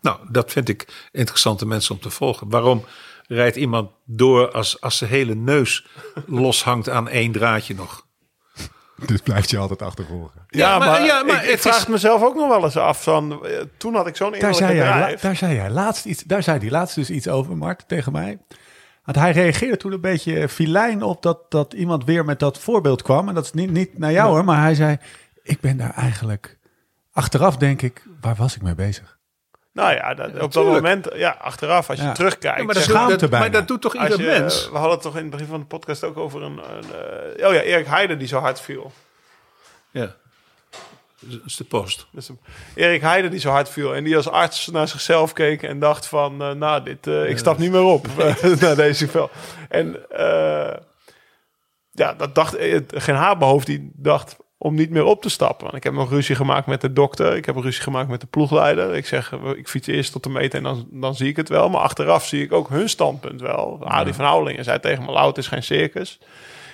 Nou, 0.00 0.18
dat 0.30 0.52
vind 0.52 0.68
ik 0.68 1.08
interessante 1.12 1.66
mensen 1.66 1.94
om 1.94 2.00
te 2.00 2.10
volgen. 2.10 2.48
Waarom 2.48 2.84
rijdt 3.26 3.56
iemand 3.56 3.90
door 4.04 4.50
als, 4.52 4.80
als 4.80 4.96
zijn 4.98 5.10
hele 5.10 5.34
neus 5.34 5.86
loshangt 6.26 6.88
aan 6.88 7.08
één 7.08 7.32
draadje 7.32 7.74
nog? 7.74 8.06
Dus 9.06 9.20
blijft 9.20 9.50
je 9.50 9.58
altijd 9.58 9.82
achtervolgen. 9.82 10.44
Ja, 10.48 10.58
Ja, 10.68 10.78
maar, 10.78 10.88
maar- 10.88 11.04
ja, 11.04 11.22
maar 11.22 11.44
ik, 11.48 11.58
vraag 11.58 11.76
is- 11.76 11.86
mezelf 11.86 12.22
ook 12.22 12.34
nog 12.34 12.48
wel 12.48 12.64
eens 12.64 12.76
af. 12.76 13.02
Van, 13.02 13.46
eh, 13.46 13.60
toen 13.76 13.94
had 13.94 14.06
ik 14.06 14.16
zo'n 14.16 14.30
Daar 14.30 14.40
innerlijke 14.40 14.66
zei, 14.74 14.78
jij, 14.78 14.88
la- 14.98 15.04
drijf. 15.04 15.20
daar 15.20 15.36
zei 15.36 15.54
jij 15.54 15.70
laatst 15.70 16.04
iets. 16.04 16.22
Daar 16.22 16.42
zei 16.42 16.58
hij 16.58 16.70
laatst 16.70 16.94
dus 16.94 17.10
iets 17.10 17.28
over, 17.28 17.56
Mart, 17.56 17.88
tegen 17.88 18.12
mij. 18.12 18.38
Want 19.04 19.16
hij 19.18 19.32
reageerde 19.32 19.76
toen 19.76 19.92
een 19.92 20.00
beetje 20.00 20.48
filijn 20.48 21.02
op 21.02 21.22
dat, 21.22 21.50
dat 21.50 21.72
iemand 21.72 22.04
weer 22.04 22.24
met 22.24 22.38
dat 22.38 22.58
voorbeeld 22.58 23.02
kwam. 23.02 23.28
En 23.28 23.34
dat 23.34 23.44
is 23.44 23.52
niet, 23.52 23.70
niet 23.70 23.98
naar 23.98 24.12
jou 24.12 24.28
hoor, 24.30 24.44
maar 24.44 24.60
hij 24.62 24.74
zei: 24.74 24.96
Ik 25.42 25.60
ben 25.60 25.76
daar 25.76 25.94
eigenlijk. 25.94 26.58
Achteraf 27.12 27.56
denk 27.56 27.82
ik, 27.82 28.02
waar 28.20 28.34
was 28.34 28.56
ik 28.56 28.62
mee 28.62 28.74
bezig? 28.74 29.18
Nou 29.72 29.94
ja, 29.94 30.14
dat, 30.14 30.40
op 30.40 30.52
dat 30.52 30.64
moment, 30.64 31.08
ja, 31.14 31.36
achteraf, 31.40 31.88
als 31.90 31.98
je 31.98 32.04
Ja. 32.04 32.12
terugkijkt. 32.12 32.58
Ja, 32.58 32.64
maar, 32.64 32.74
dat 32.74 32.82
zeg- 32.82 33.08
dat, 33.08 33.20
bijna. 33.20 33.38
maar 33.38 33.50
dat 33.50 33.68
doet 33.68 33.80
toch 33.80 33.94
ieder 33.94 34.20
je, 34.20 34.26
mens? 34.26 34.64
We 34.68 34.72
hadden 34.74 34.92
het 34.92 35.02
toch 35.02 35.16
in 35.16 35.22
het 35.22 35.30
begin 35.30 35.46
van 35.46 35.60
de 35.60 35.66
podcast 35.66 36.04
ook 36.04 36.16
over 36.16 36.42
een... 36.42 36.58
een 36.76 36.84
eh, 37.38 37.46
oh 37.48 37.54
ja, 37.54 37.60
Erik 37.60 37.86
Heijden 37.86 38.18
die 38.18 38.28
zo 38.28 38.38
hard 38.38 38.60
viel. 38.60 38.92
Ja. 39.90 40.14
Dat 41.20 41.40
is 41.46 41.56
de 41.56 41.64
post. 41.64 42.06
Dus 42.10 42.28
een- 42.28 42.40
Erik 42.74 43.00
Heijden 43.00 43.30
die 43.30 43.40
zo 43.40 43.50
hard 43.50 43.68
viel. 43.68 43.94
En 43.94 44.04
die 44.04 44.16
als 44.16 44.28
arts 44.28 44.66
naar 44.66 44.88
zichzelf 44.88 45.32
keek 45.32 45.62
en 45.62 45.78
dacht 45.78 46.06
van... 46.06 46.42
eh, 46.42 46.50
nou, 46.50 46.82
dit, 46.82 47.06
eh, 47.06 47.28
ik 47.28 47.38
stap 47.38 47.58
niet 47.58 47.70
meer 47.70 47.82
op 47.82 48.06
naar 48.60 48.76
deze 48.76 49.08
vel. 49.08 49.30
En 49.68 50.10
eh, 50.10 50.76
ja, 51.90 52.14
dat 52.14 52.34
dacht 52.34 52.54
eh, 52.56 52.80
geen 52.88 53.14
haar 53.14 53.36
hoofd 53.38 53.66
die 53.66 53.90
dacht 53.94 54.36
om 54.62 54.74
niet 54.74 54.90
meer 54.90 55.04
op 55.04 55.22
te 55.22 55.28
stappen. 55.28 55.64
Want 55.64 55.76
ik 55.76 55.84
heb 55.84 55.92
nog 55.92 56.10
ruzie 56.10 56.34
gemaakt 56.34 56.66
met 56.66 56.80
de 56.80 56.92
dokter. 56.92 57.36
Ik 57.36 57.44
heb 57.44 57.56
een 57.56 57.62
ruzie 57.62 57.82
gemaakt 57.82 58.08
met 58.08 58.20
de 58.20 58.26
ploegleider. 58.26 58.94
Ik 58.94 59.06
zeg, 59.06 59.32
eh, 59.32 59.50
ik 59.56 59.68
fiets 59.68 59.86
eerst 59.86 60.12
tot 60.12 60.22
de 60.22 60.28
meter 60.28 60.58
en 60.58 60.64
dan, 60.64 60.86
dan 60.90 61.14
zie 61.14 61.28
ik 61.28 61.36
het 61.36 61.48
wel. 61.48 61.68
Maar 61.68 61.80
achteraf 61.80 62.26
zie 62.26 62.42
ik 62.42 62.52
ook 62.52 62.68
hun 62.68 62.88
standpunt 62.88 63.40
wel. 63.40 63.78
Arie 63.84 64.14
van 64.14 64.24
Houwelingen 64.24 64.64
zei 64.64 64.80
tegen 64.80 65.04
me, 65.04 65.12
"Lau, 65.12 65.28
het 65.28 65.38
is 65.38 65.46
geen 65.46 65.62
circus. 65.62 66.18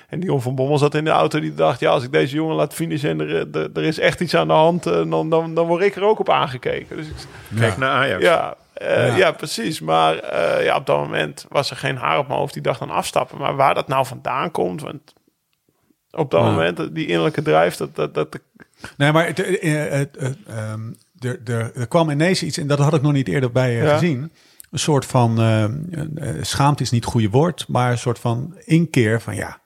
En 0.08 0.20
Dion 0.20 0.42
van 0.42 0.54
Bommel 0.54 0.78
zat 0.78 0.94
in 0.94 1.04
de 1.04 1.10
auto 1.10 1.40
die 1.40 1.54
dacht... 1.54 1.80
ja, 1.80 1.90
als 1.90 2.02
ik 2.04 2.12
deze 2.12 2.34
jongen 2.34 2.56
laat 2.56 2.74
finishen 2.74 3.10
en 3.10 3.20
er, 3.20 3.56
er, 3.56 3.70
er 3.74 3.84
is 3.84 3.98
echt 3.98 4.20
iets 4.20 4.34
aan 4.34 4.46
de 4.48 4.52
hand... 4.54 4.86
eh, 4.86 4.92
dan, 5.10 5.30
dan, 5.30 5.54
dan 5.54 5.66
word 5.66 5.82
ik 5.82 5.96
er 5.96 6.04
ook 6.04 6.18
op 6.18 6.30
aangekeken. 6.30 6.96
Dus 6.96 7.06
ik, 7.06 7.14
Kijk 7.58 7.76
naar 7.76 7.90
Ajax. 7.90 8.22
ja, 8.22 8.54
eh, 8.72 9.08
Ja. 9.08 9.16
ja. 9.16 9.32
precies. 9.32 9.80
Maar 9.80 10.18
eh, 10.18 10.64
ja, 10.64 10.76
op 10.76 10.86
dat 10.86 10.98
moment 10.98 11.46
was 11.48 11.70
er 11.70 11.76
geen 11.76 11.96
haar 11.96 12.18
op 12.18 12.26
mijn 12.28 12.38
hoofd 12.38 12.52
die 12.52 12.62
dacht 12.62 12.80
aan 12.80 12.90
afstappen. 12.90 13.38
Maar 13.38 13.56
waar 13.56 13.74
dat 13.74 13.88
nou 13.88 14.06
vandaan 14.06 14.50
komt... 14.50 14.82
Want 14.82 15.14
op 16.18 16.30
dat 16.30 16.42
Ja. 16.42 16.50
moment, 16.50 16.94
die 16.94 17.06
innerlijke 17.06 17.42
drijf... 17.42 17.76
Dat, 17.76 17.94
dat, 17.96 18.14
dat, 18.14 18.38
Nee, 18.96 19.12
maar 19.12 19.26
het, 19.26 19.38
eh, 19.40 19.84
eh, 19.84 19.90
het, 19.92 20.16
eh, 20.16 20.30
ehm, 20.46 20.80
er, 21.18 21.40
er, 21.44 21.70
er 21.74 21.86
kwam 21.88 22.10
ineens 22.10 22.42
iets, 22.42 22.58
en 22.58 22.66
dat 22.66 22.78
had 22.78 22.94
ik 22.94 23.02
nog 23.02 23.12
niet 23.12 23.28
eerder 23.28 23.52
bij 23.52 23.74
Ja. 23.74 23.92
gezien. 23.92 24.32
Een 24.70 24.78
soort 24.78 25.06
van, 25.06 25.40
eh, 25.40 25.64
schaamte 26.40 26.82
is 26.82 26.90
niet 26.90 27.04
het 27.04 27.12
goede 27.12 27.30
woord, 27.30 27.64
maar 27.68 27.90
een 27.90 27.98
soort 27.98 28.18
van 28.18 28.54
inkeer 28.64 29.20
van 29.20 29.34
ja, 29.36 29.60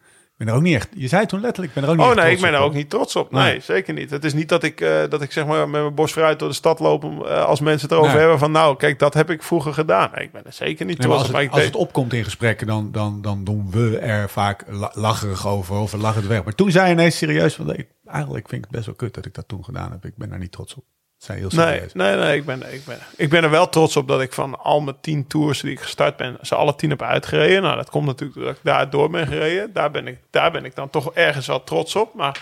ben 0.44 0.48
er 0.52 0.54
ook 0.60 0.66
niet 0.66 0.74
echt. 0.74 0.88
Je 0.94 1.08
zei 1.08 1.26
toen 1.26 1.40
letterlijk, 1.40 1.74
ik 1.76 1.80
ben 1.80 1.84
er 1.90 1.94
ook 1.98 2.00
niet 2.06 2.16
oh 2.16 2.22
nee, 2.22 2.30
ik 2.32 2.38
trots 2.38 2.50
ben 2.50 2.52
er 2.52 2.64
op. 2.64 2.66
ook 2.70 2.74
niet 2.74 2.90
trots 2.90 3.16
op. 3.16 3.30
Nee, 3.32 3.42
Nee. 3.42 3.60
zeker 3.60 3.94
niet. 3.94 4.10
Het 4.10 4.24
is 4.24 4.34
niet 4.34 4.48
dat 4.48 4.62
ik, 4.62 4.80
eh, 4.80 5.00
dat 5.08 5.22
ik 5.22 5.32
zeg 5.32 5.46
maar 5.46 5.68
met 5.68 5.82
mijn 5.82 5.94
borst 5.94 6.14
vooruit 6.14 6.38
door 6.38 6.48
de 6.48 6.54
stad 6.54 6.78
loop... 6.80 7.04
eh, 7.04 7.44
als 7.44 7.60
mensen 7.60 7.82
het 7.88 7.90
erover 7.92 8.10
Nee. 8.12 8.20
hebben 8.20 8.38
van... 8.38 8.52
nou, 8.52 8.76
kijk, 8.76 8.98
dat 8.98 9.14
heb 9.14 9.30
ik 9.30 9.42
vroeger 9.42 9.72
gedaan. 9.74 10.10
Nee, 10.14 10.24
ik 10.24 10.32
ben 10.32 10.44
er 10.44 10.52
zeker 10.52 10.86
niet 10.86 10.98
maar 10.98 11.06
trots 11.06 11.20
als, 11.22 11.30
op. 11.30 11.36
Het, 11.36 11.46
als 11.50 11.56
deed- 11.58 11.66
het 11.66 11.76
opkomt 11.76 12.12
in 12.12 12.24
gesprekken, 12.24 12.66
dan, 12.66 12.92
dan, 12.92 13.22
dan 13.22 13.44
doen 13.44 13.70
we 13.70 13.98
er 13.98 14.28
vaak 14.30 14.64
la- 14.68 14.92
lacherig 14.94 15.46
over 15.46 15.76
of 15.76 15.90
we 15.90 15.96
lachen 15.98 16.20
het 16.20 16.30
weg. 16.30 16.44
Maar 16.44 16.54
toen 16.54 16.70
zei 16.70 16.86
je 16.86 16.92
ineens 16.92 17.16
serieus 17.16 17.54
van, 17.54 17.74
ik, 17.74 17.88
eigenlijk 18.06 18.48
vind 18.48 18.64
ik 18.64 18.68
het 18.68 18.76
best 18.76 18.86
wel 18.86 18.94
kut 18.94 19.14
dat 19.14 19.26
ik 19.26 19.34
dat 19.34 19.48
toen 19.48 19.64
gedaan 19.64 19.90
heb. 19.92 20.04
Ik 20.04 20.16
ben 20.16 20.28
daar 20.28 20.38
niet 20.38 20.52
trots 20.52 20.74
op. 20.74 20.84
Heel 21.26 21.36
Nee, 21.40 21.50
serieus. 21.50 21.92
nee, 21.92 22.16
nee 22.16 22.36
ik, 22.36 22.44
ben, 22.44 22.72
ik, 22.72 22.84
ben, 22.84 22.98
ik 23.16 23.30
ben 23.30 23.42
er 23.42 23.50
wel 23.50 23.68
trots 23.68 23.96
op 23.96 24.08
dat 24.08 24.20
ik 24.20 24.32
van 24.32 24.58
al 24.62 24.80
mijn 24.80 24.96
tien 25.00 25.26
tours 25.26 25.60
die 25.60 25.70
ik 25.70 25.80
gestart 25.80 26.16
ben, 26.16 26.38
ze 26.42 26.54
alle 26.54 26.74
tien 26.74 26.90
heb 26.90 27.02
uitgereden. 27.02 27.62
Nou, 27.62 27.76
dat 27.76 27.90
komt 27.90 28.06
natuurlijk 28.06 28.38
doordat 28.38 28.56
ik 28.56 28.62
daar 28.62 28.90
door 28.90 29.10
ben 29.10 29.26
gereden. 29.26 29.72
Daar 29.72 29.90
ben 29.90 30.06
ik, 30.06 30.18
daar 30.30 30.50
ben 30.50 30.64
ik 30.64 30.74
dan 30.74 30.90
toch 30.90 31.12
ergens 31.14 31.46
wel 31.46 31.64
trots 31.64 31.96
op. 31.96 32.14
Maar, 32.14 32.40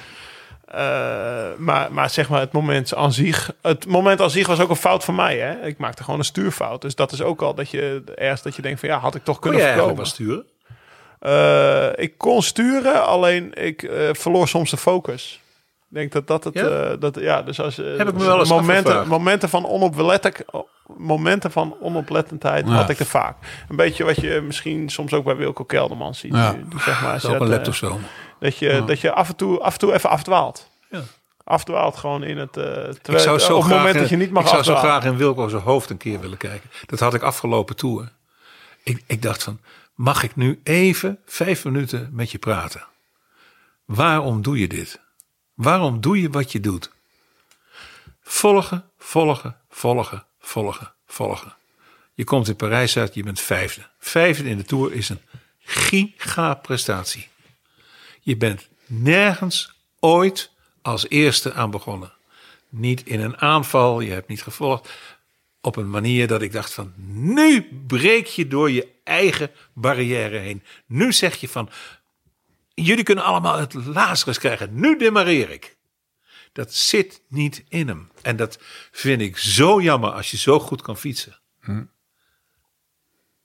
eh, 0.65 1.59
maar, 1.59 1.93
maar 1.93 2.11
zeg 2.11 2.29
maar, 2.29 2.41
het 2.41 2.53
moment 2.53 2.95
aan 2.95 3.13
zich, 3.13 3.53
het 3.63 3.87
moment 3.87 4.21
aan 4.21 4.31
zich 4.31 4.47
was 4.47 4.61
ook 4.61 4.71
een 4.71 4.77
fout 4.77 5.05
van 5.05 5.15
mij. 5.15 5.39
Hè? 5.39 5.67
Ik 5.67 5.79
maakte 5.79 6.03
gewoon 6.05 6.19
een 6.19 6.25
stuurfout. 6.25 6.83
Dus 6.83 6.95
dat 6.95 7.13
is 7.13 7.23
ook 7.23 7.43
al 7.43 7.55
dat 7.55 7.71
je 7.71 8.03
ergens 8.15 8.43
dat 8.43 8.57
je 8.57 8.63
denkt 8.63 8.81
van 8.81 8.89
ja, 8.89 8.99
had 8.99 9.15
ik 9.15 9.25
toch 9.25 9.39
Kun 9.39 9.51
kunnen 9.51 9.69
voorkomen. 9.69 9.97
wel 9.97 10.05
sturen? 10.05 10.45
Eh, 11.21 11.89
ik 12.05 12.19
kon 12.19 12.43
sturen, 12.43 13.05
alleen 13.07 13.55
ik 13.55 13.83
eh, 13.83 14.09
verloor 14.13 14.49
soms 14.49 14.71
de 14.71 14.77
focus. 14.77 15.41
Ik 15.91 15.97
denk 15.97 16.13
dat 16.13 16.27
dat 16.27 16.45
het... 16.45 16.55
Ja? 16.55 16.69
Ja, 16.69 16.97
dat, 16.97 17.15
ja 17.21 17.43
dus 17.43 17.61
als, 17.61 17.77
Heb 17.77 18.09
ik 18.09 18.15
me 18.15 18.25
wel 18.25 18.39
eens 18.39 18.49
momenten, 18.49 19.09
momenten, 19.09 19.49
van 19.49 19.67
onoplettend, 19.67 20.45
momenten 20.97 21.51
van 21.51 21.77
onoplettendheid 21.81 22.67
Ja. 22.67 22.73
had 22.73 22.91
ik 22.91 22.99
er 22.99 23.07
vaak. 23.07 23.37
Een 23.69 23.77
beetje 23.77 24.05
wat 24.05 24.17
je 24.21 24.41
misschien 24.47 24.89
soms 24.89 25.13
ook 25.13 25.25
bij 25.25 25.37
Wilco 25.37 25.65
Kelderman 25.65 26.15
ziet. 26.15 26.35
Ja. 26.35 26.53
Die, 26.53 26.69
die 26.69 26.81
zeg 26.81 27.03
maar, 27.03 27.13
Dat 27.13 27.21
zet, 27.21 27.31
een 27.33 27.41
eh, 27.41 27.47
leptosoom. 27.49 28.01
dat, 28.41 28.57
je, 28.59 28.83
dat 28.87 29.01
je 29.01 29.13
af 29.13 29.29
en, 29.29 29.37
toe, 29.37 29.61
af 29.61 29.73
en 29.73 29.79
toe 29.79 29.93
even 29.93 30.11
afdwaalt. 30.11 30.69
Ja. 30.91 31.01
Afdwaalt 31.45 31.97
gewoon 31.97 32.23
in 32.23 32.39
het... 32.39 32.57
eh 32.57 32.89
Ik 33.15 33.19
zou 33.19 33.39
zo 33.39 33.57
op 33.57 33.63
het 33.63 33.71
moment 33.73 33.95
in- 33.95 34.01
dat 34.01 34.11
je 34.11 34.17
niet 34.17 34.31
mag 34.31 34.43
ik 34.43 34.49
zou 34.49 34.63
zo 34.63 34.75
graag 34.75 35.05
in 35.05 35.17
Wilco 35.17 35.49
zijn 35.49 35.63
hoofd 35.63 35.91
een 35.91 35.97
keer 35.97 36.21
willen 36.21 36.39
kijken. 36.39 36.71
Dat 36.87 37.01
had 37.01 37.15
ik 37.15 37.23
afgelopen 37.23 37.77
tour. 37.77 38.13
Ik, 38.83 39.03
ik 39.07 39.23
dacht 39.23 39.43
van, 39.43 39.61
mag 39.95 40.23
ik 40.23 40.37
nu 40.37 40.61
even 40.63 41.19
vijf 41.27 41.65
minuten 41.65 42.09
met 42.13 42.31
je 42.31 42.39
praten? 42.39 42.85
Waarom 43.85 44.43
doe 44.43 44.59
je 44.59 44.69
dit? 44.69 45.01
Waarom 45.61 46.01
doe 46.01 46.21
je 46.21 46.31
wat 46.31 46.53
je 46.53 46.61
doet? 46.61 46.91
Volgen, 48.23 48.91
volgen, 48.99 49.57
volgen, 49.71 50.27
volgen, 50.39 50.93
volgen. 51.07 51.55
Je 52.15 52.25
komt 52.25 52.49
in 52.49 52.57
Parijs 52.57 52.97
uit, 52.97 53.15
je 53.15 53.23
bent 53.23 53.41
vijfde. 53.41 53.89
Vijfde 53.99 54.49
in 54.49 54.57
de 54.57 54.65
Tour 54.65 54.93
is 54.93 55.09
een 55.09 55.21
giga-prestatie. 55.59 57.29
Je 58.21 58.37
bent 58.37 58.69
nergens 58.87 59.73
ooit 59.99 60.51
als 60.83 61.09
eerste 61.09 61.53
aan 61.53 61.71
begonnen. 61.71 62.13
Niet 62.69 63.07
in 63.07 63.21
een 63.21 63.39
aanval, 63.39 64.01
je 64.01 64.13
hebt 64.13 64.29
niet 64.29 64.43
gevolgd. 64.43 64.91
Op 65.61 65.77
een 65.77 65.91
manier 65.91 66.27
dat 66.27 66.43
ik 66.43 66.53
dacht 66.53 66.73
van, 66.73 66.93
nu 67.07 67.69
breek 67.87 68.27
je 68.27 68.49
door 68.49 68.71
je 68.71 68.89
eigen 69.05 69.51
barrière 69.73 70.39
heen. 70.39 70.63
Nu 70.87 71.13
zeg 71.13 71.37
je 71.37 71.49
van, 71.49 71.71
jullie 72.75 73.05
kunnen 73.05 73.25
allemaal 73.25 73.59
het 73.59 73.75
Lazarus 73.75 74.39
krijgen. 74.39 74.81
Nu 74.81 74.99
demareer 74.99 75.51
ik. 75.51 75.79
Dat 76.53 76.75
zit 76.75 77.23
niet 77.29 77.65
in 77.69 77.89
hem. 77.89 78.11
En 78.23 78.37
dat 78.37 78.59
vind 78.93 79.21
ik 79.21 79.37
zo 79.39 79.81
jammer 79.81 80.11
als 80.11 80.31
je 80.31 80.37
zo 80.37 80.59
goed 80.61 80.83
kan 80.83 80.97
fietsen. 80.97 81.39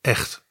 Echt. 0.01 0.43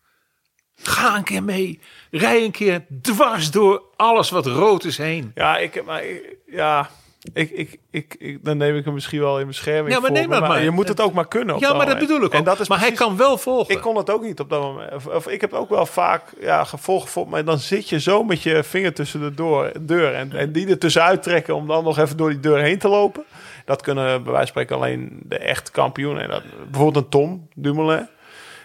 Ga 0.76 1.16
een 1.16 1.24
keer 1.24 1.42
mee. 1.42 1.80
Rij 2.10 2.44
een 2.44 2.50
keer 2.50 2.86
dwars 3.02 3.50
door 3.50 3.82
alles 3.96 4.30
wat 4.30 4.46
rood 4.46 4.84
is 4.84 4.96
heen. 4.98 5.30
Ja, 5.34 5.56
ik, 5.58 5.84
maar, 5.84 6.04
ik- 6.04 6.36
ja 6.46 6.90
ik, 7.32 7.50
ik, 7.50 7.78
ik, 7.90 8.14
ik, 8.18 8.44
dan 8.44 8.56
neem 8.56 8.76
ik 8.76 8.84
hem 8.84 8.94
misschien 8.94 9.20
wel 9.20 9.40
in 9.40 9.46
bescherming. 9.46 9.94
Ja, 9.94 10.00
maar 10.00 10.08
voor 10.08 10.18
neem 10.18 10.28
me, 10.28 10.40
dat 10.40 10.48
maar. 10.48 10.62
Je 10.62 10.70
moet 10.70 10.88
het 10.88 11.00
ook 11.00 11.12
maar 11.12 11.28
kunnen. 11.28 11.54
Op 11.54 11.60
Ja, 11.60 11.68
dat 11.68 11.76
maar 11.76 11.86
dat 11.86 11.98
bedoel 11.98 12.16
ik 12.16 12.24
ook. 12.24 12.32
En 12.32 12.44
dat 12.44 12.60
is 12.60 12.68
maar 12.68 12.80
hij 12.80 12.92
kan 12.92 13.16
wel 13.16 13.38
volgen. 13.38 13.74
Ik 13.74 13.80
kon 13.80 13.96
het 13.96 14.10
ook 14.10 14.22
niet 14.22 14.40
op 14.40 14.50
dat 14.50 14.60
moment. 14.60 14.94
Of, 14.94 15.06
of 15.06 15.28
ik 15.28 15.40
heb 15.40 15.52
ook 15.52 15.68
wel 15.68 15.86
vaak 15.86 16.22
ja, 16.40 16.64
gevolgd 16.64 17.10
voor, 17.10 17.28
maar 17.28 17.44
dan 17.44 17.58
zit 17.58 17.88
je 17.88 18.00
zo 18.00 18.22
met 18.22 18.42
je 18.42 18.62
vinger 18.62 18.94
tussen 18.94 19.20
de 19.20 19.34
door, 19.34 19.72
deur 19.80 20.14
en, 20.14 20.32
en 20.32 20.52
die 20.52 20.68
er 20.68 20.78
tussenuit 20.78 21.22
trekken 21.22 21.54
om 21.54 21.66
dan 21.66 21.84
nog 21.84 21.98
even 21.98 22.16
door 22.16 22.30
die 22.30 22.40
deur 22.40 22.58
heen 22.58 22.78
te 22.78 22.88
lopen. 22.88 23.24
Dat 23.64 23.82
kunnen 23.82 24.04
bij 24.04 24.32
wijze 24.32 24.36
van 24.38 24.46
spreken 24.46 24.76
alleen 24.76 25.20
de 25.22 25.38
echt 25.38 25.70
kampioenen. 25.70 26.22
En 26.22 26.28
dat, 26.28 26.42
bijvoorbeeld 26.70 27.04
een 27.04 27.10
Tom 27.10 27.48
Dumoulin. 27.54 28.08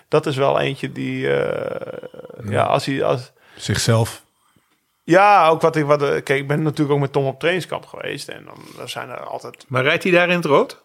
Dat 0.08 0.26
is 0.26 0.36
wel 0.36 0.60
eentje 0.60 0.92
die, 0.92 1.34
eh, 1.34 2.50
ja, 2.50 2.64
als 2.64 2.86
hij, 2.86 3.04
als, 3.04 3.32
Zichzelf. 3.56 4.28
Ja, 5.10 5.48
ook 5.48 5.62
wat 5.62 5.76
ik, 5.76 5.86
wat, 5.86 6.02
eh, 6.02 6.10
kijk, 6.10 6.30
ik 6.30 6.48
ben 6.48 6.62
natuurlijk 6.62 6.92
ook 6.92 7.00
met 7.00 7.12
Tom 7.12 7.26
op 7.26 7.40
trainingskamp 7.40 7.86
geweest 7.86 8.28
en 8.28 8.46
dan, 8.46 8.58
dan 8.78 8.90
zijn 8.90 9.10
er 9.10 9.20
altijd, 9.20 9.66
Maar 9.68 9.84
rijdt 9.84 10.04
hij 10.04 10.12
daar 10.12 10.30
in 10.30 10.36
het 10.36 10.46
rood? 10.46 10.84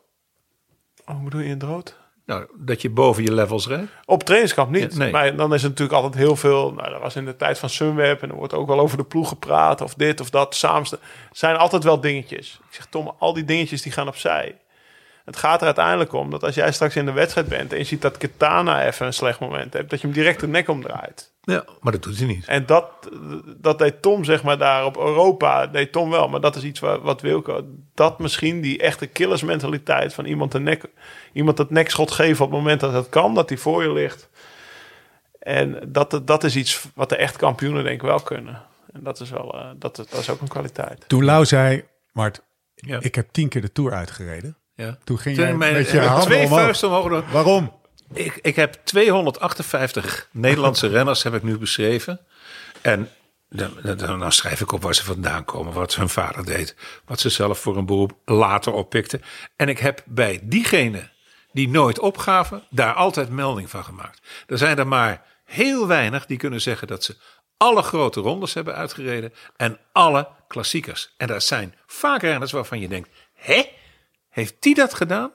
oh, 1.07 1.15
hoe 1.15 1.25
bedoel 1.25 1.41
je 1.41 1.47
in 1.47 1.53
het 1.53 1.63
rood? 1.63 1.97
Nou, 2.27 2.47
dat 2.55 2.83
je 2.83 2.91
boven 2.91 3.23
je 3.23 3.33
levels 3.33 3.67
rijdt. 3.67 3.91
Op 4.05 4.23
trainingskamp 4.23 4.71
niet. 4.71 4.93
Ja, 4.93 4.99
nee. 4.99 5.13
Maar 5.13 5.37
dan 5.37 5.55
is 5.55 5.63
het 5.63 5.71
natuurlijk 5.71 5.99
altijd 6.03 6.23
heel 6.23 6.37
veel. 6.37 6.73
Nou, 6.73 6.91
dat 6.91 7.01
was 7.01 7.17
in 7.17 7.25
de 7.25 7.37
tijd 7.37 7.59
van 7.59 7.69
Sunweb. 7.69 8.23
En 8.23 8.29
er 8.29 8.35
wordt 8.35 8.53
ook 8.53 8.67
wel 8.67 8.81
over 8.81 8.97
de 8.97 9.05
ploeg 9.05 9.29
gepraat. 9.29 9.81
Of 9.81 9.95
dit 9.95 10.21
of 10.21 10.31
dat. 10.31 10.55
Samen. 10.55 10.87
Er 10.91 10.99
zijn 11.33 11.57
altijd 11.57 11.85
wel 11.85 12.01
dingetjes. 12.01 12.61
Ik 12.69 12.75
zeg, 12.75 12.87
Tom, 12.87 13.15
al 13.19 13.33
die 13.33 13.45
dingetjes 13.45 13.83
die 13.83 13.93
gaan 13.93 14.09
opzij. 14.09 14.59
Het 15.25 15.37
gaat 15.37 15.61
er 15.61 15.67
uiteindelijk 15.67 16.13
om 16.13 16.31
dat 16.31 16.45
als 16.45 16.55
jij 16.55 16.73
straks 16.73 16.97
in 16.97 17.05
de 17.05 17.13
wedstrijd 17.13 17.49
bent. 17.49 17.73
en 17.73 17.79
je 17.79 17.85
ziet 17.85 18.03
dat 18.03 18.17
Kitana 18.17 18.87
even 18.87 19.07
een 19.07 19.13
slecht 19.13 19.41
moment 19.41 19.73
heeft. 19.73 19.91
dat 19.91 20.01
je 20.01 20.07
hem 20.07 20.17
direct 20.17 20.41
de 20.41 20.49
nek 20.49 20.69
omdraait. 20.69 21.34
Ja, 21.45 21.65
maar 21.81 21.93
dat 21.93 22.03
doet 22.03 22.19
hij 22.19 22.27
niet. 22.27 22.47
En 22.47 22.67
dat, 22.67 22.91
dat 23.57 23.79
deed 23.79 24.03
Tom, 24.03 24.25
zeg 24.25 24.43
maar, 24.43 24.59
daar 24.59 24.85
op 24.85 24.97
Europa. 24.97 25.67
deed 25.67 25.93
Tom 25.93 26.11
wel. 26.11 26.29
Maar 26.29 26.41
dat 26.41 26.57
is 26.57 26.63
iets 26.63 26.81
wat, 26.81 27.03
wat 27.03 27.21
Wilco. 27.21 27.65
dat 27.95 28.19
misschien 28.19 28.61
die 28.61 28.79
echte 28.81 29.07
killersmentaliteit. 29.07 30.15
van 30.15 30.25
iemand, 30.25 30.53
de 30.53 30.61
nek, 30.61 30.85
iemand 31.33 31.59
het 31.59 31.71
nekschot 31.71 32.11
geven 32.11 32.45
op 32.45 32.51
het 32.51 32.61
moment 32.61 32.81
dat 32.81 32.93
het 32.93 33.09
kan. 33.09 33.35
dat 33.35 33.49
hij 33.49 33.59
voor 33.59 33.83
je 33.83 33.93
ligt. 33.93 34.29
En 35.39 35.79
dat, 35.89 36.21
dat 36.25 36.45
is 36.45 36.57
iets 36.57 36.85
wat 36.95 37.09
de 37.09 37.17
echt 37.17 37.37
kampioenen 37.37 37.85
denk 37.85 37.95
ik 38.03 38.07
wel 38.09 38.21
kunnen. 38.21 38.63
En 38.93 39.01
dat 39.03 39.21
is 39.21 39.31
wel, 39.31 39.55
eh, 39.55 39.69
dat, 39.77 39.97
dat 39.97 40.13
is 40.13 40.31
ook 40.31 40.41
een 40.41 40.49
kwaliteit. 40.49 41.05
Toen 41.09 41.25
Lau 41.25 41.45
zei, 41.45 41.85
Mart, 42.13 42.43
Ja. 42.75 42.99
ik 43.01 43.15
heb 43.15 43.29
tien 43.33 43.49
keer 43.49 43.61
de 43.61 43.73
Tour 43.73 43.93
uitgereden. 43.93 44.57
Ja. 44.75 44.99
Toen 45.05 45.19
ging 45.19 45.37
Toen 45.37 45.45
jij 45.45 45.55
mijn- 45.55 45.75
met 45.75 45.91
je 45.91 46.01
handen 46.01 46.25
twee 46.27 46.45
omhoog. 46.45 46.59
vuisten 46.61 46.89
omhoog. 46.89 47.09
doen. 47.09 47.23
Waarom? 47.33 47.73
Ik, 48.15 48.39
ik 48.43 48.57
heb 48.57 48.75
258 48.85 50.29
Nederlandse 50.31 50.89
renners 50.89 51.23
heb 51.23 51.35
ik 51.35 51.43
nu 51.43 51.59
beschreven. 51.59 52.21
En 52.81 53.11
dan, 53.97 54.33
schrijf 54.33 54.61
ik 54.61 54.73
op 54.73 54.83
waar 54.83 54.95
ze 54.95 55.05
vandaan 55.05 55.45
komen, 55.45 55.73
wat 55.73 55.95
hun 55.95 56.09
vader 56.09 56.45
deed, 56.45 56.77
wat 57.05 57.21
ze 57.21 57.29
zelf 57.29 57.59
voor 57.59 57.77
een 57.77 57.87
beroep 57.87 58.13
later 58.25 58.73
oppikten. 58.73 59.23
En 59.57 59.69
ik 59.69 59.79
heb 59.79 60.03
bij 60.07 60.41
diegenen 60.43 61.11
die 61.53 61.69
nooit 61.69 61.99
opgaven, 61.99 62.63
daar 62.71 62.95
altijd 62.95 63.29
melding 63.29 63.71
van 63.71 63.85
gemaakt. 63.85 64.21
Er 64.47 64.59
zijn 64.59 64.79
er 64.79 64.87
maar 64.87 65.23
heel 65.45 65.87
weinig 65.87 66.27
die 66.27 66.39
kunnen 66.39 66.61
zeggen 66.61 66.87
dat 66.87 67.05
ze 67.05 67.17
alle 67.57 67.83
grote 67.83 68.21
rondes 68.21 68.55
hebben 68.55 68.75
uitgereden 68.75 69.33
en 69.57 69.79
alle 69.93 70.29
klassiekers. 70.49 71.15
En 71.17 71.27
dat 71.27 71.43
zijn 71.43 71.75
vaak 71.87 72.21
renners 72.21 72.53
waarvan 72.53 72.81
je 72.81 72.89
denkt, 72.89 73.09
hè, 73.35 73.63
heeft 74.31 74.55
die 74.59 74.75
dat 74.75 74.95
gedaan? 74.95 75.33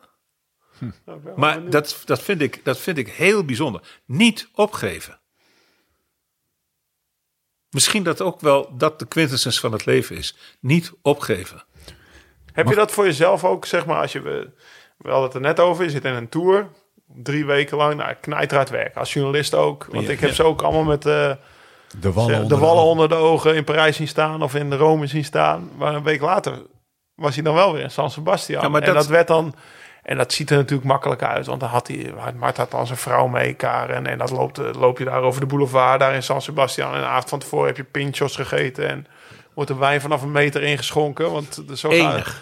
Maar 1.35 1.69
dat, 1.69 2.01
dat, 2.05 2.21
vind 2.21 2.41
ik, 2.41 2.65
dat 2.65 2.77
vind 2.77 2.97
ik 2.97 3.07
heel 3.09 3.43
bijzonder. 3.45 3.81
Niet 4.05 4.49
opgeven. 4.55 5.19
Misschien 7.69 8.03
dat 8.03 8.21
ook 8.21 8.39
wel 8.41 8.77
dat 8.77 8.99
de 8.99 9.05
quintessens 9.05 9.59
van 9.59 9.71
het 9.71 9.85
leven 9.85 10.15
is. 10.15 10.35
Niet 10.59 10.91
opgeven. 11.01 11.63
Heb 12.53 12.67
je 12.67 12.75
dat 12.75 12.91
voor 12.91 13.05
jezelf 13.05 13.43
ook, 13.43 13.65
zeg 13.65 13.85
maar, 13.85 14.01
als 14.01 14.11
je... 14.11 14.21
We, 14.21 14.51
we 14.97 15.09
hadden 15.09 15.25
het 15.25 15.33
er 15.35 15.41
net 15.41 15.59
over, 15.59 15.83
je 15.83 15.89
zit 15.89 16.05
in 16.05 16.13
een 16.13 16.29
tour... 16.29 16.69
Drie 17.13 17.45
weken 17.45 17.77
lang, 17.77 17.95
nou, 17.95 18.13
knijterhard 18.21 18.69
werken. 18.69 18.99
Als 18.99 19.13
journalist 19.13 19.53
ook. 19.53 19.85
Want 19.91 20.05
Ja, 20.05 20.11
ik 20.11 20.19
heb 20.19 20.29
ja. 20.29 20.35
ze 20.35 20.43
ook 20.43 20.61
allemaal 20.61 20.83
met... 20.83 21.05
eh, 21.05 21.31
De 21.99 22.11
wallen 22.11 22.31
de 22.35 22.41
onder 22.41 22.47
de 22.57 22.57
wallen 22.63 22.75
ogen. 22.81 22.89
onder 22.91 23.09
de 23.09 23.15
ogen 23.15 23.55
in 23.55 23.63
Parijs 23.63 23.95
zien 23.95 24.07
staan 24.07 24.41
of 24.41 24.55
in 24.55 24.73
Rome 24.73 25.07
zien 25.07 25.23
staan. 25.25 25.69
Maar 25.77 25.95
een 25.95 26.03
week 26.03 26.21
later 26.21 26.61
was 27.15 27.35
hij 27.35 27.43
dan 27.43 27.53
wel 27.53 27.73
weer 27.73 27.81
in 27.83 27.91
San 27.91 28.11
Sebastian. 28.11 28.61
Ja, 28.61 28.69
maar 28.69 28.81
en 28.81 28.87
dat- 28.87 28.95
dat 28.95 29.07
werd 29.07 29.27
dan. 29.27 29.55
En 30.09 30.17
dat 30.17 30.33
ziet 30.33 30.49
er 30.49 30.57
natuurlijk 30.57 30.87
makkelijk 30.87 31.23
uit. 31.23 31.45
Want 31.45 31.59
dan 31.59 31.69
had 31.69 31.87
hij. 31.87 32.13
Mart 32.37 32.57
had 32.57 32.71
dan 32.71 32.85
zijn 32.85 32.97
vrouw 32.97 33.27
mee, 33.27 33.53
Karen. 33.53 34.07
En 34.07 34.17
dat 34.17 34.29
loopt, 34.31 34.57
eh, 34.57 34.65
loop 34.73 34.97
je 34.97 35.05
daar 35.05 35.21
over 35.21 35.41
de 35.41 35.47
boulevard, 35.47 35.99
daar 35.99 36.13
in 36.13 36.23
San 36.23 36.41
Sebastian. 36.41 36.93
En 36.93 36.99
de 36.99 37.05
avond 37.05 37.29
van 37.29 37.39
tevoren 37.39 37.67
heb 37.67 37.77
je 37.77 37.83
pinchos 37.83 38.35
gegeten. 38.35 38.89
En 38.89 39.07
wordt 39.53 39.69
de 39.69 39.77
wijn 39.77 40.01
vanaf 40.01 40.21
een 40.21 40.31
meter 40.31 40.63
ingeschonken. 40.63 41.31
Want 41.31 41.63
zo 41.73 41.89
Enig. 41.89 42.41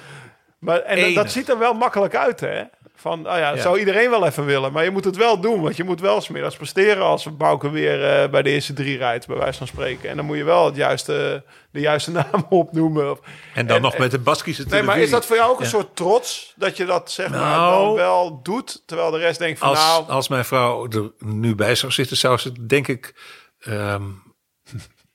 Maar, 0.59 0.79
en 0.79 1.13
dat- 1.13 1.31
ziet 1.31 1.49
er 1.49 1.59
wel 1.59 1.73
makkelijk 1.73 2.15
uit, 2.15 2.39
hè? 2.39 2.63
Van, 2.99 3.21
nou 3.21 3.37
ja, 3.39 3.47
dat 3.47 3.55
Ja. 3.57 3.63
zou 3.63 3.79
iedereen 3.79 4.09
wel 4.09 4.25
even 4.25 4.45
willen. 4.45 4.71
Maar 4.71 4.83
je 4.83 4.91
moet 4.91 5.03
het 5.05 5.15
wel 5.17 5.39
doen. 5.39 5.61
Want 5.61 5.75
je 5.77 5.83
moet 5.83 5.99
wel 6.01 6.21
smiddags 6.21 6.55
presteren 6.55 7.03
als 7.03 7.37
Bouke 7.37 7.69
weer 7.69 8.03
eh, 8.05 8.29
bij 8.29 8.41
de 8.41 8.49
eerste 8.49 8.73
drie 8.73 8.97
rijdt, 8.97 9.27
bij 9.27 9.37
wijze 9.37 9.57
van 9.57 9.67
spreken. 9.67 10.09
En 10.09 10.15
dan 10.15 10.25
moet 10.25 10.37
je 10.37 10.43
wel 10.43 10.65
het 10.65 10.75
juiste, 10.75 11.43
de 11.71 11.79
juiste 11.79 12.11
naam 12.31 12.45
opnoemen. 12.49 13.11
Of- 13.11 13.19
En 13.53 13.67
dan 13.67 13.75
En- 13.75 13.81
nog 13.81 13.93
en- 13.93 14.01
met 14.01 14.11
de 14.11 14.19
Baskische 14.19 14.61
Nee, 14.61 14.69
televisie. 14.71 14.95
maar 14.95 15.03
is 15.05 15.11
dat 15.11 15.25
voor 15.25 15.35
jou 15.35 15.51
ook 15.51 15.57
een 15.57 15.63
Ja. 15.63 15.69
soort 15.69 15.95
trots? 15.95 16.53
Dat 16.55 16.77
je 16.77 16.85
dat 16.85 17.11
zeg 17.11 17.29
maar 17.29 17.39
Nou. 17.39 17.85
dan 17.85 17.93
wel 17.95 18.39
doet, 18.43 18.83
terwijl 18.85 19.11
de 19.11 19.17
rest 19.17 19.39
denkt 19.39 19.59
van 19.59 19.67
Als, 19.69 19.79
nou... 19.79 20.09
als 20.09 20.27
mijn 20.27 20.45
vrouw 20.45 20.87
er 20.89 21.11
nu 21.19 21.55
bij 21.55 21.75
zou 21.75 21.91
zitten, 21.91 22.17
zou 22.17 22.37
ze 22.37 22.65
denk 22.65 22.87
ik 22.87 23.15
ehm, 23.59 24.03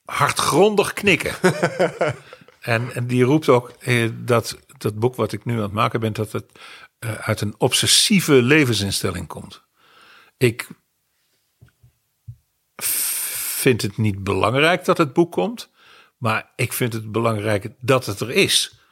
hardgrondig 0.04 0.92
knikken. 0.92 1.34
en, 2.60 2.90
en 2.94 3.06
die 3.06 3.24
roept 3.24 3.48
ook 3.48 3.72
eh, 3.80 4.08
dat 4.14 4.58
dat 4.78 4.98
boek 4.98 5.16
wat 5.16 5.32
ik 5.32 5.44
nu 5.44 5.56
aan 5.56 5.62
het 5.62 5.72
maken 5.72 6.00
ben, 6.00 6.12
dat 6.12 6.32
het 6.32 6.44
eh, 7.02 7.14
uit 7.14 7.40
een 7.40 7.54
obsessieve 7.58 8.32
levensinstelling 8.32 9.26
komt. 9.26 9.62
Ik 10.36 10.68
vind 12.76 13.82
het 13.82 13.96
niet 13.96 14.24
belangrijk 14.24 14.84
dat 14.84 14.98
het 14.98 15.12
boek 15.12 15.32
komt, 15.32 15.70
maar 16.16 16.52
ik 16.56 16.72
vind 16.72 16.92
het 16.92 17.12
belangrijk 17.12 17.68
dat 17.80 18.06
het 18.06 18.20
er 18.20 18.30
is 18.30 18.82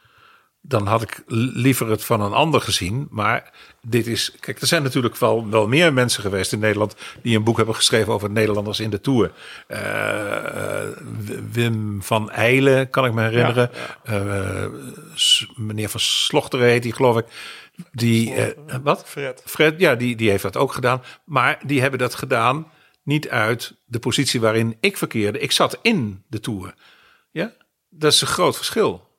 dan 0.61 0.87
had 0.87 1.01
ik 1.01 1.23
liever 1.53 1.89
het 1.89 2.03
van 2.03 2.21
een 2.21 2.33
ander 2.33 2.61
gezien. 2.61 3.07
Maar 3.09 3.51
dit 3.81 4.07
is. 4.07 4.31
Kijk, 4.39 4.61
er 4.61 4.67
zijn 4.67 4.83
natuurlijk 4.83 5.17
wel, 5.17 5.49
wel 5.49 5.67
meer 5.67 5.93
mensen 5.93 6.21
geweest 6.21 6.53
in 6.53 6.59
Nederland. 6.59 6.95
die 7.21 7.37
een 7.37 7.43
boek 7.43 7.57
hebben 7.57 7.75
geschreven 7.75 8.13
over 8.13 8.29
Nederlanders 8.29 8.79
in 8.79 8.89
de 8.89 9.01
Tour. 9.01 9.31
Eh, 9.67 10.83
Wim 11.51 12.03
van 12.03 12.31
Eijlen, 12.31 12.89
kan 12.89 13.05
ik 13.05 13.13
me 13.13 13.21
herinneren. 13.21 13.71
Eh, 14.03 14.65
meneer 15.55 15.89
van 15.89 15.99
Slochteren 15.99 16.67
heet 16.67 16.83
die, 16.83 16.93
geloof 16.93 17.17
ik. 17.17 17.25
Die. 17.91 18.33
eh, 18.33 18.77
wat? 18.83 19.03
Fred. 19.05 19.43
Fred, 19.45 19.79
ja, 19.79 19.95
die, 19.95 20.15
die 20.15 20.29
heeft 20.29 20.43
dat 20.43 20.57
ook 20.57 20.73
gedaan. 20.73 21.03
Maar 21.25 21.59
die 21.65 21.81
hebben 21.81 21.99
dat 21.99 22.15
gedaan 22.15 22.71
niet 23.03 23.29
uit 23.29 23.75
de 23.85 23.99
positie 23.99 24.39
waarin 24.39 24.77
ik 24.79 24.97
verkeerde. 24.97 25.39
Ik 25.39 25.51
zat 25.51 25.79
in 25.81 26.23
de 26.27 26.39
Tour. 26.39 26.73
Ja, 27.31 27.53
dat 27.89 28.13
is 28.13 28.21
een 28.21 28.27
groot 28.27 28.55
verschil 28.57 29.09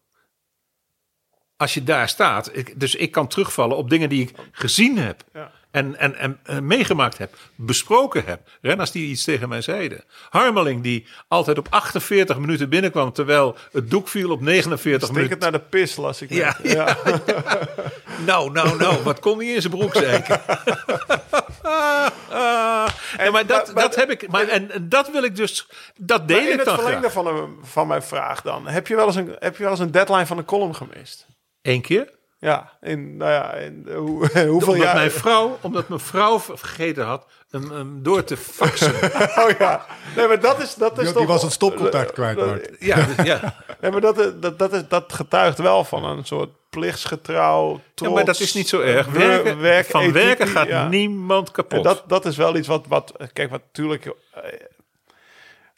als 1.62 1.74
je 1.74 1.82
daar 1.82 2.08
staat. 2.08 2.56
Ik, 2.56 2.80
dus 2.80 2.94
ik 2.94 3.10
kan 3.10 3.28
terugvallen 3.28 3.76
op 3.76 3.90
dingen 3.90 4.08
die 4.08 4.22
ik 4.22 4.34
gezien 4.52 4.98
heb. 4.98 5.24
Ja. 5.32 5.52
En, 5.72 5.96
en, 5.98 6.14
en, 6.16 6.38
en 6.42 6.66
meegemaakt 6.66 7.18
heb, 7.18 7.34
besproken 7.54 8.24
heb. 8.26 8.40
Renners 8.60 8.90
die 8.90 9.08
iets 9.10 9.24
tegen 9.24 9.48
mij 9.48 9.60
zeiden. 9.62 10.04
Harmeling 10.30 10.82
die 10.82 11.06
altijd 11.28 11.58
op 11.58 11.66
48 11.70 12.38
minuten 12.38 12.68
binnenkwam... 12.68 13.12
terwijl 13.12 13.56
het 13.72 13.90
doek 13.90 14.08
viel 14.08 14.30
op 14.30 14.40
49 14.40 15.08
Stik 15.08 15.20
het 15.20 15.28
minuten. 15.28 15.38
naar 15.38 15.60
de 15.60 15.66
pis, 15.68 15.96
las 15.96 16.22
ik. 16.22 16.30
Ja, 16.32 16.56
ja. 16.62 16.96
Nou, 18.26 18.50
nou, 18.52 18.76
nou, 18.78 19.02
wat 19.02 19.18
kon 19.20 19.38
hij 19.38 19.46
in 19.46 19.60
zijn 19.60 19.72
broek 19.76 19.94
zeiken? 19.94 20.40
ja, 23.18 23.30
maar 23.30 23.46
dat, 23.46 23.66
maar- 23.66 23.74
maar- 23.74 23.82
dat 23.82 23.94
heb 23.94 24.10
ik. 24.10 24.28
Maar, 24.28 24.48
en, 24.48 24.70
en 24.70 24.88
dat 24.88 25.10
wil 25.10 25.22
ik 25.22 25.36
dus... 25.36 25.66
Dat 25.96 26.28
deel 26.28 26.36
Maar 26.36 26.46
in 26.46 26.52
ik 26.52 26.58
het 26.58 26.66
dan 26.68 26.74
verlengde 26.78 27.10
graag. 27.10 27.24
van, 27.24 27.36
een, 27.36 27.58
van 27.62 27.86
mijn 27.86 28.02
vraag 28.02 28.40
dan. 28.42 28.66
Heb 28.66 28.86
je, 28.86 28.96
wel 28.96 29.06
eens 29.06 29.16
een, 29.16 29.36
heb 29.38 29.56
je 29.56 29.62
wel 29.62 29.70
eens 29.70 29.80
een 29.80 29.90
deadline 29.90 30.26
van 30.26 30.38
een 30.38 30.44
column 30.44 30.74
gemist? 30.74 31.26
Eén 31.62 31.80
keer? 31.82 32.10
Ja, 32.42 32.72
in, 32.80 33.16
nou 33.16 33.30
ja, 33.30 33.52
in, 33.52 33.84
eh, 33.88 33.94
hoe, 33.96 34.28
hoeveel 34.32 34.48
Omdat 34.52 34.76
jaar... 34.76 34.94
mijn 34.94 35.10
vrouw, 35.10 35.58
omdat 35.60 35.88
mijn 35.88 36.00
vrouw 36.00 36.38
vergeten 36.38 37.04
had 37.04 37.26
hem, 37.50 37.70
hem 37.70 38.02
door 38.02 38.24
te 38.24 38.36
faxen. 38.36 38.94
Oh 39.42 39.50
ja, 39.58 39.86
nee, 40.16 40.26
maar 40.26 40.40
dat 40.40 40.62
is, 40.62 40.74
dat 40.74 40.90
is 40.92 40.96
Die, 41.04 41.06
toch... 41.06 41.16
die 41.16 41.26
was 41.26 41.42
het 41.42 41.52
stopcontact 41.52 42.12
kwijt, 42.12 42.36
dat- 42.36 42.46
Bart. 42.46 42.70
ja, 42.80 43.06
dus- 43.16 43.26
ja. 43.26 43.54
Nee, 43.80 43.90
maar 43.90 44.00
dat, 44.00 44.18
is- 44.18 44.34
dat, 44.40 44.58
dat, 44.58 44.72
is, 44.72 44.82
dat 44.88 45.12
getuigt 45.12 45.58
wel 45.58 45.84
van 45.84 46.04
een 46.04 46.24
soort 46.24 46.50
plichtsgetrouw, 46.70 47.80
ja, 47.94 48.10
maar 48.10 48.24
dat 48.24 48.40
is 48.40 48.54
niet 48.54 48.68
zo 48.68 48.80
erg. 48.80 49.06
van 49.86 50.12
werken 50.12 50.48
gaat 50.48 50.66
ja. 50.66 50.88
niemand 50.88 51.50
kapot. 51.50 51.78
En 51.78 51.82
dat, 51.82 52.02
dat 52.06 52.24
is 52.24 52.36
wel 52.36 52.56
iets 52.56 52.68
wat, 52.68 52.86
wat 52.88 53.12
kijk, 53.32 53.50
wat 53.50 53.60
natuurlijk... 53.72 54.06
eh, 54.06 54.42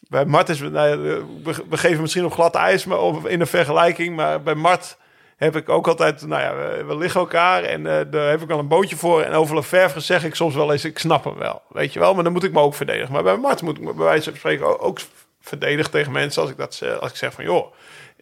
bij 0.09 0.25
Mart 0.25 0.49
is, 0.49 0.61
nou 0.61 0.89
ja, 0.89 0.97
we, 1.43 1.55
we 1.69 1.77
geven 1.77 2.01
misschien 2.01 2.25
op 2.25 2.33
glad 2.33 2.55
ijs 2.55 2.85
maar 2.85 2.99
of 2.99 3.27
in 3.27 3.41
een 3.41 3.47
vergelijking, 3.47 4.17
maar 4.17 4.43
bij 4.43 4.55
Mart 4.55 4.97
heb 5.45 5.57
ik 5.57 5.69
ook 5.69 5.87
altijd, 5.87 6.27
nou 6.27 6.43
ja, 6.43 6.85
we, 6.85 6.97
liggen 6.97 7.21
elkaar 7.21 7.63
en 7.63 7.87
eh, 7.87 8.05
daar 8.11 8.31
heb 8.31 8.43
ik 8.43 8.51
al 8.51 8.59
een 8.59 8.69
bootje 8.69 8.97
voor. 8.97 9.23
En 9.23 9.33
over 9.33 9.55
Lefevre 9.55 10.01
zeg 10.01 10.25
ik 10.25 10.35
soms 10.35 10.55
wel 10.55 10.73
eens, 10.73 10.85
ik 10.85 10.99
snap 10.99 11.25
hem 11.25 11.39
wel, 11.39 11.63
weet 11.69 11.93
je 11.93 11.99
wel, 11.99 12.15
maar 12.15 12.25
dan 12.25 12.33
moet 12.33 12.45
ik 12.45 12.53
me 12.53 12.61
ook 12.61 12.75
verdedigen. 12.75 13.13
Maar 13.13 13.23
bij 13.23 13.37
Mart 13.37 13.63
moet 13.63 13.77
ik 13.77 13.83
me 13.83 13.95
bij 13.95 14.05
wijze 14.05 14.31
van 14.31 14.39
spreken 14.39 14.81
ook, 14.81 14.99
verdedigen 15.41 15.91
tegen 15.91 16.13
mensen 16.13 16.43
als 16.43 16.51
ik 16.51 16.57
dat 16.57 16.83
als 17.01 17.11
ik 17.11 17.17
zeg 17.17 17.33
van, 17.33 17.45
joh, 17.45 17.75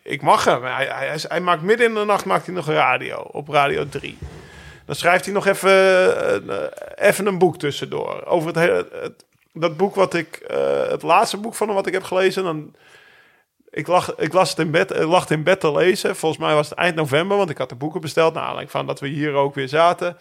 ik 0.02 0.22
mag 0.22 0.44
hem. 0.44 0.64
Hij, 0.64 0.86
hij, 0.86 1.18
hij, 1.28 1.40
maakt 1.40 1.62
midden 1.62 1.86
in 1.86 1.94
de 1.94 2.04
nacht 2.04 2.24
maakt 2.24 2.46
hij 2.46 2.54
nog 2.54 2.66
radio 2.66 3.16
op 3.16 3.48
Radio 3.48 3.88
3. 3.88 4.18
Dan 4.86 4.94
schrijft 4.94 5.24
hij 5.24 5.34
nog 5.34 5.46
even, 5.46 5.70
eh, 6.48 7.08
even 7.08 7.26
een 7.26 7.38
boek 7.38 7.58
tussendoor. 7.58 8.24
Over 8.24 8.46
het, 8.46 8.56
hele, 8.56 8.86
dat 9.52 9.76
boek 9.76 9.94
wat 9.94 10.14
ik, 10.14 10.36
eh, 10.36 10.88
het 10.88 11.02
laatste 11.02 11.36
boek 11.36 11.54
van 11.54 11.74
wat 11.74 11.86
ik 11.86 11.92
heb 11.92 12.02
gelezen. 12.02 12.44
Dan, 12.44 12.74
ik, 13.72 13.86
lag, 13.86 14.16
ik 14.16 14.32
las 14.32 14.50
het 14.50 14.58
in 14.58 14.70
bed, 14.70 14.90
ik 14.90 15.02
lag 15.02 15.30
in 15.30 15.42
bed 15.42 15.60
te 15.60 15.72
lezen. 15.72 16.16
Volgens 16.16 16.40
mij 16.40 16.54
was 16.54 16.68
het 16.68 16.78
eind 16.78 16.94
november, 16.94 17.36
want 17.36 17.50
ik 17.50 17.58
had 17.58 17.68
de 17.68 17.74
boeken 17.74 18.00
besteld. 18.00 18.34
Naar 18.34 18.42
aanleiding 18.42 18.70
van 18.70 18.86
dat 18.86 19.00
we 19.00 19.08
hier 19.08 19.32
ook 19.32 19.54
weer 19.54 19.68
zaten. 19.68 20.16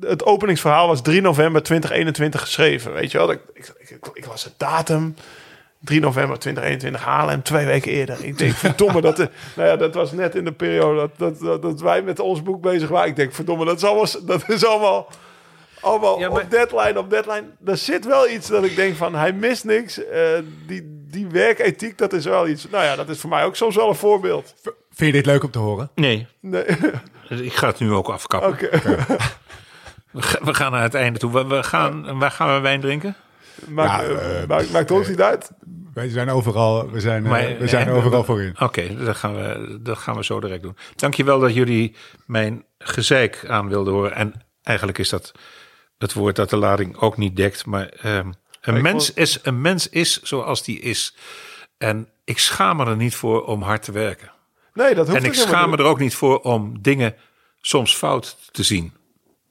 Het 0.00 0.24
openingsverhaal 0.24 0.86
was 0.86 1.02
3 1.02 1.20
november 1.20 1.62
2021 1.62 2.40
geschreven. 2.40 2.92
Weet 2.92 3.10
je 3.10 3.18
wel? 3.18 3.30
Ik, 3.30 3.40
ik, 3.54 3.74
ik, 3.78 4.10
ik 4.12 4.26
las 4.26 4.42
de 4.42 4.50
datum. 4.56 5.14
3 5.80 6.00
november 6.00 6.38
2021 6.38 7.02
Haarlem, 7.04 7.42
twee 7.42 7.66
weken 7.66 7.92
eerder. 7.92 8.24
Ik 8.24 8.38
denk, 8.38 8.54
verdomme, 8.54 9.00
dat, 9.00 9.16
nou 9.56 9.68
ja, 9.68 9.76
dat 9.76 9.94
was 9.94 10.12
net 10.12 10.34
in 10.34 10.44
de 10.44 10.52
periode 10.52 10.98
dat, 10.98 11.18
dat, 11.18 11.40
dat, 11.40 11.62
dat 11.62 11.80
wij 11.80 12.02
met 12.02 12.20
ons 12.20 12.42
boek 12.42 12.62
bezig 12.62 12.88
waren. 12.88 13.08
Ik 13.08 13.16
denk, 13.16 13.32
verdomme, 13.32 13.64
dat 13.64 13.76
is 13.76 13.84
allemaal, 13.84 14.06
dat 14.26 14.48
is 14.48 14.64
allemaal, 14.64 15.08
allemaal 15.82 16.18
Ja, 16.18 16.28
maar- 16.30 16.42
op 16.42 16.50
deadline, 16.50 16.98
op 16.98 17.10
deadline. 17.10 17.44
Er 17.64 17.76
zit 17.76 18.04
wel 18.06 18.28
iets 18.28 18.48
dat 18.48 18.64
ik 18.64 18.76
denk 18.76 18.96
van, 18.96 19.14
hij 19.14 19.32
mist 19.32 19.64
niks. 19.64 20.04
Eh, 20.04 20.20
die, 20.66 21.06
die 21.10 21.26
werkethiek, 21.26 21.98
dat 21.98 22.12
is 22.12 22.24
wel 22.24 22.48
iets. 22.48 22.68
Nou 22.70 22.84
ja, 22.84 22.96
dat 22.96 23.08
is 23.08 23.20
voor 23.20 23.30
mij 23.30 23.44
ook 23.44 23.56
soms 23.56 23.76
wel 23.76 23.88
een 23.88 23.94
voorbeeld. 23.94 24.54
Vind 24.90 25.10
je 25.10 25.12
dit 25.22 25.26
leuk 25.26 25.44
om 25.44 25.50
te 25.50 25.58
horen? 25.58 25.90
Nee, 25.94 26.26
Nee, 26.40 26.64
ik 27.28 27.52
ga 27.52 27.66
het 27.66 27.78
nu 27.78 27.92
ook 27.92 28.08
afkappen. 28.08 28.48
oké. 28.50 28.68
We, 30.10 30.22
ga- 30.22 30.44
we 30.44 30.54
gaan 30.54 30.72
naar 30.72 30.82
het 30.82 30.94
einde 30.94 31.18
toe. 31.18 31.32
We, 31.32 31.46
we 31.46 31.62
gaan, 31.62 32.18
waar 32.18 32.30
gaan 32.30 32.54
we 32.54 32.60
wijn 32.60 32.80
drinken? 32.80 33.16
Maakt, 33.68 34.02
Ja, 34.06 34.08
eh, 34.08 34.42
eh, 34.42 34.48
maakt, 34.48 34.72
maakt 34.72 34.90
ons 34.90 35.08
niet 35.08 35.20
uit. 35.20 35.50
Wij 35.94 36.08
zijn 36.08 36.30
overal, 36.30 36.90
we 36.90 37.00
zijn, 37.00 37.22
we 37.58 37.68
zijn 37.68 37.88
overal 37.90 38.24
voor 38.24 38.42
in. 38.42 38.54
Oké, 38.60 39.04
dat, 39.04 39.16
gaan 39.16 39.34
we, 39.34 39.78
dat 39.82 39.98
gaan 39.98 40.16
we 40.16 40.24
zo 40.24 40.40
direct 40.40 40.62
doen. 40.62 40.76
Dankjewel 40.96 41.38
dat 41.40 41.54
jullie 41.54 41.96
mijn 42.26 42.64
gezeik 42.78 43.44
aan 43.48 43.68
wilden 43.68 43.92
horen. 43.92 44.14
En 44.14 44.32
eigenlijk 44.62 44.98
is 44.98 45.08
dat 45.08 45.32
het 46.02 46.12
woord 46.12 46.36
dat 46.36 46.50
de 46.50 46.56
lading 46.56 46.96
ook 46.96 47.16
niet 47.16 47.36
dekt. 47.36 47.66
Maar 47.66 47.88
ehm, 47.88 48.32
een, 48.60 48.76
ik 48.76 48.82
mens 48.82 49.12
is, 49.12 49.38
een 49.42 49.60
mens 49.60 49.88
is 49.88 50.22
zoals 50.22 50.62
die 50.62 50.80
is. 50.80 51.16
En 51.78 52.08
ik 52.24 52.38
schaam 52.38 52.76
me 52.76 52.86
er 52.86 52.96
niet 52.96 53.14
voor 53.14 53.44
om 53.44 53.62
hard 53.62 53.82
te 53.82 53.92
werken. 53.92 54.32
Nee, 54.74 54.94
dat 54.94 55.06
hoeft 55.06 55.18
En 55.18 55.24
ik 55.24 55.34
schaam 55.34 55.70
me 55.70 55.76
er 55.76 55.84
ook 55.84 55.98
niet 55.98 56.14
voor 56.14 56.40
om 56.40 56.82
dingen 56.82 57.14
soms 57.60 57.96
fout 57.96 58.36
te 58.50 58.62
zien. 58.62 58.92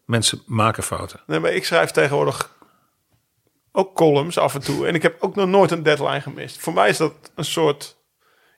Mensen 0.06 0.42
maken 0.46 0.84
fouten. 0.84 1.20
Nee, 1.26 1.40
maar 1.40 1.52
ik 1.52 1.66
schrijf 1.66 1.92
tegenwoordig 1.92 2.56
ook 3.72 3.96
columns 3.96 4.38
af 4.38 4.54
en 4.54 4.62
toe. 4.62 4.88
En 4.88 4.96
ik 4.96 5.02
heb 5.02 5.16
ook 5.20 5.36
nog 5.36 5.48
nooit 5.48 5.72
een 5.72 5.84
deadline 5.84 6.22
gemist. 6.22 6.60
Voor 6.60 6.74
mij 6.74 6.90
is 6.90 6.98
dat 6.98 7.14
een 7.36 7.46
soort... 7.46 7.98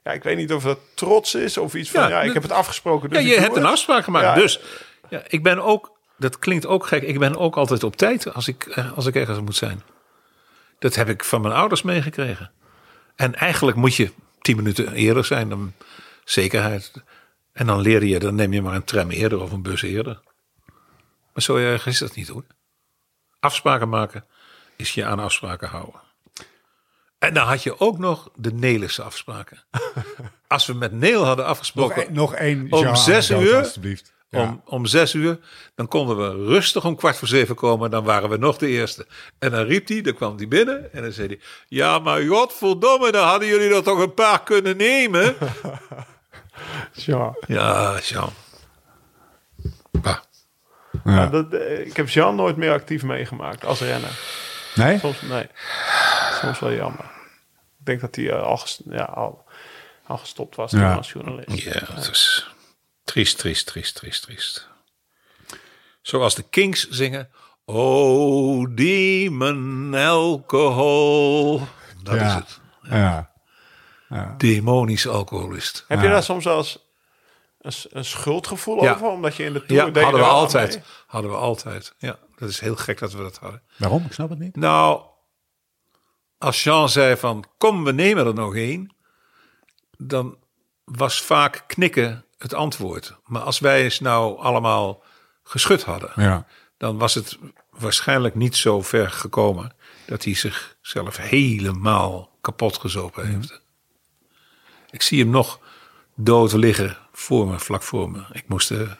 Ja, 0.03 0.11
ik 0.11 0.23
weet 0.23 0.37
niet 0.37 0.53
of 0.53 0.63
dat 0.63 0.79
trots 0.93 1.35
is 1.35 1.57
of 1.57 1.73
iets 1.73 1.91
van... 1.91 2.01
Ja, 2.01 2.07
Ja, 2.07 2.21
ik 2.21 2.33
heb 2.33 2.43
het 2.43 2.51
afgesproken, 2.51 3.09
dus 3.09 3.21
Ja, 3.21 3.33
je 3.33 3.39
hebt 3.39 3.55
een 3.55 3.65
afspraak 3.65 4.03
gemaakt. 4.03 4.25
Ja. 4.25 4.33
Dus 4.33 4.59
ja, 5.09 5.23
ik 5.27 5.43
ben 5.43 5.59
ook, 5.59 5.92
dat 6.23 6.39
klinkt 6.39 6.65
ook 6.65 6.87
gek, 6.87 7.03
ik 7.03 7.19
ben 7.19 7.37
ook 7.37 7.55
altijd 7.55 7.83
op 7.83 7.95
tijd 7.95 8.33
als 8.33 8.47
ik, 8.47 8.65
eh, 8.65 8.93
als 8.93 9.05
ik 9.05 9.15
ergens 9.15 9.39
moet 9.39 9.55
zijn. 9.55 9.83
Dat 10.79 10.95
heb 10.95 11.09
ik 11.09 11.23
van 11.23 11.41
mijn 11.41 11.53
ouders 11.53 11.81
meegekregen. 11.81 12.51
En 13.15 13.35
eigenlijk 13.35 13.77
moet 13.77 13.95
je 13.95 14.11
tien 14.41 14.55
minuten 14.55 14.93
eerder 14.93 15.25
zijn 15.25 15.49
dan 15.49 15.73
zekerheid. 16.23 16.91
En 17.51 17.65
dan 17.65 17.81
leer 17.81 18.03
je, 18.03 18.19
dan 18.19 18.35
neem 18.35 18.53
je 18.53 18.61
maar 18.61 18.75
een 18.75 18.83
tram 18.83 19.09
eerder 19.09 19.41
of 19.41 19.51
een 19.51 19.61
bus 19.61 19.81
eerder. 19.81 20.21
Maar 21.33 21.43
zo 21.43 21.55
erg 21.55 21.85
is 21.85 21.97
dat 21.97 22.15
niet 22.15 22.27
hoor. 22.27 22.45
Afspraken 23.39 23.89
maken 23.89 24.25
is 24.75 24.93
je 24.93 25.05
aan 25.05 25.19
afspraken 25.19 25.67
houden. 25.67 26.01
En 27.19 27.33
dan 27.33 27.47
had 27.47 27.63
je 27.63 27.79
ook 27.79 27.97
nog 27.97 28.29
de 28.35 28.53
Nelische 28.53 29.03
afspraken. 29.03 29.63
Als 30.47 30.65
we 30.65 30.73
met 30.73 30.91
Neel 30.91 31.25
hadden 31.25 31.45
Nog, 31.45 31.53
afgesproken 31.53 32.13
nog 32.13 32.35
één 32.35 32.71
om 32.71 32.95
zes 32.95 33.29
uur? 33.29 33.57
alstublieft. 33.57 34.12
Ja. 34.33 34.41
om, 34.41 34.61
om 34.65 34.85
zes 34.85 35.13
uur, 35.13 35.39
dan 35.75 35.87
konden 35.87 36.17
we 36.17 36.45
rustig 36.45 36.85
om 36.85 36.95
kwart 36.95 37.17
voor 37.17 37.27
zeven 37.27 37.55
komen. 37.55 37.91
Dan 37.91 38.03
waren 38.03 38.29
we 38.29 38.37
nog 38.37 38.57
de 38.57 38.67
eerste. 38.67 39.05
En 39.39 39.51
dan 39.51 39.63
riep 39.65 39.87
hij, 39.87 40.01
dan 40.01 40.13
kwam 40.13 40.37
hij 40.37 40.47
binnen 40.47 40.93
en 40.93 41.01
dan 41.01 41.11
zei 41.11 41.27
hij... 41.27 41.39
Ja, 41.67 41.99
maar 41.99 42.21
godverdomme, 42.21 43.11
dan 43.11 43.27
hadden 43.27 43.47
jullie 43.47 43.73
er 43.75 43.83
toch 43.83 43.99
een 43.99 44.13
paar 44.13 44.43
kunnen 44.43 44.77
nemen. 44.77 45.35
Ja. 46.93 47.35
ja, 47.47 47.99
Jean. 47.99 48.29
Ah, 50.03 50.17
Ja, 51.05 51.25
dat, 51.27 51.53
eh, 51.53 51.85
ik 51.85 51.95
heb 51.97 52.09
Jean 52.09 52.35
nooit 52.35 52.57
meer 52.57 52.71
actief 52.71 53.03
meegemaakt 53.03 53.65
als 53.65 53.79
renner. 53.79 54.19
Nee? 54.75 54.99
Soms, 54.99 55.21
nee. 55.21 55.47
Soms 56.41 56.59
wel 56.59 56.73
jammer. 56.73 57.05
Ik 57.79 57.85
denk 57.85 58.01
dat 58.01 58.15
hij 58.15 58.29
eh, 58.29 58.41
al, 58.43 58.59
ja, 58.89 59.03
al, 59.03 59.43
al 60.07 60.17
gestopt 60.17 60.55
was 60.55 60.71
Ja. 60.71 60.93
als 60.95 61.11
journalist. 61.11 61.63
ja, 61.63 61.81
is 61.97 62.52
triest, 63.03 63.37
triest, 63.37 63.65
triest, 63.67 63.95
triest, 63.95 64.21
triest. 64.23 64.67
Zoals 66.01 66.35
de 66.35 66.43
Kings 66.49 66.89
zingen... 66.89 67.29
Oh, 67.65 68.75
demon 68.75 69.93
alcohol. 69.95 71.61
Dat 72.03 72.15
ja. 72.15 72.27
is 72.27 72.33
het. 72.33 72.59
Ja. 72.81 73.31
Demonisch 74.37 75.07
alcoholist. 75.07 75.85
Heb 75.87 75.97
Ja. 75.97 76.03
je 76.03 76.09
daar 76.09 76.23
soms 76.23 76.45
wel 76.45 76.57
eens 76.57 76.79
een, 77.61 77.73
een 77.89 78.05
schuldgevoel 78.05 78.83
Ja. 78.83 78.93
over? 78.93 79.07
Omdat 79.07 79.35
je 79.35 79.43
in 79.43 79.53
de 79.53 79.65
Tour... 79.65 79.85
Ja, 79.85 79.91
deed 79.91 80.03
hadden 80.03 80.21
we 80.21 80.27
altijd. 80.27 80.75
mee? 80.75 80.83
Hadden 81.07 81.31
we 81.31 81.37
altijd. 81.37 81.93
Ja, 81.97 82.19
dat 82.35 82.49
is 82.49 82.59
heel 82.59 82.75
gek 82.75 82.99
dat 82.99 83.11
we 83.13 83.21
dat 83.21 83.37
hadden. 83.37 83.61
Waarom? 83.77 84.03
Ik 84.05 84.13
snap 84.13 84.29
het 84.29 84.39
niet. 84.39 84.55
Nou, 84.55 85.01
als 86.37 86.63
Jean 86.63 86.89
zei 86.89 87.17
van 87.17 87.45
kom, 87.57 87.83
we 87.83 87.91
nemen 87.91 88.25
er 88.25 88.33
nog 88.33 88.55
één, 88.55 88.95
dan 89.97 90.37
was 90.83 91.21
vaak 91.21 91.63
knikken 91.67 92.25
het 92.43 92.53
antwoord. 92.53 93.15
Maar 93.25 93.41
als 93.41 93.59
wij 93.59 93.83
eens 93.83 93.99
nou 93.99 94.39
allemaal 94.39 95.03
geschud 95.43 95.83
hadden, 95.83 96.11
Ja. 96.15 96.45
dan 96.77 96.97
was 96.97 97.13
het 97.13 97.37
waarschijnlijk 97.69 98.35
niet 98.35 98.55
zo 98.55 98.81
ver 98.81 99.11
gekomen 99.11 99.75
dat 100.05 100.23
hij 100.23 100.33
zichzelf 100.35 101.17
helemaal 101.17 102.37
kapot 102.41 102.77
gezopen 102.77 103.27
heeft. 103.27 103.61
Ik 104.91 105.01
zie 105.01 105.19
hem 105.19 105.29
nog 105.29 105.59
dood 106.15 106.53
liggen 106.53 106.97
voor 107.11 107.47
me, 107.47 107.59
vlak 107.59 107.83
voor 107.83 108.11
me. 108.11 108.23
Ik 108.31 108.47
moest 108.47 108.67
de, 108.67 108.95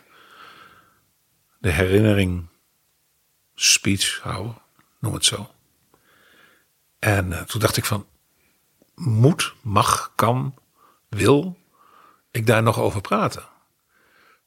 de 1.59 1.71
herinnering 1.71 2.47
speech 3.55 4.19
houden, 4.21 4.57
noem 4.99 5.13
het 5.13 5.25
zo. 5.25 5.49
En 6.99 7.33
eh, 7.33 7.41
toen 7.41 7.59
dacht 7.61 7.77
ik 7.77 7.85
van, 7.85 8.05
moet, 8.95 9.53
mag, 9.61 10.11
kan, 10.15 10.55
wil 11.09 11.57
ik 12.33 12.45
daar 12.45 12.63
nog 12.63 12.79
over 12.79 13.01
praten? 13.01 13.43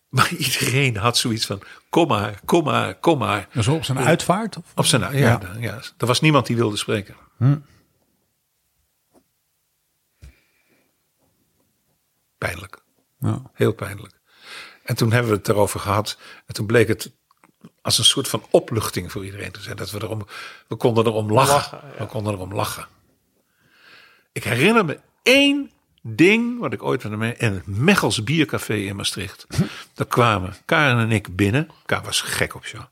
Maar 0.09 0.33
iedereen 0.35 0.97
had 0.97 1.17
zoiets 1.17 1.47
van, 1.47 1.63
kom 1.91 2.09
maar, 2.09 2.41
kom 2.45 2.65
maar, 2.65 2.95
kom 2.95 3.19
maar. 3.19 3.49
Dus 3.53 3.69
op 3.69 3.85
zijn 3.85 3.99
uitvaart? 3.99 4.57
Of? 4.57 4.65
Op 4.75 4.85
zijn, 4.87 5.01
ja, 5.03 5.11
Ja. 5.11 5.41
ja. 5.59 5.81
er 5.99 6.07
was 6.07 6.21
niemand 6.21 6.47
die 6.47 6.57
wilde 6.57 6.77
spreken. 6.77 7.17
Pijnlijk, 12.39 12.79
Ja. 13.19 13.43
heel 13.53 13.73
pijnlijk. 13.73 14.15
En 14.83 14.97
toen 14.97 15.13
hebben 15.13 15.31
we 15.31 15.37
het 15.37 15.49
erover 15.49 15.81
gehad. 15.81 16.19
En 16.47 16.55
toen 16.55 16.67
bleek 16.67 16.89
het 16.89 17.13
als 17.83 17.99
een 17.99 18.05
soort 18.05 18.29
van 18.29 18.47
opluchting 18.51 19.13
voor 19.13 19.25
iedereen 19.25 19.53
te 19.53 19.61
zijn. 19.63 19.77
Dat 19.77 19.91
we 19.91 20.03
erom, 20.03 20.27
we 20.69 20.77
konden 20.77 21.07
erom 21.07 21.33
lachen. 21.33 21.55
Lachen, 21.55 21.81
ja. 21.93 21.99
We 21.99 22.07
konden 22.07 22.33
erom 22.33 22.55
lachen. 22.55 22.87
Ik 24.33 24.45
herinner 24.45 24.85
me 24.85 25.01
één 25.23 25.71
ding 26.15 26.59
wat 26.59 26.73
ik 26.73 26.83
ooit 26.83 27.03
met 27.03 27.13
hem 27.13 27.23
in 27.23 27.53
het 27.53 27.67
Mechels 27.67 28.25
Biercafé 28.25 28.75
in 28.75 28.97
Maastricht. 28.97 29.47
Daar 29.95 30.07
kwamen 30.07 30.57
Karen 30.65 30.99
en 30.99 31.11
ik 31.11 31.37
binnen. 31.37 31.71
Karen 31.87 32.05
was 32.05 32.21
gek 32.21 32.55
op 32.55 32.67
jou. 32.67 32.85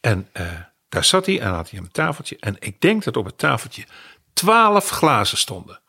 En 0.00 0.28
eh, 0.32 0.46
daar 0.88 1.04
zat 1.04 1.26
hij 1.26 1.40
en 1.40 1.50
had 1.50 1.70
hij 1.70 1.78
een 1.78 1.90
tafeltje. 1.90 2.36
En 2.40 2.56
ik 2.58 2.80
denk 2.80 3.04
dat 3.04 3.16
op 3.16 3.24
het 3.24 3.38
tafeltje 3.38 3.84
twaalf 4.32 4.88
glazen 4.88 5.38
stonden. 5.38 5.80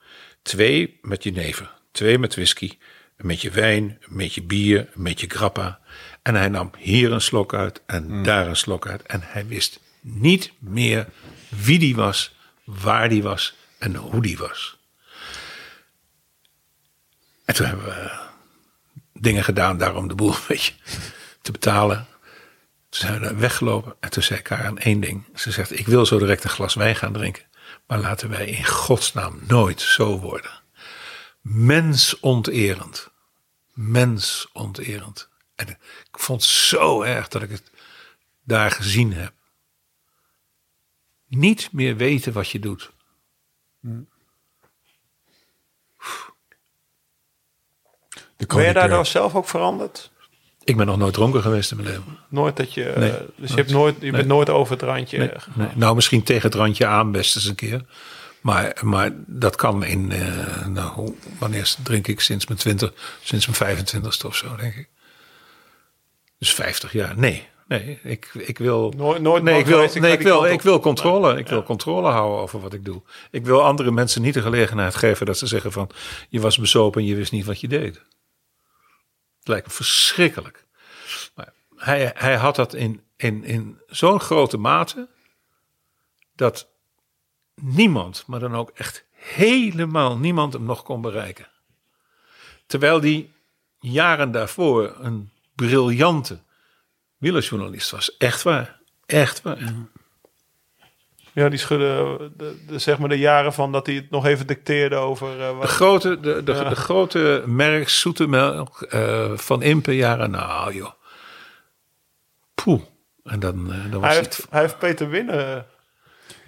Twee 0.42 1.00
met 1.02 1.24
jenever, 1.24 1.74
twee 1.92 2.18
met 2.18 2.36
whisky, 2.36 2.78
een 3.18 3.28
beetje 3.28 3.52
wijn, 3.52 3.84
een 3.84 4.18
beetje 4.18 4.44
bier, 4.44 4.90
een 4.94 5.04
beetje 5.04 5.30
grappa. 5.30 5.80
En 6.22 6.36
hij 6.36 6.48
nam 6.48 6.72
hier 6.78 7.12
een 7.12 7.22
slok 7.22 7.54
uit 7.54 7.82
en 7.86 8.24
daar 8.24 8.48
een 8.48 8.56
slok 8.56 8.88
uit. 8.88 9.02
En 9.02 9.22
hij 9.24 9.48
wist 9.48 9.80
niet 10.02 10.52
meer 10.60 11.08
wie 11.50 11.80
die 11.80 11.96
was, 11.96 12.36
waar 12.64 13.10
die 13.10 13.24
was 13.24 13.56
en 13.78 13.96
hoe 13.96 14.22
die 14.22 14.38
was. 14.38 14.79
En 17.50 17.56
toen 17.56 17.66
hebben 17.66 17.86
we 17.86 18.12
dingen 19.14 19.44
gedaan 19.44 19.78
daar 19.78 19.96
om 19.96 20.08
de 20.08 20.16
boel 20.16 20.34
een 20.36 20.40
beetje 20.48 20.74
te 21.42 21.52
betalen. 21.52 22.08
Toen 22.90 23.00
zijn 23.00 23.22
we 23.22 23.36
weggelopen 23.36 23.96
en 24.00 24.10
toen 24.10 24.24
zei 24.24 24.42
Karen 24.42 24.78
één 24.78 25.00
ding. 25.00 25.26
Ze 25.36 25.52
zegt, 25.52 25.80
ik 25.80 25.88
wil 25.88 26.06
zo 26.06 26.20
direct 26.20 26.44
een 26.44 26.50
glas 26.50 26.76
wijn 26.76 26.96
gaan 26.96 27.14
drinken. 27.14 27.44
Maar 27.88 28.00
laten 28.00 28.30
wij 28.30 28.46
in 28.46 28.66
godsnaam 28.66 29.40
nooit 29.48 29.82
zo 29.82 30.20
worden. 30.20 30.52
Mensonterend. 31.42 33.10
Mensonterend. 33.74 35.30
En 35.56 35.68
ik 35.68 36.20
vond 36.20 36.42
het 36.42 36.52
zo 36.52 37.02
erg 37.02 37.28
dat 37.28 37.42
ik 37.42 37.50
het 37.50 37.72
daar 38.44 38.72
gezien 38.72 39.14
heb. 39.14 39.34
Niet 41.28 41.72
meer 41.72 41.96
weten 41.96 42.34
wat 42.34 42.50
je 42.50 42.60
doet. 42.60 42.92
De 43.80 44.06
Ben 48.50 48.58
je 48.58 48.64
chroniqueur. 48.64 48.74
daardoor 48.74 49.06
zelf 49.06 49.36
ook 49.36 49.48
veranderd? 49.48 50.12
Ik 50.64 50.78
ben 50.78 50.86
nog 50.86 50.98
nooit 50.98 51.14
dronken 51.14 51.42
geweest 51.42 51.72
in 51.72 51.78
mijn 51.78 51.90
leven. 51.90 52.18
Nooit 52.28 52.58
dat 52.58 52.74
je... 52.74 52.94
Nee. 52.98 53.10
eh, 53.12 53.18
dus 53.36 53.50
je, 53.50 53.56
hebt 53.56 53.72
nooit, 53.72 53.96
je 54.00 54.12
bent 54.12 54.28
nooit 54.28 54.50
over 54.50 54.74
het 54.74 54.82
randje 54.82 55.18
Nee. 55.56 55.68
Nou, 55.76 55.96
misschien 55.96 56.24
tegen 56.24 56.42
het 56.50 56.56
randje 56.56 56.86
aan, 56.86 57.12
best 57.12 57.36
eens 57.36 57.46
een 57.46 57.56
keer. 57.56 57.82
Maar, 58.42 58.78
maar 58.84 59.12
dat 59.16 59.56
kan 59.56 59.84
in, 59.84 60.12
eh, 60.12 60.66
nou, 60.66 61.16
wanneer 61.40 61.76
drink 61.84 62.08
ik 62.08 62.20
sinds 62.20 62.48
mijn 62.48 62.60
20, 62.60 62.94
sinds 63.24 63.60
mijn 63.60 63.78
25ste 63.78 64.26
of 64.26 64.36
zo, 64.36 64.56
denk 64.56 64.76
ik. 64.76 64.90
Dus 66.38 66.54
50 66.54 66.92
jaar. 66.94 67.18
Nee, 67.18 67.48
nee, 67.68 68.00
ik, 68.04 68.32
ik 68.34 68.58
wil. 68.58 68.94
Nooit- 68.98 69.22
nooit 69.22 69.44
nee, 69.44 69.60
ik 69.60 69.66
wil, 69.66 69.76
geweest, 69.76 70.00
nee, 70.00 70.12
ik 70.12 70.22
wil, 70.22 70.46
ik 70.46 70.62
wil 70.62 70.80
controle. 70.80 71.38
Ik 71.38 71.48
wil 71.48 71.64
controle 71.64 72.10
houden 72.10 72.40
over 72.40 72.60
wat 72.62 72.74
ik 72.74 72.86
doe. 72.86 73.02
Ik 73.32 73.46
wil 73.46 73.64
andere 73.64 73.92
mensen 73.92 74.22
niet 74.22 74.34
de 74.34 74.42
gelegenheid 74.42 74.96
geven 74.96 75.26
dat 75.26 75.38
ze 75.38 75.48
zeggen 75.48 75.72
van, 75.72 75.90
je 76.30 76.40
was 76.40 76.58
bezopen 76.58 77.02
en 77.02 77.08
je 77.08 77.16
wist 77.16 77.32
niet 77.32 77.46
wat 77.46 77.60
je 77.62 77.68
deed. 77.68 78.02
Lijkt 79.50 79.74
verschrikkelijk. 79.74 80.66
Maar 81.36 81.54
hij, 81.76 82.12
hij 82.16 82.36
had 82.36 82.56
dat 82.56 82.74
in, 82.74 83.04
in, 83.16 83.44
in 83.44 83.82
zo'n 83.88 84.20
grote 84.20 84.58
mate 84.58 85.10
dat 86.36 86.68
niemand, 87.56 88.24
maar 88.28 88.40
dan 88.40 88.56
ook 88.56 88.70
echt 88.70 89.06
helemaal 89.12 90.18
niemand 90.18 90.54
hem 90.54 90.64
nog 90.64 90.84
kon 90.84 91.02
bereiken. 91.02 91.48
Terwijl 92.66 93.00
die 93.00 93.34
jaren 93.80 94.32
daarvoor 94.32 94.96
een 95.00 95.32
briljante 95.56 96.40
wielerjournalist 97.18 97.92
was. 97.92 98.18
Echt 98.18 98.44
waar. 98.44 98.80
Echt 99.06 99.42
waar. 99.42 99.74
Ja, 101.40 101.50
die 101.50 101.60
schudde 101.60 102.32
de, 102.38 102.56
de, 102.68 102.80
zeg 102.80 102.98
maar 102.98 103.10
de 103.10 103.18
jaren 103.18 103.54
van 103.54 103.72
dat 103.72 103.86
hij 103.86 103.96
het 103.96 104.10
nog 104.10 104.26
even 104.26 104.48
dicteerde 104.48 104.96
over... 104.96 105.40
eh, 105.42 105.48
De 105.48 105.54
wat, 105.54 105.70
grote, 105.70 106.20
de, 106.20 106.44
de, 106.44 106.54
Ja. 106.54 106.70
de 106.70 106.76
grote 106.76 107.44
merk 107.46 107.90
zoete 107.90 108.28
melk 108.28 108.82
eh, 108.82 109.32
van 109.36 109.62
Impe 109.64 109.96
jaren. 109.96 110.32
Nou 110.32 110.74
joh. 110.76 110.92
Poeh. 112.56 112.82
En 113.24 113.40
dan, 113.40 113.72
eh, 113.74 113.92
dan 113.92 114.02
was 114.02 114.10
hij, 114.10 114.20
het... 114.20 114.36
heeft, 114.36 114.48
hij 114.50 114.62
heeft 114.62 114.78
Peter 114.80 115.10
Winnen 115.10 115.66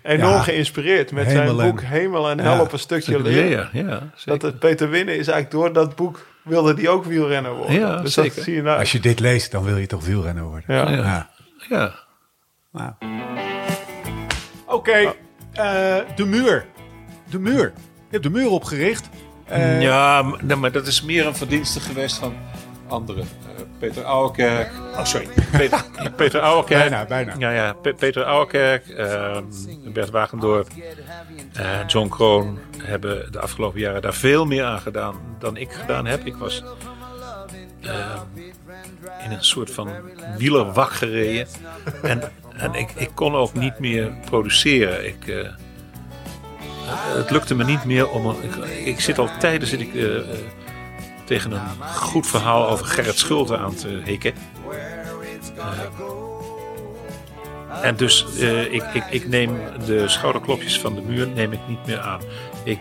enorm 0.03 0.33
Ja. 0.33 0.41
geïnspireerd 0.41 1.11
met 1.11 1.29
zijn 1.31 1.47
en- 1.47 1.55
boek 1.57 1.81
Hemel 1.81 2.29
en 2.29 2.39
Hel 2.39 2.53
Ja, 2.53 2.61
op 2.61 2.71
een 2.73 2.79
stukje 2.79 3.21
leer. 3.21 3.49
ja, 3.49 3.69
ja, 3.73 4.11
Dat 4.25 4.41
het 4.41 4.59
Peter 4.59 4.89
Winnen 4.89 5.13
is 5.17 5.27
eigenlijk 5.27 5.51
door 5.51 5.73
dat 5.73 5.95
boek 5.95 6.25
wilde 6.43 6.73
hij 6.73 6.87
ook 6.89 7.05
wielrenner 7.05 7.53
worden. 7.55 7.75
Ja, 7.79 8.01
dus 8.01 8.13
zeker. 8.13 8.35
dat 8.35 8.43
zie 8.43 8.55
je 8.55 8.61
nou. 8.61 8.79
Als 8.79 8.91
je 8.91 8.99
dit 8.99 9.19
leest, 9.19 9.51
dan 9.51 9.63
wil 9.63 9.77
je 9.77 9.87
toch 9.87 10.05
wielrenner 10.05 10.43
worden. 10.43 10.75
ja. 10.75 10.89
Ja. 10.89 11.03
Ja. 11.03 11.29
Ja. 11.69 11.93
Nou. 12.71 12.91
Oké, 14.71 14.91
eh, 15.53 15.97
de 16.15 16.25
muur. 16.25 16.65
De 17.29 17.39
muur. 17.39 17.73
Je 17.85 18.17
hebt 18.17 18.23
de 18.23 18.29
muur 18.29 18.49
opgericht. 18.49 19.09
Eh, 19.45 19.81
Ja, 19.81 20.21
maar, 20.57 20.71
dat 20.71 20.87
is 20.87 21.01
meer 21.01 21.25
een 21.27 21.35
verdienste 21.35 21.79
geweest 21.79 22.17
van 22.17 22.33
anderen. 22.87 23.23
Eh, 23.23 23.63
Peter 23.79 24.03
Ouwekerk. 24.03 24.71
Oh, 24.93 25.03
sorry. 25.05 25.27
Peter, 25.51 25.85
Peter 26.15 26.39
Ouwekerk. 26.41 26.79
Bijna, 26.89 27.05
bijna. 27.05 27.33
Ja, 27.37 27.51
ja. 27.51 27.73
Pe- 27.73 27.93
Peter 27.93 28.23
Ouwekerk, 28.23 28.87
ehm, 28.87 29.43
Bert 29.93 30.09
Wagendorp, 30.09 30.67
John 31.87 32.07
Kroon 32.09 32.59
hebben 32.77 33.31
de 33.31 33.39
afgelopen 33.39 33.79
jaren 33.79 34.01
daar 34.01 34.13
veel 34.13 34.45
meer 34.45 34.63
aan 34.63 34.79
gedaan 34.79 35.15
dan 35.39 35.57
ik 35.57 35.71
gedaan 35.71 36.05
heb. 36.05 36.25
Ik 36.25 36.35
was 36.35 36.63
ehm, 37.81 38.19
in 39.25 39.31
een 39.31 39.43
soort 39.43 39.71
van 39.71 39.89
wielerwak 40.37 40.91
gereden. 40.91 41.47
En, 42.01 42.21
en 42.61 42.73
ik, 42.73 42.91
ik 42.95 43.09
kon 43.13 43.35
ook 43.35 43.53
niet 43.53 43.79
meer 43.79 44.13
produceren. 44.25 45.07
Ik... 45.07 45.27
eh, 45.27 45.49
het 47.15 47.31
lukte 47.31 47.55
me 47.55 47.63
niet 47.63 47.85
meer 47.85 48.09
om. 48.09 48.35
Ik, 48.83 48.99
zit 48.99 49.17
al 49.19 49.29
tijden 49.39 49.67
zit 49.67 49.79
ik, 49.79 49.95
eh, 49.95 50.17
eh, 50.17 50.23
tegen 51.25 51.51
een 51.51 51.85
goed 51.95 52.27
verhaal 52.27 52.69
over 52.69 52.85
Gerrit 52.85 53.17
Schulte 53.17 53.57
aan 53.57 53.75
te 53.75 54.01
hikken. 54.05 54.33
En 57.81 57.95
dus 57.95 58.25
ik, 58.71 58.83
ik, 58.93 59.03
ik 59.09 59.27
neem 59.27 59.57
de 59.85 60.07
schouderklopjes 60.07 60.79
van 60.79 60.95
de 60.95 61.01
muur 61.01 61.27
neem 61.27 61.51
ik 61.51 61.59
niet 61.67 61.85
meer 61.85 61.99
aan. 61.99 62.21
Ik 62.63 62.79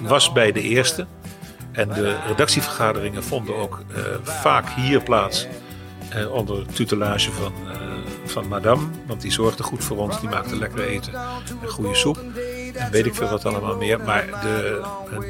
was 0.00 0.32
bij 0.32 0.52
de 0.52 0.62
eerste. 0.62 1.06
En 1.72 1.88
de 1.88 2.16
redactievergaderingen 2.26 3.24
vonden 3.24 3.56
ook 3.56 3.82
vaak 4.22 4.68
hier 4.68 5.02
plaats. 5.02 5.46
onder 6.30 6.66
tutelage 6.66 7.32
van, 7.32 7.52
van 8.30 8.48
madame. 8.48 8.82
Want 9.06 9.20
die 9.20 9.32
zorgde 9.32 9.62
goed 9.62 9.84
voor 9.84 9.96
ons. 9.96 10.20
Die 10.20 10.28
maakte 10.28 10.56
lekker 10.56 10.84
eten 10.84 11.12
en 11.62 11.68
goede 11.68 11.94
soep. 11.94 12.18
En 12.74 12.90
weet 12.90 13.06
ik 13.06 13.14
veel 13.14 13.28
wat 13.28 13.46
allemaal 13.46 13.76
meer. 13.76 14.00
Maar 14.00 14.26
de, 14.26 14.82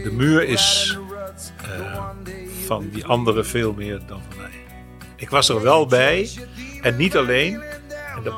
de 0.02 0.12
muur 0.12 0.42
is 0.42 0.98
eh, 1.56 2.04
van 2.66 2.88
die 2.92 3.06
anderen 3.06 3.46
veel 3.46 3.72
meer 3.72 4.00
dan 4.06 4.20
van 4.28 4.36
mij. 4.36 4.50
Ik 5.16 5.30
was 5.30 5.48
er 5.48 5.62
wel 5.62 5.86
bij. 5.86 6.30
En 6.82 6.96
niet 6.96 7.16
alleen. 7.16 7.62
En 8.16 8.22
dat, 8.22 8.34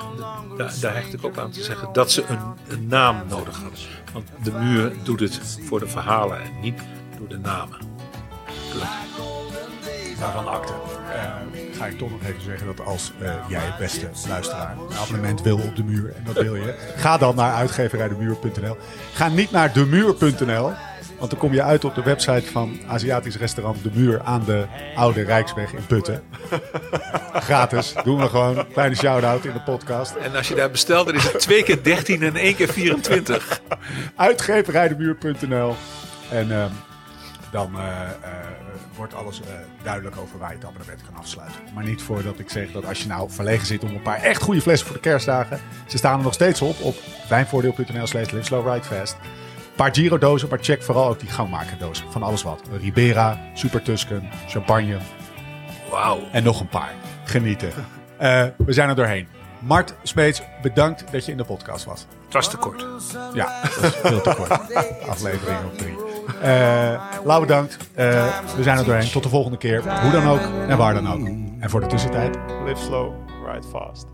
daar, 0.56 0.72
daar 0.80 0.94
hecht 0.94 1.12
ik 1.12 1.24
ook 1.24 1.38
aan 1.38 1.50
te 1.50 1.62
zeggen. 1.62 1.92
Dat 1.92 2.12
ze 2.12 2.24
een, 2.28 2.38
een 2.68 2.86
naam 2.86 3.22
nodig 3.28 3.60
hadden. 3.60 3.80
Want 4.12 4.28
de 4.42 4.52
muur 4.52 4.92
doet 5.02 5.20
het 5.20 5.40
voor 5.66 5.80
de 5.80 5.88
verhalen. 5.88 6.42
En 6.42 6.60
niet 6.60 6.80
door 7.18 7.28
de 7.28 7.38
namen. 7.38 7.78
Waarvan 10.18 10.48
akte. 10.48 10.99
Ga 11.80 11.86
ik 11.86 11.98
toch 11.98 12.10
nog 12.10 12.22
even 12.22 12.42
zeggen 12.42 12.66
dat 12.66 12.86
als 12.86 13.12
eh, 13.20 13.34
jij, 13.48 13.74
beste 13.78 14.08
luisteraar, 14.28 14.76
een 14.90 14.96
abonnement 14.96 15.42
wil 15.42 15.58
op 15.58 15.76
de 15.76 15.84
muur, 15.84 16.12
en 16.16 16.24
dat 16.24 16.42
wil 16.42 16.56
je, 16.56 16.74
ga 16.96 17.18
dan 17.18 17.34
naar 17.34 17.54
uitgeverijdemuur.nl. 17.54 18.76
Ga 19.12 19.28
niet 19.28 19.50
naar 19.50 19.72
demuur.nl, 19.72 20.72
want 21.18 21.30
dan 21.30 21.38
kom 21.38 21.52
je 21.52 21.62
uit 21.62 21.84
op 21.84 21.94
de 21.94 22.02
website 22.02 22.50
van 22.50 22.80
Aziatisch 22.86 23.36
restaurant 23.36 23.82
De 23.82 23.90
Muur 23.92 24.20
aan 24.22 24.44
de 24.44 24.66
Oude 24.94 25.22
Rijksweg 25.22 25.72
in 25.72 25.86
Putten. 25.86 26.22
Gratis, 27.48 27.94
doen 28.04 28.20
we 28.20 28.28
gewoon. 28.28 28.66
Kleine 28.72 28.94
shout-out 28.94 29.44
in 29.44 29.52
de 29.52 29.60
podcast. 29.60 30.14
En 30.14 30.36
als 30.36 30.48
je 30.48 30.54
daar 30.54 30.70
bestelt, 30.70 31.06
dan 31.06 31.14
is 31.14 31.24
het 31.24 31.40
twee 31.40 31.62
keer 31.62 31.82
13 31.82 32.22
en 32.22 32.36
één 32.36 32.54
keer 32.54 32.68
24. 32.68 33.60
Uitgeverijdemuur.nl. 34.16 35.74
En 36.30 36.52
ehm, 36.52 36.70
dan 37.50 37.78
eh, 37.78 37.82
eh, 37.82 38.30
wordt 39.00 39.14
alles 39.14 39.40
eh, 39.40 39.46
duidelijk 39.82 40.16
over 40.16 40.38
waar 40.38 40.48
je 40.48 40.56
het 40.56 40.64
abonnement 40.64 41.02
kan 41.02 41.16
afsluiten. 41.16 41.60
Maar 41.74 41.84
niet 41.84 42.02
voordat 42.02 42.38
ik 42.38 42.50
zeg 42.50 42.72
dat 42.72 42.86
als 42.86 43.02
je 43.02 43.08
nou 43.08 43.30
verlegen 43.30 43.66
zit 43.66 43.82
om 43.84 43.90
een 43.94 44.02
paar 44.02 44.22
echt 44.22 44.42
goede 44.42 44.60
flessen 44.60 44.86
voor 44.86 44.96
de 44.96 45.02
kerstdagen. 45.02 45.60
Ze 45.86 45.96
staan 45.96 46.18
er 46.18 46.24
nog 46.24 46.34
steeds 46.34 46.62
op 46.62 46.80
op 46.80 46.96
wijnvoordeel.nl 47.28 48.06
slash 48.06 48.30
live 48.30 48.44
slow 48.44 48.72
ride 48.72 48.84
fast. 48.84 49.12
Een 49.12 49.76
paar 49.76 49.94
Giro 49.94 50.18
dozen, 50.18 50.48
maar 50.48 50.58
check 50.62 50.82
vooral 50.82 51.08
ook 51.08 51.20
die 51.20 51.28
gangmakerdozen. 51.28 52.12
Van 52.12 52.22
alles 52.22 52.42
wat. 52.42 52.62
Ribera, 52.80 53.38
Super 53.54 53.82
Tusken, 53.82 54.28
Champagne 54.48 54.98
Wauw. 55.90 56.20
en 56.32 56.42
nog 56.42 56.60
een 56.60 56.68
paar. 56.68 56.92
Genieten. 57.24 57.72
Eh, 58.16 58.44
we 58.56 58.72
zijn 58.72 58.88
er 58.88 58.94
doorheen. 58.96 59.28
Mart 59.58 59.94
Smeets, 60.02 60.42
bedankt 60.62 61.04
dat 61.12 61.24
je 61.24 61.30
in 61.30 61.36
de 61.38 61.44
podcast 61.44 61.84
was. 61.84 62.06
Het 62.24 62.32
was 62.32 62.50
te 62.50 62.56
kort. 62.56 62.86
Ja, 63.34 63.60
dat 63.62 63.82
is 63.82 63.98
veel 64.02 64.20
te 64.20 64.34
kort. 64.36 64.50
Aflevering 65.12 65.58
op 65.64 65.78
drie. 65.78 66.09
Eh 66.40 67.00
Lau 67.24 67.40
bedankt. 67.40 67.76
Eh, 67.94 68.06
we 68.56 68.62
zijn 68.62 68.78
er 68.78 68.84
doorheen. 68.84 69.10
Tot 69.10 69.22
de 69.22 69.28
volgende 69.28 69.58
keer. 69.58 70.00
Hoe 70.02 70.10
dan 70.10 70.28
ook 70.28 70.40
en 70.68 70.76
waar 70.76 70.94
dan 70.94 71.12
ook. 71.12 71.26
En 71.60 71.70
voor 71.70 71.80
de 71.80 71.86
tussentijd. 71.86 72.38
Live 72.66 72.82
slow, 72.82 73.12
ride 73.52 73.66
fast. 73.68 74.06